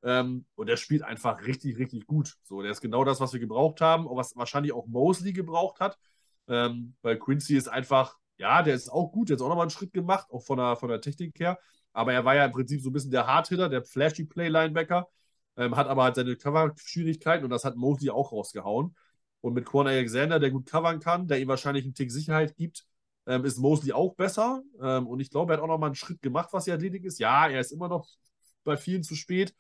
Ähm, 0.02 0.46
und 0.54 0.68
der 0.68 0.76
spielt 0.76 1.02
einfach 1.02 1.44
richtig, 1.46 1.78
richtig 1.78 2.06
gut. 2.06 2.36
So, 2.44 2.62
der 2.62 2.70
ist 2.70 2.80
genau 2.80 3.04
das, 3.04 3.20
was 3.20 3.32
wir 3.32 3.40
gebraucht 3.40 3.80
haben, 3.80 4.06
und 4.06 4.16
was 4.16 4.36
wahrscheinlich 4.36 4.72
auch 4.72 4.86
Mosley 4.86 5.32
gebraucht 5.32 5.80
hat. 5.80 5.98
Ähm, 6.48 6.94
weil 7.02 7.18
Quincy 7.18 7.56
ist 7.56 7.68
einfach, 7.68 8.16
ja, 8.38 8.62
der 8.62 8.74
ist 8.74 8.88
auch 8.90 9.12
gut, 9.12 9.28
der 9.28 9.36
hat 9.36 9.42
auch 9.42 9.48
nochmal 9.48 9.64
einen 9.64 9.70
Schritt 9.70 9.92
gemacht, 9.92 10.28
auch 10.30 10.42
von 10.42 10.58
der, 10.58 10.76
von 10.76 10.88
der 10.88 11.00
Technik 11.00 11.38
her. 11.38 11.58
Aber 11.92 12.12
er 12.12 12.24
war 12.24 12.34
ja 12.34 12.44
im 12.44 12.52
Prinzip 12.52 12.80
so 12.80 12.90
ein 12.90 12.92
bisschen 12.92 13.10
der 13.10 13.26
Hardhitter, 13.26 13.68
der 13.68 13.82
flashy 13.82 14.24
Play-Linebacker, 14.24 15.08
ähm, 15.56 15.76
hat 15.76 15.88
aber 15.88 16.04
halt 16.04 16.16
seine 16.16 16.36
Cover-Schwierigkeiten 16.36 17.44
und 17.44 17.50
das 17.50 17.64
hat 17.64 17.76
Mosley 17.76 18.10
auch 18.10 18.32
rausgehauen. 18.32 18.96
Und 19.42 19.54
mit 19.54 19.66
Quan 19.66 19.86
Alexander, 19.86 20.38
der 20.38 20.50
gut 20.50 20.66
covern 20.66 21.00
kann, 21.00 21.26
der 21.26 21.40
ihm 21.40 21.48
wahrscheinlich 21.48 21.84
einen 21.84 21.94
Tick 21.94 22.10
Sicherheit 22.12 22.56
gibt, 22.56 22.84
ähm, 23.26 23.44
ist 23.44 23.58
Mosley 23.58 23.92
auch 23.92 24.14
besser. 24.14 24.62
Ähm, 24.80 25.06
und 25.06 25.20
ich 25.20 25.30
glaube, 25.30 25.52
er 25.52 25.56
hat 25.56 25.62
auch 25.64 25.68
nochmal 25.68 25.88
einen 25.88 25.94
Schritt 25.94 26.20
gemacht, 26.22 26.50
was 26.52 26.64
die 26.64 26.72
Athletik 26.72 27.04
ist. 27.04 27.18
Ja, 27.18 27.48
er 27.48 27.60
ist 27.60 27.72
immer 27.72 27.88
noch 27.88 28.06
bei 28.64 28.76
vielen 28.76 29.02
zu 29.02 29.14
spät. 29.14 29.54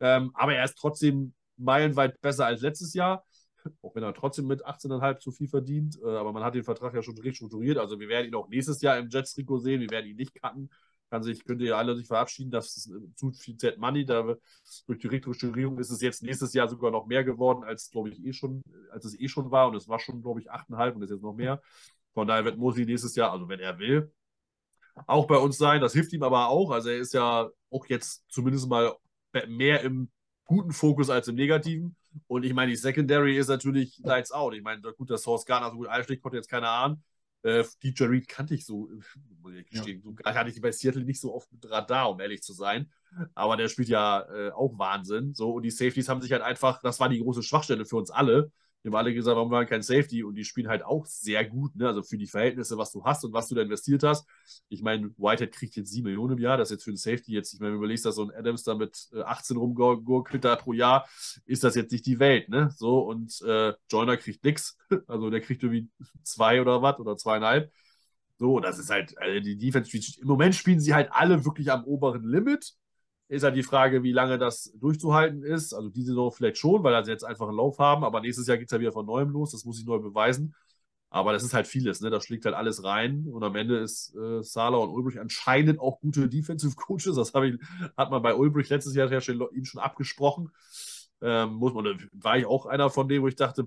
Ähm, 0.00 0.30
aber 0.34 0.54
er 0.54 0.64
ist 0.64 0.76
trotzdem 0.78 1.34
meilenweit 1.56 2.20
besser 2.20 2.46
als 2.46 2.62
letztes 2.62 2.94
Jahr. 2.94 3.24
Auch 3.82 3.94
wenn 3.94 4.02
er 4.02 4.14
trotzdem 4.14 4.46
mit 4.46 4.64
18,5 4.64 5.18
zu 5.18 5.32
viel 5.32 5.48
verdient. 5.48 5.98
Äh, 6.02 6.16
aber 6.16 6.32
man 6.32 6.44
hat 6.44 6.54
den 6.54 6.64
Vertrag 6.64 6.94
ja 6.94 7.02
schon 7.02 7.18
restrukturiert. 7.18 7.78
Also 7.78 7.98
wir 7.98 8.08
werden 8.08 8.28
ihn 8.28 8.34
auch 8.34 8.48
nächstes 8.48 8.80
Jahr 8.80 8.98
im 8.98 9.08
Jets-Trikot 9.08 9.58
sehen. 9.58 9.80
Wir 9.80 9.90
werden 9.90 10.06
ihn 10.06 10.16
nicht 10.16 10.34
cutten. 10.40 10.70
Kann 11.08 11.22
sich, 11.22 11.44
könnt 11.44 11.62
ihr 11.62 11.76
alle 11.76 11.94
sich 11.94 12.08
verabschieden, 12.08 12.50
das 12.50 12.76
ist 12.76 12.92
zu 13.14 13.30
viel 13.30 13.56
Z-Money. 13.56 14.04
Da, 14.04 14.34
durch 14.86 14.98
die 14.98 15.06
Restrukturierung 15.06 15.78
ist 15.78 15.90
es 15.90 16.00
jetzt 16.00 16.22
nächstes 16.24 16.52
Jahr 16.52 16.68
sogar 16.68 16.90
noch 16.90 17.06
mehr 17.06 17.22
geworden, 17.22 17.62
als 17.62 17.90
glaube 17.90 18.08
ich 18.08 18.24
eh 18.24 18.32
schon, 18.32 18.60
als 18.90 19.04
es 19.04 19.18
eh 19.18 19.28
schon 19.28 19.52
war. 19.52 19.68
Und 19.68 19.76
es 19.76 19.86
war 19.86 20.00
schon, 20.00 20.20
glaube 20.20 20.40
ich, 20.40 20.50
8,5 20.50 20.94
und 20.94 21.02
ist 21.02 21.10
jetzt 21.10 21.22
noch 21.22 21.34
mehr. 21.34 21.62
Von 22.12 22.26
daher 22.26 22.44
wird 22.44 22.58
Mosley 22.58 22.86
nächstes 22.86 23.14
Jahr, 23.14 23.30
also 23.30 23.48
wenn 23.48 23.60
er 23.60 23.78
will, 23.78 24.10
auch 25.06 25.26
bei 25.26 25.36
uns 25.36 25.58
sein. 25.58 25.80
Das 25.80 25.92
hilft 25.92 26.12
ihm 26.12 26.22
aber 26.24 26.48
auch. 26.48 26.70
Also 26.72 26.88
er 26.88 26.98
ist 26.98 27.14
ja 27.14 27.50
auch 27.70 27.86
jetzt 27.86 28.24
zumindest 28.28 28.68
mal 28.68 28.96
mehr 29.46 29.82
im 29.82 30.10
guten 30.44 30.72
Fokus 30.72 31.10
als 31.10 31.28
im 31.28 31.34
negativen. 31.34 31.96
Und 32.26 32.44
ich 32.44 32.54
meine, 32.54 32.70
die 32.70 32.76
Secondary 32.76 33.36
ist 33.36 33.48
natürlich 33.48 33.98
Lights 34.02 34.32
Out. 34.32 34.54
Ich 34.54 34.62
meine, 34.62 34.80
gut, 34.80 35.10
dass 35.10 35.22
Source 35.22 35.44
Garner 35.44 35.70
so 35.70 35.76
gut 35.76 35.88
einschlägt, 35.88 36.22
konnte 36.22 36.36
jetzt 36.36 36.48
keiner 36.48 36.70
ahnen. 36.70 37.02
Äh, 37.42 37.64
DJ 37.82 38.04
Reed 38.04 38.28
kannte 38.28 38.54
ich 38.54 38.64
so, 38.64 38.88
muss 39.42 39.54
ich 39.54 39.66
gestehen, 39.66 40.02
ja. 40.04 40.32
so 40.32 40.38
hatte 40.38 40.50
ich 40.50 40.60
bei 40.60 40.72
Seattle 40.72 41.04
nicht 41.04 41.20
so 41.20 41.34
oft 41.34 41.52
mit 41.52 41.68
Radar, 41.70 42.10
um 42.10 42.20
ehrlich 42.20 42.42
zu 42.42 42.52
sein. 42.52 42.90
Aber 43.34 43.56
der 43.56 43.68
spielt 43.68 43.88
ja 43.88 44.22
äh, 44.22 44.50
auch 44.50 44.78
Wahnsinn. 44.78 45.34
So, 45.34 45.52
und 45.52 45.62
die 45.62 45.70
Safeties 45.70 46.08
haben 46.08 46.20
sich 46.20 46.32
halt 46.32 46.42
einfach, 46.42 46.80
das 46.82 47.00
war 47.00 47.08
die 47.08 47.20
große 47.20 47.42
Schwachstelle 47.42 47.84
für 47.84 47.96
uns 47.96 48.10
alle. 48.10 48.50
Wir 48.86 48.92
haben 48.92 49.04
alle 49.04 49.12
gesagt, 49.12 49.36
warum 49.36 49.50
war 49.50 49.66
kein 49.66 49.82
Safety 49.82 50.22
und 50.22 50.36
die 50.36 50.44
spielen 50.44 50.68
halt 50.68 50.84
auch 50.84 51.06
sehr 51.06 51.44
gut, 51.44 51.74
ne? 51.74 51.88
Also 51.88 52.04
für 52.04 52.16
die 52.16 52.28
Verhältnisse, 52.28 52.78
was 52.78 52.92
du 52.92 53.04
hast 53.04 53.24
und 53.24 53.32
was 53.32 53.48
du 53.48 53.56
da 53.56 53.62
investiert 53.62 54.04
hast. 54.04 54.28
Ich 54.68 54.80
meine, 54.80 55.10
Whitehead 55.18 55.50
kriegt 55.52 55.74
jetzt 55.74 55.90
7 55.90 56.04
Millionen 56.04 56.38
im 56.38 56.42
Jahr, 56.42 56.56
das 56.56 56.68
ist 56.70 56.76
jetzt 56.76 56.84
für 56.84 56.92
den 56.92 56.96
Safety 56.96 57.32
jetzt, 57.32 57.52
ich 57.52 57.58
meine, 57.58 57.72
wenn 57.72 57.78
du 57.80 57.84
überlegst, 57.84 58.06
dass 58.06 58.14
so 58.14 58.22
ein 58.22 58.30
Adams 58.30 58.62
da 58.62 58.76
mit 58.76 59.08
18 59.24 59.56
äh, 59.56 59.58
rumgurkelt 59.58 60.44
da 60.44 60.54
pro 60.54 60.72
Jahr, 60.72 61.08
ist 61.46 61.64
das 61.64 61.74
jetzt 61.74 61.90
nicht 61.90 62.06
die 62.06 62.20
Welt, 62.20 62.48
ne? 62.48 62.70
So 62.76 63.00
und 63.00 63.42
äh, 63.42 63.72
Joyner 63.90 64.16
kriegt 64.16 64.44
nichts. 64.44 64.76
Also 65.08 65.30
der 65.30 65.40
kriegt 65.40 65.62
irgendwie 65.62 65.88
zwei 66.22 66.60
oder 66.60 66.80
was 66.80 66.98
oder 66.98 67.16
zweieinhalb. 67.16 67.72
So, 68.38 68.60
das 68.60 68.78
ist 68.78 68.90
halt, 68.90 69.16
also 69.18 69.40
die 69.40 69.56
Defense, 69.56 69.90
im 70.20 70.26
Moment 70.28 70.54
spielen 70.54 70.80
sie 70.80 70.94
halt 70.94 71.10
alle 71.10 71.44
wirklich 71.44 71.70
am 71.72 71.84
oberen 71.84 72.22
Limit. 72.24 72.74
Ist 73.28 73.42
halt 73.42 73.56
die 73.56 73.64
Frage, 73.64 74.02
wie 74.04 74.12
lange 74.12 74.38
das 74.38 74.72
durchzuhalten 74.76 75.42
ist. 75.42 75.74
Also 75.74 75.88
diese 75.88 76.08
Saison 76.08 76.30
vielleicht 76.30 76.58
schon, 76.58 76.84
weil 76.84 77.04
sie 77.04 77.10
jetzt 77.10 77.24
einfach 77.24 77.48
einen 77.48 77.56
Lauf 77.56 77.78
haben, 77.78 78.04
aber 78.04 78.20
nächstes 78.20 78.46
Jahr 78.46 78.56
geht 78.56 78.68
es 78.68 78.72
ja 78.72 78.78
wieder 78.80 78.92
von 78.92 79.06
neuem 79.06 79.30
los, 79.30 79.50
das 79.50 79.64
muss 79.64 79.80
ich 79.80 79.86
neu 79.86 79.98
beweisen. 79.98 80.54
Aber 81.10 81.32
das 81.32 81.42
ist 81.42 81.54
halt 81.54 81.66
vieles, 81.66 82.00
ne? 82.00 82.10
Da 82.10 82.20
schlägt 82.20 82.44
halt 82.44 82.54
alles 82.54 82.84
rein 82.84 83.26
und 83.28 83.42
am 83.42 83.54
Ende 83.56 83.78
ist 83.78 84.14
äh, 84.16 84.42
Sala 84.42 84.76
und 84.78 84.90
Ulbrich 84.90 85.20
anscheinend 85.20 85.80
auch 85.80 86.00
gute 86.00 86.28
Defensive 86.30 86.76
Coaches. 86.76 87.16
Das 87.16 87.32
ich, 87.34 87.58
hat 87.96 88.10
man 88.10 88.22
bei 88.22 88.34
Ulbrich 88.34 88.68
letztes 88.68 88.94
Jahr 88.94 89.10
ja 89.10 89.20
schon, 89.20 89.40
ihm 89.52 89.64
schon 89.64 89.80
abgesprochen. 89.80 90.50
Ähm, 91.22 91.54
muss 91.54 91.72
man, 91.74 92.08
war 92.12 92.36
ich 92.38 92.46
auch 92.46 92.66
einer 92.66 92.90
von 92.90 93.08
denen, 93.08 93.22
wo 93.22 93.28
ich 93.28 93.36
dachte, 93.36 93.66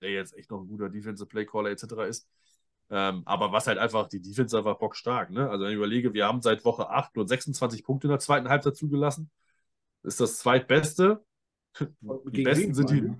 der 0.00 0.10
jetzt 0.10 0.36
echt 0.36 0.50
noch 0.50 0.60
ein 0.60 0.68
guter 0.68 0.88
Defensive 0.90 1.26
Playcaller 1.28 1.70
etc. 1.70 2.08
ist. 2.08 2.28
Ähm, 2.94 3.22
aber 3.24 3.52
was 3.52 3.66
halt 3.66 3.78
einfach, 3.78 4.06
die 4.06 4.20
Defense 4.20 4.56
einfach 4.56 4.78
bockstark. 4.78 5.30
Ne? 5.30 5.48
Also 5.48 5.64
wenn 5.64 5.70
ich 5.70 5.78
überlege, 5.78 6.12
wir 6.12 6.26
haben 6.26 6.42
seit 6.42 6.62
Woche 6.66 6.90
8 6.90 7.16
nur 7.16 7.26
26 7.26 7.84
Punkte 7.84 8.06
in 8.06 8.10
der 8.10 8.18
zweiten 8.18 8.50
Halbzeit 8.50 8.76
zugelassen. 8.76 9.30
Ist 10.02 10.20
das 10.20 10.38
zweitbeste. 10.38 11.24
Die 11.80 11.86
gegen 12.30 12.44
besten 12.44 12.74
sind 12.74 12.90
die. 12.90 13.10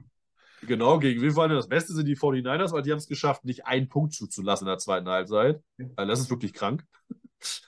Genau, 0.67 0.99
gegen 0.99 1.23
wen 1.23 1.51
Das 1.51 1.69
Beste 1.69 1.95
sind 1.95 2.05
die 2.05 2.17
49ers, 2.17 2.73
weil 2.73 2.83
die 2.83 2.93
haben 2.93 2.99
es 2.99 3.09
geschafft, 3.09 3.47
nicht 3.47 3.65
einen 3.65 3.89
Punkt 3.89 4.13
zuzulassen 4.13 4.67
in 4.67 4.73
der 4.73 4.79
zweiten 4.79 5.09
Halbzeit. 5.09 5.63
Also 5.97 6.11
das 6.11 6.21
ist 6.21 6.31
wirklich 6.31 6.53
krank. 6.53 6.85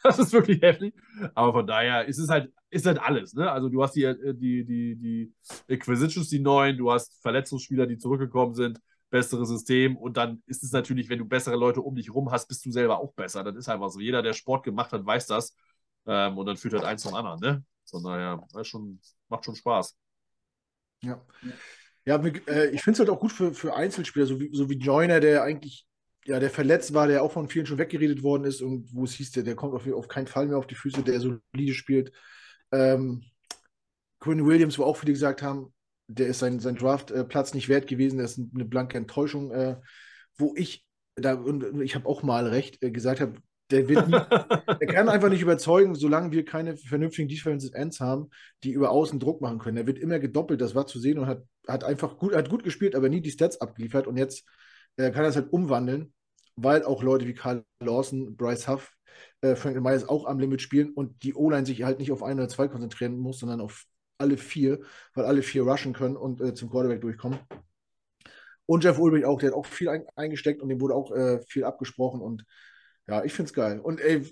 Das 0.04 0.20
ist 0.20 0.32
wirklich 0.32 0.62
heftig. 0.62 0.94
Aber 1.34 1.52
von 1.52 1.66
daher 1.66 2.04
ist 2.04 2.18
es 2.18 2.28
halt, 2.28 2.52
ist 2.70 2.86
halt 2.86 3.00
alles. 3.00 3.34
Ne? 3.34 3.50
Also 3.50 3.68
du 3.68 3.82
hast 3.82 3.96
die, 3.96 4.04
äh, 4.04 4.32
die, 4.32 4.64
die, 4.64 4.94
die 4.94 5.34
Acquisitions, 5.68 6.28
die 6.28 6.38
neuen, 6.38 6.78
du 6.78 6.92
hast 6.92 7.20
Verletzungsspieler, 7.22 7.88
die 7.88 7.98
zurückgekommen 7.98 8.54
sind 8.54 8.78
bessere 9.10 9.46
System 9.46 9.96
und 9.96 10.16
dann 10.16 10.42
ist 10.46 10.62
es 10.64 10.72
natürlich, 10.72 11.08
wenn 11.08 11.18
du 11.18 11.24
bessere 11.24 11.56
Leute 11.56 11.80
um 11.80 11.94
dich 11.94 12.12
rum 12.12 12.30
hast, 12.30 12.48
bist 12.48 12.64
du 12.66 12.70
selber 12.70 12.98
auch 12.98 13.12
besser. 13.14 13.44
Das 13.44 13.54
ist 13.54 13.68
einfach 13.68 13.90
so. 13.90 14.00
Jeder, 14.00 14.22
der 14.22 14.32
Sport 14.32 14.64
gemacht 14.64 14.92
hat, 14.92 15.06
weiß 15.06 15.26
das. 15.26 15.56
Ähm, 16.06 16.36
und 16.36 16.46
dann 16.46 16.56
führt 16.56 16.74
halt 16.74 16.84
eins 16.84 17.02
zum 17.02 17.14
anderen, 17.14 17.40
ne? 17.40 17.64
Von 17.88 18.02
daher, 18.02 18.44
schon, 18.64 19.00
macht 19.28 19.44
schon 19.44 19.54
Spaß. 19.54 19.96
Ja. 21.02 21.24
Ja, 22.06 22.16
äh, 22.22 22.70
ich 22.70 22.82
finde 22.82 22.92
es 22.92 22.98
halt 22.98 23.10
auch 23.10 23.20
gut 23.20 23.32
für, 23.32 23.54
für 23.54 23.74
Einzelspieler, 23.74 24.26
so 24.26 24.38
wie, 24.40 24.50
so 24.52 24.68
wie 24.68 24.78
Joyner, 24.78 25.20
der 25.20 25.42
eigentlich, 25.42 25.86
ja, 26.26 26.38
der 26.38 26.50
verletzt 26.50 26.92
war, 26.92 27.06
der 27.06 27.22
auch 27.22 27.32
von 27.32 27.48
vielen 27.48 27.66
schon 27.66 27.78
weggeredet 27.78 28.22
worden 28.22 28.44
ist 28.44 28.60
und 28.60 28.92
wo 28.92 29.04
es 29.04 29.14
hieß, 29.14 29.32
der, 29.32 29.42
der 29.42 29.56
kommt 29.56 29.74
auf, 29.74 29.86
auf 29.90 30.08
keinen 30.08 30.26
Fall 30.26 30.46
mehr 30.46 30.58
auf 30.58 30.66
die 30.66 30.74
Füße, 30.74 31.02
der 31.02 31.20
solide 31.20 31.74
spielt. 31.74 32.12
Ähm, 32.72 33.24
Quinn 34.20 34.46
Williams, 34.46 34.78
wo 34.78 34.84
auch 34.84 34.96
viele 34.96 35.12
gesagt 35.12 35.42
haben, 35.42 35.73
der 36.08 36.26
ist 36.28 36.38
sein, 36.38 36.60
sein 36.60 36.76
Draftplatz 36.76 37.52
äh, 37.52 37.56
nicht 37.56 37.68
wert 37.68 37.86
gewesen, 37.86 38.18
das 38.18 38.36
ist 38.36 38.54
eine 38.54 38.64
blanke 38.64 38.98
Enttäuschung, 38.98 39.50
äh, 39.52 39.76
wo 40.36 40.54
ich, 40.56 40.84
da, 41.16 41.34
und 41.34 41.80
ich 41.80 41.94
habe 41.94 42.08
auch 42.08 42.22
mal 42.22 42.46
recht, 42.46 42.82
äh, 42.82 42.90
gesagt 42.90 43.20
habe, 43.20 43.38
der 43.70 43.88
wird 43.88 44.08
nie, 44.08 44.12
der 44.80 44.86
kann 44.86 45.08
einfach 45.08 45.30
nicht 45.30 45.40
überzeugen, 45.40 45.94
solange 45.94 46.32
wir 46.32 46.44
keine 46.44 46.76
vernünftigen 46.76 47.28
Defensive 47.28 47.74
Ends 47.74 48.00
haben, 48.00 48.28
die 48.62 48.72
über 48.72 48.90
außen 48.90 49.18
Druck 49.18 49.40
machen 49.40 49.58
können. 49.58 49.78
Er 49.78 49.86
wird 49.86 49.98
immer 49.98 50.18
gedoppelt, 50.18 50.60
das 50.60 50.74
war 50.74 50.86
zu 50.86 50.98
sehen 50.98 51.18
und 51.18 51.26
hat, 51.26 51.42
hat 51.66 51.84
einfach 51.84 52.18
gut, 52.18 52.34
hat 52.34 52.50
gut 52.50 52.64
gespielt, 52.64 52.94
aber 52.94 53.08
nie 53.08 53.20
die 53.22 53.30
Stats 53.30 53.60
abgeliefert 53.60 54.06
und 54.06 54.16
jetzt 54.16 54.44
äh, 54.96 55.10
kann 55.10 55.24
er 55.24 55.30
es 55.30 55.36
halt 55.36 55.52
umwandeln, 55.52 56.12
weil 56.56 56.84
auch 56.84 57.02
Leute 57.02 57.26
wie 57.26 57.34
Carl 57.34 57.64
Lawson, 57.80 58.36
Bryce 58.36 58.68
Huff, 58.68 58.92
äh, 59.40 59.56
Frank 59.56 59.80
Myers 59.80 60.08
auch 60.08 60.26
am 60.26 60.38
Limit 60.38 60.60
spielen 60.60 60.92
und 60.92 61.22
die 61.22 61.34
O-Line 61.34 61.66
sich 61.66 61.82
halt 61.82 61.98
nicht 61.98 62.12
auf 62.12 62.22
ein 62.22 62.38
oder 62.38 62.48
zwei 62.48 62.68
konzentrieren 62.68 63.18
muss, 63.18 63.38
sondern 63.38 63.60
auf 63.60 63.84
alle 64.18 64.36
vier, 64.36 64.80
weil 65.14 65.24
alle 65.24 65.42
vier 65.42 65.62
rushen 65.62 65.92
können 65.92 66.16
und 66.16 66.40
äh, 66.40 66.54
zum 66.54 66.70
Quarterback 66.70 67.00
durchkommen. 67.00 67.38
Und 68.66 68.84
Jeff 68.84 68.98
Ulbrich 68.98 69.24
auch, 69.24 69.38
der 69.38 69.50
hat 69.50 69.56
auch 69.56 69.66
viel 69.66 69.88
ein, 69.88 70.04
eingesteckt 70.16 70.62
und 70.62 70.68
dem 70.68 70.80
wurde 70.80 70.94
auch 70.94 71.12
äh, 71.12 71.40
viel 71.46 71.64
abgesprochen 71.64 72.20
und 72.20 72.44
ja, 73.06 73.22
ich 73.24 73.32
finde 73.32 73.48
es 73.48 73.54
geil. 73.54 73.80
Und 73.80 74.00
ey, 74.00 74.24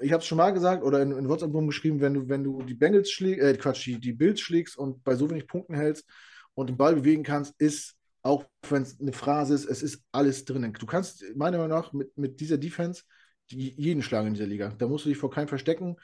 ich 0.00 0.12
habe 0.12 0.20
es 0.20 0.26
schon 0.26 0.38
mal 0.38 0.52
gesagt 0.52 0.82
oder 0.82 1.02
in, 1.02 1.12
in 1.12 1.28
WhatsApp 1.28 1.52
geschrieben, 1.52 2.00
wenn 2.00 2.14
du, 2.14 2.28
wenn 2.28 2.44
du 2.44 2.62
die 2.62 2.74
Bengals 2.74 3.10
schlägst, 3.10 3.42
äh, 3.42 3.56
Quatsch, 3.56 3.86
die, 3.86 3.98
die 4.00 4.12
Bills 4.12 4.40
schlägst 4.40 4.78
und 4.78 5.02
bei 5.04 5.16
so 5.16 5.28
wenig 5.28 5.46
Punkten 5.46 5.74
hältst 5.74 6.06
und 6.54 6.68
den 6.68 6.76
Ball 6.76 6.94
bewegen 6.94 7.22
kannst, 7.22 7.60
ist, 7.60 7.96
auch 8.22 8.44
wenn 8.68 8.82
es 8.82 9.00
eine 9.00 9.12
Phrase 9.12 9.54
ist, 9.54 9.66
es 9.66 9.82
ist 9.82 10.02
alles 10.12 10.44
drin. 10.44 10.72
Du 10.78 10.86
kannst 10.86 11.24
meiner 11.36 11.58
Meinung 11.58 11.76
nach 11.76 11.92
mit, 11.92 12.16
mit 12.16 12.40
dieser 12.40 12.58
Defense 12.58 13.02
jeden 13.46 14.02
schlagen 14.02 14.28
in 14.28 14.34
dieser 14.34 14.46
Liga. 14.46 14.68
Da 14.76 14.86
musst 14.86 15.04
du 15.04 15.08
dich 15.08 15.18
vor 15.18 15.30
keinem 15.30 15.48
verstecken. 15.48 15.96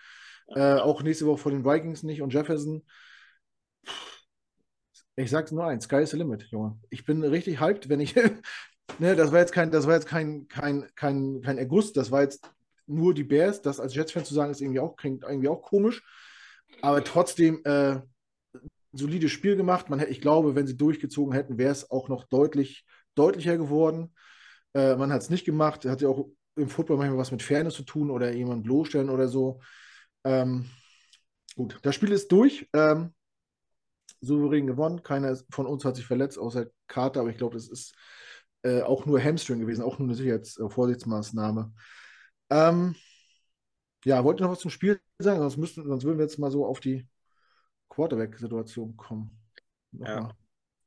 Äh, 0.49 0.75
auch 0.75 1.03
nächste 1.03 1.27
Woche 1.27 1.39
vor 1.39 1.53
den 1.53 1.65
Vikings 1.65 2.03
nicht 2.03 2.23
und 2.23 2.33
Jefferson. 2.33 2.83
Ich 5.17 5.31
sag's 5.31 5.53
nur 5.53 5.65
eins, 5.65 5.85
sky 5.85 6.03
is 6.03 6.11
the 6.11 6.17
limit, 6.17 6.43
Junge. 6.51 6.79
Ich 6.91 7.05
bin 7.05 7.23
richtig 7.23 7.61
hyped, 7.61 7.89
wenn 7.89 8.01
ich. 8.01 8.15
ne, 8.99 9.17
das 9.17 9.33
war 9.33 9.39
jetzt 9.39 9.53
kein, 9.53 9.71
das 9.71 9.87
war 9.87 9.95
jetzt 9.95 10.07
kein, 10.07 10.49
kein, 10.49 10.89
kein, 10.95 11.41
kein 11.41 11.59
Erguss, 11.59 11.93
das 11.93 12.11
war 12.11 12.23
jetzt 12.23 12.49
nur 12.87 13.15
die 13.15 13.25
Bears. 13.25 13.63
Das 13.63 13.81
als 13.81 13.95
Jets-Fan 13.95 14.25
zu 14.25 14.35
sagen, 14.35 14.51
ist 14.51 14.61
irgendwie 14.61 14.81
auch, 14.81 14.97
klingt 14.97 15.23
irgendwie 15.23 15.49
auch 15.49 15.63
komisch. 15.63 16.03
Aber 16.83 17.03
trotzdem 17.05 17.61
äh, 17.65 18.01
solides 18.93 19.31
Spiel 19.31 19.57
gemacht. 19.57 19.89
Man, 19.89 20.01
ich 20.09 20.21
glaube, 20.21 20.55
wenn 20.55 20.67
sie 20.67 20.77
durchgezogen 20.77 21.33
hätten, 21.33 21.59
wäre 21.59 21.73
es 21.73 21.91
auch 21.91 22.09
noch 22.09 22.25
deutlich 22.25 22.85
deutlicher 23.15 23.57
geworden. 23.57 24.15
Äh, 24.75 24.97
man 24.97 25.13
hat 25.13 25.23
es 25.23 25.31
nicht 25.31 25.45
gemacht. 25.45 25.85
Hat 25.85 26.03
ja 26.03 26.09
auch 26.09 26.29
im 26.57 26.69
Football 26.69 26.99
manchmal 26.99 27.19
was 27.19 27.33
mit 27.33 27.43
Fairness 27.43 27.75
zu 27.75 27.85
tun 27.85 28.11
oder 28.11 28.33
jemanden 28.33 28.65
bloßstellen 28.65 29.11
oder 29.11 29.29
so. 29.29 29.61
Ähm, 30.25 30.71
gut, 31.57 31.79
das 31.83 31.95
Spiel 31.95 32.13
ist 32.13 32.31
durch. 32.33 32.69
Ähm, 32.73 33.15
souverän 34.21 34.67
gewonnen. 34.67 35.03
Keiner 35.03 35.37
von 35.51 35.67
uns 35.67 35.85
hat 35.85 35.97
sich 35.97 36.07
verletzt, 36.07 36.39
außer 36.39 36.67
Carter, 36.89 37.21
aber 37.21 37.31
ich 37.31 37.37
glaube, 37.37 37.55
das 37.55 37.69
ist 37.69 37.95
äh, 38.63 38.83
auch 38.83 39.07
nur 39.07 39.23
Hamstring 39.23 39.61
gewesen, 39.61 39.83
auch 39.83 39.99
nur 39.99 40.09
eine 40.09 40.17
Sicherheits 40.17 40.59
äh, 40.59 40.69
Vorsichtsmaßnahme. 40.69 41.73
Ähm, 42.51 42.95
ja, 44.05 44.23
wollt 44.25 44.41
ihr 44.41 44.45
noch 44.45 44.53
was 44.53 44.61
zum 44.61 44.71
Spiel 44.71 45.01
sagen? 45.19 45.41
Sonst, 45.41 45.57
müssten, 45.57 45.87
sonst 45.87 46.05
würden 46.05 46.19
wir 46.19 46.25
jetzt 46.25 46.39
mal 46.39 46.51
so 46.51 46.67
auf 46.67 46.81
die 46.81 47.09
Quarterback-Situation 47.89 48.97
kommen. 48.97 49.39
Ja. 49.93 50.31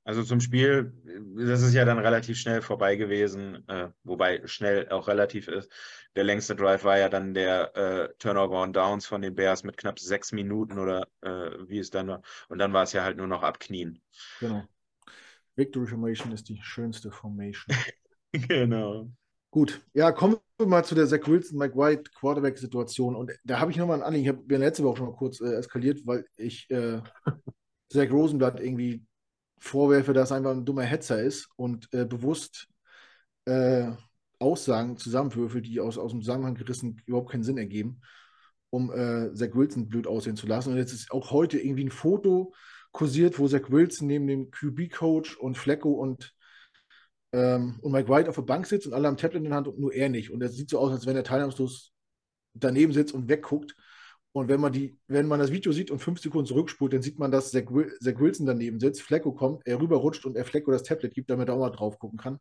Also 0.07 0.23
zum 0.23 0.39
Spiel, 0.39 0.93
das 1.35 1.61
ist 1.61 1.73
ja 1.73 1.83
dann 1.83 1.99
relativ 1.99 2.37
schnell 2.37 2.61
vorbei 2.61 2.95
gewesen, 2.95 3.67
äh, 3.67 3.89
wobei 4.05 4.41
schnell 4.47 4.87
auch 4.87 5.09
relativ 5.09 5.49
ist. 5.49 5.69
Der 6.15 6.23
längste 6.23 6.55
Drive 6.55 6.85
war 6.85 6.97
ja 6.97 7.09
dann 7.09 7.33
der 7.33 7.75
äh, 7.75 8.13
Turnover 8.17 8.61
on 8.61 8.71
Downs 8.71 9.05
von 9.05 9.21
den 9.21 9.35
Bears 9.35 9.65
mit 9.65 9.75
knapp 9.75 9.99
sechs 9.99 10.31
Minuten 10.31 10.79
oder 10.79 11.09
äh, 11.19 11.49
wie 11.67 11.79
es 11.79 11.89
dann 11.89 12.07
war. 12.07 12.21
Und 12.47 12.59
dann 12.59 12.71
war 12.71 12.83
es 12.83 12.93
ja 12.93 13.03
halt 13.03 13.17
nur 13.17 13.27
noch 13.27 13.43
abknien. 13.43 14.01
Genau. 14.39 14.63
Victory 15.57 15.87
Formation 15.87 16.31
ist 16.31 16.47
die 16.47 16.61
schönste 16.61 17.11
Formation. 17.11 17.75
genau. 18.31 19.11
Gut, 19.51 19.81
ja, 19.93 20.13
kommen 20.13 20.37
wir 20.57 20.67
mal 20.67 20.85
zu 20.85 20.95
der 20.95 21.07
Zach 21.07 21.27
Wilson, 21.27 21.57
Mike 21.57 21.75
White 21.75 22.11
Quarterback-Situation. 22.17 23.13
Und 23.13 23.33
da 23.43 23.59
habe 23.59 23.71
ich 23.71 23.77
nochmal 23.77 23.97
ein 23.97 24.03
Anliegen. 24.03 24.23
Ich 24.23 24.29
habe 24.29 24.57
letzte 24.57 24.85
Woche 24.85 24.99
schon 24.99 25.07
mal 25.07 25.17
kurz 25.17 25.41
äh, 25.41 25.55
eskaliert, 25.55 26.07
weil 26.07 26.25
ich 26.37 26.69
äh, 26.69 27.01
Zach 27.91 28.09
Rosenblatt 28.09 28.61
irgendwie 28.61 29.05
vorwerfe, 29.59 30.13
dass 30.13 30.31
er 30.31 30.37
einfach 30.37 30.51
ein 30.51 30.65
dummer 30.65 30.83
Hetzer 30.83 31.21
ist 31.21 31.49
und 31.55 31.91
äh, 31.93 32.05
bewusst 32.05 32.67
äh, 33.45 33.91
Aussagen 34.39 34.97
zusammenwürfelt, 34.97 35.65
die 35.65 35.79
aus, 35.79 35.97
aus 35.97 36.11
dem 36.11 36.21
Zusammenhang 36.21 36.55
gerissen 36.55 37.01
überhaupt 37.05 37.31
keinen 37.31 37.43
Sinn 37.43 37.57
ergeben, 37.57 38.01
um 38.69 38.91
äh, 38.91 39.33
Zach 39.33 39.53
Wilson 39.53 39.89
blöd 39.89 40.07
aussehen 40.07 40.35
zu 40.35 40.47
lassen. 40.47 40.71
Und 40.71 40.77
jetzt 40.77 40.93
ist 40.93 41.11
auch 41.11 41.31
heute 41.31 41.59
irgendwie 41.59 41.85
ein 41.85 41.91
Foto 41.91 42.53
kursiert, 42.91 43.39
wo 43.39 43.47
Zach 43.47 43.69
Wilson 43.69 44.07
neben 44.07 44.27
dem 44.27 44.51
QB-Coach 44.51 45.37
und 45.37 45.57
Flecko 45.57 45.91
und, 45.91 46.33
ähm, 47.31 47.79
und 47.81 47.91
Mike 47.91 48.09
White 48.09 48.29
auf 48.29 48.35
der 48.35 48.43
Bank 48.43 48.67
sitzt 48.67 48.87
und 48.87 48.93
alle 48.93 49.07
am 49.07 49.17
Tablet 49.17 49.43
in 49.43 49.49
der 49.49 49.55
Hand 49.55 49.67
und 49.67 49.79
nur 49.79 49.93
er 49.93 50.09
nicht. 50.09 50.31
Und 50.31 50.41
es 50.43 50.55
sieht 50.55 50.69
so 50.69 50.79
aus, 50.79 50.91
als 50.91 51.05
wenn 51.05 51.15
er 51.15 51.23
teilnahmslos 51.23 51.93
daneben 52.53 52.93
sitzt 52.93 53.13
und 53.13 53.29
wegguckt. 53.29 53.75
Und 54.37 54.49
wenn 54.49 54.61
man, 54.61 54.71
die, 54.71 54.99
wenn 55.07 55.25
man 55.25 55.39
das 55.39 55.51
Video 55.51 55.71
sieht 55.71 55.89
und 55.89 55.97
fünf 55.97 56.19
Sekunden 56.19 56.45
zurückspult, 56.45 56.93
dann 56.93 57.01
sieht 57.01 57.17
man, 57.17 57.31
dass 57.31 57.49
Zach, 57.49 57.63
Zach 57.99 58.19
Wilson 58.19 58.45
daneben 58.45 58.79
sitzt, 58.79 59.01
Flecko 59.01 59.31
kommt, 59.31 59.65
er 59.65 59.81
rüberrutscht 59.81 60.27
und 60.27 60.37
er 60.37 60.45
Flecko 60.45 60.69
das 60.69 60.83
Tablet 60.83 61.15
gibt, 61.15 61.31
damit 61.31 61.49
er 61.49 61.55
auch 61.55 61.59
mal 61.59 61.71
drauf 61.71 61.97
gucken 61.97 62.19
kann. 62.19 62.39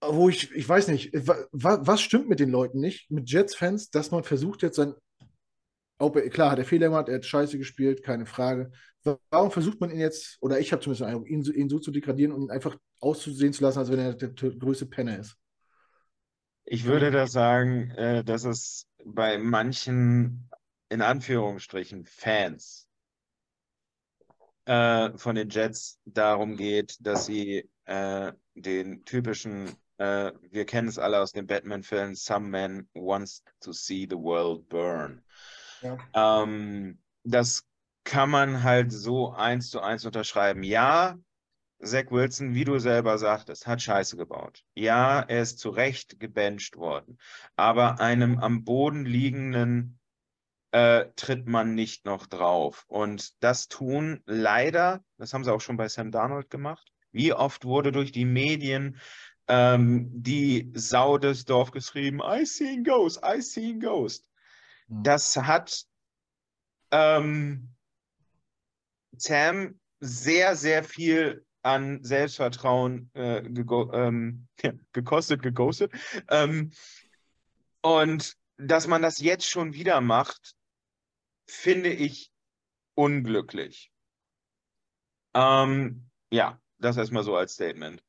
Wo 0.00 0.28
ich, 0.28 0.52
ich 0.52 0.68
weiß 0.68 0.86
nicht, 0.86 1.10
was, 1.12 1.48
was 1.50 2.00
stimmt 2.00 2.28
mit 2.28 2.38
den 2.38 2.50
Leuten 2.50 2.78
nicht, 2.78 3.10
mit 3.10 3.28
Jets-Fans, 3.28 3.90
dass 3.90 4.12
man 4.12 4.22
versucht 4.22 4.62
jetzt 4.62 4.76
sein, 4.76 4.94
ob 5.98 6.14
er, 6.14 6.30
klar 6.30 6.52
hat 6.52 6.60
er 6.60 6.64
Fehler 6.64 6.86
gemacht, 6.86 7.08
er 7.08 7.16
hat 7.16 7.26
Scheiße 7.26 7.58
gespielt, 7.58 8.04
keine 8.04 8.24
Frage. 8.24 8.70
Warum 9.30 9.50
versucht 9.50 9.80
man 9.80 9.90
ihn 9.90 9.98
jetzt, 9.98 10.38
oder 10.40 10.60
ich 10.60 10.70
habe 10.70 10.80
zumindest 10.80 11.00
den 11.00 11.08
Eindruck, 11.08 11.28
ihn, 11.28 11.42
ihn 11.42 11.68
so 11.68 11.80
zu 11.80 11.90
degradieren 11.90 12.30
und 12.30 12.42
ihn 12.42 12.50
einfach 12.52 12.76
auszusehen 13.00 13.52
zu 13.52 13.64
lassen, 13.64 13.80
als 13.80 13.90
wenn 13.90 13.98
er 13.98 14.14
der, 14.14 14.28
der 14.28 14.50
größte 14.50 14.86
Penner 14.86 15.18
ist? 15.18 15.36
Ich 16.64 16.84
würde 16.84 17.10
da 17.10 17.26
sagen, 17.26 17.90
äh, 17.90 18.22
dass 18.22 18.44
es 18.44 18.86
bei 19.04 19.38
manchen, 19.38 20.48
in 20.88 21.02
Anführungsstrichen, 21.02 22.04
Fans 22.04 22.88
äh, 24.64 25.16
von 25.16 25.34
den 25.34 25.50
Jets 25.50 25.98
darum 26.04 26.56
geht, 26.56 26.96
dass 27.00 27.26
sie 27.26 27.68
äh, 27.84 28.32
den 28.54 29.04
typischen, 29.04 29.70
äh, 29.98 30.32
wir 30.50 30.64
kennen 30.64 30.88
es 30.88 30.98
alle 30.98 31.20
aus 31.20 31.32
den 31.32 31.46
Batman-Filmen, 31.46 32.14
Some 32.14 32.48
Man 32.48 32.88
wants 32.94 33.42
to 33.60 33.72
see 33.72 34.06
the 34.08 34.16
world 34.16 34.68
burn. 34.68 35.22
Ja. 35.82 35.98
Ähm, 36.14 36.98
das 37.24 37.64
kann 38.04 38.30
man 38.30 38.62
halt 38.62 38.92
so 38.92 39.32
eins 39.32 39.70
zu 39.70 39.80
eins 39.80 40.04
unterschreiben. 40.04 40.62
Ja, 40.62 41.18
Zach 41.84 42.10
Wilson, 42.10 42.54
wie 42.54 42.64
du 42.64 42.78
selber 42.78 43.18
sagtest, 43.18 43.66
hat 43.66 43.82
Scheiße 43.82 44.16
gebaut. 44.16 44.64
Ja, 44.74 45.20
er 45.20 45.42
ist 45.42 45.58
zu 45.58 45.70
Recht 45.70 46.18
gebencht 46.18 46.76
worden. 46.76 47.18
Aber 47.56 48.00
einem 48.00 48.38
am 48.38 48.64
Boden 48.64 49.04
liegenden 49.04 49.98
äh, 50.72 51.06
tritt 51.16 51.46
man 51.46 51.74
nicht 51.74 52.04
noch 52.04 52.26
drauf. 52.26 52.84
Und 52.88 53.42
das 53.42 53.68
tun 53.68 54.22
leider, 54.26 55.04
das 55.18 55.32
haben 55.32 55.44
sie 55.44 55.52
auch 55.52 55.60
schon 55.60 55.76
bei 55.76 55.88
Sam 55.88 56.10
Darnold 56.10 56.50
gemacht. 56.50 56.92
Wie 57.12 57.32
oft 57.32 57.64
wurde 57.64 57.92
durch 57.92 58.10
die 58.10 58.24
Medien 58.24 58.98
ähm, 59.46 60.10
die 60.12 60.72
Sau 60.74 61.18
des 61.18 61.44
Dorf 61.44 61.70
geschrieben, 61.70 62.20
I 62.24 62.44
see 62.44 62.78
a 62.78 62.82
ghost, 62.82 63.20
I 63.24 63.40
see 63.40 63.74
a 63.74 63.78
ghost. 63.78 64.28
Mhm. 64.88 65.02
Das 65.04 65.36
hat 65.36 65.84
ähm, 66.90 67.74
Sam 69.16 69.78
sehr, 70.00 70.56
sehr 70.56 70.82
viel 70.82 71.46
an 71.64 72.04
Selbstvertrauen 72.04 73.10
äh, 73.14 73.38
ähm, 73.38 74.46
ja, 74.62 74.72
gekostet, 74.92 75.42
geghostet. 75.42 75.92
Ähm, 76.28 76.72
und 77.80 78.36
dass 78.56 78.86
man 78.86 79.02
das 79.02 79.18
jetzt 79.18 79.48
schon 79.48 79.72
wieder 79.72 80.00
macht, 80.00 80.54
finde 81.46 81.90
ich 81.90 82.30
unglücklich. 82.94 83.90
Ähm, 85.34 86.08
ja, 86.30 86.60
das 86.78 86.96
erstmal 86.96 87.24
so 87.24 87.34
als 87.34 87.54
Statement. 87.54 88.02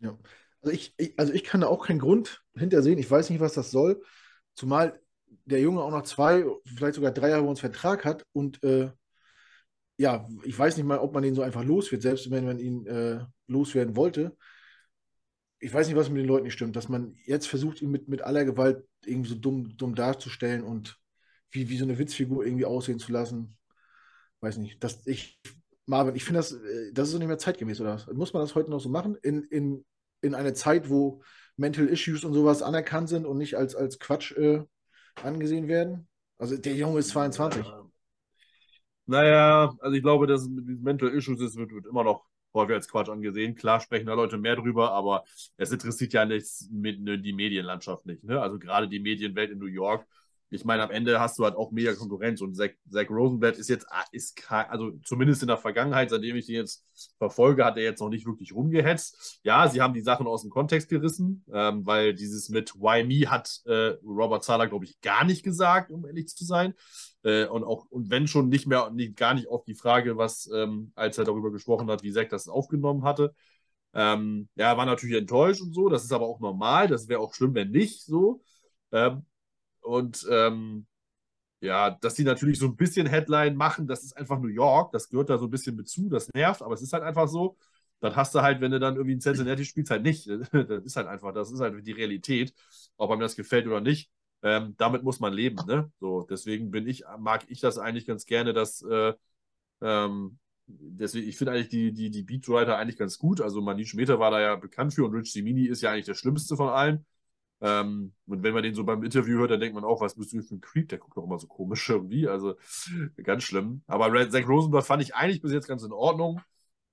Ja, 0.00 0.18
also 0.60 0.72
ich, 0.74 0.94
ich, 0.96 1.18
also 1.18 1.32
ich 1.32 1.44
kann 1.44 1.60
da 1.60 1.68
auch 1.68 1.86
keinen 1.86 2.00
Grund 2.00 2.44
hintersehen. 2.54 2.98
Ich 2.98 3.10
weiß 3.10 3.30
nicht, 3.30 3.40
was 3.40 3.54
das 3.54 3.70
soll. 3.70 4.02
Zumal 4.54 5.00
der 5.44 5.60
Junge 5.60 5.82
auch 5.82 5.90
noch 5.90 6.02
zwei, 6.02 6.44
vielleicht 6.64 6.94
sogar 6.94 7.12
drei 7.12 7.30
Jahre 7.30 7.42
bei 7.42 7.48
uns 7.48 7.60
Vertrag 7.60 8.04
hat 8.04 8.26
und 8.32 8.62
äh, 8.64 8.90
ja, 9.96 10.28
ich 10.42 10.58
weiß 10.58 10.76
nicht 10.76 10.86
mal, 10.86 10.98
ob 10.98 11.14
man 11.14 11.24
ihn 11.24 11.34
so 11.34 11.42
einfach 11.42 11.64
los 11.64 11.90
wird, 11.92 12.02
selbst 12.02 12.30
wenn 12.30 12.44
man 12.44 12.58
ihn 12.58 12.86
äh, 12.86 13.24
loswerden 13.46 13.96
wollte. 13.96 14.36
Ich 15.60 15.72
weiß 15.72 15.86
nicht, 15.86 15.96
was 15.96 16.10
mit 16.10 16.18
den 16.18 16.26
Leuten 16.26 16.44
nicht 16.44 16.54
stimmt, 16.54 16.76
dass 16.76 16.88
man 16.88 17.14
jetzt 17.24 17.46
versucht, 17.46 17.80
ihn 17.80 17.90
mit, 17.90 18.08
mit 18.08 18.22
aller 18.22 18.44
Gewalt 18.44 18.84
irgendwie 19.04 19.30
so 19.30 19.36
dumm, 19.36 19.76
dumm 19.76 19.94
darzustellen 19.94 20.62
und 20.62 20.98
wie, 21.50 21.68
wie 21.68 21.78
so 21.78 21.84
eine 21.84 21.98
Witzfigur 21.98 22.44
irgendwie 22.44 22.64
aussehen 22.64 22.98
zu 22.98 23.12
lassen. 23.12 23.56
Weiß 24.40 24.58
nicht. 24.58 24.82
Das, 24.82 25.06
ich, 25.06 25.40
Marvin, 25.86 26.16
ich 26.16 26.24
finde, 26.24 26.40
das, 26.40 26.52
äh, 26.52 26.92
das 26.92 27.08
ist 27.08 27.12
so 27.12 27.18
nicht 27.18 27.28
mehr 27.28 27.38
zeitgemäß, 27.38 27.80
oder? 27.80 28.04
Muss 28.12 28.32
man 28.32 28.42
das 28.42 28.54
heute 28.54 28.70
noch 28.70 28.80
so 28.80 28.88
machen? 28.88 29.16
In, 29.22 29.44
in, 29.44 29.84
in 30.20 30.34
einer 30.34 30.54
Zeit, 30.54 30.90
wo 30.90 31.22
Mental 31.56 31.86
Issues 31.86 32.24
und 32.24 32.34
sowas 32.34 32.62
anerkannt 32.62 33.08
sind 33.08 33.26
und 33.26 33.38
nicht 33.38 33.56
als, 33.56 33.74
als 33.74 33.98
Quatsch 33.98 34.32
äh, 34.32 34.64
angesehen 35.22 35.68
werden? 35.68 36.08
Also 36.36 36.56
der 36.56 36.74
Junge 36.74 36.98
ist 36.98 37.10
22. 37.10 37.64
Ja. 37.64 37.83
Naja, 39.06 39.74
also 39.80 39.94
ich 39.96 40.02
glaube, 40.02 40.26
dass 40.26 40.48
mit 40.48 40.66
diesen 40.66 40.82
Mental 40.82 41.10
Issues 41.10 41.40
ist, 41.40 41.56
wird, 41.56 41.72
wird 41.72 41.86
immer 41.86 42.04
noch 42.04 42.24
häufig 42.54 42.74
als 42.74 42.88
Quatsch 42.88 43.08
angesehen. 43.08 43.54
Klar 43.54 43.80
sprechen 43.80 44.06
da 44.06 44.14
Leute 44.14 44.38
mehr 44.38 44.56
drüber, 44.56 44.92
aber 44.92 45.24
es 45.56 45.72
interessiert 45.72 46.12
ja 46.14 46.24
nichts 46.24 46.68
mit 46.70 47.00
ne, 47.00 47.18
die 47.18 47.32
Medienlandschaft 47.32 48.06
nicht. 48.06 48.24
Ne? 48.24 48.40
Also 48.40 48.58
gerade 48.58 48.88
die 48.88 49.00
Medienwelt 49.00 49.50
in 49.50 49.58
New 49.58 49.66
York 49.66 50.06
ich 50.54 50.64
meine, 50.64 50.82
am 50.82 50.90
Ende 50.90 51.20
hast 51.20 51.38
du 51.38 51.44
halt 51.44 51.56
auch 51.56 51.72
mega 51.72 51.94
Konkurrenz 51.94 52.40
und 52.40 52.54
Zach, 52.54 52.70
Zach 52.88 53.10
Rosenblatt 53.10 53.56
ist 53.58 53.68
jetzt, 53.68 53.86
ah, 53.90 54.04
ist 54.12 54.40
also 54.50 54.92
zumindest 55.04 55.42
in 55.42 55.48
der 55.48 55.56
Vergangenheit, 55.56 56.10
seitdem 56.10 56.36
ich 56.36 56.46
den 56.46 56.56
jetzt 56.56 56.84
verfolge, 57.18 57.64
hat 57.64 57.76
er 57.76 57.82
jetzt 57.82 58.00
noch 58.00 58.08
nicht 58.08 58.26
wirklich 58.26 58.54
rumgehetzt. 58.54 59.40
Ja, 59.42 59.68
sie 59.68 59.82
haben 59.82 59.94
die 59.94 60.00
Sachen 60.00 60.26
aus 60.26 60.42
dem 60.42 60.50
Kontext 60.50 60.88
gerissen, 60.88 61.44
ähm, 61.52 61.84
weil 61.84 62.14
dieses 62.14 62.48
mit 62.48 62.74
Why 62.76 63.04
Me 63.04 63.30
hat 63.30 63.60
äh, 63.66 63.96
Robert 64.04 64.44
Zahler, 64.44 64.68
glaube 64.68 64.84
ich, 64.84 65.00
gar 65.00 65.24
nicht 65.24 65.42
gesagt, 65.42 65.90
um 65.90 66.06
ehrlich 66.06 66.28
zu 66.28 66.44
sein. 66.44 66.74
Äh, 67.24 67.46
und 67.46 67.64
auch, 67.64 67.86
und 67.90 68.10
wenn 68.10 68.28
schon 68.28 68.48
nicht 68.48 68.66
mehr, 68.66 68.90
nicht, 68.90 69.16
gar 69.16 69.34
nicht 69.34 69.48
auf 69.48 69.64
die 69.64 69.74
Frage, 69.74 70.16
was, 70.16 70.48
ähm, 70.54 70.92
als 70.94 71.18
er 71.18 71.24
darüber 71.24 71.50
gesprochen 71.50 71.90
hat, 71.90 72.02
wie 72.02 72.12
Zach 72.12 72.28
das 72.28 72.48
aufgenommen 72.48 73.02
hatte. 73.02 73.34
Ähm, 73.92 74.48
ja, 74.56 74.76
war 74.76 74.86
natürlich 74.86 75.16
enttäuscht 75.16 75.62
und 75.62 75.72
so, 75.72 75.88
das 75.88 76.04
ist 76.04 76.12
aber 76.12 76.26
auch 76.26 76.40
normal, 76.40 76.88
das 76.88 77.08
wäre 77.08 77.20
auch 77.20 77.34
schlimm, 77.34 77.54
wenn 77.54 77.70
nicht 77.70 78.02
so. 78.04 78.42
Ähm, 78.92 79.24
und 79.84 80.26
ähm, 80.30 80.86
ja, 81.60 81.90
dass 81.90 82.14
die 82.14 82.24
natürlich 82.24 82.58
so 82.58 82.66
ein 82.66 82.76
bisschen 82.76 83.06
Headline 83.06 83.56
machen, 83.56 83.86
das 83.86 84.04
ist 84.04 84.16
einfach 84.16 84.38
New 84.38 84.48
York, 84.48 84.92
das 84.92 85.08
gehört 85.08 85.30
da 85.30 85.38
so 85.38 85.46
ein 85.46 85.50
bisschen 85.50 85.76
mit 85.76 85.88
zu, 85.88 86.08
das 86.10 86.28
nervt, 86.34 86.62
aber 86.62 86.74
es 86.74 86.82
ist 86.82 86.92
halt 86.92 87.02
einfach 87.04 87.28
so. 87.28 87.56
Dann 88.00 88.16
hast 88.16 88.34
du 88.34 88.42
halt, 88.42 88.60
wenn 88.60 88.70
du 88.72 88.78
dann 88.80 88.96
irgendwie 88.96 89.14
in 89.14 89.20
Cincinnati 89.20 89.64
spielst, 89.64 89.90
halt 89.90 90.02
nicht. 90.02 90.26
Das 90.52 90.84
ist 90.84 90.96
halt 90.96 91.06
einfach, 91.08 91.32
das 91.32 91.50
ist 91.52 91.60
halt 91.60 91.86
die 91.86 91.92
Realität, 91.92 92.52
ob 92.96 93.10
einem 93.10 93.20
das 93.20 93.36
gefällt 93.36 93.66
oder 93.66 93.80
nicht. 93.80 94.10
Ähm, 94.42 94.74
damit 94.76 95.02
muss 95.04 95.20
man 95.20 95.32
leben, 95.32 95.56
ne? 95.66 95.90
So, 96.00 96.22
deswegen 96.28 96.70
bin 96.70 96.86
ich, 96.86 97.04
mag 97.18 97.44
ich 97.48 97.60
das 97.60 97.78
eigentlich 97.78 98.06
ganz 98.06 98.26
gerne, 98.26 98.52
dass 98.52 98.82
äh, 98.82 99.14
ähm, 99.82 100.38
deswegen, 100.66 101.28
ich 101.28 101.36
finde 101.38 101.52
eigentlich 101.52 101.68
die, 101.68 101.92
die, 101.92 102.10
die 102.10 102.22
Beatwriter 102.22 102.76
eigentlich 102.78 102.98
ganz 102.98 103.18
gut. 103.18 103.40
Also 103.40 103.60
Manish 103.62 103.94
Mehta 103.94 104.18
war 104.18 104.30
da 104.30 104.40
ja 104.40 104.56
bekannt 104.56 104.94
für 104.94 105.04
und 105.04 105.14
Rich 105.14 105.32
Simini 105.32 105.66
ist 105.66 105.82
ja 105.82 105.90
eigentlich 105.92 106.06
der 106.06 106.14
schlimmste 106.14 106.56
von 106.56 106.68
allen. 106.68 107.06
Ähm, 107.64 108.12
und 108.26 108.42
wenn 108.42 108.52
man 108.52 108.62
den 108.62 108.74
so 108.74 108.84
beim 108.84 109.02
Interview 109.02 109.38
hört, 109.38 109.50
dann 109.50 109.60
denkt 109.60 109.74
man 109.74 109.84
auch, 109.84 110.02
was 110.02 110.16
bist 110.16 110.34
du 110.34 110.42
für 110.42 110.56
ein 110.56 110.60
Creep? 110.60 110.88
Der 110.90 110.98
guckt 110.98 111.16
doch 111.16 111.24
immer 111.24 111.38
so 111.38 111.46
komisch 111.46 111.88
irgendwie. 111.88 112.28
Also 112.28 112.56
ganz 113.22 113.44
schlimm. 113.44 113.82
Aber 113.86 114.30
Zach 114.30 114.46
Rosenblatt 114.46 114.84
fand 114.86 115.02
ich 115.02 115.14
eigentlich 115.14 115.40
bis 115.40 115.52
jetzt 115.52 115.66
ganz 115.66 115.82
in 115.82 115.92
Ordnung. 115.92 116.40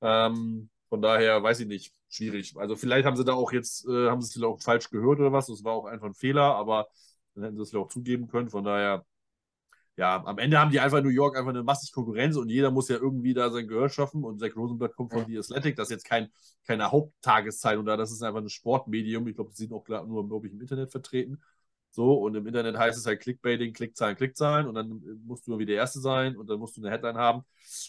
Ähm, 0.01 0.69
von 0.89 1.01
daher 1.01 1.43
weiß 1.43 1.59
ich 1.59 1.67
nicht, 1.67 1.93
schwierig. 2.09 2.55
Also 2.57 2.75
vielleicht 2.77 3.05
haben 3.05 3.17
sie 3.17 3.25
da 3.25 3.33
auch 3.33 3.51
jetzt, 3.51 3.85
äh, 3.87 4.09
haben 4.09 4.21
sie 4.21 4.27
es 4.27 4.33
vielleicht 4.33 4.53
auch 4.53 4.61
falsch 4.61 4.89
gehört 4.89 5.19
oder 5.19 5.33
was. 5.33 5.47
Das 5.47 5.63
war 5.63 5.73
auch 5.73 5.85
einfach 5.85 6.07
ein 6.07 6.13
Fehler, 6.13 6.55
aber 6.55 6.87
dann 7.35 7.43
hätten 7.43 7.57
sie 7.57 7.63
es 7.63 7.69
vielleicht 7.71 7.85
auch 7.85 7.91
zugeben 7.91 8.27
können. 8.27 8.49
Von 8.49 8.63
daher 8.63 9.05
ja, 9.97 10.23
am 10.25 10.37
Ende 10.37 10.57
haben 10.57 10.71
die 10.71 10.79
einfach 10.79 11.01
New 11.01 11.09
York 11.09 11.37
einfach 11.37 11.49
eine 11.49 11.63
massige 11.63 11.93
Konkurrenz 11.93 12.37
und 12.37 12.49
jeder 12.49 12.71
muss 12.71 12.87
ja 12.89 12.95
irgendwie 12.95 13.33
da 13.33 13.49
sein 13.49 13.67
Gehör 13.67 13.89
schaffen. 13.89 14.23
Und 14.23 14.39
Zach 14.39 14.55
Rosenberg 14.55 14.95
kommt 14.95 15.11
von 15.11 15.21
ja. 15.21 15.27
The 15.27 15.39
Athletic, 15.39 15.75
das 15.75 15.89
ist 15.89 15.91
jetzt 15.91 16.05
kein, 16.05 16.29
keine 16.65 16.91
Haupttageszeitung 16.91 17.85
da, 17.85 17.97
das 17.97 18.11
ist 18.11 18.23
einfach 18.23 18.41
ein 18.41 18.49
Sportmedium. 18.49 19.27
Ich 19.27 19.35
glaube, 19.35 19.51
die 19.51 19.57
sind 19.57 19.73
auch 19.73 19.87
nur, 19.87 20.27
glaube 20.27 20.47
ich, 20.47 20.53
im 20.53 20.61
Internet 20.61 20.91
vertreten. 20.91 21.41
So, 21.93 22.13
und 22.13 22.35
im 22.35 22.47
Internet 22.47 22.77
heißt 22.77 22.97
es 22.97 23.05
halt 23.05 23.19
Clickbaiting, 23.19 23.73
Klickzahlen, 23.73 24.15
Klickzahlen 24.15 24.65
und 24.65 24.75
dann 24.75 25.01
musst 25.25 25.45
du 25.45 25.51
irgendwie 25.51 25.65
der 25.65 25.75
Erste 25.75 25.99
sein 25.99 26.37
und 26.37 26.49
dann 26.49 26.57
musst 26.57 26.77
du 26.77 26.81
eine 26.81 26.89
Headline 26.89 27.17
haben. 27.17 27.43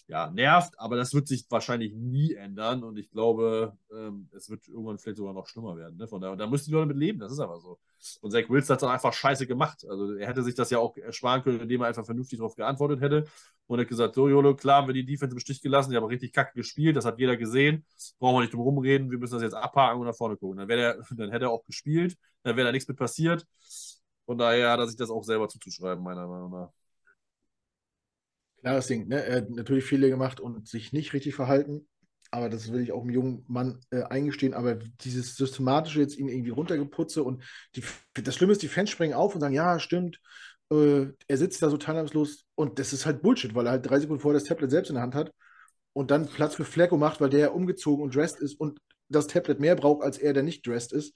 Ja, 0.09 0.29
nervt, 0.29 0.79
aber 0.79 0.97
das 0.97 1.15
wird 1.15 1.29
sich 1.29 1.47
wahrscheinlich 1.49 1.95
nie 1.95 2.35
ändern 2.35 2.83
und 2.83 2.97
ich 2.97 3.11
glaube, 3.11 3.77
ähm, 3.93 4.29
es 4.33 4.51
wird 4.51 4.67
irgendwann 4.67 4.99
vielleicht 4.99 5.19
sogar 5.19 5.33
noch 5.33 5.47
schlimmer 5.47 5.77
werden. 5.77 5.97
Ne? 5.99 6.09
Von 6.09 6.21
daher, 6.21 6.33
und 6.33 6.39
da 6.39 6.49
müssen 6.49 6.67
die 6.67 6.73
Leute 6.73 6.87
mit 6.87 6.97
leben, 6.97 7.21
das 7.21 7.31
ist 7.31 7.39
aber 7.39 7.61
so. 7.61 7.79
Und 8.21 8.33
Zach 8.33 8.49
Wilson 8.49 8.75
hat 8.75 8.79
es 8.79 8.81
dann 8.81 8.91
einfach 8.91 9.13
scheiße 9.13 9.47
gemacht. 9.47 9.87
Also 9.89 10.15
er 10.15 10.27
hätte 10.27 10.43
sich 10.43 10.57
das 10.57 10.71
ja 10.71 10.79
auch 10.79 10.97
ersparen 10.97 11.43
können, 11.45 11.61
indem 11.61 11.83
er 11.83 11.87
einfach 11.87 12.05
vernünftig 12.05 12.39
darauf 12.39 12.57
geantwortet 12.57 13.01
hätte 13.01 13.25
und 13.67 13.81
hat 13.81 13.89
gesagt, 13.89 14.17
so 14.17 14.29
Jolo, 14.29 14.57
klar 14.57 14.83
haben 14.83 14.89
wir 14.89 14.95
die 14.95 15.05
Defense 15.05 15.35
im 15.35 15.41
Stich 15.41 15.63
gelassen, 15.63 15.91
die 15.91 15.97
haben 15.97 16.05
richtig 16.05 16.33
kacke 16.33 16.55
gespielt, 16.55 16.97
das 16.97 17.05
hat 17.05 17.19
jeder 17.19 17.37
gesehen, 17.37 17.85
brauchen 18.19 18.37
wir 18.37 18.41
nicht 18.41 18.53
drum 18.53 18.63
rumreden, 18.63 19.11
wir 19.11 19.19
müssen 19.19 19.35
das 19.35 19.43
jetzt 19.43 19.55
abhaken 19.55 20.01
und 20.01 20.07
nach 20.07 20.15
vorne 20.17 20.37
gucken. 20.37 20.59
Dann, 20.59 20.69
der, 20.69 20.99
dann 21.17 21.31
hätte 21.31 21.47
er 21.47 21.51
auch 21.51 21.65
gespielt, 21.65 22.17
dann 22.43 22.57
wäre 22.57 22.67
da 22.67 22.73
nichts 22.73 22.89
mit 22.89 22.97
passiert. 22.97 23.47
Von 24.33 24.39
daher 24.39 24.71
hat 24.71 24.81
er 24.81 24.87
sich 24.87 24.97
das 24.97 25.11
auch 25.11 25.25
selber 25.25 25.47
zuzuschreiben, 25.47 26.03
meiner 26.03 26.27
Meinung 26.27 26.51
nach. 26.51 26.71
Klares 28.63 28.87
Ding, 28.87 29.07
ne? 29.07 29.23
Er 29.23 29.37
hat 29.37 29.51
natürlich 29.51 29.85
Fehler 29.85 30.09
gemacht 30.09 30.41
und 30.41 30.67
sich 30.67 30.95
nicht 30.95 31.13
richtig 31.13 31.35
verhalten, 31.35 31.87
aber 32.31 32.49
das 32.49 32.73
will 32.73 32.81
ich 32.81 32.93
auch 32.93 33.03
einem 33.03 33.11
jungen 33.11 33.45
Mann 33.47 33.81
äh, 33.91 34.05
eingestehen, 34.05 34.55
aber 34.55 34.77
dieses 34.77 35.37
systematische 35.37 36.01
jetzt 36.01 36.17
ihn 36.17 36.31
irgendwie 36.31 36.49
runtergeputze 36.49 37.23
und 37.23 37.45
die, 37.77 37.85
das 38.23 38.35
Schlimme 38.35 38.53
ist, 38.53 38.63
die 38.63 38.69
Fans 38.69 38.89
springen 38.89 39.13
auf 39.13 39.35
und 39.35 39.43
sagen, 39.43 39.53
ja, 39.53 39.79
stimmt, 39.79 40.19
äh, 40.71 41.09
er 41.29 41.37
sitzt 41.37 41.61
da 41.61 41.69
so 41.69 41.77
teilnahmslos 41.77 42.47
und 42.55 42.79
das 42.79 42.95
ist 42.95 43.05
halt 43.05 43.21
Bullshit, 43.21 43.55
weil 43.55 43.67
er 43.67 43.73
halt 43.73 43.85
drei 43.85 44.01
Sekunden 44.01 44.23
vorher 44.23 44.41
das 44.41 44.49
Tablet 44.49 44.71
selbst 44.71 44.89
in 44.89 44.95
der 44.95 45.03
Hand 45.03 45.15
hat 45.15 45.31
und 45.93 46.11
dann 46.11 46.27
Platz 46.27 46.55
für 46.55 46.65
Flecko 46.65 46.97
macht, 46.97 47.21
weil 47.21 47.29
der 47.29 47.55
umgezogen 47.55 48.03
und 48.03 48.15
dressed 48.15 48.41
ist 48.41 48.59
und 48.59 48.81
das 49.11 49.27
Tablet 49.27 49.61
mehr 49.61 49.77
braucht, 49.77 50.03
als 50.03 50.17
er, 50.17 50.33
der 50.33 50.43
nicht 50.43 50.67
dressed 50.67 50.93
ist 50.93 51.13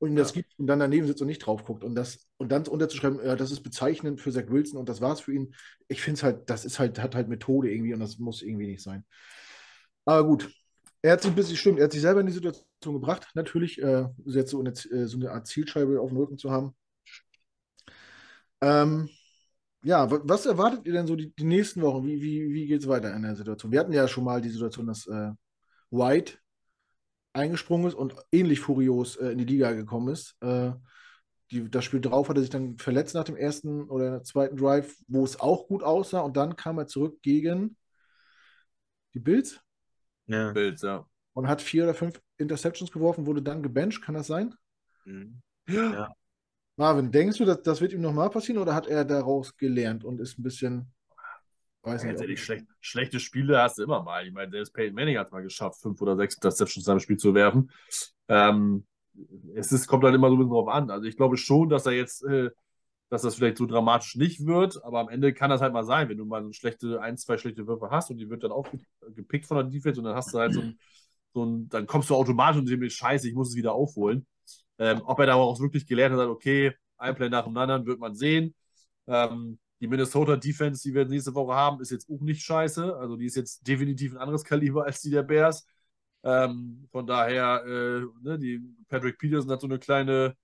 und 0.00 0.16
das 0.16 0.32
gibt 0.32 0.58
und 0.58 0.66
dann 0.66 0.80
daneben 0.80 1.06
sitzt 1.06 1.20
und 1.20 1.28
nicht 1.28 1.40
drauf 1.40 1.64
guckt. 1.64 1.84
Und 1.84 1.94
das, 1.94 2.26
und 2.38 2.50
dann 2.50 2.66
unterzuschreiben, 2.66 3.20
ja, 3.22 3.36
das 3.36 3.50
ist 3.50 3.60
bezeichnend 3.60 4.20
für 4.20 4.32
Zach 4.32 4.48
Wilson 4.48 4.78
und 4.78 4.88
das 4.88 5.02
war's 5.02 5.20
für 5.20 5.34
ihn. 5.34 5.54
Ich 5.88 6.00
finde 6.00 6.16
es 6.16 6.22
halt, 6.22 6.48
das 6.48 6.64
ist 6.64 6.78
halt, 6.78 6.98
hat 6.98 7.14
halt 7.14 7.28
Methode 7.28 7.70
irgendwie 7.70 7.92
und 7.92 8.00
das 8.00 8.18
muss 8.18 8.40
irgendwie 8.40 8.66
nicht 8.66 8.82
sein. 8.82 9.04
Aber 10.06 10.26
gut. 10.26 10.50
Er 11.02 11.12
hat 11.12 11.22
sich 11.22 11.30
ein 11.30 11.34
bisschen, 11.34 11.56
stimmt, 11.56 11.78
er 11.78 11.84
hat 11.84 11.92
sich 11.92 12.00
selber 12.02 12.20
in 12.20 12.26
die 12.26 12.32
Situation 12.32 12.64
gebracht, 12.94 13.28
natürlich, 13.34 13.80
äh, 13.80 14.06
jetzt 14.26 14.50
so 14.50 14.60
eine, 14.60 14.70
äh, 14.70 15.06
so 15.06 15.16
eine 15.16 15.30
Art 15.30 15.46
Zielscheibe 15.46 15.98
auf 15.98 16.10
dem 16.10 16.18
Rücken 16.18 16.36
zu 16.36 16.50
haben. 16.50 16.74
Ähm, 18.60 19.08
ja, 19.82 20.10
was 20.10 20.46
erwartet 20.46 20.86
ihr 20.86 20.92
denn 20.92 21.06
so 21.06 21.16
die, 21.16 21.34
die 21.34 21.44
nächsten 21.44 21.80
Wochen? 21.82 22.06
Wie, 22.06 22.20
wie, 22.20 22.52
wie 22.52 22.66
geht 22.66 22.82
es 22.82 22.88
weiter 22.88 23.14
in 23.14 23.22
der 23.22 23.36
Situation? 23.36 23.72
Wir 23.72 23.80
hatten 23.80 23.92
ja 23.92 24.06
schon 24.08 24.24
mal 24.24 24.40
die 24.42 24.50
Situation, 24.50 24.86
dass 24.86 25.06
äh, 25.06 25.30
White 25.90 26.38
eingesprungen 27.32 27.88
ist 27.88 27.94
und 27.94 28.14
ähnlich 28.32 28.60
furios 28.60 29.16
äh, 29.16 29.30
in 29.30 29.38
die 29.38 29.44
Liga 29.44 29.72
gekommen 29.72 30.08
ist. 30.08 30.36
Äh, 30.42 30.72
die, 31.50 31.70
das 31.70 31.84
Spiel 31.84 32.00
drauf 32.00 32.28
hat 32.28 32.36
er 32.36 32.42
sich 32.42 32.50
dann 32.50 32.78
verletzt 32.78 33.14
nach 33.14 33.24
dem 33.24 33.36
ersten 33.36 33.88
oder 33.90 34.22
zweiten 34.22 34.56
Drive, 34.56 34.96
wo 35.08 35.24
es 35.24 35.40
auch 35.40 35.66
gut 35.68 35.82
aussah 35.82 36.20
und 36.20 36.36
dann 36.36 36.56
kam 36.56 36.78
er 36.78 36.86
zurück 36.86 37.20
gegen 37.22 37.76
Die 39.14 39.20
Bills. 39.20 39.60
Ja. 40.26 40.52
Bills, 40.52 40.82
ja. 40.82 41.06
Und 41.32 41.48
hat 41.48 41.62
vier 41.62 41.84
oder 41.84 41.94
fünf 41.94 42.20
Interceptions 42.38 42.90
geworfen, 42.90 43.26
wurde 43.26 43.42
dann 43.42 43.62
gebencht. 43.62 44.02
Kann 44.02 44.14
das 44.14 44.26
sein? 44.26 44.54
Mhm. 45.04 45.42
Ja. 45.68 46.14
Marvin, 46.76 47.12
denkst 47.12 47.38
du, 47.38 47.44
dass 47.44 47.62
das 47.62 47.80
wird 47.80 47.92
ihm 47.92 48.00
nochmal 48.00 48.30
passieren 48.30 48.60
oder 48.60 48.74
hat 48.74 48.86
er 48.86 49.04
daraus 49.04 49.56
gelernt 49.56 50.04
und 50.04 50.20
ist 50.20 50.38
ein 50.38 50.42
bisschen. 50.42 50.92
Weiß 51.82 52.04
nicht. 52.04 52.20
ehrlich, 52.20 52.42
schlecht, 52.42 52.66
schlechte 52.80 53.20
Spiele 53.20 53.62
hast 53.62 53.78
du 53.78 53.82
immer 53.82 54.02
mal. 54.02 54.26
Ich 54.26 54.32
meine, 54.32 54.50
selbst 54.50 54.74
Peyton 54.74 54.94
Manning 54.94 55.18
hat 55.18 55.28
es 55.28 55.32
mal 55.32 55.42
geschafft, 55.42 55.80
fünf 55.80 56.00
oder 56.02 56.16
sechs 56.16 56.34
Interceptions 56.34 56.84
in 56.84 56.86
seinem 56.86 57.00
Spiel 57.00 57.16
zu 57.16 57.34
werfen. 57.34 57.70
Ähm, 58.28 58.86
es 59.54 59.72
ist, 59.72 59.86
kommt 59.86 60.04
dann 60.04 60.14
immer 60.14 60.28
so 60.28 60.34
ein 60.34 60.38
bisschen 60.38 60.52
drauf 60.52 60.68
an. 60.68 60.90
Also 60.90 61.06
ich 61.06 61.16
glaube 61.16 61.36
schon, 61.36 61.68
dass 61.68 61.86
er 61.86 61.92
jetzt, 61.92 62.22
äh, 62.24 62.50
dass 63.08 63.22
das 63.22 63.34
vielleicht 63.34 63.58
so 63.58 63.66
dramatisch 63.66 64.16
nicht 64.16 64.46
wird, 64.46 64.82
aber 64.84 65.00
am 65.00 65.08
Ende 65.08 65.32
kann 65.32 65.50
das 65.50 65.60
halt 65.60 65.72
mal 65.72 65.84
sein, 65.84 66.08
wenn 66.08 66.18
du 66.18 66.24
mal 66.24 66.44
so 66.44 66.52
schlechte, 66.52 67.00
ein, 67.00 67.16
zwei 67.16 67.38
schlechte 67.38 67.66
Würfe 67.66 67.90
hast 67.90 68.10
und 68.10 68.18
die 68.18 68.30
wird 68.30 68.44
dann 68.44 68.52
auch 68.52 68.70
ge- 68.70 68.80
gepickt 69.14 69.46
von 69.46 69.56
der 69.56 69.64
Defense 69.64 70.00
und 70.00 70.04
dann 70.04 70.14
hast 70.14 70.32
du 70.32 70.38
halt 70.38 70.54
so 70.54 70.60
ein, 70.62 70.78
so 71.34 71.44
ein 71.44 71.68
dann 71.68 71.86
kommst 71.86 72.10
du 72.10 72.14
automatisch 72.14 72.60
und 72.60 72.68
denkst, 72.68 72.94
scheiße, 72.94 73.28
ich 73.28 73.34
muss 73.34 73.50
es 73.50 73.56
wieder 73.56 73.72
aufholen. 73.72 74.26
Ähm, 74.78 75.02
ob 75.04 75.18
er 75.18 75.26
da 75.26 75.34
auch 75.34 75.60
wirklich 75.60 75.86
gelernt 75.86 76.16
hat, 76.16 76.28
okay, 76.28 76.72
ein 76.96 77.14
Play 77.14 77.28
nach 77.28 77.44
dem 77.44 77.56
anderen, 77.56 77.86
wird 77.86 77.98
man 78.00 78.14
sehen. 78.14 78.54
Ähm, 79.06 79.58
die 79.80 79.88
Minnesota 79.88 80.36
Defense, 80.36 80.82
die 80.82 80.94
wir 80.94 81.04
nächste 81.06 81.34
Woche 81.34 81.54
haben, 81.54 81.80
ist 81.80 81.90
jetzt 81.90 82.08
auch 82.10 82.20
nicht 82.20 82.42
scheiße. 82.42 82.96
Also 82.96 83.16
die 83.16 83.26
ist 83.26 83.36
jetzt 83.36 83.66
definitiv 83.66 84.12
ein 84.12 84.18
anderes 84.18 84.44
Kaliber 84.44 84.84
als 84.84 85.00
die 85.02 85.10
der 85.10 85.22
Bears. 85.22 85.66
Ähm, 86.22 86.86
von 86.92 87.06
daher, 87.06 87.64
äh, 87.66 88.00
ne, 88.22 88.38
die 88.38 88.60
Patrick 88.88 89.18
Peterson 89.18 89.50
hat 89.50 89.60
so 89.62 89.66
eine 89.66 89.78
kleine 89.78 90.36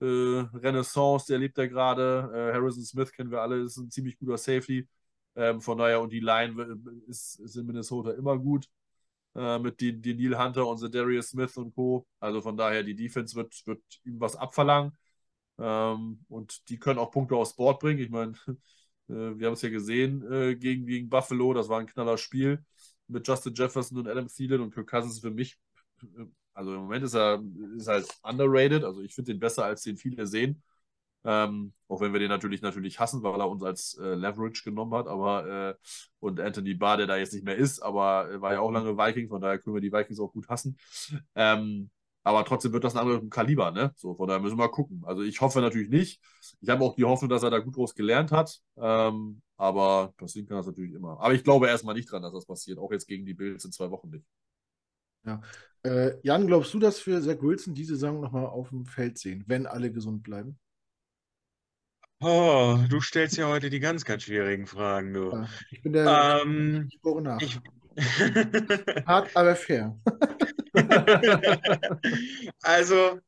äh, 0.00 0.04
Renaissance, 0.06 1.26
der 1.28 1.38
lebt 1.38 1.58
da 1.58 1.66
gerade. 1.66 2.30
Äh, 2.34 2.54
Harrison 2.54 2.84
Smith 2.84 3.12
kennen 3.12 3.30
wir 3.30 3.40
alle, 3.42 3.62
ist 3.62 3.76
ein 3.78 3.90
ziemlich 3.90 4.18
guter 4.18 4.38
Safety. 4.38 4.88
Ähm, 5.36 5.60
von 5.60 5.78
daher, 5.78 6.00
und 6.00 6.12
die 6.12 6.20
Line 6.20 6.56
w- 6.56 6.90
ist, 7.08 7.40
ist 7.40 7.56
in 7.56 7.66
Minnesota 7.66 8.12
immer 8.12 8.38
gut. 8.38 8.68
Äh, 9.34 9.58
mit 9.58 9.80
den, 9.80 10.00
den 10.02 10.16
Neil 10.18 10.38
Hunter 10.38 10.66
und 10.66 10.94
Darius 10.94 11.30
Smith 11.30 11.56
und 11.56 11.74
Co. 11.74 12.06
Also 12.20 12.40
von 12.40 12.56
daher, 12.56 12.82
die 12.84 12.94
Defense 12.94 13.34
wird, 13.36 13.66
wird 13.66 13.82
ihm 14.04 14.20
was 14.20 14.36
abverlangen. 14.36 14.92
Ähm, 15.58 16.24
und 16.28 16.68
die 16.68 16.78
können 16.78 16.98
auch 16.98 17.10
Punkte 17.10 17.36
aufs 17.36 17.56
Board 17.56 17.80
bringen. 17.80 18.00
Ich 18.00 18.10
meine, 18.10 18.32
äh, 19.08 19.38
wir 19.38 19.46
haben 19.46 19.54
es 19.54 19.62
ja 19.62 19.70
gesehen 19.70 20.30
äh, 20.30 20.56
gegen, 20.56 20.86
gegen 20.86 21.08
Buffalo. 21.08 21.54
Das 21.54 21.68
war 21.68 21.80
ein 21.80 21.86
knaller 21.86 22.18
Spiel 22.18 22.64
mit 23.06 23.26
Justin 23.26 23.54
Jefferson 23.54 23.98
und 23.98 24.08
Adam 24.08 24.28
Thielen 24.28 24.60
und 24.60 24.72
Kirk 24.74 24.88
Cousins 24.88 25.20
für 25.20 25.30
mich. 25.30 25.58
Also 26.54 26.74
im 26.74 26.82
Moment 26.82 27.04
ist 27.04 27.14
er 27.14 27.42
ist 27.76 27.88
halt 27.88 28.06
underrated. 28.22 28.84
Also 28.84 29.02
ich 29.02 29.14
finde 29.14 29.32
den 29.32 29.40
besser, 29.40 29.64
als 29.64 29.82
den 29.82 29.96
viele 29.96 30.26
sehen. 30.26 30.62
Ähm, 31.26 31.72
auch 31.88 32.00
wenn 32.02 32.12
wir 32.12 32.20
den 32.20 32.28
natürlich 32.28 32.60
natürlich 32.60 33.00
hassen, 33.00 33.22
weil 33.22 33.40
er 33.40 33.48
uns 33.48 33.62
als 33.62 33.96
äh, 33.98 34.14
Leverage 34.14 34.62
genommen 34.62 34.92
hat, 34.94 35.06
aber 35.06 35.70
äh, 35.70 35.74
und 36.20 36.38
Anthony 36.38 36.74
Barr, 36.74 36.98
der 36.98 37.06
da 37.06 37.16
jetzt 37.16 37.32
nicht 37.32 37.46
mehr 37.46 37.56
ist, 37.56 37.80
aber 37.80 38.30
äh, 38.30 38.40
war 38.42 38.52
ja 38.52 38.60
auch 38.60 38.70
lange 38.70 38.98
Viking, 38.98 39.28
von 39.30 39.40
daher 39.40 39.58
können 39.58 39.74
wir 39.74 39.80
die 39.80 39.92
Vikings 39.92 40.20
auch 40.20 40.32
gut 40.32 40.48
hassen. 40.50 40.76
Ähm, 41.34 41.90
aber 42.24 42.44
trotzdem 42.44 42.72
wird 42.72 42.84
das 42.84 42.96
ein 42.96 43.02
anderes 43.02 43.30
Kaliber, 43.30 43.70
ne? 43.70 43.92
So, 43.96 44.14
von 44.14 44.26
daher 44.26 44.40
müssen 44.40 44.56
wir 44.56 44.64
mal 44.64 44.68
gucken. 44.68 45.02
Also 45.04 45.22
ich 45.22 45.40
hoffe 45.40 45.60
natürlich 45.60 45.90
nicht. 45.90 46.20
Ich 46.60 46.68
habe 46.70 46.82
auch 46.82 46.96
die 46.96 47.04
Hoffnung, 47.04 47.28
dass 47.28 47.42
er 47.42 47.50
da 47.50 47.58
gut 47.58 47.76
draus 47.76 47.94
gelernt 47.94 48.32
hat. 48.32 48.60
Ähm, 48.78 49.42
aber 49.56 50.14
passieren 50.16 50.48
kann 50.48 50.56
das 50.56 50.66
natürlich 50.66 50.94
immer. 50.94 51.20
Aber 51.20 51.34
ich 51.34 51.44
glaube 51.44 51.68
erstmal 51.68 51.94
nicht 51.94 52.10
dran, 52.10 52.22
dass 52.22 52.32
das 52.32 52.46
passiert. 52.46 52.78
Auch 52.78 52.90
jetzt 52.90 53.06
gegen 53.06 53.26
die 53.26 53.34
Bills 53.34 53.64
in 53.64 53.72
zwei 53.72 53.90
Wochen 53.90 54.08
nicht. 54.10 54.24
Äh, 55.82 56.18
Jan, 56.22 56.46
glaubst 56.46 56.72
du, 56.72 56.78
dass 56.78 57.06
wir 57.06 57.20
Zach 57.20 57.40
Wilson 57.40 57.74
diese 57.74 57.94
Saison 57.94 58.20
nochmal 58.20 58.46
auf 58.46 58.70
dem 58.70 58.86
Feld 58.86 59.18
sehen, 59.18 59.44
wenn 59.46 59.66
alle 59.66 59.92
gesund 59.92 60.22
bleiben? 60.22 60.58
Oh, 62.20 62.78
du 62.88 63.00
stellst 63.00 63.36
ja 63.36 63.48
heute 63.48 63.68
die 63.68 63.80
ganz, 63.80 64.04
ganz 64.04 64.22
schwierigen 64.22 64.66
Fragen, 64.66 65.12
du. 65.12 65.30
Ja, 65.30 65.48
ich 65.70 65.82
bin 65.82 65.92
der. 65.92 66.40
Ähm, 66.42 66.88
ich 66.90 67.00
nach. 67.20 67.40
ich, 67.40 67.60
Hart, 69.06 69.36
aber 69.36 69.56
fair. 69.56 69.98
also, 72.62 73.20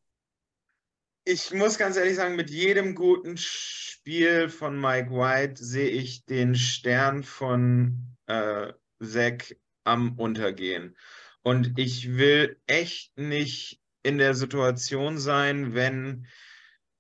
ich 1.25 1.53
muss 1.53 1.79
ganz 1.79 1.97
ehrlich 1.97 2.17
sagen, 2.17 2.37
mit 2.37 2.51
jedem 2.51 2.95
guten 2.95 3.37
Spiel 3.37 4.49
von 4.49 4.81
Mike 4.81 5.11
White 5.11 5.63
sehe 5.63 5.91
ich 5.91 6.25
den 6.25 6.55
Stern 6.55 7.25
von 7.25 8.17
äh, 8.27 8.73
Zach 9.03 9.53
am 9.85 10.19
Untergehen. 10.19 10.97
Und 11.43 11.79
ich 11.79 12.17
will 12.17 12.61
echt 12.67 13.17
nicht 13.19 13.81
in 14.03 14.19
der 14.19 14.35
Situation 14.35 15.19
sein, 15.19 15.75
wenn 15.75 16.27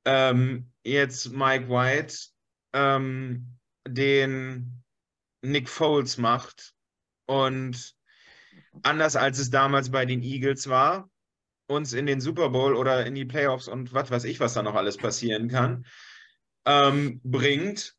ähm, 0.04 0.72
jetzt 0.84 1.32
Mike 1.32 1.68
White 1.68 2.16
ähm, 2.72 3.58
den 3.86 4.84
Nick 5.42 5.68
Foles 5.68 6.18
macht 6.18 6.74
und 7.26 7.95
anders 8.82 9.16
als 9.16 9.38
es 9.38 9.50
damals 9.50 9.90
bei 9.90 10.06
den 10.06 10.22
Eagles 10.22 10.68
war, 10.68 11.10
uns 11.66 11.92
in 11.92 12.06
den 12.06 12.20
Super 12.20 12.50
Bowl 12.50 12.74
oder 12.76 13.06
in 13.06 13.14
die 13.14 13.24
Playoffs 13.24 13.68
und 13.68 13.92
was 13.92 14.10
weiß 14.10 14.24
ich, 14.24 14.40
was 14.40 14.54
da 14.54 14.62
noch 14.62 14.74
alles 14.74 14.96
passieren 14.96 15.48
kann, 15.48 15.84
ähm, 16.64 17.20
bringt. 17.24 17.94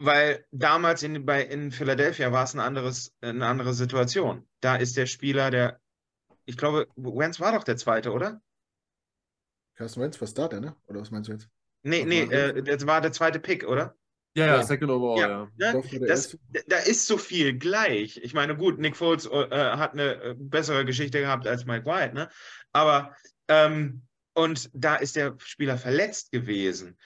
Weil 0.00 0.46
damals 0.52 1.02
in, 1.02 1.26
bei, 1.26 1.42
in 1.42 1.72
Philadelphia 1.72 2.30
war 2.30 2.44
es 2.44 2.54
ein 2.54 2.60
anderes, 2.60 3.12
eine 3.20 3.46
andere 3.46 3.74
Situation. 3.74 4.48
Da 4.60 4.76
ist 4.76 4.96
der 4.96 5.06
Spieler, 5.06 5.50
der, 5.50 5.80
ich 6.44 6.56
glaube, 6.56 6.86
Wentz 6.94 7.40
war 7.40 7.52
doch 7.52 7.64
der 7.64 7.76
Zweite, 7.76 8.12
oder? 8.12 8.40
Carsten 9.74 10.00
Wentz 10.00 10.20
war 10.20 10.28
Starter, 10.28 10.60
ne? 10.60 10.76
Oder 10.86 11.00
was 11.00 11.10
meinst 11.10 11.28
du 11.28 11.32
jetzt? 11.32 11.48
Nee, 11.82 12.00
Was 12.00 12.08
nee, 12.08 12.22
äh, 12.22 12.62
das 12.62 12.86
war 12.86 13.00
der 13.00 13.12
zweite 13.12 13.40
Pick, 13.40 13.66
oder? 13.66 13.96
Ja, 14.38 14.46
ja. 14.46 14.62
Second 14.62 14.90
Overall, 14.90 15.20
Ja. 15.20 15.50
ja. 15.56 15.72
Ne? 15.72 16.06
Das, 16.06 16.36
da 16.66 16.78
ist 16.78 17.06
so 17.06 17.18
viel 17.18 17.58
gleich. 17.58 18.18
Ich 18.22 18.34
meine, 18.34 18.56
gut, 18.56 18.78
Nick 18.78 18.96
Foles 18.96 19.26
äh, 19.26 19.48
hat 19.50 19.92
eine 19.92 20.22
äh, 20.22 20.34
bessere 20.36 20.84
Geschichte 20.84 21.20
gehabt 21.20 21.46
als 21.46 21.64
Mike 21.64 21.86
White, 21.86 22.14
ne? 22.14 22.28
Aber 22.72 23.14
ähm, 23.48 24.02
und 24.34 24.70
da 24.72 24.96
ist 24.96 25.16
der 25.16 25.34
Spieler 25.38 25.78
verletzt 25.78 26.30
gewesen. 26.30 26.96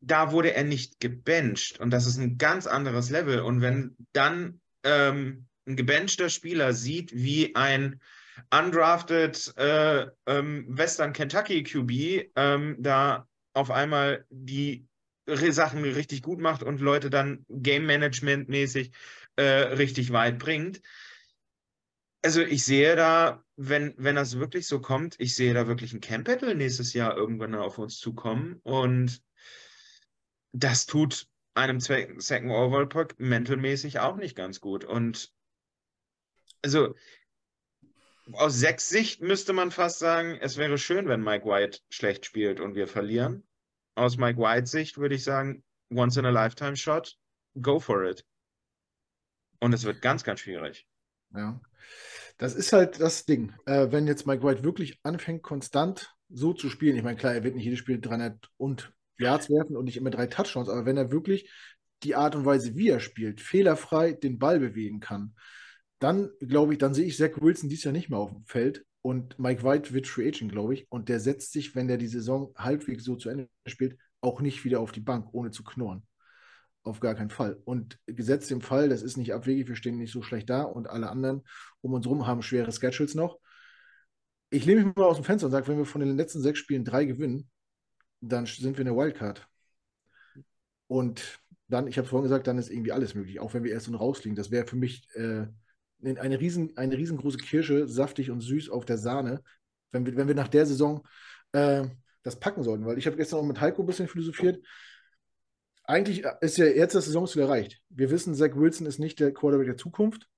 Da 0.00 0.32
wurde 0.32 0.54
er 0.54 0.64
nicht 0.64 0.98
gebencht 0.98 1.78
und 1.78 1.90
das 1.90 2.06
ist 2.06 2.16
ein 2.16 2.38
ganz 2.38 2.66
anderes 2.66 3.10
Level. 3.10 3.40
Und 3.40 3.60
wenn 3.60 3.96
dann 4.14 4.60
ähm, 4.82 5.46
ein 5.66 5.76
gebenchter 5.76 6.30
Spieler 6.30 6.72
sieht, 6.72 7.14
wie 7.14 7.54
ein 7.54 8.00
undrafted 8.50 9.52
äh, 9.58 10.06
ähm, 10.26 10.64
Western 10.68 11.12
Kentucky 11.12 11.62
QB 11.62 12.30
ähm, 12.36 12.76
da 12.78 13.28
auf 13.52 13.70
einmal 13.70 14.24
die 14.30 14.86
Sachen 15.36 15.82
richtig 15.84 16.22
gut 16.22 16.40
macht 16.40 16.62
und 16.62 16.80
Leute 16.80 17.10
dann 17.10 17.44
Game 17.48 17.86
Management 17.86 18.48
mäßig 18.48 18.92
äh, 19.36 19.42
richtig 19.42 20.12
weit 20.12 20.38
bringt. 20.38 20.80
Also 22.22 22.42
ich 22.42 22.64
sehe 22.64 22.96
da, 22.96 23.42
wenn, 23.56 23.94
wenn 23.96 24.16
das 24.16 24.38
wirklich 24.38 24.66
so 24.66 24.80
kommt, 24.80 25.16
ich 25.18 25.34
sehe 25.34 25.54
da 25.54 25.66
wirklich 25.66 25.92
ein 25.92 26.00
Camp 26.00 26.26
Battle 26.26 26.54
nächstes 26.54 26.92
Jahr 26.92 27.16
irgendwann 27.16 27.54
auf 27.54 27.78
uns 27.78 27.98
zukommen 27.98 28.60
und 28.62 29.22
das 30.52 30.86
tut 30.86 31.28
einem 31.54 31.80
Second 31.80 32.50
Overall 32.50 32.88
Pick 32.88 33.18
mentalmäßig 33.18 34.00
auch 34.00 34.16
nicht 34.16 34.36
ganz 34.36 34.60
gut. 34.60 34.84
Und 34.84 35.32
also 36.62 36.94
aus 38.32 38.54
sechs 38.54 38.88
Sicht 38.88 39.20
müsste 39.22 39.52
man 39.52 39.70
fast 39.70 39.98
sagen, 39.98 40.38
es 40.40 40.56
wäre 40.56 40.78
schön, 40.78 41.08
wenn 41.08 41.22
Mike 41.22 41.46
White 41.46 41.80
schlecht 41.88 42.26
spielt 42.26 42.60
und 42.60 42.74
wir 42.74 42.86
verlieren. 42.86 43.46
Aus 43.94 44.16
Mike 44.16 44.38
Whites 44.38 44.70
Sicht 44.70 44.98
würde 44.98 45.14
ich 45.14 45.24
sagen, 45.24 45.62
once 45.90 46.16
in 46.16 46.24
a 46.24 46.30
lifetime 46.30 46.76
shot, 46.76 47.16
go 47.60 47.78
for 47.78 48.04
it. 48.04 48.24
Und 49.60 49.72
es 49.72 49.84
wird 49.84 50.00
ganz, 50.00 50.24
ganz 50.24 50.40
schwierig. 50.40 50.86
Ja. 51.34 51.60
Das 52.38 52.54
ist 52.54 52.72
halt 52.72 53.00
das 53.00 53.26
Ding. 53.26 53.52
Äh, 53.66 53.88
wenn 53.90 54.06
jetzt 54.06 54.26
Mike 54.26 54.42
White 54.42 54.64
wirklich 54.64 54.98
anfängt, 55.02 55.42
konstant 55.42 56.14
so 56.28 56.54
zu 56.54 56.70
spielen, 56.70 56.96
ich 56.96 57.02
meine, 57.02 57.16
klar, 57.16 57.34
er 57.34 57.44
wird 57.44 57.54
nicht 57.54 57.64
jedes 57.64 57.78
Spiel 57.78 58.00
300 58.00 58.50
und 58.56 58.92
Yards 59.18 59.50
werfen 59.50 59.76
und 59.76 59.84
nicht 59.84 59.98
immer 59.98 60.10
drei 60.10 60.26
Touchdowns, 60.26 60.68
aber 60.68 60.86
wenn 60.86 60.96
er 60.96 61.12
wirklich 61.12 61.50
die 62.02 62.14
Art 62.14 62.34
und 62.34 62.46
Weise, 62.46 62.76
wie 62.76 62.88
er 62.88 63.00
spielt, 63.00 63.40
fehlerfrei 63.40 64.12
den 64.12 64.38
Ball 64.38 64.58
bewegen 64.58 65.00
kann, 65.00 65.34
dann 65.98 66.30
glaube 66.40 66.72
ich, 66.72 66.78
dann 66.78 66.94
sehe 66.94 67.04
ich 67.04 67.18
Zach 67.18 67.32
Wilson 67.38 67.68
dies 67.68 67.84
Jahr 67.84 67.92
nicht 67.92 68.08
mehr 68.08 68.18
auf 68.18 68.30
dem 68.30 68.46
Feld 68.46 68.86
und 69.02 69.38
Mike 69.38 69.62
White 69.62 69.92
wird 69.92 70.06
Free 70.06 70.28
Agent, 70.28 70.52
glaube 70.52 70.74
ich, 70.74 70.90
und 70.90 71.08
der 71.08 71.20
setzt 71.20 71.52
sich, 71.52 71.74
wenn 71.74 71.88
der 71.88 71.96
die 71.96 72.06
Saison 72.06 72.52
halbwegs 72.56 73.04
so 73.04 73.16
zu 73.16 73.30
Ende 73.30 73.48
spielt, 73.66 73.98
auch 74.20 74.40
nicht 74.40 74.64
wieder 74.64 74.80
auf 74.80 74.92
die 74.92 75.00
Bank, 75.00 75.28
ohne 75.32 75.50
zu 75.50 75.64
knurren. 75.64 76.06
Auf 76.82 77.00
gar 77.00 77.14
keinen 77.14 77.30
Fall. 77.30 77.60
Und 77.64 77.98
gesetzt 78.06 78.50
im 78.50 78.60
Fall, 78.60 78.88
das 78.88 79.02
ist 79.02 79.16
nicht 79.16 79.32
abwegig, 79.32 79.68
wir 79.68 79.76
stehen 79.76 79.98
nicht 79.98 80.12
so 80.12 80.22
schlecht 80.22 80.50
da 80.50 80.62
und 80.62 80.88
alle 80.88 81.10
anderen 81.10 81.42
um 81.80 81.94
uns 81.94 82.06
rum 82.06 82.26
haben 82.26 82.42
schwere 82.42 82.72
Schedules 82.72 83.14
noch. 83.14 83.38
Ich 84.50 84.64
lehne 84.66 84.84
mich 84.84 84.96
mal 84.96 85.04
aus 85.04 85.16
dem 85.16 85.24
Fenster 85.24 85.46
und 85.46 85.52
sage, 85.52 85.68
wenn 85.68 85.78
wir 85.78 85.84
von 85.84 86.00
den 86.00 86.16
letzten 86.16 86.40
sechs 86.40 86.58
Spielen 86.58 86.84
drei 86.84 87.04
gewinnen, 87.04 87.48
dann 88.20 88.46
sind 88.46 88.76
wir 88.76 88.80
in 88.80 88.92
der 88.92 88.96
Wildcard. 88.96 89.46
Und 90.88 91.40
dann, 91.68 91.86
ich 91.86 91.98
habe 91.98 92.08
vorhin 92.08 92.24
gesagt, 92.24 92.46
dann 92.46 92.58
ist 92.58 92.70
irgendwie 92.70 92.92
alles 92.92 93.14
möglich, 93.14 93.40
auch 93.40 93.54
wenn 93.54 93.62
wir 93.62 93.72
erst 93.72 93.88
und 93.88 93.94
rausliegen. 93.94 94.36
Das 94.36 94.50
wäre 94.50 94.66
für 94.66 94.76
mich 94.76 95.06
äh, 95.14 95.46
eine, 96.04 96.40
riesen, 96.40 96.76
eine 96.76 96.96
riesengroße 96.96 97.38
Kirsche, 97.38 97.86
saftig 97.86 98.30
und 98.30 98.40
süß 98.40 98.70
auf 98.70 98.84
der 98.84 98.98
Sahne, 98.98 99.42
wenn 99.92 100.06
wir, 100.06 100.16
wenn 100.16 100.28
wir 100.28 100.34
nach 100.34 100.48
der 100.48 100.66
Saison 100.66 101.06
äh, 101.52 101.84
das 102.22 102.38
packen 102.38 102.62
sollten. 102.62 102.86
Weil 102.86 102.98
ich 102.98 103.06
habe 103.06 103.16
gestern 103.16 103.40
auch 103.40 103.44
mit 103.44 103.60
Heiko 103.60 103.82
ein 103.82 103.86
bisschen 103.86 104.08
philosophiert. 104.08 104.64
Eigentlich 105.84 106.24
ist 106.40 106.58
ja 106.58 106.66
jetzt 106.66 106.94
das 106.94 107.06
Saisonziel 107.06 107.42
erreicht. 107.42 107.80
Wir 107.88 108.10
wissen, 108.10 108.34
Zach 108.34 108.54
Wilson 108.54 108.86
ist 108.86 108.98
nicht 108.98 109.18
der 109.18 109.32
Quarterback 109.32 109.66
der 109.66 109.76
Zukunft. 109.76 110.28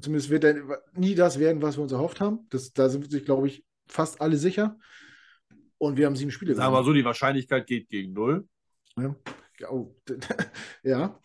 Zumindest 0.00 0.30
wird 0.30 0.44
er 0.44 0.82
nie 0.92 1.14
das 1.14 1.38
werden, 1.38 1.62
was 1.62 1.76
wir 1.76 1.82
uns 1.82 1.92
erhofft 1.92 2.20
haben. 2.20 2.46
Das, 2.50 2.72
da 2.72 2.88
sind 2.88 3.10
sich, 3.10 3.24
glaube 3.24 3.48
ich, 3.48 3.64
fast 3.86 4.20
alle 4.20 4.36
sicher. 4.36 4.78
Und 5.78 5.96
wir 5.96 6.06
haben 6.06 6.16
sieben 6.16 6.30
Spiele 6.30 6.54
Sagen 6.54 6.72
wir 6.72 6.84
so, 6.84 6.92
die 6.92 7.04
Wahrscheinlichkeit 7.04 7.66
geht 7.66 7.88
gegen 7.88 8.12
null. 8.12 8.48
Ja. 8.96 9.14
Oh. 9.70 9.94
ja. 10.82 11.18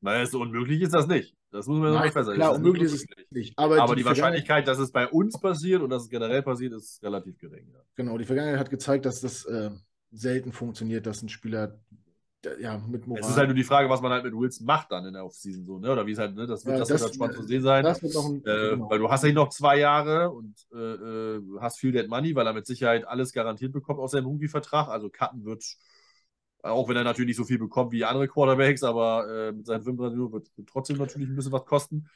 Weil 0.00 0.26
so 0.26 0.40
unmöglich 0.40 0.82
ist 0.82 0.94
das 0.94 1.06
nicht. 1.06 1.36
Das 1.52 1.66
muss 1.66 1.78
man 1.78 1.92
Nein, 1.92 2.06
noch 2.06 2.14
besser 2.14 2.32
klar, 2.34 2.54
unmöglich 2.54 2.84
ist 2.84 2.94
es 2.94 3.06
nicht. 3.30 3.58
Aber, 3.58 3.80
Aber 3.80 3.94
die, 3.94 4.04
Wahrscheinlichkeit, 4.06 4.66
dass 4.66 4.78
es 4.78 4.90
bei 4.90 5.06
uns 5.06 5.38
passiert 5.38 5.82
und 5.82 5.90
dass 5.90 6.04
es 6.04 6.08
generell 6.08 6.42
passiert, 6.42 6.72
ist 6.72 7.02
relativ 7.02 7.38
gering. 7.38 7.68
Ja. 7.72 7.80
Genau, 7.94 8.16
die 8.16 8.24
Vergangenheit 8.24 8.58
hat 8.58 8.70
gezeigt, 8.70 9.04
dass 9.04 9.20
das 9.20 9.44
äh, 9.44 9.70
selten 10.10 10.52
funktioniert, 10.52 11.06
dass 11.06 11.22
ein 11.22 11.28
Spieler 11.28 11.78
ja, 12.58 12.78
mit 12.88 13.06
Moral. 13.06 13.22
Es 13.22 13.28
ist 13.28 13.36
halt 13.36 13.48
nur 13.48 13.54
die 13.54 13.64
Frage, 13.64 13.88
was 13.88 14.00
man 14.00 14.10
halt 14.10 14.24
mit 14.24 14.34
Wilson 14.34 14.66
macht 14.66 14.90
dann 14.90 15.04
in 15.04 15.12
der 15.12 15.24
Offseason 15.24 15.64
so, 15.64 15.78
ne? 15.78 15.92
Oder 15.92 16.06
wie 16.06 16.12
es 16.12 16.18
halt, 16.18 16.34
ne? 16.34 16.46
Das 16.46 16.64
wird, 16.64 16.74
Ja, 16.74 16.80
das 16.80 16.88
das- 16.88 17.00
wird 17.00 17.10
halt 17.10 17.14
spannend 17.14 17.36
zu 17.36 17.42
sehen 17.44 17.62
sein. 17.62 17.86
ein, 17.86 17.94
Äh, 17.94 18.70
genau. 18.70 18.90
Weil 18.90 18.98
du 18.98 19.10
hast 19.10 19.22
ja 19.24 19.32
noch 19.32 19.50
zwei 19.50 19.78
Jahre 19.78 20.30
und 20.30 20.54
äh, 20.74 20.76
äh, 20.78 21.42
hast 21.60 21.78
viel 21.78 21.92
Dead 21.92 22.08
Money, 22.08 22.34
weil 22.34 22.46
er 22.46 22.52
mit 22.52 22.66
Sicherheit 22.66 23.06
alles 23.06 23.32
garantiert 23.32 23.72
bekommt 23.72 24.00
aus 24.00 24.10
seinem 24.12 24.26
Rookie-Vertrag. 24.26 24.88
Also 24.88 25.08
Cutten 25.08 25.44
wird, 25.44 25.64
auch 26.62 26.88
wenn 26.88 26.96
er 26.96 27.04
natürlich 27.04 27.28
nicht 27.28 27.36
so 27.36 27.44
viel 27.44 27.58
bekommt 27.58 27.92
wie 27.92 28.04
andere 28.04 28.28
Quarterbacks, 28.28 28.82
aber 28.82 29.48
äh, 29.48 29.52
mit 29.52 29.66
seinen 29.66 29.82
35 29.82 30.16
Millionen 30.16 30.32
wird, 30.32 30.50
trotzdem 30.66 30.96
natürlich 30.98 31.28
ein 31.28 31.36
bisschen 31.36 31.52
was 31.52 31.64
kosten. 31.64 32.08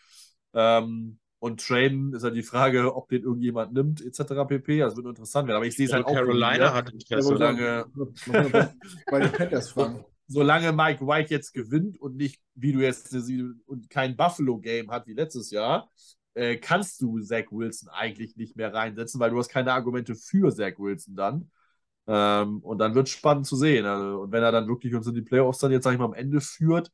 Ähm, 0.55 1.19
und 1.39 1.61
Traden 1.61 2.15
ist 2.15 2.25
halt 2.25 2.35
die 2.35 2.43
Frage, 2.43 2.97
ob 2.97 3.09
den 3.09 3.23
irgendjemand 3.23 3.73
nimmt, 3.73 4.01
etc. 4.01 4.47
pp. 4.49 4.83
Also 4.83 4.97
wird 4.97 5.07
interessant 5.07 5.49
werden. 5.49 5.57
Aber 5.59 5.67
ich 5.67 5.77
sehe 5.77 5.87
es 5.87 5.93
halt 5.93 6.07
auch. 6.07 6.15
Carolina 6.15 6.73
hat 6.73 6.93
Interesse. 6.93 7.29
solange- 7.29 7.87
bei 9.11 9.21
den 9.21 9.33
Panthers 9.33 9.71
fragen. 9.71 10.05
solange 10.29 10.73
Mike 10.73 11.07
White 11.07 11.33
jetzt 11.33 11.53
gewinnt 11.53 12.01
und 12.01 12.17
nicht, 12.17 12.41
wie 12.55 12.73
du 12.73 12.81
jetzt 12.81 13.15
und 13.67 13.91
kein 13.91 14.17
Buffalo-Game 14.17 14.91
hat 14.91 15.07
wie 15.07 15.13
letztes 15.13 15.51
Jahr, 15.51 15.91
äh, 16.35 16.57
kannst 16.57 17.01
du 17.01 17.21
Zach 17.21 17.45
Wilson 17.51 17.89
eigentlich 17.91 18.37
nicht 18.37 18.57
mehr 18.57 18.73
reinsetzen, 18.73 19.21
weil 19.21 19.31
du 19.31 19.39
hast 19.39 19.49
keine 19.49 19.73
Argumente 19.73 20.15
für 20.15 20.53
Zach 20.55 20.79
Wilson 20.79 21.17
dann. 21.17 21.51
Ähm, 22.07 22.59
und 22.61 22.79
dann 22.79 22.95
wird 22.95 23.09
es 23.09 23.13
spannend 23.13 23.47
zu 23.47 23.57
sehen. 23.57 23.85
Also, 23.85 24.23
und 24.23 24.33
wenn 24.33 24.43
er 24.43 24.53
dann 24.53 24.69
wirklich 24.69 24.95
uns 24.95 25.07
in 25.07 25.15
die 25.15 25.23
Playoffs 25.23 25.59
dann 25.59 25.73
jetzt, 25.73 25.85
sag 25.85 25.93
ich 25.93 25.99
mal, 25.99 26.05
am 26.05 26.15
Ende 26.15 26.41
führt 26.41 26.93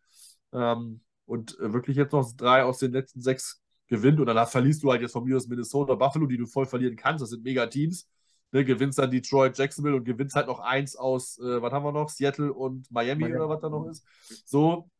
ähm, 0.52 1.00
und 1.26 1.58
äh, 1.60 1.72
wirklich 1.72 1.96
jetzt 1.96 2.12
noch 2.12 2.30
drei 2.36 2.64
aus 2.64 2.78
den 2.78 2.92
letzten 2.92 3.20
sechs 3.20 3.62
gewinnt 3.88 4.20
und 4.20 4.26
dann 4.26 4.46
verlierst 4.46 4.82
du 4.82 4.90
halt 4.90 5.02
jetzt 5.02 5.12
von 5.12 5.24
mir 5.24 5.36
aus 5.36 5.48
Minnesota, 5.48 5.94
Buffalo, 5.94 6.26
die 6.26 6.38
du 6.38 6.46
voll 6.46 6.66
verlieren 6.66 6.96
kannst. 6.96 7.22
Das 7.22 7.30
sind 7.30 7.44
mega 7.44 7.66
Teams. 7.66 8.08
Ne, 8.54 8.66
gewinnst 8.66 8.98
dann 8.98 9.10
Detroit, 9.10 9.56
Jacksonville 9.56 9.96
und 9.96 10.04
gewinnst 10.04 10.36
halt 10.36 10.46
noch 10.46 10.60
eins 10.60 10.94
aus, 10.94 11.38
äh, 11.38 11.62
was 11.62 11.72
haben 11.72 11.84
wir 11.84 11.92
noch? 11.92 12.10
Seattle 12.10 12.52
und 12.52 12.90
Miami, 12.90 13.22
Miami. 13.22 13.36
oder 13.36 13.48
was 13.48 13.60
da 13.62 13.70
noch 13.70 13.86
ist. 13.86 14.04
So, 14.44 14.90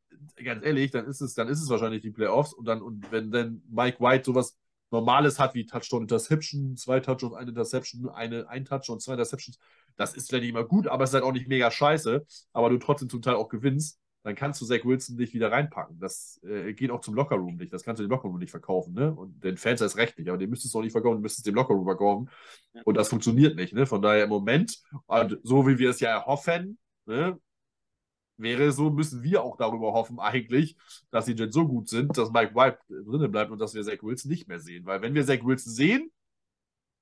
ganz 0.43 0.64
ehrlich, 0.64 0.90
dann 0.90 1.06
ist 1.06 1.20
es, 1.20 1.34
dann 1.34 1.48
ist 1.48 1.60
es 1.60 1.68
wahrscheinlich 1.68 2.01
die 2.01 2.10
Playoffs 2.10 2.55
und 2.55 2.64
dann, 2.66 2.80
und 2.80 3.10
wenn 3.12 3.30
dann 3.30 3.62
Mike 3.68 4.01
White 4.01 4.24
sowas 4.24 4.56
Normales 4.93 5.39
hat 5.39 5.55
wie 5.55 5.66
Touchdown, 5.66 6.02
Interception, 6.02 6.77
zwei 6.77 7.01
Touchdowns, 7.01 7.35
eine 7.35 7.51
Interception, 7.51 8.09
eine, 8.10 8.48
ein 8.48 8.64
Touchdown, 8.64 9.01
zwei 9.01 9.14
Interceptions, 9.14 9.59
das 9.97 10.14
ist 10.14 10.28
vielleicht 10.28 10.43
nicht 10.43 10.51
immer 10.51 10.64
gut, 10.64 10.86
aber 10.86 11.05
es 11.05 11.10
ist 11.10 11.14
halt 11.14 11.24
auch 11.24 11.32
nicht 11.32 11.48
mega 11.48 11.70
scheiße, 11.70 12.24
aber 12.52 12.70
du 12.70 12.78
trotzdem 12.78 13.09
zum 13.09 13.23
Teil 13.23 13.35
auch 13.35 13.48
gewinnst, 13.48 13.98
dann 14.23 14.35
kannst 14.36 14.60
du 14.60 14.66
Zach 14.66 14.85
Wilson 14.85 15.16
nicht 15.16 15.35
wieder 15.35 15.51
reinpacken. 15.51 15.98
Das 15.98 16.40
äh, 16.44 16.74
geht 16.74 16.90
auch 16.90 17.01
zum 17.01 17.14
Lockerroom 17.14 17.56
nicht. 17.56 17.73
Das 17.73 17.82
kannst 17.82 17.98
du 17.98 18.05
dem 18.05 18.10
Lockerroom 18.10 18.39
nicht 18.39 18.52
verkaufen, 18.52 18.94
ne? 18.94 19.12
Und 19.12 19.43
den 19.43 19.56
Fans 19.56 19.81
ist 19.81 19.97
recht 19.97 20.16
nicht, 20.16 20.28
aber 20.28 20.39
den 20.39 20.48
müsstest 20.48 20.73
du 20.74 20.78
auch 20.78 20.82
nicht 20.82 20.93
verkaufen, 20.93 21.16
du 21.16 21.23
müsstest 21.23 21.47
dem 21.47 21.56
Lockerroom 21.56 21.85
verkaufen. 21.85 22.31
Und 22.85 22.97
das 22.97 23.09
funktioniert 23.09 23.56
nicht, 23.56 23.74
ne? 23.74 23.85
Von 23.85 24.01
daher 24.01 24.24
im 24.24 24.31
Moment, 24.31 24.81
und 25.06 25.39
so 25.43 25.66
wie 25.66 25.78
wir 25.78 25.90
es 25.90 25.98
ja 25.98 26.10
erhoffen, 26.10 26.78
ne? 27.06 27.39
Wäre 28.43 28.73
so, 28.73 28.90
müssen 28.90 29.23
wir 29.23 29.43
auch 29.43 29.56
darüber 29.56 29.93
hoffen, 29.93 30.19
eigentlich, 30.19 30.77
dass 31.10 31.27
die 31.27 31.32
Jets 31.32 31.55
so 31.55 31.66
gut 31.66 31.89
sind, 31.89 32.16
dass 32.16 32.31
Mike 32.31 32.55
White 32.55 32.78
drinnen 32.89 33.31
bleibt 33.31 33.51
und 33.51 33.59
dass 33.59 33.74
wir 33.74 33.82
Zach 33.82 34.02
Wilson 34.02 34.31
nicht 34.31 34.48
mehr 34.48 34.60
sehen. 34.60 34.85
Weil 34.86 35.02
wenn 35.02 35.14
wir 35.14 35.24
Zach 35.24 35.44
Wilson 35.44 35.73
sehen, 35.73 36.10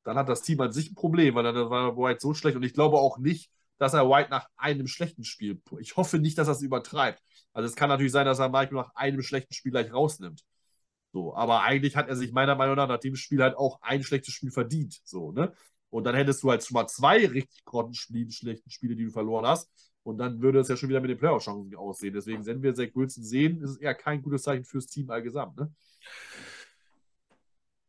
dann 0.05 0.17
hat 0.17 0.29
das 0.29 0.43
Team 0.43 0.61
an 0.61 0.73
sich 0.73 0.91
ein 0.91 0.95
Problem, 0.95 1.35
weil 1.35 1.45
dann 1.45 1.71
war 1.71 1.97
White 1.97 2.21
so 2.21 2.35
schlecht 2.35 2.57
und 2.57 2.63
ich 2.63 2.75
glaube 2.75 2.99
auch 2.99 3.19
nicht, 3.19 3.51
dass 3.79 3.95
er 3.95 4.09
White 4.09 4.31
nach 4.31 4.47
einem 4.57 4.87
schlechten 4.87 5.25
Spiel, 5.25 5.61
ich 5.79 5.97
hoffe 5.97 6.19
nicht, 6.19 6.37
dass 6.37 6.49
er 6.49 6.53
es 6.53 6.63
übertreibt. 6.63 7.23
Also 7.53 7.67
es 7.67 7.77
kann 7.77 7.89
natürlich 7.89 8.13
sein, 8.13 8.27
dass 8.27 8.39
er 8.39 8.49
Mike 8.51 8.75
nach 8.75 8.95
einem 8.95 9.23
schlechten 9.23 9.55
Spiel 9.55 9.73
gleich 9.73 9.93
rausnimmt. 9.93 10.43
So, 11.13 11.35
aber 11.35 11.63
eigentlich 11.63 11.97
hat 11.97 12.09
er 12.09 12.17
sich 12.17 12.33
meiner 12.33 12.55
Meinung 12.55 12.77
nach 12.77 12.89
nach 12.89 13.01
dem 13.01 13.17
Spiel 13.17 13.43
halt 13.43 13.57
auch 13.57 13.81
ein 13.83 14.03
schlechtes 14.03 14.35
Spiel 14.35 14.51
verdient. 14.51 15.01
So, 15.05 15.33
ne? 15.33 15.53
Und 15.89 16.05
dann 16.05 16.15
hättest 16.15 16.43
du 16.43 16.51
halt 16.51 16.65
schon 16.65 16.75
mal 16.75 16.87
zwei 16.87 17.27
richtig 17.27 17.65
grottenschlechten 17.65 18.31
schlechten 18.31 18.71
Spiele, 18.71 18.95
die 18.95 19.07
du 19.07 19.11
verloren 19.11 19.47
hast. 19.47 19.69
Und 20.03 20.19
dann 20.19 20.41
würde 20.41 20.61
es 20.61 20.69
ja 20.69 20.77
schon 20.77 20.89
wieder 20.89 21.01
mit 21.01 21.11
den 21.11 21.19
Playoff-Chancen 21.19 21.75
aussehen. 21.77 22.15
Deswegen, 22.15 22.45
wenn 22.47 22.63
wir 22.63 22.75
Zach 22.75 22.89
Wilson 22.95 23.23
sehen, 23.23 23.63
ist 23.63 23.71
es 23.71 23.77
eher 23.77 23.95
kein 23.95 24.23
gutes 24.23 24.43
Zeichen 24.43 24.65
fürs 24.65 24.87
Team 24.87 25.11
allgesamt. 25.11 25.57
Ne? 25.59 25.73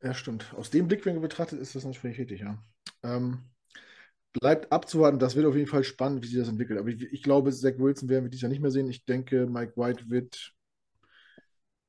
Ja, 0.01 0.13
stimmt. 0.13 0.53
Aus 0.55 0.69
dem 0.69 0.87
Blickwinkel 0.87 1.21
betrachtet 1.21 1.59
ist 1.59 1.75
das 1.75 1.85
natürlich 1.85 2.19
richtig, 2.19 2.41
ja. 2.41 2.57
Ähm, 3.03 3.39
bleibt 4.33 4.71
abzuwarten, 4.71 5.19
das 5.19 5.35
wird 5.35 5.45
auf 5.45 5.55
jeden 5.55 5.67
Fall 5.67 5.83
spannend, 5.83 6.23
wie 6.23 6.27
sich 6.27 6.39
das 6.39 6.49
entwickelt. 6.49 6.79
Aber 6.79 6.89
ich, 6.89 7.01
ich 7.01 7.23
glaube, 7.23 7.51
Zach 7.51 7.77
Wilson 7.77 8.09
werden 8.09 8.25
wir 8.25 8.29
dieses 8.29 8.41
Jahr 8.41 8.49
nicht 8.49 8.61
mehr 8.61 8.71
sehen. 8.71 8.89
Ich 8.89 9.05
denke, 9.05 9.45
Mike 9.47 9.73
White 9.75 10.09
wird 10.09 10.53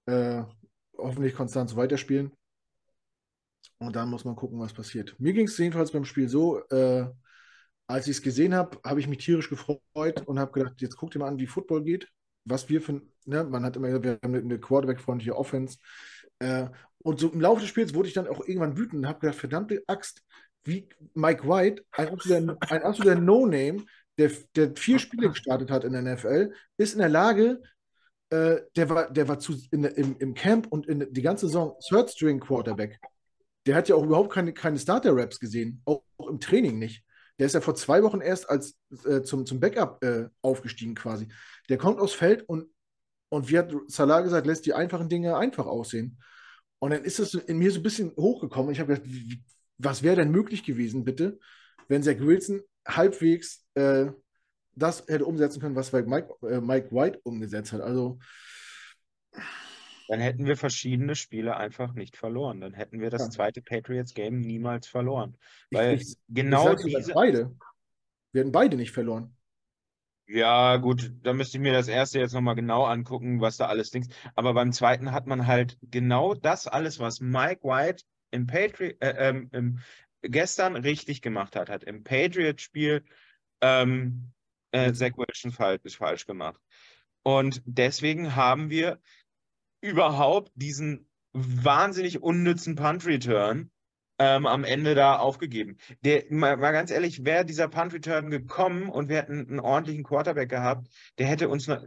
äh, 0.07 0.43
hoffentlich 0.97 1.35
konstant 1.35 1.70
so 1.70 1.77
weiterspielen. 1.77 2.32
Und 3.78 3.97
dann 3.97 4.11
muss 4.11 4.24
man 4.24 4.36
gucken, 4.36 4.61
was 4.61 4.73
passiert. 4.73 5.19
Mir 5.19 5.32
ging 5.32 5.47
es 5.47 5.59
jedenfalls 5.59 5.90
beim 5.90 6.05
Spiel 6.05 6.28
so, 6.28 6.61
äh, 6.69 7.11
als 7.86 8.06
ich 8.06 8.16
es 8.16 8.22
gesehen 8.22 8.54
habe, 8.54 8.78
habe 8.84 9.00
ich 9.00 9.09
mich 9.09 9.18
tierisch 9.18 9.48
gefreut 9.48 10.22
und 10.26 10.38
habe 10.38 10.52
gedacht, 10.52 10.80
jetzt 10.80 10.96
guck 10.96 11.10
dir 11.10 11.18
mal 11.18 11.28
an, 11.28 11.38
wie 11.38 11.46
Football 11.46 11.82
geht. 11.84 12.09
Was 12.44 12.68
wir 12.68 12.80
für, 12.80 13.02
ne, 13.24 13.44
man 13.44 13.64
hat 13.64 13.76
immer 13.76 13.88
gesagt, 13.88 14.04
wir 14.04 14.18
haben 14.22 14.34
eine 14.34 14.59
Quarterback-freundliche 14.59 15.36
Offense. 15.36 15.78
Äh, 16.38 16.68
und 16.98 17.20
so 17.20 17.28
im 17.28 17.40
Laufe 17.40 17.60
des 17.60 17.68
Spiels 17.68 17.94
wurde 17.94 18.09
ich 18.09 18.14
dann 18.14 18.28
auch 18.28 18.40
irgendwann 18.46 18.76
wütend 18.76 19.02
und 19.02 19.09
habe 19.09 19.20
gedacht, 19.20 19.38
verdammte 19.38 19.82
Axt, 19.86 20.22
wie 20.64 20.88
Mike 21.14 21.46
White, 21.46 21.84
ein 21.92 22.09
absoluter, 22.09 22.56
ein 22.60 22.82
absoluter 22.82 23.20
No-Name, 23.20 23.84
der, 24.18 24.30
der 24.54 24.74
vier 24.76 24.98
Spiele 24.98 25.28
gestartet 25.28 25.70
hat 25.70 25.84
in 25.84 25.92
der 25.92 26.02
NFL, 26.02 26.52
ist 26.76 26.92
in 26.92 27.00
der 27.00 27.09
Lage, 27.09 27.60
äh, 28.30 28.60
der 28.76 28.88
war, 28.88 29.10
der 29.10 29.28
war 29.28 29.38
zu, 29.38 29.54
in, 29.70 29.84
im, 29.84 30.16
im 30.18 30.34
Camp 30.34 30.66
und 30.68 30.86
in 30.86 31.12
die 31.12 31.22
ganze 31.22 31.46
Saison 31.46 31.76
Third 31.86 32.10
String 32.10 32.40
Quarterback. 32.40 32.98
Der 33.66 33.74
hat 33.74 33.88
ja 33.88 33.94
auch 33.94 34.04
überhaupt 34.04 34.32
keine, 34.32 34.52
keine 34.52 34.78
Starter-Raps 34.78 35.38
gesehen, 35.38 35.82
auch, 35.84 36.02
auch 36.16 36.28
im 36.28 36.40
Training 36.40 36.78
nicht. 36.78 37.04
Der 37.38 37.46
ist 37.46 37.54
ja 37.54 37.60
vor 37.60 37.74
zwei 37.74 38.02
Wochen 38.02 38.20
erst 38.20 38.48
als 38.48 38.78
äh, 39.04 39.22
zum, 39.22 39.46
zum 39.46 39.60
Backup 39.60 40.02
äh, 40.04 40.28
aufgestiegen 40.42 40.94
quasi. 40.94 41.28
Der 41.68 41.78
kommt 41.78 42.00
aufs 42.00 42.12
Feld 42.12 42.48
und, 42.48 42.68
und 43.30 43.48
wie 43.50 43.59
hat 43.59 43.72
Salah 43.88 44.20
gesagt, 44.20 44.46
lässt 44.46 44.66
die 44.66 44.74
einfachen 44.74 45.09
Dinge 45.09 45.36
einfach 45.36 45.66
aussehen. 45.66 46.18
Und 46.78 46.90
dann 46.90 47.04
ist 47.04 47.20
es 47.20 47.34
in 47.34 47.59
mir 47.59 47.70
so 47.70 47.80
ein 47.80 47.84
bisschen 47.84 48.12
hochgekommen. 48.16 48.72
Ich 48.72 48.80
habe 48.80 48.94
gedacht, 48.94 49.09
wie, 49.09 49.42
was 49.78 50.02
wäre 50.02 50.16
denn 50.16 50.30
möglich 50.30 50.64
gewesen, 50.64 51.04
bitte, 51.04 51.38
wenn 51.88 52.02
Zach 52.02 52.18
Wilson 52.18 52.62
halbwegs 52.86 53.64
äh, 53.74 54.06
das 54.74 55.04
hätte 55.06 55.26
umsetzen 55.26 55.60
können, 55.60 55.76
was 55.76 55.92
Mike, 55.92 56.34
äh, 56.42 56.60
Mike 56.60 56.90
White 56.90 57.20
umgesetzt 57.24 57.72
hat. 57.72 57.82
Also 57.82 58.18
Dann 60.12 60.20
hätten 60.20 60.44
wir 60.44 60.59
verschiedene 60.59 61.14
Spiele 61.16 61.56
einfach 61.56 61.94
nicht 61.94 62.18
verloren. 62.18 62.60
Dann 62.60 62.74
hätten 62.74 63.01
wir 63.01 63.09
das 63.09 63.22
Ja. 63.22 63.30
zweite 63.30 63.62
Patriots-Game 63.62 64.40
niemals 64.40 64.86
verloren. 64.86 65.39
ich, 65.70 65.78
Weil 65.78 65.94
ich, 65.94 66.16
genau 66.28 66.64
ich 66.64 66.68
sag 66.68 66.80
sogar 66.80 67.01
diese. 67.01 67.14
beide. 67.14 67.56
Wir 68.32 68.40
hätten 68.43 68.52
beide 68.52 68.76
nicht 68.76 68.90
verloren. 68.90 69.34
Ja, 70.26 70.76
gut, 70.76 71.12
da 71.22 71.32
müsste 71.32 71.56
ich 71.56 71.62
mir 71.62 71.72
das 71.72 71.89
erste 71.89 72.18
jetzt 72.18 72.34
nochmal 72.34 72.56
genau 72.56 72.84
angucken, 72.84 73.40
was 73.40 73.56
da 73.56 73.68
alles 73.68 73.90
links. 73.94 74.09
Aber 74.34 74.52
beim 74.52 74.72
zweiten 74.72 75.12
hat 75.12 75.26
man 75.26 75.47
halt 75.47 75.78
genau 75.80 76.34
das 76.34 76.66
alles, 76.66 76.98
was 77.01 77.20
Mike 77.20 77.62
White 77.62 78.05
im 78.32 78.47
Patriot, 78.47 79.01
äh, 79.01 79.30
ähm, 79.30 79.48
im, 79.52 79.78
gestern 80.20 80.76
richtig 80.76 81.22
gemacht 81.22 81.56
hat, 81.56 81.70
hat 81.70 81.84
im 81.84 82.05
Patriot-Spiel 82.05 83.02
ähm, 83.62 84.30
äh, 84.72 84.93
Zach 84.93 85.12
Wilson 85.16 85.52
falsch, 85.52 85.97
falsch 85.97 86.26
gemacht. 86.26 86.60
Und 87.22 87.62
deswegen 87.64 88.36
haben 88.36 88.68
wir 88.68 89.01
überhaupt 89.82 90.52
diesen 90.54 91.09
wahnsinnig 91.32 92.22
unnützen 92.22 92.76
Punt-Return 92.76 93.70
ähm, 94.18 94.46
am 94.46 94.64
Ende 94.64 94.94
da 94.94 95.16
aufgegeben. 95.16 95.76
Der, 96.02 96.24
mal, 96.30 96.56
mal 96.56 96.72
ganz 96.72 96.90
ehrlich, 96.90 97.24
wäre 97.24 97.44
dieser 97.44 97.68
Punt-Return 97.68 98.30
gekommen 98.30 98.88
und 98.88 99.09
wir 99.09 99.16
hätten 99.16 99.48
einen 99.48 99.60
ordentlichen 99.60 100.04
Quarterback 100.04 100.48
gehabt, 100.48 100.88
der 101.18 101.26
hätte 101.26 101.48
uns 101.48 101.66
noch, 101.66 101.82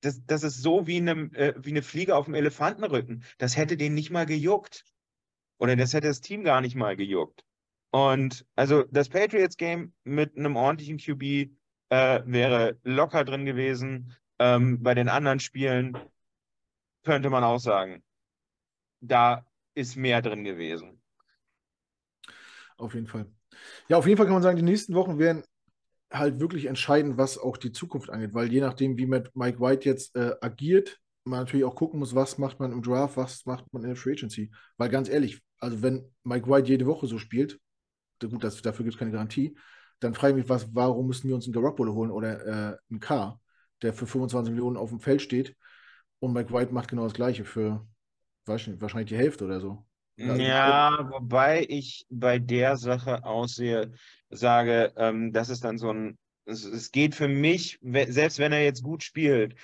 das, 0.00 0.24
das 0.26 0.44
ist 0.44 0.62
so 0.62 0.86
wie 0.86 0.98
eine, 0.98 1.30
äh, 1.34 1.54
wie 1.58 1.70
eine 1.70 1.82
Fliege 1.82 2.14
auf 2.14 2.26
dem 2.26 2.34
Elefantenrücken. 2.34 3.24
Das 3.38 3.56
hätte 3.56 3.76
den 3.76 3.94
nicht 3.94 4.10
mal 4.10 4.26
gejuckt. 4.26 4.84
Oder 5.58 5.74
das 5.74 5.92
hätte 5.92 6.06
das 6.06 6.20
Team 6.20 6.44
gar 6.44 6.60
nicht 6.60 6.76
mal 6.76 6.96
gejuckt. 6.96 7.44
Und 7.90 8.46
also 8.54 8.84
das 8.84 9.08
Patriots-Game 9.08 9.92
mit 10.04 10.36
einem 10.36 10.54
ordentlichen 10.54 10.98
QB 10.98 11.50
äh, 11.88 12.20
wäre 12.24 12.78
locker 12.84 13.24
drin 13.24 13.44
gewesen. 13.44 14.14
Ähm, 14.38 14.82
bei 14.82 14.94
den 14.94 15.08
anderen 15.08 15.40
Spielen 15.40 15.98
könnte 17.08 17.30
man 17.30 17.42
auch 17.42 17.58
sagen, 17.58 18.02
da 19.00 19.46
ist 19.74 19.96
mehr 19.96 20.20
drin 20.20 20.44
gewesen. 20.44 21.00
Auf 22.76 22.92
jeden 22.92 23.06
Fall. 23.06 23.24
Ja, 23.88 23.96
auf 23.96 24.06
jeden 24.06 24.18
Fall 24.18 24.26
kann 24.26 24.34
man 24.34 24.42
sagen, 24.42 24.58
die 24.58 24.62
nächsten 24.62 24.94
Wochen 24.94 25.18
werden 25.18 25.42
halt 26.12 26.38
wirklich 26.38 26.66
entscheidend, 26.66 27.16
was 27.16 27.38
auch 27.38 27.56
die 27.56 27.72
Zukunft 27.72 28.10
angeht, 28.10 28.34
weil 28.34 28.52
je 28.52 28.60
nachdem, 28.60 28.98
wie 28.98 29.06
mit 29.06 29.34
Mike 29.34 29.58
White 29.58 29.88
jetzt 29.88 30.14
äh, 30.16 30.34
agiert, 30.42 30.98
man 31.24 31.40
natürlich 31.40 31.64
auch 31.64 31.74
gucken 31.74 31.98
muss, 31.98 32.14
was 32.14 32.36
macht 32.36 32.60
man 32.60 32.72
im 32.72 32.82
Draft, 32.82 33.16
was 33.16 33.46
macht 33.46 33.72
man 33.72 33.84
in 33.84 33.88
der 33.88 33.96
Free 33.96 34.12
Agency. 34.12 34.50
Weil 34.76 34.90
ganz 34.90 35.08
ehrlich, 35.08 35.40
also 35.60 35.80
wenn 35.80 36.14
Mike 36.24 36.46
White 36.46 36.68
jede 36.68 36.84
Woche 36.84 37.06
so 37.06 37.16
spielt, 37.16 37.58
gut, 38.20 38.44
das, 38.44 38.60
dafür 38.60 38.84
gibt 38.84 38.96
es 38.96 38.98
keine 38.98 39.12
Garantie, 39.12 39.56
dann 40.00 40.12
frage 40.12 40.34
ich 40.34 40.40
mich, 40.42 40.48
was, 40.50 40.74
warum 40.74 41.06
müssen 41.06 41.26
wir 41.26 41.34
uns 41.34 41.46
einen 41.46 41.54
Garoppolo 41.54 41.94
holen 41.94 42.10
oder 42.10 42.46
äh, 42.46 42.76
einen 42.90 43.00
K, 43.00 43.40
der 43.80 43.94
für 43.94 44.06
25 44.06 44.52
Millionen 44.52 44.76
auf 44.76 44.90
dem 44.90 45.00
Feld 45.00 45.22
steht 45.22 45.56
und 46.20 46.32
Mike 46.32 46.52
White 46.52 46.72
macht 46.72 46.88
genau 46.88 47.04
das 47.04 47.14
Gleiche 47.14 47.44
für 47.44 47.86
wahrscheinlich 48.46 49.08
die 49.08 49.16
Hälfte 49.16 49.44
oder 49.44 49.60
so. 49.60 49.84
Also, 50.20 50.42
ja, 50.42 51.08
wobei 51.12 51.64
ich 51.68 52.04
bei 52.10 52.40
der 52.40 52.76
Sache 52.76 53.24
aussehe, 53.24 53.92
sage, 54.30 54.92
ähm, 54.96 55.32
das 55.32 55.48
ist 55.48 55.62
dann 55.64 55.78
so 55.78 55.92
ein, 55.92 56.18
es, 56.44 56.64
es, 56.64 56.90
geht 56.90 57.14
für 57.14 57.28
mich, 57.28 57.78
selbst 57.82 58.40
wenn 58.40 58.52
er 58.52 58.64
jetzt 58.64 58.82
gut 58.82 59.04
spielt, 59.04 59.54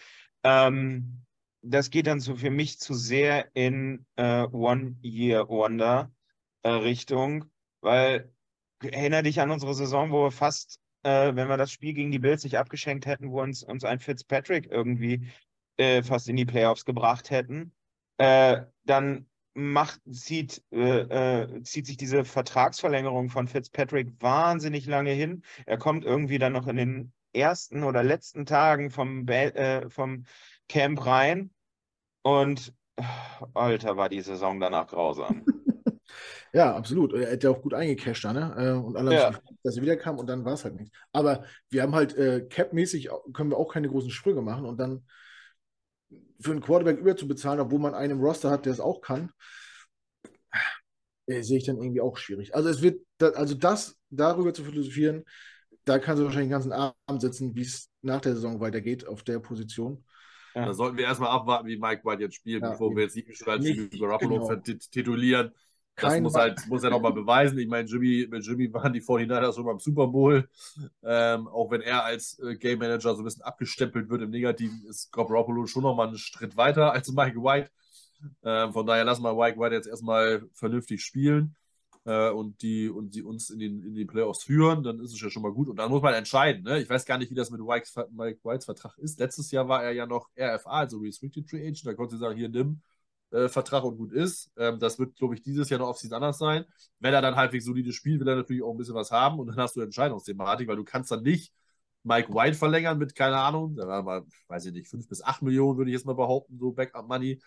ähm, 0.45 1.25
das 1.63 1.91
geht 1.91 2.07
dann 2.07 2.21
so 2.21 2.37
für 2.37 2.51
mich 2.51 2.79
zu 2.79 2.95
sehr 2.95 3.49
in 3.55 4.07
äh, 4.17 4.45
One-Year-Wonder-Richtung, 4.45 7.43
äh, 7.43 7.47
weil 7.81 8.33
erinnere 8.81 9.25
dich 9.25 9.41
an 9.41 9.51
unsere 9.51 9.75
Saison, 9.75 10.13
wo 10.13 10.23
wir 10.25 10.31
fast, 10.31 10.79
äh, 11.03 11.35
wenn 11.35 11.49
wir 11.49 11.57
das 11.57 11.73
Spiel 11.73 11.95
gegen 11.95 12.13
die 12.13 12.21
Bills 12.21 12.45
nicht 12.45 12.59
abgeschenkt 12.59 13.07
hätten, 13.07 13.33
wo 13.33 13.43
uns, 13.43 13.65
uns 13.65 13.83
ein 13.83 13.99
Fitzpatrick 13.99 14.71
irgendwie 14.71 15.33
äh, 15.77 16.03
fast 16.03 16.29
in 16.29 16.37
die 16.37 16.45
Playoffs 16.45 16.85
gebracht 16.85 17.31
hätten, 17.31 17.73
äh, 18.19 18.63
dann 18.85 19.27
macht, 19.55 20.01
zieht, 20.11 20.63
äh, 20.73 21.43
äh, 21.43 21.63
zieht 21.63 21.87
sich 21.87 21.97
diese 21.97 22.25
Vertragsverlängerung 22.25 23.29
von 23.29 23.47
Fitzpatrick 23.47 24.13
wahnsinnig 24.21 24.87
lange 24.87 25.13
hin. 25.13 25.43
Er 25.67 25.79
kommt 25.79 26.05
irgendwie 26.05 26.39
dann 26.39 26.53
noch 26.53 26.67
in 26.67 26.77
den 26.77 27.13
ersten 27.33 27.85
oder 27.85 28.03
letzten 28.03 28.47
Tagen 28.47 28.91
vom, 28.91 29.27
äh, 29.29 29.89
vom 29.91 30.25
Camp 30.69 31.05
rein 31.07 31.51
und 32.23 32.73
Alter, 33.55 33.97
war 33.97 34.09
die 34.09 34.21
Saison 34.21 34.61
danach 34.61 34.89
grausam. 34.89 35.45
Ja, 36.53 36.77
absolut. 36.77 37.13
Er 37.13 37.33
hätte 37.33 37.51
auch 37.51 37.61
gut 37.61 37.75
eingecasht 37.75 38.25
da, 38.25 38.33
ne? 38.33 38.55
Äh, 38.57 38.73
und 38.79 38.97
alle 38.97 39.13
ja. 39.13 39.33
dass 39.65 39.77
er 39.77 39.83
wiederkam 39.83 40.19
und 40.19 40.29
dann 40.29 40.45
war 40.45 40.53
es 40.53 40.63
halt 40.63 40.77
nichts. 40.77 40.97
Aber 41.13 41.43
wir 41.69 41.83
haben 41.83 41.97
halt 41.97 42.17
äh, 42.17 42.43
Cap-mäßig 42.43 43.11
können 43.33 43.51
wir 43.51 43.59
auch 43.59 43.73
keine 43.73 43.89
großen 43.89 44.11
Sprünge 44.11 44.41
machen 44.41 44.65
und 44.65 44.79
dann 44.79 45.05
für 46.41 46.51
einen 46.51 46.61
Quarterback 46.61 46.99
überzubezahlen, 46.99 47.61
obwohl 47.61 47.79
man 47.79 47.95
einen 47.95 48.19
im 48.19 48.21
Roster 48.21 48.51
hat, 48.51 48.67
der 48.67 48.73
es 48.73 48.81
auch 48.81 49.01
kann, 49.01 49.31
äh, 51.27 51.43
sehe 51.43 51.59
ich 51.59 51.65
dann 51.65 51.77
irgendwie 51.77 52.01
auch 52.01 52.17
schwierig. 52.17 52.55
Also 52.55 52.69
es 52.69 52.83
wird, 52.83 53.01
also 53.21 53.55
das 53.55 53.97
darüber 54.11 54.53
zu 54.53 54.65
philosophieren, 54.65 55.25
da 55.85 55.99
kann 55.99 56.17
sie 56.17 56.25
wahrscheinlich 56.25 56.49
den 56.49 56.53
ganzen 56.53 56.73
Abend 56.73 57.21
sitzen, 57.21 57.55
wie 57.55 57.63
es 57.63 57.91
nach 58.03 58.21
der 58.21 58.35
Saison 58.35 58.61
weitergeht 58.61 59.07
auf 59.07 59.23
der 59.23 59.39
Position. 59.39 60.05
Ja. 60.55 60.67
Da 60.67 60.75
sollten 60.75 60.97
wir 60.97 61.05
erstmal 61.05 61.31
abwarten, 61.31 61.67
wie 61.67 61.79
Mike 61.79 62.03
White 62.05 62.23
jetzt 62.23 62.37
spielt, 62.37 62.63
ja, 62.63 62.71
bevor 62.71 62.89
eben. 62.89 62.97
wir 62.97 63.05
jetzt 63.05 63.17
nicht 63.17 63.37
schon 63.37 63.49
als 63.49 63.65
Garoppolo 63.99 64.47
genau. 64.47 64.61
titulieren. 64.63 65.53
Das 65.97 66.21
muss, 66.21 66.35
halt, 66.35 66.67
muss 66.69 66.83
er 66.83 66.91
nochmal 66.91 67.13
beweisen. 67.13 67.59
Ich 67.59 67.69
meine, 67.69 67.89
Jimmy, 67.89 68.27
mit 68.29 68.45
Jimmy 68.45 68.73
waren 68.73 68.93
die 68.93 69.01
49ers 69.01 69.55
schon 69.55 69.65
beim 69.65 69.79
Super 69.79 70.09
Bowl. 70.09 70.49
Ähm, 71.03 71.47
auch 71.47 71.71
wenn 71.71 71.83
er 71.83 72.05
als 72.05 72.39
äh, 72.41 72.57
Game 72.57 72.81
Manager 72.81 73.15
so 73.15 73.23
ein 73.23 73.25
bisschen 73.25 73.43
abgestempelt 73.43 74.09
wird 74.09 74.23
im 74.23 74.31
Negativen, 74.31 74.85
ist 74.89 75.13
Garoppolo 75.13 75.67
schon 75.67 75.85
nochmal 75.85 76.09
einen 76.09 76.19
Schritt 76.19 76.57
weiter 76.57 76.93
als 76.93 77.13
Mike 77.13 77.41
White. 77.41 77.71
Ähm, 78.43 78.73
von 78.73 78.87
daher 78.87 79.05
lassen 79.05 79.23
wir 79.23 79.35
Mike 79.35 79.59
White 79.59 79.75
jetzt 79.75 79.87
erstmal 79.87 80.43
vernünftig 80.53 81.05
spielen 81.05 81.55
äh, 82.05 82.31
und, 82.31 82.63
die, 82.63 82.89
und 82.89 83.15
die 83.15 83.23
uns 83.23 83.51
in, 83.51 83.61
den, 83.61 83.83
in 83.83 83.95
die 83.95 84.05
Playoffs 84.05 84.43
führen. 84.43 84.83
Dann 84.83 84.99
ist 84.99 85.13
es 85.13 85.21
ja 85.21 85.31
schon 85.31 85.43
mal 85.43 85.53
gut. 85.53 85.69
Und 85.69 85.77
dann 85.77 85.91
muss 85.91 86.03
man 86.03 86.15
entscheiden. 86.15 86.65
Ne? 86.65 86.81
Ich 86.81 86.91
weiß 86.91 87.07
gar 87.07 87.19
nicht, 87.19 87.31
wie 87.31 87.37
das 87.37 87.51
mit 87.51 87.61
Mike, 87.61 87.87
Mike 88.11 88.41
Whites 88.43 88.65
Vertrag 88.65 88.99
ist. 88.99 89.21
Letztes 89.21 89.53
Jahr 89.53 89.69
war 89.69 89.85
er 89.85 89.93
ja 89.93 90.07
noch 90.07 90.29
RFA, 90.37 90.71
also 90.71 90.99
Restricted 90.99 91.49
Free 91.49 91.61
Agent. 91.61 91.87
Da 91.87 91.95
konnte 91.95 92.17
sie 92.17 92.21
sagen, 92.21 92.37
hier 92.37 92.49
nimm 92.49 92.81
äh, 93.35 93.49
Vertrag 93.49 93.85
und 93.85 93.97
gut 93.97 94.13
ist. 94.13 94.53
Ähm, 94.57 94.79
das 94.79 94.99
wird, 94.99 95.17
glaube 95.17 95.35
ich, 95.35 95.43
dieses 95.43 95.69
Jahr 95.69 95.81
noch 95.81 95.89
auf 95.89 95.99
Season 95.99 96.17
anders 96.17 96.39
sein. 96.39 96.65
Wenn 97.01 97.13
er 97.13 97.21
dann 97.23 97.37
halbwegs 97.37 97.65
solide 97.65 97.93
spielt, 97.93 98.21
will 98.21 98.29
er 98.29 98.37
natürlich 98.37 98.63
auch 98.63 98.71
ein 98.71 98.79
bisschen 98.79 98.95
was 98.95 99.11
haben 99.11 99.39
und 99.41 99.49
dann 99.49 99.57
hast 99.57 99.77
du 99.77 99.81
Entscheidungsthematik, 99.81 100.69
weil 100.69 100.77
du 100.77 100.85
kannst 100.85 101.11
dann 101.11 101.23
nicht 101.23 101.53
Mike 102.05 102.33
White 102.33 102.57
verlängern 102.57 102.99
mit, 102.99 103.15
keine 103.15 103.39
Ahnung, 103.39 103.77
da 103.77 103.89
war 103.89 104.03
mal, 104.03 104.23
weiß 104.49 104.67
ich 104.67 104.73
nicht, 104.73 104.89
5 104.89 105.09
bis 105.09 105.23
8 105.23 105.43
Millionen, 105.43 105.79
würde 105.79 105.91
ich 105.91 105.95
jetzt 105.95 106.07
mal 106.07 106.15
behaupten, 106.15 106.59
so 106.59 106.71
Backup-Money. 106.73 107.41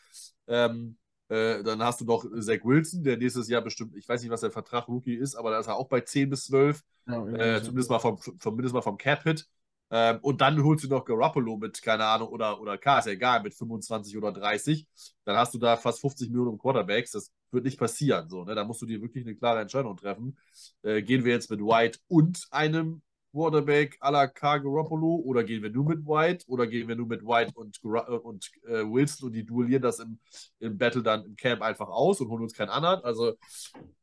Ähm, 0.47 0.97
äh, 1.29 1.61
dann 1.63 1.81
hast 1.83 2.01
du 2.01 2.05
noch 2.05 2.25
Zach 2.39 2.63
Wilson, 2.63 3.03
der 3.03 3.17
nächstes 3.17 3.47
Jahr 3.49 3.61
bestimmt, 3.61 3.95
ich 3.95 4.09
weiß 4.09 4.21
nicht, 4.21 4.31
was 4.31 4.41
der 4.41 4.51
Vertrag 4.51 4.87
Rookie 4.87 5.15
ist, 5.15 5.35
aber 5.35 5.51
da 5.51 5.59
ist 5.59 5.67
er 5.67 5.75
auch 5.75 5.87
bei 5.87 6.01
10 6.01 6.29
bis 6.29 6.45
12. 6.45 6.81
Ja, 7.05 7.25
äh, 7.27 7.61
zumindest, 7.61 7.89
mal 7.89 7.99
vom, 7.99 8.17
zumindest 8.39 8.73
mal 8.73 8.81
vom 8.81 8.97
Cap-Hit. 8.97 9.47
Ähm, 9.89 10.19
und 10.21 10.41
dann 10.41 10.61
holst 10.63 10.83
du 10.83 10.89
noch 10.89 11.05
Garoppolo 11.05 11.57
mit, 11.57 11.81
keine 11.81 12.05
Ahnung, 12.05 12.29
oder, 12.29 12.59
oder 12.59 12.77
K, 12.77 12.99
ist 12.99 13.05
ja 13.05 13.13
egal, 13.13 13.41
mit 13.41 13.53
25 13.53 14.17
oder 14.17 14.31
30. 14.31 14.85
Dann 15.23 15.37
hast 15.37 15.53
du 15.53 15.57
da 15.59 15.77
fast 15.77 16.01
50 16.01 16.29
Millionen 16.29 16.57
Quarterbacks. 16.57 17.11
Das 17.11 17.31
wird 17.51 17.65
nicht 17.65 17.79
passieren. 17.79 18.29
So, 18.29 18.43
ne? 18.43 18.55
Da 18.55 18.63
musst 18.65 18.81
du 18.81 18.85
dir 18.85 19.01
wirklich 19.01 19.25
eine 19.25 19.35
klare 19.35 19.61
Entscheidung 19.61 19.95
treffen. 19.95 20.37
Äh, 20.83 21.01
gehen 21.01 21.23
wir 21.23 21.33
jetzt 21.33 21.49
mit 21.49 21.61
White 21.61 21.99
und 22.07 22.47
einem 22.51 23.01
Quarterback 23.37 23.97
à 24.01 24.09
la 24.09 24.27
K. 24.27 24.57
Garoppolo 24.57 25.21
oder 25.23 25.43
gehen 25.43 25.61
wir 25.61 25.69
nur 25.69 25.85
mit 25.85 26.07
White 26.07 26.45
oder 26.47 26.65
gehen 26.65 26.87
wir 26.87 26.95
nur 26.95 27.05
mit 27.05 27.21
White 27.21 27.51
und, 27.53 27.79
äh, 27.83 28.17
und 28.17 28.49
äh, 28.65 28.83
Wilson 28.83 29.27
und 29.27 29.33
die 29.33 29.45
duellieren 29.45 29.83
das 29.83 29.99
im, 29.99 30.17
im 30.59 30.75
Battle 30.75 31.03
dann 31.03 31.23
im 31.23 31.35
Camp 31.35 31.61
einfach 31.61 31.87
aus 31.87 32.19
und 32.19 32.29
holen 32.29 32.41
uns 32.41 32.53
keinen 32.53 32.69
anderen. 32.69 33.03
Also 33.03 33.33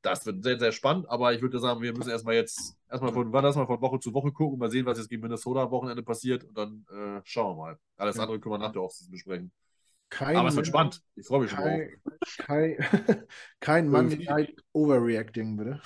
das 0.02 0.24
wird 0.24 0.44
sehr, 0.44 0.61
sehr 0.61 0.70
spannend, 0.70 1.09
aber 1.09 1.32
ich 1.35 1.43
würde 1.43 1.59
sagen, 1.59 1.82
wir 1.82 1.93
müssen 1.93 2.11
erstmal 2.11 2.36
jetzt 2.36 2.77
erstmal 2.89 3.12
von, 3.12 3.35
erstmal 3.35 3.66
von 3.66 3.81
Woche 3.81 3.98
zu 3.98 4.15
Woche 4.15 4.31
gucken, 4.31 4.61
mal 4.61 4.70
sehen, 4.70 4.86
was 4.86 4.98
jetzt 4.98 5.11
gegen 5.11 5.23
Minnesota 5.23 5.65
am 5.65 5.70
Wochenende 5.73 6.05
passiert 6.05 6.44
und 6.44 6.56
dann 6.56 6.86
äh, 6.93 7.20
schauen 7.24 7.56
wir 7.56 7.62
mal. 7.62 7.78
Alles 7.97 8.20
andere 8.20 8.39
können 8.39 8.55
wir 8.55 8.59
nach 8.59 8.73
der 8.73 8.82
Offseason 8.82 9.11
besprechen. 9.11 9.51
Kein 10.11 10.36
Aber 10.36 10.48
es 10.48 10.55
wird 10.55 10.69
spannend. 10.69 11.02
Ich 11.16 11.27
freue 11.27 11.40
mich 11.40 11.51
schon 11.51 11.59
drauf. 11.59 11.81
Kein, 12.39 12.77
kein 13.61 13.89
Mann 13.89 14.16
overreacting, 14.73 15.56
bitte. 15.56 15.81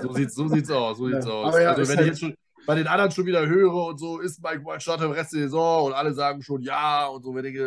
so 0.00 0.14
sieht's, 0.14 0.34
so 0.34 0.48
sieht's 0.48 0.70
aus. 0.70 0.96
So 0.96 1.08
sieht's 1.08 1.26
ja. 1.26 1.32
aus. 1.32 1.58
Ja, 1.60 1.72
also, 1.72 1.92
wenn 1.92 2.00
ich 2.00 2.06
jetzt 2.06 2.20
schon, 2.20 2.34
bei 2.66 2.74
den 2.74 2.86
anderen 2.86 3.10
schon 3.10 3.26
wieder 3.26 3.46
höre 3.46 3.86
und 3.86 3.98
so, 3.98 4.20
ist 4.20 4.42
Mike 4.42 4.64
White 4.64 4.80
Starter 4.80 5.06
im 5.06 5.12
Rest 5.12 5.32
der 5.32 5.42
Saison 5.42 5.86
und 5.86 5.92
alle 5.92 6.12
sagen 6.14 6.42
schon 6.42 6.62
ja 6.62 7.06
und 7.06 7.22
so, 7.22 7.34
wenn 7.34 7.44
ich. 7.44 7.58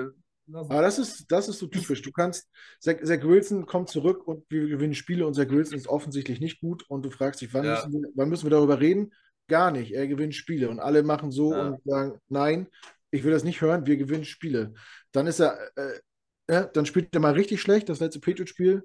Aber 0.53 0.81
das 0.81 0.97
ist, 0.97 1.31
das 1.31 1.47
ist 1.47 1.59
so 1.59 1.67
typisch. 1.67 2.01
Du 2.01 2.11
kannst, 2.11 2.49
Zach, 2.79 2.95
Zach, 3.03 3.23
Wilson 3.23 3.65
kommt 3.65 3.89
zurück 3.89 4.27
und 4.27 4.43
wir 4.49 4.67
gewinnen 4.67 4.95
Spiele 4.95 5.25
und 5.27 5.35
Zach 5.35 5.49
Wilson 5.49 5.77
ist 5.77 5.87
offensichtlich 5.87 6.39
nicht 6.39 6.59
gut 6.59 6.83
und 6.89 7.03
du 7.03 7.11
fragst 7.11 7.41
dich, 7.41 7.53
wann, 7.53 7.65
ja. 7.65 7.75
müssen, 7.75 7.93
wir, 7.93 8.09
wann 8.15 8.29
müssen 8.29 8.45
wir 8.45 8.51
darüber 8.51 8.79
reden? 8.79 9.13
Gar 9.47 9.71
nicht. 9.71 9.91
Er 9.91 10.07
gewinnt 10.07 10.35
Spiele 10.35 10.69
und 10.69 10.79
alle 10.79 11.03
machen 11.03 11.31
so 11.31 11.53
ja. 11.53 11.67
und 11.67 11.83
sagen, 11.83 12.19
nein, 12.29 12.67
ich 13.11 13.23
will 13.23 13.31
das 13.31 13.43
nicht 13.43 13.61
hören, 13.61 13.85
wir 13.85 13.97
gewinnen 13.97 14.25
Spiele. 14.25 14.73
Dann 15.11 15.27
ist 15.27 15.39
er, 15.39 15.57
äh, 15.75 15.99
äh, 16.47 16.67
dann 16.73 16.85
spielt 16.85 17.13
er 17.13 17.21
mal 17.21 17.33
richtig 17.33 17.61
schlecht, 17.61 17.89
das 17.89 17.99
letzte 17.99 18.19
Patriot-Spiel 18.19 18.83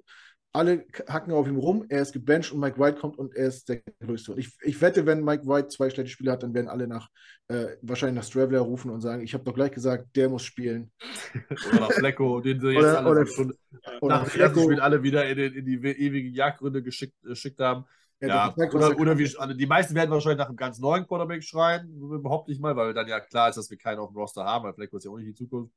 alle 0.55 0.85
hacken 1.07 1.33
auf 1.33 1.47
ihm 1.47 1.57
rum, 1.57 1.85
er 1.89 2.01
ist 2.01 2.13
gebencht 2.13 2.51
und 2.51 2.59
Mike 2.59 2.79
White 2.79 2.99
kommt 2.99 3.17
und 3.17 3.35
er 3.35 3.47
ist 3.47 3.69
der 3.69 3.81
Größte. 3.99 4.31
Und 4.31 4.39
ich, 4.39 4.51
ich 4.61 4.79
wette, 4.81 5.05
wenn 5.05 5.23
Mike 5.23 5.45
White 5.45 5.67
zwei 5.67 5.89
schlechte 5.89 6.11
Spiele 6.11 6.31
hat, 6.31 6.43
dann 6.43 6.53
werden 6.53 6.69
alle 6.69 6.87
nach, 6.87 7.09
äh, 7.47 7.75
wahrscheinlich 7.81 8.15
nach 8.15 8.27
Straveler 8.27 8.61
rufen 8.61 8.89
und 8.89 9.01
sagen, 9.01 9.21
ich 9.21 9.33
habe 9.33 9.43
doch 9.43 9.53
gleich 9.53 9.71
gesagt, 9.71 10.15
der 10.15 10.29
muss 10.29 10.43
spielen. 10.43 10.91
oder 11.69 11.79
nach 11.81 11.91
Flecko, 11.91 12.39
den 12.41 12.59
sie 12.59 12.69
jetzt 12.69 12.79
oder, 12.79 12.99
alle 12.99 13.09
oder, 13.09 13.25
schon 13.27 13.53
oder 14.01 14.15
nach 14.15 14.29
dem 14.29 14.63
Spiel 14.63 14.79
alle 14.79 15.03
wieder 15.03 15.27
in, 15.27 15.53
in 15.53 15.65
die 15.65 15.75
ewigen 15.75 16.33
Jagdgründe 16.33 16.81
geschickt, 16.81 17.15
äh, 17.25 17.29
geschickt 17.29 17.59
haben. 17.59 17.85
Ja, 18.21 18.27
ja 18.27 18.55
zeigt, 18.55 18.73
oder, 18.73 18.97
oder 18.97 19.17
wie, 19.17 19.29
also 19.37 19.53
die 19.53 19.67
meisten 19.67 19.93
werden 19.93 20.09
wahrscheinlich 20.09 20.39
nach 20.39 20.47
einem 20.47 20.55
ganz 20.55 20.79
neuen 20.79 21.05
Quarterback 21.05 21.43
schreien, 21.43 21.99
behaupte 22.23 22.53
ich 22.53 22.59
mal, 22.59 22.75
weil 22.75 22.93
dann 22.93 23.07
ja 23.07 23.19
klar 23.19 23.49
ist, 23.49 23.57
dass 23.57 23.69
wir 23.69 23.77
keinen 23.77 23.99
auf 23.99 24.09
dem 24.09 24.17
Roster 24.17 24.45
haben, 24.45 24.63
weil 24.63 24.73
Flecko 24.73 24.97
ist 24.97 25.03
ja 25.03 25.11
auch 25.11 25.17
nicht 25.17 25.27
die 25.27 25.35
Zukunft, 25.35 25.73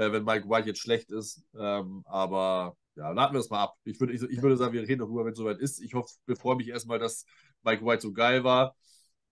äh, 0.00 0.12
wenn 0.12 0.24
Mike 0.24 0.48
White 0.48 0.68
jetzt 0.68 0.80
schlecht 0.80 1.10
ist. 1.10 1.44
Ähm, 1.58 2.02
aber 2.06 2.76
ja, 2.96 3.14
warten 3.14 3.34
wir 3.34 3.38
das 3.38 3.50
mal 3.50 3.62
ab. 3.62 3.76
Ich 3.84 4.00
würde, 4.00 4.14
ich, 4.14 4.22
ich 4.22 4.42
würde 4.42 4.56
sagen, 4.56 4.72
wir 4.72 4.82
reden 4.82 5.00
darüber, 5.00 5.24
wenn 5.24 5.32
es 5.32 5.38
soweit 5.38 5.58
ist. 5.58 5.80
Ich 5.80 5.94
hoffe, 5.94 6.14
wir 6.26 6.36
freuen 6.36 6.58
mich 6.58 6.68
erstmal, 6.68 6.98
dass 6.98 7.24
Mike 7.62 7.84
White 7.84 8.02
so 8.02 8.12
geil 8.12 8.42
war. 8.42 8.74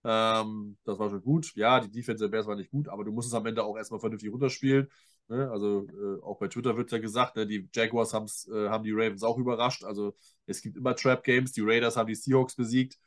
Ähm, 0.04 0.76
das 0.84 0.98
war 0.98 1.08
schon 1.10 1.22
gut. 1.22 1.54
Ja, 1.56 1.80
die 1.80 1.90
Defense 1.90 2.22
der 2.22 2.28
Bears 2.28 2.46
war 2.46 2.56
nicht 2.56 2.70
gut, 2.70 2.88
aber 2.88 3.04
du 3.04 3.12
musst 3.12 3.28
es 3.28 3.34
am 3.34 3.46
Ende 3.46 3.64
auch 3.64 3.76
erstmal 3.76 4.00
vernünftig 4.00 4.30
runterspielen. 4.30 4.88
Ne? 5.28 5.50
Also 5.50 5.86
äh, 5.88 6.22
auch 6.22 6.38
bei 6.38 6.48
Twitter 6.48 6.76
wird 6.76 6.92
ja 6.92 6.98
gesagt, 6.98 7.36
ne? 7.36 7.46
die 7.46 7.68
Jaguars 7.74 8.12
äh, 8.12 8.68
haben 8.68 8.84
die 8.84 8.92
Ravens 8.92 9.22
auch 9.22 9.38
überrascht. 9.38 9.84
Also 9.84 10.14
es 10.46 10.60
gibt 10.60 10.76
immer 10.76 10.94
Trap-Games. 10.94 11.52
Die 11.52 11.62
Raiders 11.62 11.96
haben 11.96 12.06
die 12.08 12.14
Seahawks 12.14 12.54
besiegt. 12.54 12.98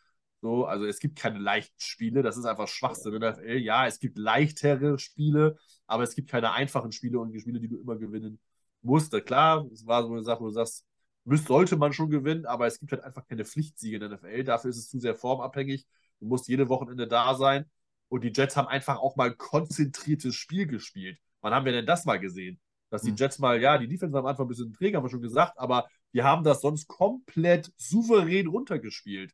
So, 0.41 0.65
also 0.65 0.85
es 0.85 0.99
gibt 0.99 1.18
keine 1.19 1.38
leichten 1.39 1.80
Spiele. 1.80 2.23
Das 2.23 2.35
ist 2.35 2.45
einfach 2.45 2.68
Schwachsinn 2.68 3.13
in 3.13 3.22
der 3.22 3.34
NFL. 3.34 3.57
Ja, 3.57 3.85
es 3.85 3.99
gibt 3.99 4.18
leichtere 4.18 4.97
Spiele, 4.97 5.57
aber 5.85 6.03
es 6.03 6.15
gibt 6.15 6.30
keine 6.30 6.51
einfachen 6.51 6.91
Spiele 6.91 7.19
und 7.19 7.31
die 7.31 7.39
Spiele, 7.39 7.59
die 7.59 7.68
du 7.68 7.80
immer 7.80 7.95
gewinnen 7.95 8.39
musste. 8.81 9.22
Klar, 9.22 9.68
es 9.72 9.85
war 9.85 10.03
so 10.03 10.11
eine 10.11 10.23
Sache, 10.23 10.41
wo 10.41 10.47
du 10.47 10.53
sagst, 10.53 10.85
müsste, 11.26 11.47
sollte 11.47 11.77
man 11.77 11.93
schon 11.93 12.09
gewinnen, 12.09 12.45
aber 12.45 12.65
es 12.65 12.80
gibt 12.80 12.91
halt 12.91 13.03
einfach 13.03 13.26
keine 13.27 13.45
Pflichtsiege 13.45 13.97
in 13.97 14.01
der 14.01 14.09
NFL. 14.09 14.43
Dafür 14.43 14.72
ist 14.72 14.77
es 14.77 14.89
zu 14.89 14.99
sehr 14.99 15.15
formabhängig. 15.15 15.85
Du 16.19 16.26
musst 16.26 16.47
jede 16.47 16.69
Wochenende 16.69 17.07
da 17.07 17.35
sein. 17.35 17.65
Und 18.09 18.23
die 18.23 18.34
Jets 18.35 18.57
haben 18.57 18.68
einfach 18.68 18.97
auch 18.97 19.15
mal 19.15 19.30
ein 19.30 19.38
konzentriertes 19.38 20.35
Spiel 20.35 20.65
gespielt. 20.68 21.18
Wann 21.41 21.53
haben 21.53 21.65
wir 21.65 21.72
denn 21.72 21.85
das 21.85 22.05
mal 22.05 22.19
gesehen? 22.19 22.59
Dass 22.89 23.03
die 23.03 23.11
hm. 23.11 23.15
Jets 23.15 23.39
mal, 23.39 23.61
ja, 23.61 23.77
die 23.77 23.88
Defense 23.88 24.18
am 24.18 24.26
Anfang 24.26 24.47
ein 24.47 24.49
bisschen 24.49 24.73
träge, 24.73 24.97
haben 24.97 25.05
wir 25.05 25.09
schon 25.09 25.22
gesagt, 25.22 25.57
aber 25.57 25.88
die 26.13 26.23
haben 26.23 26.43
das 26.43 26.61
sonst 26.61 26.88
komplett 26.88 27.72
souverän 27.77 28.47
runtergespielt. 28.47 29.31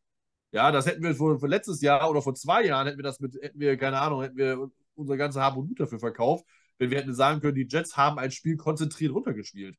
Ja, 0.52 0.72
das 0.72 0.86
hätten 0.86 1.04
wir 1.04 1.14
vor, 1.16 1.40
vor 1.40 1.50
letztes 1.50 1.82
Jahr 1.82 2.10
oder 2.10 2.22
vor 2.22 2.34
zwei 2.36 2.66
Jahren 2.66 2.88
hätten 2.88 2.98
wir 3.00 3.04
das 3.04 3.20
mit, 3.20 3.36
hätten 3.42 3.60
wir, 3.60 3.78
keine 3.78 4.00
Ahnung, 4.00 4.22
hätten 4.22 4.38
wir 4.38 4.70
unsere 4.96 5.18
ganze 5.18 5.42
Hab 5.42 5.58
und 5.58 5.68
Gut 5.68 5.80
dafür 5.80 6.00
verkauft. 6.00 6.46
wenn 6.78 6.90
wir 6.92 7.00
hätten 7.00 7.14
sagen 7.14 7.42
können, 7.42 7.56
die 7.56 7.68
Jets 7.70 7.98
haben 7.98 8.18
ein 8.20 8.32
Spiel 8.32 8.56
konzentriert 8.58 9.14
runtergespielt. 9.14 9.78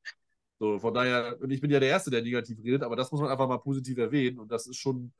So, 0.60 0.78
von 0.80 0.92
daher, 0.92 1.36
und 1.40 1.50
ich 1.50 1.60
bin 1.60 1.70
ja 1.70 1.78
der 1.78 1.88
Erste, 1.90 2.10
der 2.10 2.22
negativ 2.22 2.58
redet, 2.64 2.82
aber 2.82 2.96
das 2.96 3.12
muss 3.12 3.20
man 3.20 3.30
einfach 3.30 3.46
mal 3.48 3.58
positiv 3.58 3.96
erwähnen 3.98 4.40
und 4.40 4.50
das 4.50 4.66
ist 4.66 4.76
schon, 4.78 5.12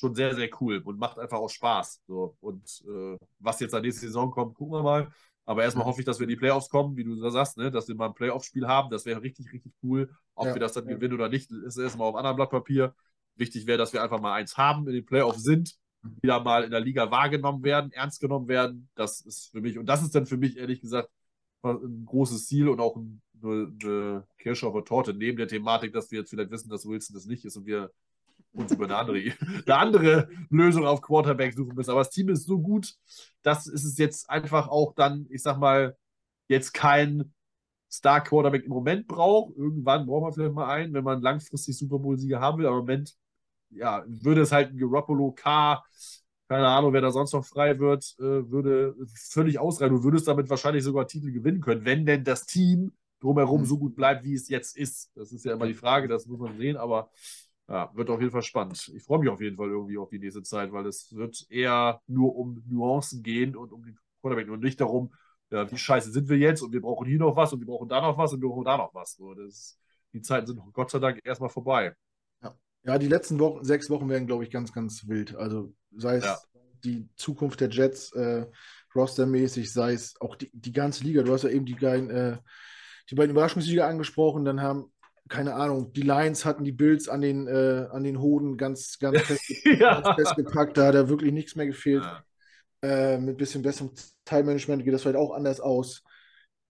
schon 0.00 0.14
sehr, 0.14 0.34
sehr 0.36 0.48
cool 0.60 0.78
und 0.84 0.98
macht 0.98 1.18
einfach 1.18 1.38
auch 1.38 1.50
Spaß. 1.50 2.02
So, 2.06 2.36
und 2.40 2.62
äh, 2.88 3.16
was 3.40 3.58
jetzt 3.60 3.74
an 3.74 3.82
nächste 3.82 4.02
Saison 4.06 4.30
kommt, 4.30 4.54
gucken 4.54 4.74
wir 4.74 4.82
mal. 4.82 5.08
Aber 5.44 5.62
erstmal 5.64 5.86
hoffe 5.86 6.00
ich, 6.00 6.06
dass 6.06 6.18
wir 6.18 6.24
in 6.24 6.30
die 6.30 6.36
Playoffs 6.36 6.68
kommen, 6.68 6.96
wie 6.96 7.04
du 7.04 7.20
da 7.20 7.30
sagst, 7.30 7.56
ne? 7.56 7.70
dass 7.70 7.88
wir 7.88 7.94
mal 7.96 8.06
ein 8.06 8.14
Playoff-Spiel 8.14 8.66
haben. 8.66 8.90
Das 8.90 9.06
wäre 9.06 9.22
richtig, 9.22 9.52
richtig 9.52 9.72
cool. 9.82 10.10
Ob 10.34 10.46
Ja, 10.46 10.54
wir 10.54 10.60
das 10.60 10.72
dann 10.72 10.88
ja. 10.88 10.94
gewinnen 10.94 11.14
oder 11.14 11.28
nicht, 11.28 11.50
ist 11.50 11.76
erstmal 11.78 12.08
auf 12.08 12.16
anderem 12.16 12.36
Blatt 12.36 12.50
Papier. 12.50 12.94
Wichtig 13.36 13.66
wäre, 13.66 13.78
dass 13.78 13.92
wir 13.92 14.02
einfach 14.02 14.20
mal 14.20 14.34
eins 14.34 14.56
haben, 14.56 14.86
in 14.86 14.94
den 14.94 15.06
Playoffs 15.06 15.42
sind, 15.42 15.76
wieder 16.22 16.42
mal 16.42 16.64
in 16.64 16.70
der 16.70 16.80
Liga 16.80 17.10
wahrgenommen 17.10 17.62
werden, 17.62 17.92
ernst 17.92 18.20
genommen 18.20 18.48
werden. 18.48 18.88
Das 18.94 19.20
ist 19.20 19.50
für 19.50 19.60
mich, 19.60 19.78
und 19.78 19.86
das 19.86 20.02
ist 20.02 20.14
dann 20.14 20.26
für 20.26 20.36
mich 20.36 20.56
ehrlich 20.56 20.80
gesagt 20.80 21.10
ein 21.62 22.04
großes 22.06 22.46
Ziel 22.46 22.68
und 22.68 22.80
auch 22.80 22.96
ein, 22.96 23.20
eine, 23.42 23.72
eine 23.82 24.24
Kirsche 24.38 24.66
auf 24.66 24.74
der 24.74 24.84
Torte, 24.84 25.14
neben 25.14 25.36
der 25.36 25.48
Thematik, 25.48 25.92
dass 25.92 26.10
wir 26.10 26.20
jetzt 26.20 26.30
vielleicht 26.30 26.50
wissen, 26.50 26.70
dass 26.70 26.86
Wilson 26.86 27.14
das 27.14 27.26
nicht 27.26 27.44
ist 27.44 27.56
und 27.56 27.66
wir 27.66 27.90
uns 28.52 28.72
über 28.72 28.84
eine 28.84 28.96
andere, 28.96 29.18
eine 29.66 29.76
andere 29.76 30.28
Lösung 30.50 30.86
auf 30.86 31.02
Quarterback 31.02 31.54
suchen 31.54 31.74
müssen. 31.74 31.90
Aber 31.90 32.00
das 32.00 32.10
Team 32.10 32.28
ist 32.28 32.46
so 32.46 32.58
gut, 32.58 32.94
dass 33.42 33.66
es 33.66 33.98
jetzt 33.98 34.30
einfach 34.30 34.68
auch 34.68 34.94
dann, 34.94 35.26
ich 35.30 35.42
sag 35.42 35.58
mal, 35.58 35.96
jetzt 36.48 36.72
kein 36.72 37.32
Star-Quarterback 37.90 38.64
im 38.64 38.70
Moment 38.70 39.06
braucht. 39.06 39.56
Irgendwann 39.56 40.06
braucht 40.06 40.22
man 40.22 40.32
vielleicht 40.32 40.54
mal 40.54 40.68
einen, 40.68 40.94
wenn 40.94 41.04
man 41.04 41.22
langfristig 41.22 41.76
Super 41.76 41.98
Bowl-Sieger 41.98 42.40
haben 42.40 42.58
will. 42.58 42.66
Aber 42.66 42.76
im 42.76 42.82
Moment, 42.84 43.14
ja, 43.70 44.04
würde 44.06 44.42
es 44.42 44.52
halt 44.52 44.70
ein 44.70 44.78
Garoppolo 44.78 45.32
K, 45.32 45.82
keine 46.48 46.68
Ahnung, 46.68 46.92
wer 46.92 47.00
da 47.00 47.10
sonst 47.10 47.32
noch 47.32 47.44
frei 47.44 47.78
wird, 47.78 48.14
äh, 48.18 48.50
würde 48.50 48.94
völlig 49.14 49.58
ausreichen. 49.58 49.94
Du 49.96 50.04
würdest 50.04 50.28
damit 50.28 50.48
wahrscheinlich 50.48 50.84
sogar 50.84 51.06
Titel 51.06 51.32
gewinnen 51.32 51.60
können, 51.60 51.84
wenn 51.84 52.06
denn 52.06 52.24
das 52.24 52.46
Team 52.46 52.92
drumherum 53.20 53.64
so 53.64 53.78
gut 53.78 53.96
bleibt, 53.96 54.24
wie 54.24 54.34
es 54.34 54.48
jetzt 54.48 54.76
ist. 54.76 55.10
Das 55.16 55.32
ist 55.32 55.44
ja 55.44 55.54
immer 55.54 55.66
die 55.66 55.74
Frage, 55.74 56.06
das 56.08 56.26
muss 56.26 56.38
man 56.38 56.56
sehen, 56.56 56.76
aber 56.76 57.10
ja, 57.68 57.90
wird 57.94 58.10
auf 58.10 58.20
jeden 58.20 58.30
Fall 58.30 58.42
spannend. 58.42 58.92
Ich 58.94 59.02
freue 59.02 59.18
mich 59.18 59.28
auf 59.28 59.40
jeden 59.40 59.56
Fall 59.56 59.68
irgendwie 59.70 59.98
auf 59.98 60.08
die 60.10 60.18
nächste 60.20 60.42
Zeit, 60.42 60.72
weil 60.72 60.86
es 60.86 61.12
wird 61.14 61.46
eher 61.50 62.00
nur 62.06 62.36
um 62.36 62.62
Nuancen 62.68 63.22
gehen 63.22 63.56
und 63.56 63.72
um 63.72 63.82
den 63.84 63.98
Quarterback 64.20 64.48
und 64.50 64.62
nicht 64.62 64.80
darum, 64.80 65.12
ja, 65.50 65.70
wie 65.70 65.76
scheiße 65.78 66.10
sind 66.12 66.28
wir 66.28 66.38
jetzt 66.38 66.62
und 66.62 66.72
wir 66.72 66.80
brauchen 66.80 67.06
hier 67.06 67.18
noch 67.18 67.36
was 67.36 67.52
und 67.52 67.60
wir 67.60 67.66
brauchen 67.66 67.88
da 67.88 68.00
noch 68.00 68.18
was 68.18 68.32
und 68.32 68.40
wir 68.40 68.48
brauchen 68.48 68.64
da 68.64 68.76
noch 68.76 68.94
was. 68.94 69.14
So, 69.16 69.34
das, 69.34 69.78
die 70.12 70.22
Zeiten 70.22 70.46
sind 70.46 70.60
Gott 70.72 70.90
sei 70.90 70.98
Dank 71.00 71.20
erstmal 71.24 71.50
vorbei. 71.50 71.94
Ja, 72.86 72.98
die 72.98 73.08
letzten 73.08 73.38
Wochen, 73.40 73.64
sechs 73.64 73.90
Wochen 73.90 74.08
werden, 74.08 74.26
glaube 74.26 74.44
ich, 74.44 74.50
ganz, 74.50 74.72
ganz 74.72 75.06
wild. 75.08 75.34
Also 75.36 75.74
sei 75.96 76.16
es 76.16 76.24
Ja. 76.24 76.38
die 76.84 77.08
Zukunft 77.16 77.60
der 77.60 77.68
Jets 77.70 78.12
äh, 78.12 78.46
rostermäßig, 78.94 79.72
sei 79.72 79.92
es 79.92 80.14
auch 80.20 80.36
die, 80.36 80.50
die 80.54 80.72
ganze 80.72 81.04
Liga. 81.04 81.22
Du 81.22 81.32
hast 81.32 81.42
ja 81.42 81.50
eben 81.50 81.66
die, 81.66 81.74
beiden, 81.74 82.10
äh, 82.10 82.38
die 83.10 83.14
beiden 83.16 83.32
Überraschungssieger 83.32 83.86
angesprochen. 83.86 84.44
Dann 84.44 84.62
haben, 84.62 84.92
keine 85.28 85.54
Ahnung, 85.54 85.92
die 85.92 86.02
Lions 86.02 86.44
hatten 86.44 86.62
die 86.64 86.72
Bills 86.72 87.08
an 87.08 87.20
den, 87.20 87.48
äh, 87.48 87.88
an 87.90 88.04
den 88.04 88.20
Hoden 88.20 88.56
ganz, 88.56 88.98
ganz 89.00 89.20
fest, 89.22 89.42
Ja. 89.64 90.00
ganz 90.00 90.14
festgepackt. 90.20 90.76
Da 90.76 90.86
hat 90.86 90.94
da 90.94 91.08
wirklich 91.08 91.32
nichts 91.32 91.56
mehr 91.56 91.66
gefehlt. 91.66 92.04
Ja. 92.04 92.22
Äh, 92.82 93.18
mit 93.18 93.36
bisschen 93.38 93.62
besserem 93.62 93.90
Teilmanagement 94.24 94.84
geht 94.84 94.94
das 94.94 95.02
vielleicht 95.02 95.16
auch 95.18 95.32
anders 95.34 95.60
aus. 95.60 96.04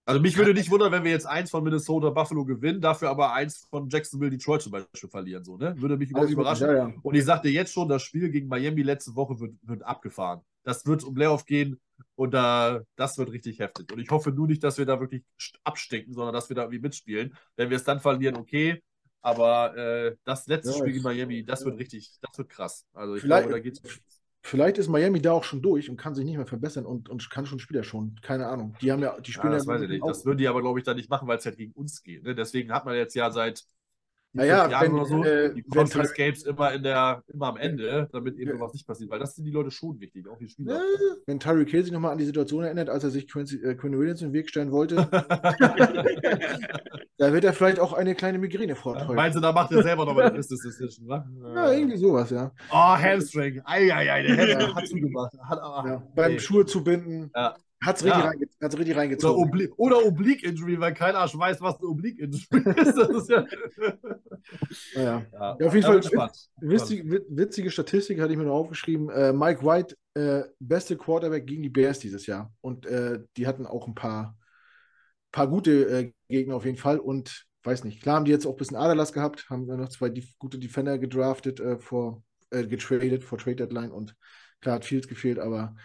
Also 0.07 0.21
mich 0.21 0.37
würde 0.37 0.53
nicht 0.53 0.71
wundern, 0.71 0.91
wenn 0.93 1.03
wir 1.03 1.11
jetzt 1.11 1.27
eins 1.27 1.49
von 1.49 1.63
Minnesota 1.63 2.09
Buffalo 2.11 2.45
gewinnen, 2.45 2.79
dafür 2.79 3.09
aber 3.09 3.33
eins 3.33 3.67
von 3.69 3.89
Jacksonville 3.89 4.31
Detroit 4.31 4.61
zum 4.61 4.71
Beispiel 4.71 5.09
verlieren. 5.09 5.43
So, 5.43 5.57
ne? 5.57 5.75
Würde 5.81 5.97
mich 5.97 6.09
überhaupt 6.09 6.29
nicht 6.29 6.33
überraschen. 6.35 6.67
Ja, 6.67 6.75
ja. 6.87 6.93
Und 7.03 7.15
ich 7.15 7.25
sagte 7.25 7.49
jetzt 7.49 7.73
schon, 7.73 7.89
das 7.89 8.03
Spiel 8.03 8.29
gegen 8.29 8.47
Miami 8.47 8.83
letzte 8.83 9.15
Woche 9.15 9.37
wird, 9.39 9.55
wird 9.63 9.83
abgefahren. 9.83 10.41
Das 10.63 10.85
wird 10.85 11.03
um 11.03 11.13
Playoff 11.13 11.45
gehen 11.45 11.79
und 12.15 12.33
da, 12.33 12.81
das 12.95 13.17
wird 13.17 13.31
richtig 13.33 13.59
heftig. 13.59 13.91
Und 13.91 13.99
ich 13.99 14.09
hoffe 14.09 14.31
nur 14.31 14.47
nicht, 14.47 14.63
dass 14.63 14.77
wir 14.77 14.85
da 14.85 14.99
wirklich 14.99 15.23
st- 15.39 15.57
abstinken, 15.65 16.13
sondern 16.13 16.33
dass 16.33 16.47
wir 16.49 16.55
da 16.55 16.63
irgendwie 16.63 16.81
mitspielen. 16.81 17.35
Wenn 17.57 17.69
wir 17.69 17.75
es 17.77 17.83
dann 17.83 17.99
verlieren, 17.99 18.37
okay. 18.37 18.81
Aber 19.21 19.75
äh, 19.75 20.15
das 20.23 20.47
letzte 20.47 20.71
Ja, 20.71 20.77
Spiel 20.77 20.93
gegen 20.93 21.03
Miami, 21.03 21.43
das 21.43 21.65
wird 21.65 21.77
richtig, 21.79 22.17
das 22.21 22.37
wird 22.37 22.47
krass. 22.47 22.85
Also 22.93 23.15
ich 23.15 23.23
glaube, 23.23 23.49
da 23.49 23.59
geht's. 23.59 23.81
Vielleicht 24.41 24.77
ist 24.77 24.87
Miami 24.87 25.21
da 25.21 25.33
auch 25.33 25.43
schon 25.43 25.61
durch 25.61 25.89
und 25.89 25.97
kann 25.97 26.15
sich 26.15 26.25
nicht 26.25 26.37
mehr 26.37 26.45
verbessern 26.45 26.85
und, 26.85 27.09
und 27.09 27.29
kann 27.29 27.45
schon 27.45 27.59
Spieler 27.59 27.83
schon. 27.83 28.15
Keine 28.21 28.47
Ahnung. 28.47 28.75
Die 28.81 28.91
haben 28.91 29.01
ja, 29.03 29.19
die 29.19 29.31
Ja, 29.33 29.33
spielen 29.33 29.51
das 29.53 29.65
ja 29.65 29.73
weiß 29.73 29.81
ich 29.81 29.89
nicht. 29.89 30.07
Das 30.07 30.25
würden 30.25 30.37
die 30.37 30.47
aber, 30.47 30.61
glaube 30.61 30.79
ich, 30.79 30.85
dann 30.85 30.95
nicht 30.97 31.09
machen, 31.09 31.27
weil 31.27 31.37
es 31.37 31.45
halt 31.45 31.57
gegen 31.57 31.73
uns 31.73 32.01
geht. 32.03 32.23
Ne? 32.23 32.35
Deswegen 32.35 32.71
hat 32.71 32.85
man 32.85 32.95
jetzt 32.95 33.15
ja 33.15 33.29
seit 33.31 33.65
Naja, 34.37 34.69
Jahren 34.69 34.85
wenn, 34.87 34.93
oder 34.93 35.05
so 35.05 35.23
äh, 35.23 35.53
die 35.53 35.63
Conference 35.63 36.13
Games 36.13 36.43
immer, 36.43 36.73
in 36.73 36.83
der, 36.83 37.23
immer 37.33 37.47
am 37.47 37.57
Ende, 37.57 38.07
damit 38.11 38.37
eben 38.37 38.51
Ja. 38.51 38.57
sowas 38.57 38.73
nicht 38.73 38.87
passiert. 38.87 39.09
Weil 39.09 39.19
das 39.19 39.35
sind 39.35 39.45
die 39.45 39.51
Leute 39.51 39.71
schon 39.71 39.99
wichtig, 39.99 40.27
auch 40.27 40.37
die 40.37 40.49
Spieler. 40.49 40.81
Wenn 41.25 41.39
Tyreek 41.39 41.69
Hill 41.69 41.83
sich 41.83 41.91
nochmal 41.91 42.11
an 42.11 42.17
die 42.17 42.25
Situation 42.25 42.63
erinnert, 42.63 42.89
als 42.89 43.03
er 43.03 43.09
sich 43.09 43.27
Quincy, 43.27 43.57
äh, 43.63 43.75
Quinn 43.75 43.97
Williams 43.97 44.21
in 44.21 44.29
den 44.29 44.33
Weg 44.33 44.49
stellen 44.49 44.71
wollte, 44.71 44.95
da 47.17 47.33
wird 47.33 47.43
er 47.43 47.53
vielleicht 47.53 47.79
auch 47.79 47.93
eine 47.93 48.15
kleine 48.15 48.37
Migräne 48.37 48.75
vortäuschen. 48.75 49.15
Meinst 49.15 49.35
du, 49.35 49.41
da 49.41 49.51
macht 49.51 49.71
er 49.71 49.83
selber 49.83 50.05
noch 50.05 50.13
mal 50.15 50.25
eine 50.25 50.37
Business 50.37 50.61
Decision, 50.61 51.07
wa? 51.07 51.25
Ja, 51.55 51.71
irgendwie 51.71 51.97
sowas, 51.97 52.29
ja. 52.29 52.51
Oh, 52.71 52.75
Hamstring. 52.75 53.61
Eieiei, 53.65 54.23
der 54.23 54.37
Hamstring 54.37 54.59
Ja. 54.59 54.75
hat 54.75 54.87
zugemacht. 54.87 55.33
Hat, 55.49 55.59
ah, 55.59 55.83
ja. 55.85 56.03
Beim. 56.15 56.39
Schuhe 56.39 56.65
zu 56.65 56.83
binden, 56.83 57.31
Ja. 57.35 57.55
Hat 57.83 57.97
es 57.97 58.03
richtig, 58.03 58.19
Ja. 58.23 58.27
reinge 58.29 58.47
hat's 58.61 58.75
richtig 58.77 58.93
Oder, 58.95 59.01
reingezogen. 59.01 59.43
Obli 59.43 59.69
oder 59.77 60.05
Oblique 60.05 60.43
Injury, 60.43 60.79
weil 60.79 60.93
kein 60.93 61.15
Arsch 61.15 61.37
weiß, 61.37 61.61
was 61.61 61.77
eine 61.79 61.87
Oblique 61.87 62.19
Injury 62.19 62.63
ist. 62.81 62.97
Das 62.97 63.09
ist 63.09 63.29
ja. 63.29 63.45
Ja, 64.93 65.01
ja. 65.01 65.57
ja. 65.59 65.67
auf 65.67 65.73
jeden 65.73 65.85
Fall 65.85 65.95
wird 65.95 66.05
spannend. 66.05 66.49
Witzig, 66.61 67.09
wit- 67.09 67.25
witzige 67.29 67.71
Statistik 67.71 68.19
hatte 68.19 68.31
ich 68.31 68.37
mir 68.37 68.45
noch 68.45 68.53
aufgeschrieben. 68.55 69.09
Äh, 69.09 69.33
Mike 69.33 69.63
White, 69.63 69.95
äh, 70.15 70.43
beste 70.59 70.97
Quarterback 70.97 71.45
gegen 71.45 71.63
die 71.63 71.69
Bears 71.69 71.99
dieses 71.99 72.25
Jahr. 72.25 72.51
Und 72.61 72.85
äh, 72.85 73.19
die 73.35 73.47
hatten 73.47 73.65
auch 73.65 73.87
ein 73.87 73.95
paar, 73.95 74.37
paar 75.31 75.47
gute 75.47 75.71
äh, 75.89 76.11
Gegner 76.29 76.55
auf 76.55 76.65
jeden 76.65 76.77
Fall. 76.77 76.99
Und 76.99 77.45
weiß 77.63 77.83
nicht, 77.83 78.01
klar 78.01 78.15
haben 78.15 78.25
die 78.25 78.31
jetzt 78.31 78.45
auch 78.45 78.51
ein 78.51 78.57
bisschen 78.57 78.77
Aderlass 78.77 79.13
gehabt, 79.13 79.49
haben 79.49 79.67
dann 79.67 79.79
noch 79.79 79.89
zwei 79.89 80.09
die, 80.09 80.25
gute 80.39 80.57
Defender 80.57 80.97
gedraftet, 80.97 81.59
äh, 81.59 81.77
vor, 81.77 82.23
äh, 82.51 82.65
getradet, 82.65 83.23
vor 83.23 83.37
Trade 83.37 83.57
Deadline. 83.57 83.91
Und 83.91 84.15
klar 84.61 84.75
hat 84.75 84.85
Fields 84.85 85.07
gefehlt, 85.07 85.37
aber 85.39 85.75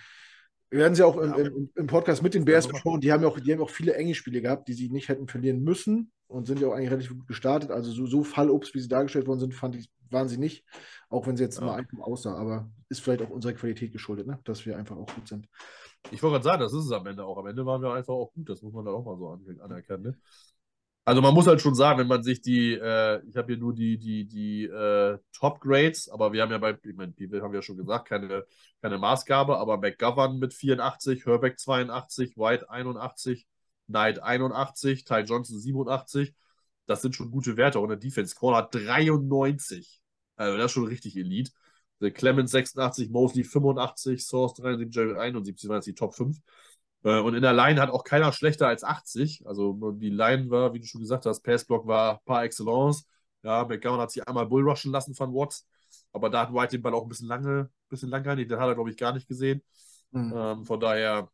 wir 0.72 0.78
werden 0.80 0.94
sie 0.94 1.02
auch 1.04 1.16
im, 1.18 1.34
im, 1.34 1.70
im 1.74 1.86
Podcast 1.86 2.22
mit 2.22 2.32
den 2.34 2.44
Bears 2.46 2.66
besprochen. 2.66 3.00
Die 3.02 3.12
haben 3.12 3.22
ja 3.22 3.28
auch, 3.28 3.38
die 3.38 3.52
haben 3.52 3.60
auch 3.60 3.70
viele 3.70 3.94
enge 3.94 4.14
Spiele 4.14 4.40
gehabt, 4.40 4.66
die 4.68 4.72
sie 4.72 4.88
nicht 4.88 5.08
hätten 5.08 5.28
verlieren 5.28 5.62
müssen 5.62 6.10
und 6.28 6.46
sind 6.46 6.60
ja 6.60 6.68
auch 6.68 6.72
eigentlich 6.72 6.90
relativ 6.90 7.10
gut 7.10 7.26
gestartet. 7.26 7.70
Also 7.70 7.92
so, 7.92 8.06
so 8.06 8.24
Fallobst, 8.24 8.74
wie 8.74 8.80
sie 8.80 8.88
dargestellt 8.88 9.26
worden 9.26 9.40
sind, 9.40 9.54
fand 9.54 9.76
ich, 9.76 9.90
waren 10.10 10.28
sie 10.28 10.38
nicht. 10.38 10.64
Auch 11.10 11.26
wenn 11.26 11.36
sie 11.36 11.44
jetzt 11.44 11.58
Ja. 11.58 11.66
mal 11.66 11.74
einfach 11.74 11.98
aussah. 11.98 12.34
Aber 12.36 12.70
ist 12.88 13.00
vielleicht 13.00 13.20
auch 13.22 13.28
unserer 13.30 13.52
Qualität 13.52 13.92
geschuldet, 13.92 14.26
ne? 14.26 14.38
dass 14.44 14.64
wir 14.64 14.78
einfach 14.78 14.96
auch 14.96 15.14
gut 15.14 15.28
sind. 15.28 15.46
Ich 16.10 16.22
wollte 16.22 16.34
gerade 16.34 16.44
sagen, 16.44 16.60
das 16.62 16.72
ist 16.72 16.86
es 16.86 16.92
am 16.92 17.06
Ende 17.06 17.24
auch. 17.24 17.36
Am 17.38 17.46
Ende 17.46 17.64
waren 17.66 17.80
wir 17.82 17.92
einfach 17.92 18.14
auch 18.14 18.32
gut. 18.32 18.48
Das 18.48 18.62
muss 18.62 18.72
man 18.72 18.84
dann 18.84 18.94
auch 18.94 19.04
mal 19.04 19.16
so 19.18 19.28
an- 19.28 19.60
anerkennen. 19.60 20.02
Ne? 20.02 20.18
Also 21.04 21.20
man 21.20 21.34
muss 21.34 21.48
halt 21.48 21.60
schon 21.60 21.74
sagen, 21.74 21.98
wenn 21.98 22.06
man 22.06 22.22
sich 22.22 22.42
die, 22.42 22.74
äh, 22.74 23.20
ich 23.28 23.36
habe 23.36 23.52
hier 23.52 23.56
nur 23.60 23.74
die, 23.74 23.98
die, 23.98 24.24
die 24.26 24.64
äh, 24.66 25.18
Top 25.32 25.60
Grades, 25.60 26.08
aber 26.08 26.32
wir 26.32 26.42
haben 26.42 26.52
ja 26.52 26.58
bei, 26.58 26.78
ich 26.84 26.94
meine, 26.94 27.12
die 27.12 27.28
haben 27.40 27.52
ja 27.54 27.60
schon 27.62 27.76
gesagt, 27.76 28.08
keine, 28.08 28.44
keine 28.80 28.98
Maßgabe, 28.98 29.58
aber 29.58 29.78
McGovern 29.78 30.38
mit 30.38 30.54
84, 30.54 31.26
Herbeck 31.26 31.58
82, 31.58 32.36
White 32.36 32.70
81, 32.70 33.46
Knight 33.88 34.22
81, 34.22 35.04
Ty 35.04 35.20
Johnson 35.20 35.58
87. 35.58 36.34
Das 36.86 37.02
sind 37.02 37.16
schon 37.16 37.30
gute 37.30 37.56
Werte. 37.56 37.80
Und 37.80 37.88
der 37.88 37.98
Defense 37.98 38.34
Corner 38.34 38.68
93. 38.70 40.00
Also 40.36 40.56
das 40.56 40.66
ist 40.66 40.72
schon 40.72 40.86
richtig 40.86 41.16
Elite. 41.16 41.52
Der 42.00 42.10
Clemens 42.10 42.50
86, 42.50 43.10
Mosley 43.10 43.44
85, 43.44 44.24
Source 44.24 44.54
73, 44.54 44.94
Jerry 44.94 45.18
71 45.18 45.68
waren 45.68 45.76
jetzt 45.78 45.86
die 45.86 45.94
Top 45.94 46.14
5. 46.14 46.36
Äh, 47.04 47.20
Und 47.20 47.34
in 47.34 47.42
der 47.42 47.52
Line 47.52 47.80
hat 47.80 47.90
auch 47.90 48.04
keiner 48.04 48.32
schlechter 48.32 48.68
als 48.68 48.84
80. 48.84 49.46
Also 49.46 49.92
die 49.92 50.10
Line 50.10 50.50
war, 50.50 50.72
wie 50.74 50.80
du 50.80 50.86
schon 50.86 51.00
gesagt 51.00 51.26
hast, 51.26 51.40
Passblock 51.42 51.86
war 51.86 52.20
par 52.24 52.44
excellence. 52.44 53.06
Ja, 53.42 53.64
McGowan 53.64 54.00
hat 54.00 54.10
sich 54.10 54.26
einmal 54.26 54.46
bullrushen 54.46 54.92
lassen 54.92 55.14
von 55.14 55.34
Watts. 55.34 55.66
Aber 56.12 56.30
da 56.30 56.42
hat 56.42 56.54
White 56.54 56.76
den 56.76 56.82
Ball 56.82 56.94
auch 56.94 57.02
ein 57.02 57.08
bisschen 57.08 57.28
lange, 57.28 57.70
bisschen 57.88 58.08
lang 58.08 58.22
gehalten. 58.22 58.48
Den 58.48 58.58
hat 58.58 58.68
er, 58.68 58.74
glaube 58.74 58.90
ich, 58.90 58.96
gar 58.96 59.12
nicht 59.12 59.26
gesehen. 59.28 59.62
Hm. 60.12 60.32
Ähm, 60.34 60.64
von 60.64 60.78
daher 60.78 61.28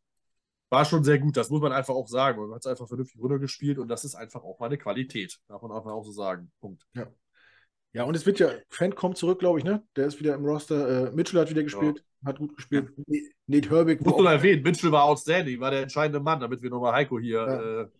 war 0.69 0.85
schon 0.85 1.03
sehr 1.03 1.19
gut. 1.19 1.37
Das 1.37 1.49
muss 1.49 1.61
man 1.61 1.71
einfach 1.71 1.93
auch 1.93 2.07
sagen. 2.07 2.41
Man 2.41 2.51
hat 2.53 2.61
es 2.61 2.67
einfach 2.67 2.87
vernünftig 2.87 3.21
runtergespielt 3.21 3.77
und 3.79 3.87
das 3.87 4.05
ist 4.05 4.15
einfach 4.15 4.43
auch 4.43 4.59
mal 4.59 4.67
eine 4.67 4.77
Qualität. 4.77 5.39
Darf 5.47 5.61
man 5.61 5.71
einfach 5.71 5.91
auch 5.91 6.03
so 6.03 6.11
sagen. 6.11 6.51
Punkt. 6.59 6.85
Ja, 6.93 7.07
und 8.03 8.15
es 8.15 8.25
wird 8.25 8.39
ja, 8.39 8.49
Fan 8.69 8.93
kommt 8.95 9.17
zurück, 9.17 9.39
glaube 9.39 9.59
ich, 9.59 9.65
ne? 9.65 9.83
Der 9.95 10.07
ist 10.07 10.19
wieder 10.19 10.35
im 10.35 10.45
Roster. 10.45 11.07
Äh, 11.09 11.11
Mitchell 11.15 11.39
hat 11.41 11.49
wieder 11.49 11.63
gespielt, 11.63 12.03
hat 12.23 12.37
gut 12.37 12.55
gespielt. 12.55 12.91
Ne- 13.07 13.29
Nate 13.47 13.69
Herbig, 13.69 14.01
muss 14.01 14.13
auch 14.13 14.25
erwähnen, 14.25 14.61
Mitchell 14.61 14.91
war 14.91 15.03
outstanding, 15.05 15.59
war 15.59 15.71
der 15.71 15.81
entscheidende 15.83 16.19
Mann, 16.19 16.39
damit 16.39 16.61
wir 16.61 16.69
nochmal 16.69 16.93
Heiko 16.93 17.19
hier 17.19 17.37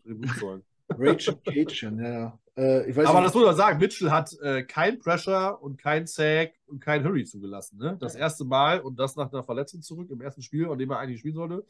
Ja. 0.06 0.12
äh, 0.14 0.40
zollen. 0.40 0.64
Rachel 0.90 1.36
Cajun, 1.46 2.00
ja, 2.00 2.10
ja. 2.12 2.40
Äh, 2.56 2.92
Aber 3.06 3.22
nicht, 3.22 3.28
das 3.28 3.34
muss 3.34 3.46
man 3.46 3.56
sagen, 3.56 3.80
Mitchell 3.80 4.12
hat 4.12 4.34
äh, 4.42 4.64
kein 4.64 5.00
Pressure 5.00 5.62
und 5.62 5.78
kein 5.78 6.08
Sack 6.08 6.54
und 6.66 6.82
kein 6.82 7.04
Hurry 7.06 7.24
zugelassen. 7.26 7.78
Ne? 7.78 7.96
Das 8.00 8.16
erste 8.16 8.44
Mal 8.44 8.82
und 8.82 9.00
das 9.00 9.16
nach 9.16 9.32
einer 9.32 9.44
Verletzung 9.44 9.82
zurück 9.82 10.10
im 10.10 10.20
ersten 10.22 10.42
Spiel, 10.42 10.68
an 10.70 10.78
dem 10.78 10.90
er 10.90 11.00
eigentlich 11.00 11.20
spielen 11.20 11.36
sollte. 11.36 11.66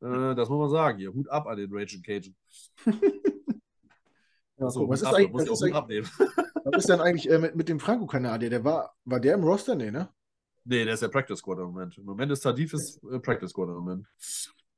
Äh, 0.00 0.34
das 0.34 0.48
muss 0.48 0.58
man 0.58 0.70
sagen 0.70 0.98
hier. 0.98 1.12
Hut 1.12 1.28
ab 1.28 1.46
an 1.46 1.56
den 1.56 1.70
Rage 1.72 2.00
Cajun. 2.02 2.34
ja, 4.58 4.70
So, 4.70 4.80
guck, 4.80 4.90
was, 4.90 5.00
ist 5.00 5.06
ab, 5.06 5.14
eigentlich, 5.14 5.32
muss 5.32 5.44
ich 5.44 5.50
auch 5.50 5.60
Hut 5.60 5.72
abnehmen. 5.74 6.08
Was 6.64 6.84
ist 6.84 6.88
denn 6.88 7.00
eigentlich 7.00 7.30
äh, 7.30 7.38
mit, 7.38 7.56
mit 7.56 7.68
dem 7.68 7.80
Franco-Kanadier? 7.80 8.50
Der 8.50 8.64
war, 8.64 8.94
war 9.04 9.20
der 9.20 9.34
im 9.34 9.44
Roster? 9.44 9.74
Nee, 9.74 9.90
ne? 9.90 10.08
Nee, 10.64 10.84
der 10.84 10.94
ist 10.94 11.02
der 11.02 11.08
Practice 11.08 11.38
Squad 11.38 11.58
im 11.58 11.64
Moment. 11.66 11.98
Im 11.98 12.04
Moment 12.04 12.30
ist 12.32 12.40
Tadif 12.40 12.72
ist 12.72 13.02
äh, 13.10 13.18
Practice 13.18 13.50
Squad 13.50 13.68
im 13.68 13.74
Moment. 13.74 14.06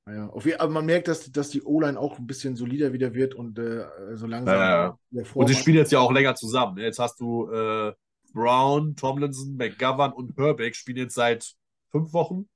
Naja, 0.07 0.29
auf, 0.29 0.45
je- 0.47 0.57
aber 0.57 0.73
man 0.73 0.87
merkt, 0.87 1.09
dass, 1.09 1.31
dass 1.31 1.51
die 1.51 1.63
O-Line 1.63 1.99
auch 1.99 2.19
ein 2.19 2.27
bisschen 2.27 2.57
solider 2.57 2.93
wieder 2.93 3.15
wird 3.15 3.35
und 3.35 3.59
äh, 3.59 3.87
so 4.15 4.27
langsam 4.27 4.55
Ja, 4.55 4.99
ja. 5.11 5.23
Und 5.35 5.47
sie 5.49 5.55
spielen 5.55 5.77
jetzt 5.77 5.93
ja 5.93 6.01
auch 6.01 6.13
länger 6.13 6.35
zusammen. 6.35 6.77
ne? 6.77 6.83
Jetzt 6.85 6.99
hast 6.99 7.21
du 7.21 7.51
äh, 7.51 7.93
Brown, 8.33 8.97
Tomlinson, 8.97 9.57
McGovern 9.57 10.13
und 10.13 10.37
Herbeck 10.37 10.75
spielen 10.75 10.99
jetzt 10.99 11.15
seit 11.15 11.55
fünf 11.91 12.13
Wochen 12.13 12.49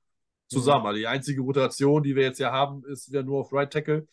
zusammen. 0.47 0.85
Also 0.87 0.97
die 0.97 1.07
einzige 1.07 1.41
Rotation, 1.41 2.03
die 2.03 2.15
wir 2.15 2.23
jetzt 2.23 2.39
ja 2.39 2.51
haben, 2.51 2.83
ist 2.85 3.09
wieder 3.09 3.23
nur 3.23 3.39
auf 3.41 3.53
Right 3.53 3.71
Tackle 3.71 4.07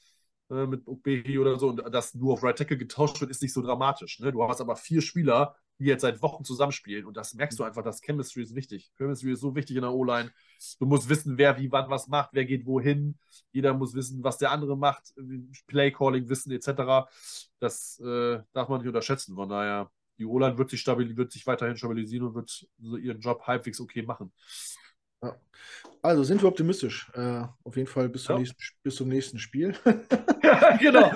äh, 0.51 0.67
mit 0.67 0.87
Okbehi 0.87 1.39
oder 1.39 1.59
so. 1.59 1.69
Und 1.69 1.83
dass 1.93 2.15
nur 2.15 2.35
auf 2.35 2.43
Right 2.43 2.57
Tackle 2.57 2.77
getauscht 2.77 3.21
wird, 3.21 3.31
ist 3.31 3.43
nicht 3.43 3.53
so 3.53 3.63
dramatisch. 3.63 4.21
Ne? 4.21 4.33
Du 4.33 4.43
hast 4.47 4.61
aber 4.61 4.77
vier 4.77 5.03
Spieler, 5.03 5.57
die 5.79 5.87
jetzt 5.87 6.03
seit 6.03 6.23
Wochen 6.23 6.45
zusammenspielen. 6.45 7.05
Und 7.05 7.17
das 7.17 7.35
merkst 7.35 7.59
du 7.59 7.65
einfach, 7.65 7.83
dass 7.83 8.01
Chemistry 8.01 8.43
ist 8.43 8.55
wichtig. 8.55 8.91
Chemistry 8.97 9.33
ist 9.33 9.41
so 9.41 9.55
wichtig 9.55 9.77
in 9.77 9.83
der 9.83 9.93
O-Line. 9.93 10.31
Du 10.79 10.87
musst 10.87 11.09
wissen, 11.09 11.37
wer 11.37 11.59
wie 11.59 11.71
wann 11.71 11.91
was 11.91 12.09
macht, 12.09 12.31
wer 12.33 12.45
geht 12.45 12.67
wohin. 12.67 13.19
Jeder 13.53 13.75
muss 13.75 13.95
wissen, 13.95 14.23
was 14.25 14.39
der 14.39 14.53
andere 14.53 14.77
macht, 14.77 15.15
Play-Calling 15.67 16.29
wissen 16.29 16.53
etc. 16.53 17.09
Das 17.59 17.99
äh, 18.01 18.41
darf 18.53 18.69
man 18.69 18.81
nicht 18.81 18.89
unterschätzen. 18.89 19.35
Von 19.35 19.49
daher, 19.49 19.91
die 20.19 20.25
O-Line 20.25 20.57
wird 20.57 20.71
sich, 20.71 20.87
wird 20.87 21.33
sich 21.33 21.47
weiterhin 21.47 21.77
stabilisieren 21.77 22.29
und 22.29 22.35
wird 22.35 22.67
so 22.79 22.97
ihren 22.97 23.21
Job 23.21 23.43
halbwegs 23.47 23.81
okay 23.81 24.03
machen. 24.03 24.33
Also 26.07 26.23
sind 26.23 26.41
wir 26.41 26.49
optimistisch. 26.49 27.11
Äh, 27.15 27.43
auf 27.65 27.77
jeden 27.77 27.89
Fall 27.89 28.09
bis 28.09 28.23
zum, 28.23 28.35
Ja. 28.35 28.39
nächsten, 28.39 28.57
bis 28.85 28.95
zum 28.95 29.09
nächsten 29.09 29.39
Spiel. 29.41 29.75
genau. 30.81 31.11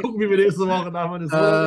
Gucken, 0.00 0.20
wie 0.20 0.30
wir 0.30 0.38
nächste 0.38 0.66
Woche 0.66 0.90
nach 0.90 1.12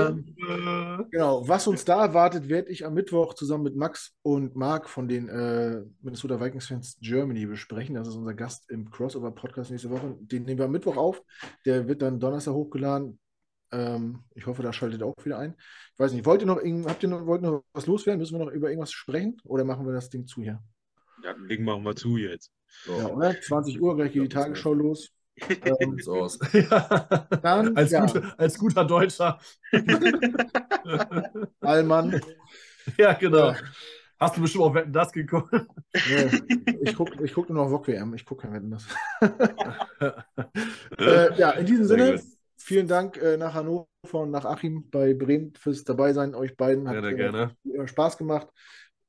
Ähm, 0.10 0.26
äh, 0.36 1.04
Genau, 1.12 1.48
was 1.48 1.68
uns 1.68 1.86
da 1.86 2.02
erwartet, 2.02 2.50
werde 2.50 2.70
ich 2.70 2.84
am 2.84 2.96
Mittwoch 2.96 3.36
zusammen 3.36 3.66
mit 3.66 3.76
Max 3.76 4.16
und 4.24 4.56
Marc 4.56 4.90
von 4.90 5.08
den 5.08 5.30
äh, 5.30 5.84
Minnesota 6.02 6.42
Vikings 6.42 6.66
Fans 6.66 6.98
Germany 7.02 7.46
besprechen. 7.46 7.94
Das 7.94 8.08
ist 8.08 8.16
unser 8.16 8.34
Gast 8.34 8.68
im 8.72 8.90
Crossover-Podcast 8.90 9.70
nächste 9.70 9.92
Woche. 9.92 10.16
Den 10.20 10.44
nehmen 10.46 10.58
wir 10.58 10.66
am 10.66 10.72
Mittwoch 10.72 10.98
auf. 10.98 11.22
Der 11.66 11.88
wird 11.88 12.02
dann 12.02 12.20
Donnerstag 12.20 12.54
hochgeladen. 12.54 13.20
Ähm, 13.72 14.24
ich 14.34 14.48
hoffe, 14.48 14.64
da 14.64 14.74
schaltet 14.74 15.02
ihr 15.02 15.06
auch 15.06 15.14
wieder 15.24 15.38
ein. 15.38 15.54
Ich 15.94 16.00
weiß 16.00 16.14
nicht, 16.14 16.26
wollt 16.26 16.42
ihr 16.42 16.48
noch, 16.48 16.62
habt 16.88 17.04
ihr 17.04 17.10
noch, 17.10 17.28
wollt 17.28 17.44
ihr 17.44 17.52
noch 17.52 17.64
was 17.74 17.86
loswerden? 17.86 18.20
Müssen 18.20 18.40
wir 18.40 18.46
noch 18.46 18.52
über 18.52 18.70
irgendwas 18.70 18.92
sprechen? 18.92 19.38
Oder 19.44 19.66
machen 19.66 19.86
wir 19.86 19.94
das 19.94 20.10
Ding 20.10 20.26
zu 20.26 20.42
hier? 20.42 20.64
Ja, 21.26 21.34
den 21.34 21.48
Ding 21.48 21.64
machen 21.64 21.84
wir 21.84 21.96
zu 21.96 22.18
jetzt. 22.18 22.52
Ja, 22.86 23.08
oder? 23.08 23.42
20 23.42 23.82
Uhr, 23.82 23.96
gleich 23.96 24.14
geht 24.14 24.24
die 24.24 24.30
Tagesschau 24.30 24.74
los. 24.74 25.12
Ähm, 25.66 26.00
so 26.00 26.14
aus. 26.14 26.40
ja. 26.54 27.28
dann, 27.44 27.76
als, 27.76 27.92
ja, 27.92 28.06
guter, 28.06 28.40
als 28.40 28.58
guter 28.58 28.86
Deutscher. 28.86 29.38
Allmann. 31.60 32.22
ja, 32.98 33.12
genau. 33.12 33.54
Hast 34.18 34.38
du 34.38 34.42
bestimmt 34.42 34.64
auch 34.64 34.74
Wetten 34.74 34.94
das 34.94 35.12
geguckt? 35.12 35.54
Nee, 36.08 36.40
ich 36.84 36.96
gucke 36.96 37.22
ich 37.22 37.34
guck 37.34 37.50
nur 37.50 37.66
noch 37.66 37.70
VOG 37.70 37.88
WM. 37.90 38.14
Ich 38.14 38.24
gucke 38.24 38.44
kein 38.44 38.54
Wetten 38.54 38.72
das. 38.72 38.88
äh, 41.00 41.38
ja, 41.38 41.52
in 41.52 41.66
diesem 41.66 41.84
Sinne, 41.84 42.24
vielen 42.56 42.88
Dank 42.88 43.18
äh, 43.18 43.36
nach 43.36 43.56
Hannover 43.56 43.88
und 44.14 44.32
nach 44.32 44.46
Achim 44.46 44.90
bei 44.90 45.14
Bremen 45.14 45.54
fürs 45.56 45.84
Dabeisein. 45.84 46.34
Euch 46.34 46.56
beiden 46.56 46.88
hat 46.88 46.94
Gerne, 46.94 47.12
äh, 47.12 47.16
gerne. 47.16 47.88
Spaß 47.90 48.18
gemacht. 48.18 48.48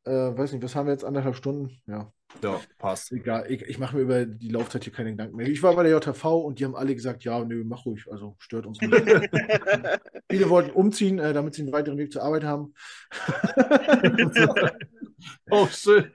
Äh, 0.06 0.36
weiß 0.38 0.52
nicht, 0.52 0.62
was 0.62 0.74
haben 0.76 0.86
wir 0.86 0.92
jetzt? 0.92 1.04
Anderthalb 1.04 1.34
Stunden? 1.34 1.70
Ja, 1.86 2.12
Ja, 2.42 2.60
passt. 2.78 3.10
egal. 3.12 3.50
Ich, 3.50 3.62
ich 3.62 3.78
mache 3.78 3.96
mir 3.96 4.02
über 4.02 4.24
die 4.24 4.48
Laufzeit 4.50 4.84
hier 4.84 4.92
keine 4.92 5.10
Gedanken 5.10 5.36
mehr. 5.36 5.48
Ich 5.48 5.62
war 5.62 5.74
bei 5.74 5.82
der 5.82 5.98
JV 5.98 6.24
und 6.38 6.60
die 6.60 6.64
haben 6.64 6.76
alle 6.76 6.94
gesagt, 6.94 7.24
ja, 7.24 7.44
nö, 7.44 7.64
mach 7.64 7.84
ruhig. 7.86 8.06
Also 8.10 8.36
stört 8.38 8.66
uns 8.66 8.80
nicht. 8.80 8.92
Viele 10.30 10.48
wollten 10.48 10.70
umziehen, 10.70 11.18
äh, 11.18 11.32
damit 11.32 11.54
sie 11.54 11.62
einen 11.62 11.72
weiteren 11.72 11.98
Weg 11.98 12.12
zur 12.12 12.22
Arbeit 12.22 12.44
haben. 12.44 12.72
oh, 15.50 15.66
schön. 15.66 16.10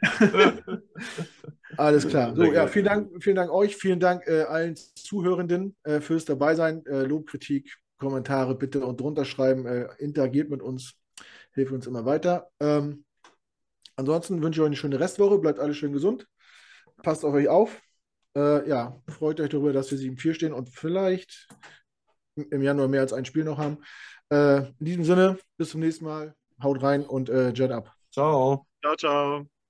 Alles 1.77 2.07
klar. 2.07 2.35
So, 2.35 2.43
ja, 2.43 2.68
vielen 2.68 2.85
Dank, 2.85 3.23
vielen 3.23 3.35
Dank 3.35 3.51
euch, 3.51 3.76
vielen 3.76 3.99
Dank 3.99 4.27
äh, 4.27 4.43
allen 4.43 4.76
Zuhörenden 4.76 5.76
äh, 5.84 5.99
fürs 6.01 6.26
Dabeisein. 6.26 6.85
Äh, 6.85 7.03
Lob, 7.03 7.27
Kritik, 7.27 7.77
Kommentare 7.97 8.55
bitte 8.55 8.85
und 8.85 8.99
drunter 8.99 9.26
schreiben. 9.26 9.65
Äh, 9.65 9.88
interagiert 9.99 10.49
mit 10.49 10.61
uns, 10.61 10.93
hilft 11.53 11.72
uns 11.72 11.88
immer 11.88 12.05
weiter. 12.05 12.49
Ähm, 12.59 13.05
ansonsten 14.02 14.41
wünsche 14.44 14.60
ich 14.60 14.61
euch 14.61 14.68
eine 14.68 14.76
schöne 14.76 14.99
Restwoche. 14.99 15.40
Bleibt 15.40 15.60
alle 15.60 15.73
schön 15.73 15.94
gesund. 15.94 16.28
Passt 17.03 17.26
auf 17.26 17.34
euch 17.34 17.48
auf. 17.48 17.82
Äh, 18.36 18.68
ja, 18.68 19.02
freut 19.07 19.40
euch 19.40 19.49
darüber, 19.49 19.73
dass 19.73 19.91
wir 19.91 19.98
7-4 19.98 20.34
stehen 20.34 20.53
und 20.53 20.69
vielleicht 20.69 21.48
im 22.36 22.61
Januar 22.61 22.88
mehr 22.88 23.02
als 23.02 23.14
ein 23.14 23.26
Spiel 23.26 23.44
noch 23.44 23.57
haben. 23.57 23.80
Äh, 24.30 24.68
in 24.80 24.86
diesem 24.86 25.03
Sinne, 25.03 25.38
bis 25.57 25.72
zum 25.72 25.82
nächsten 25.82 26.06
Mal. 26.06 26.36
Haut 26.61 26.82
rein 26.84 27.03
und 27.03 27.30
äh, 27.30 27.52
Jet 27.52 27.72
ab. 27.72 27.94
Ciao. 28.11 28.68
Ciao, 28.82 28.95
ciao. 28.95 29.61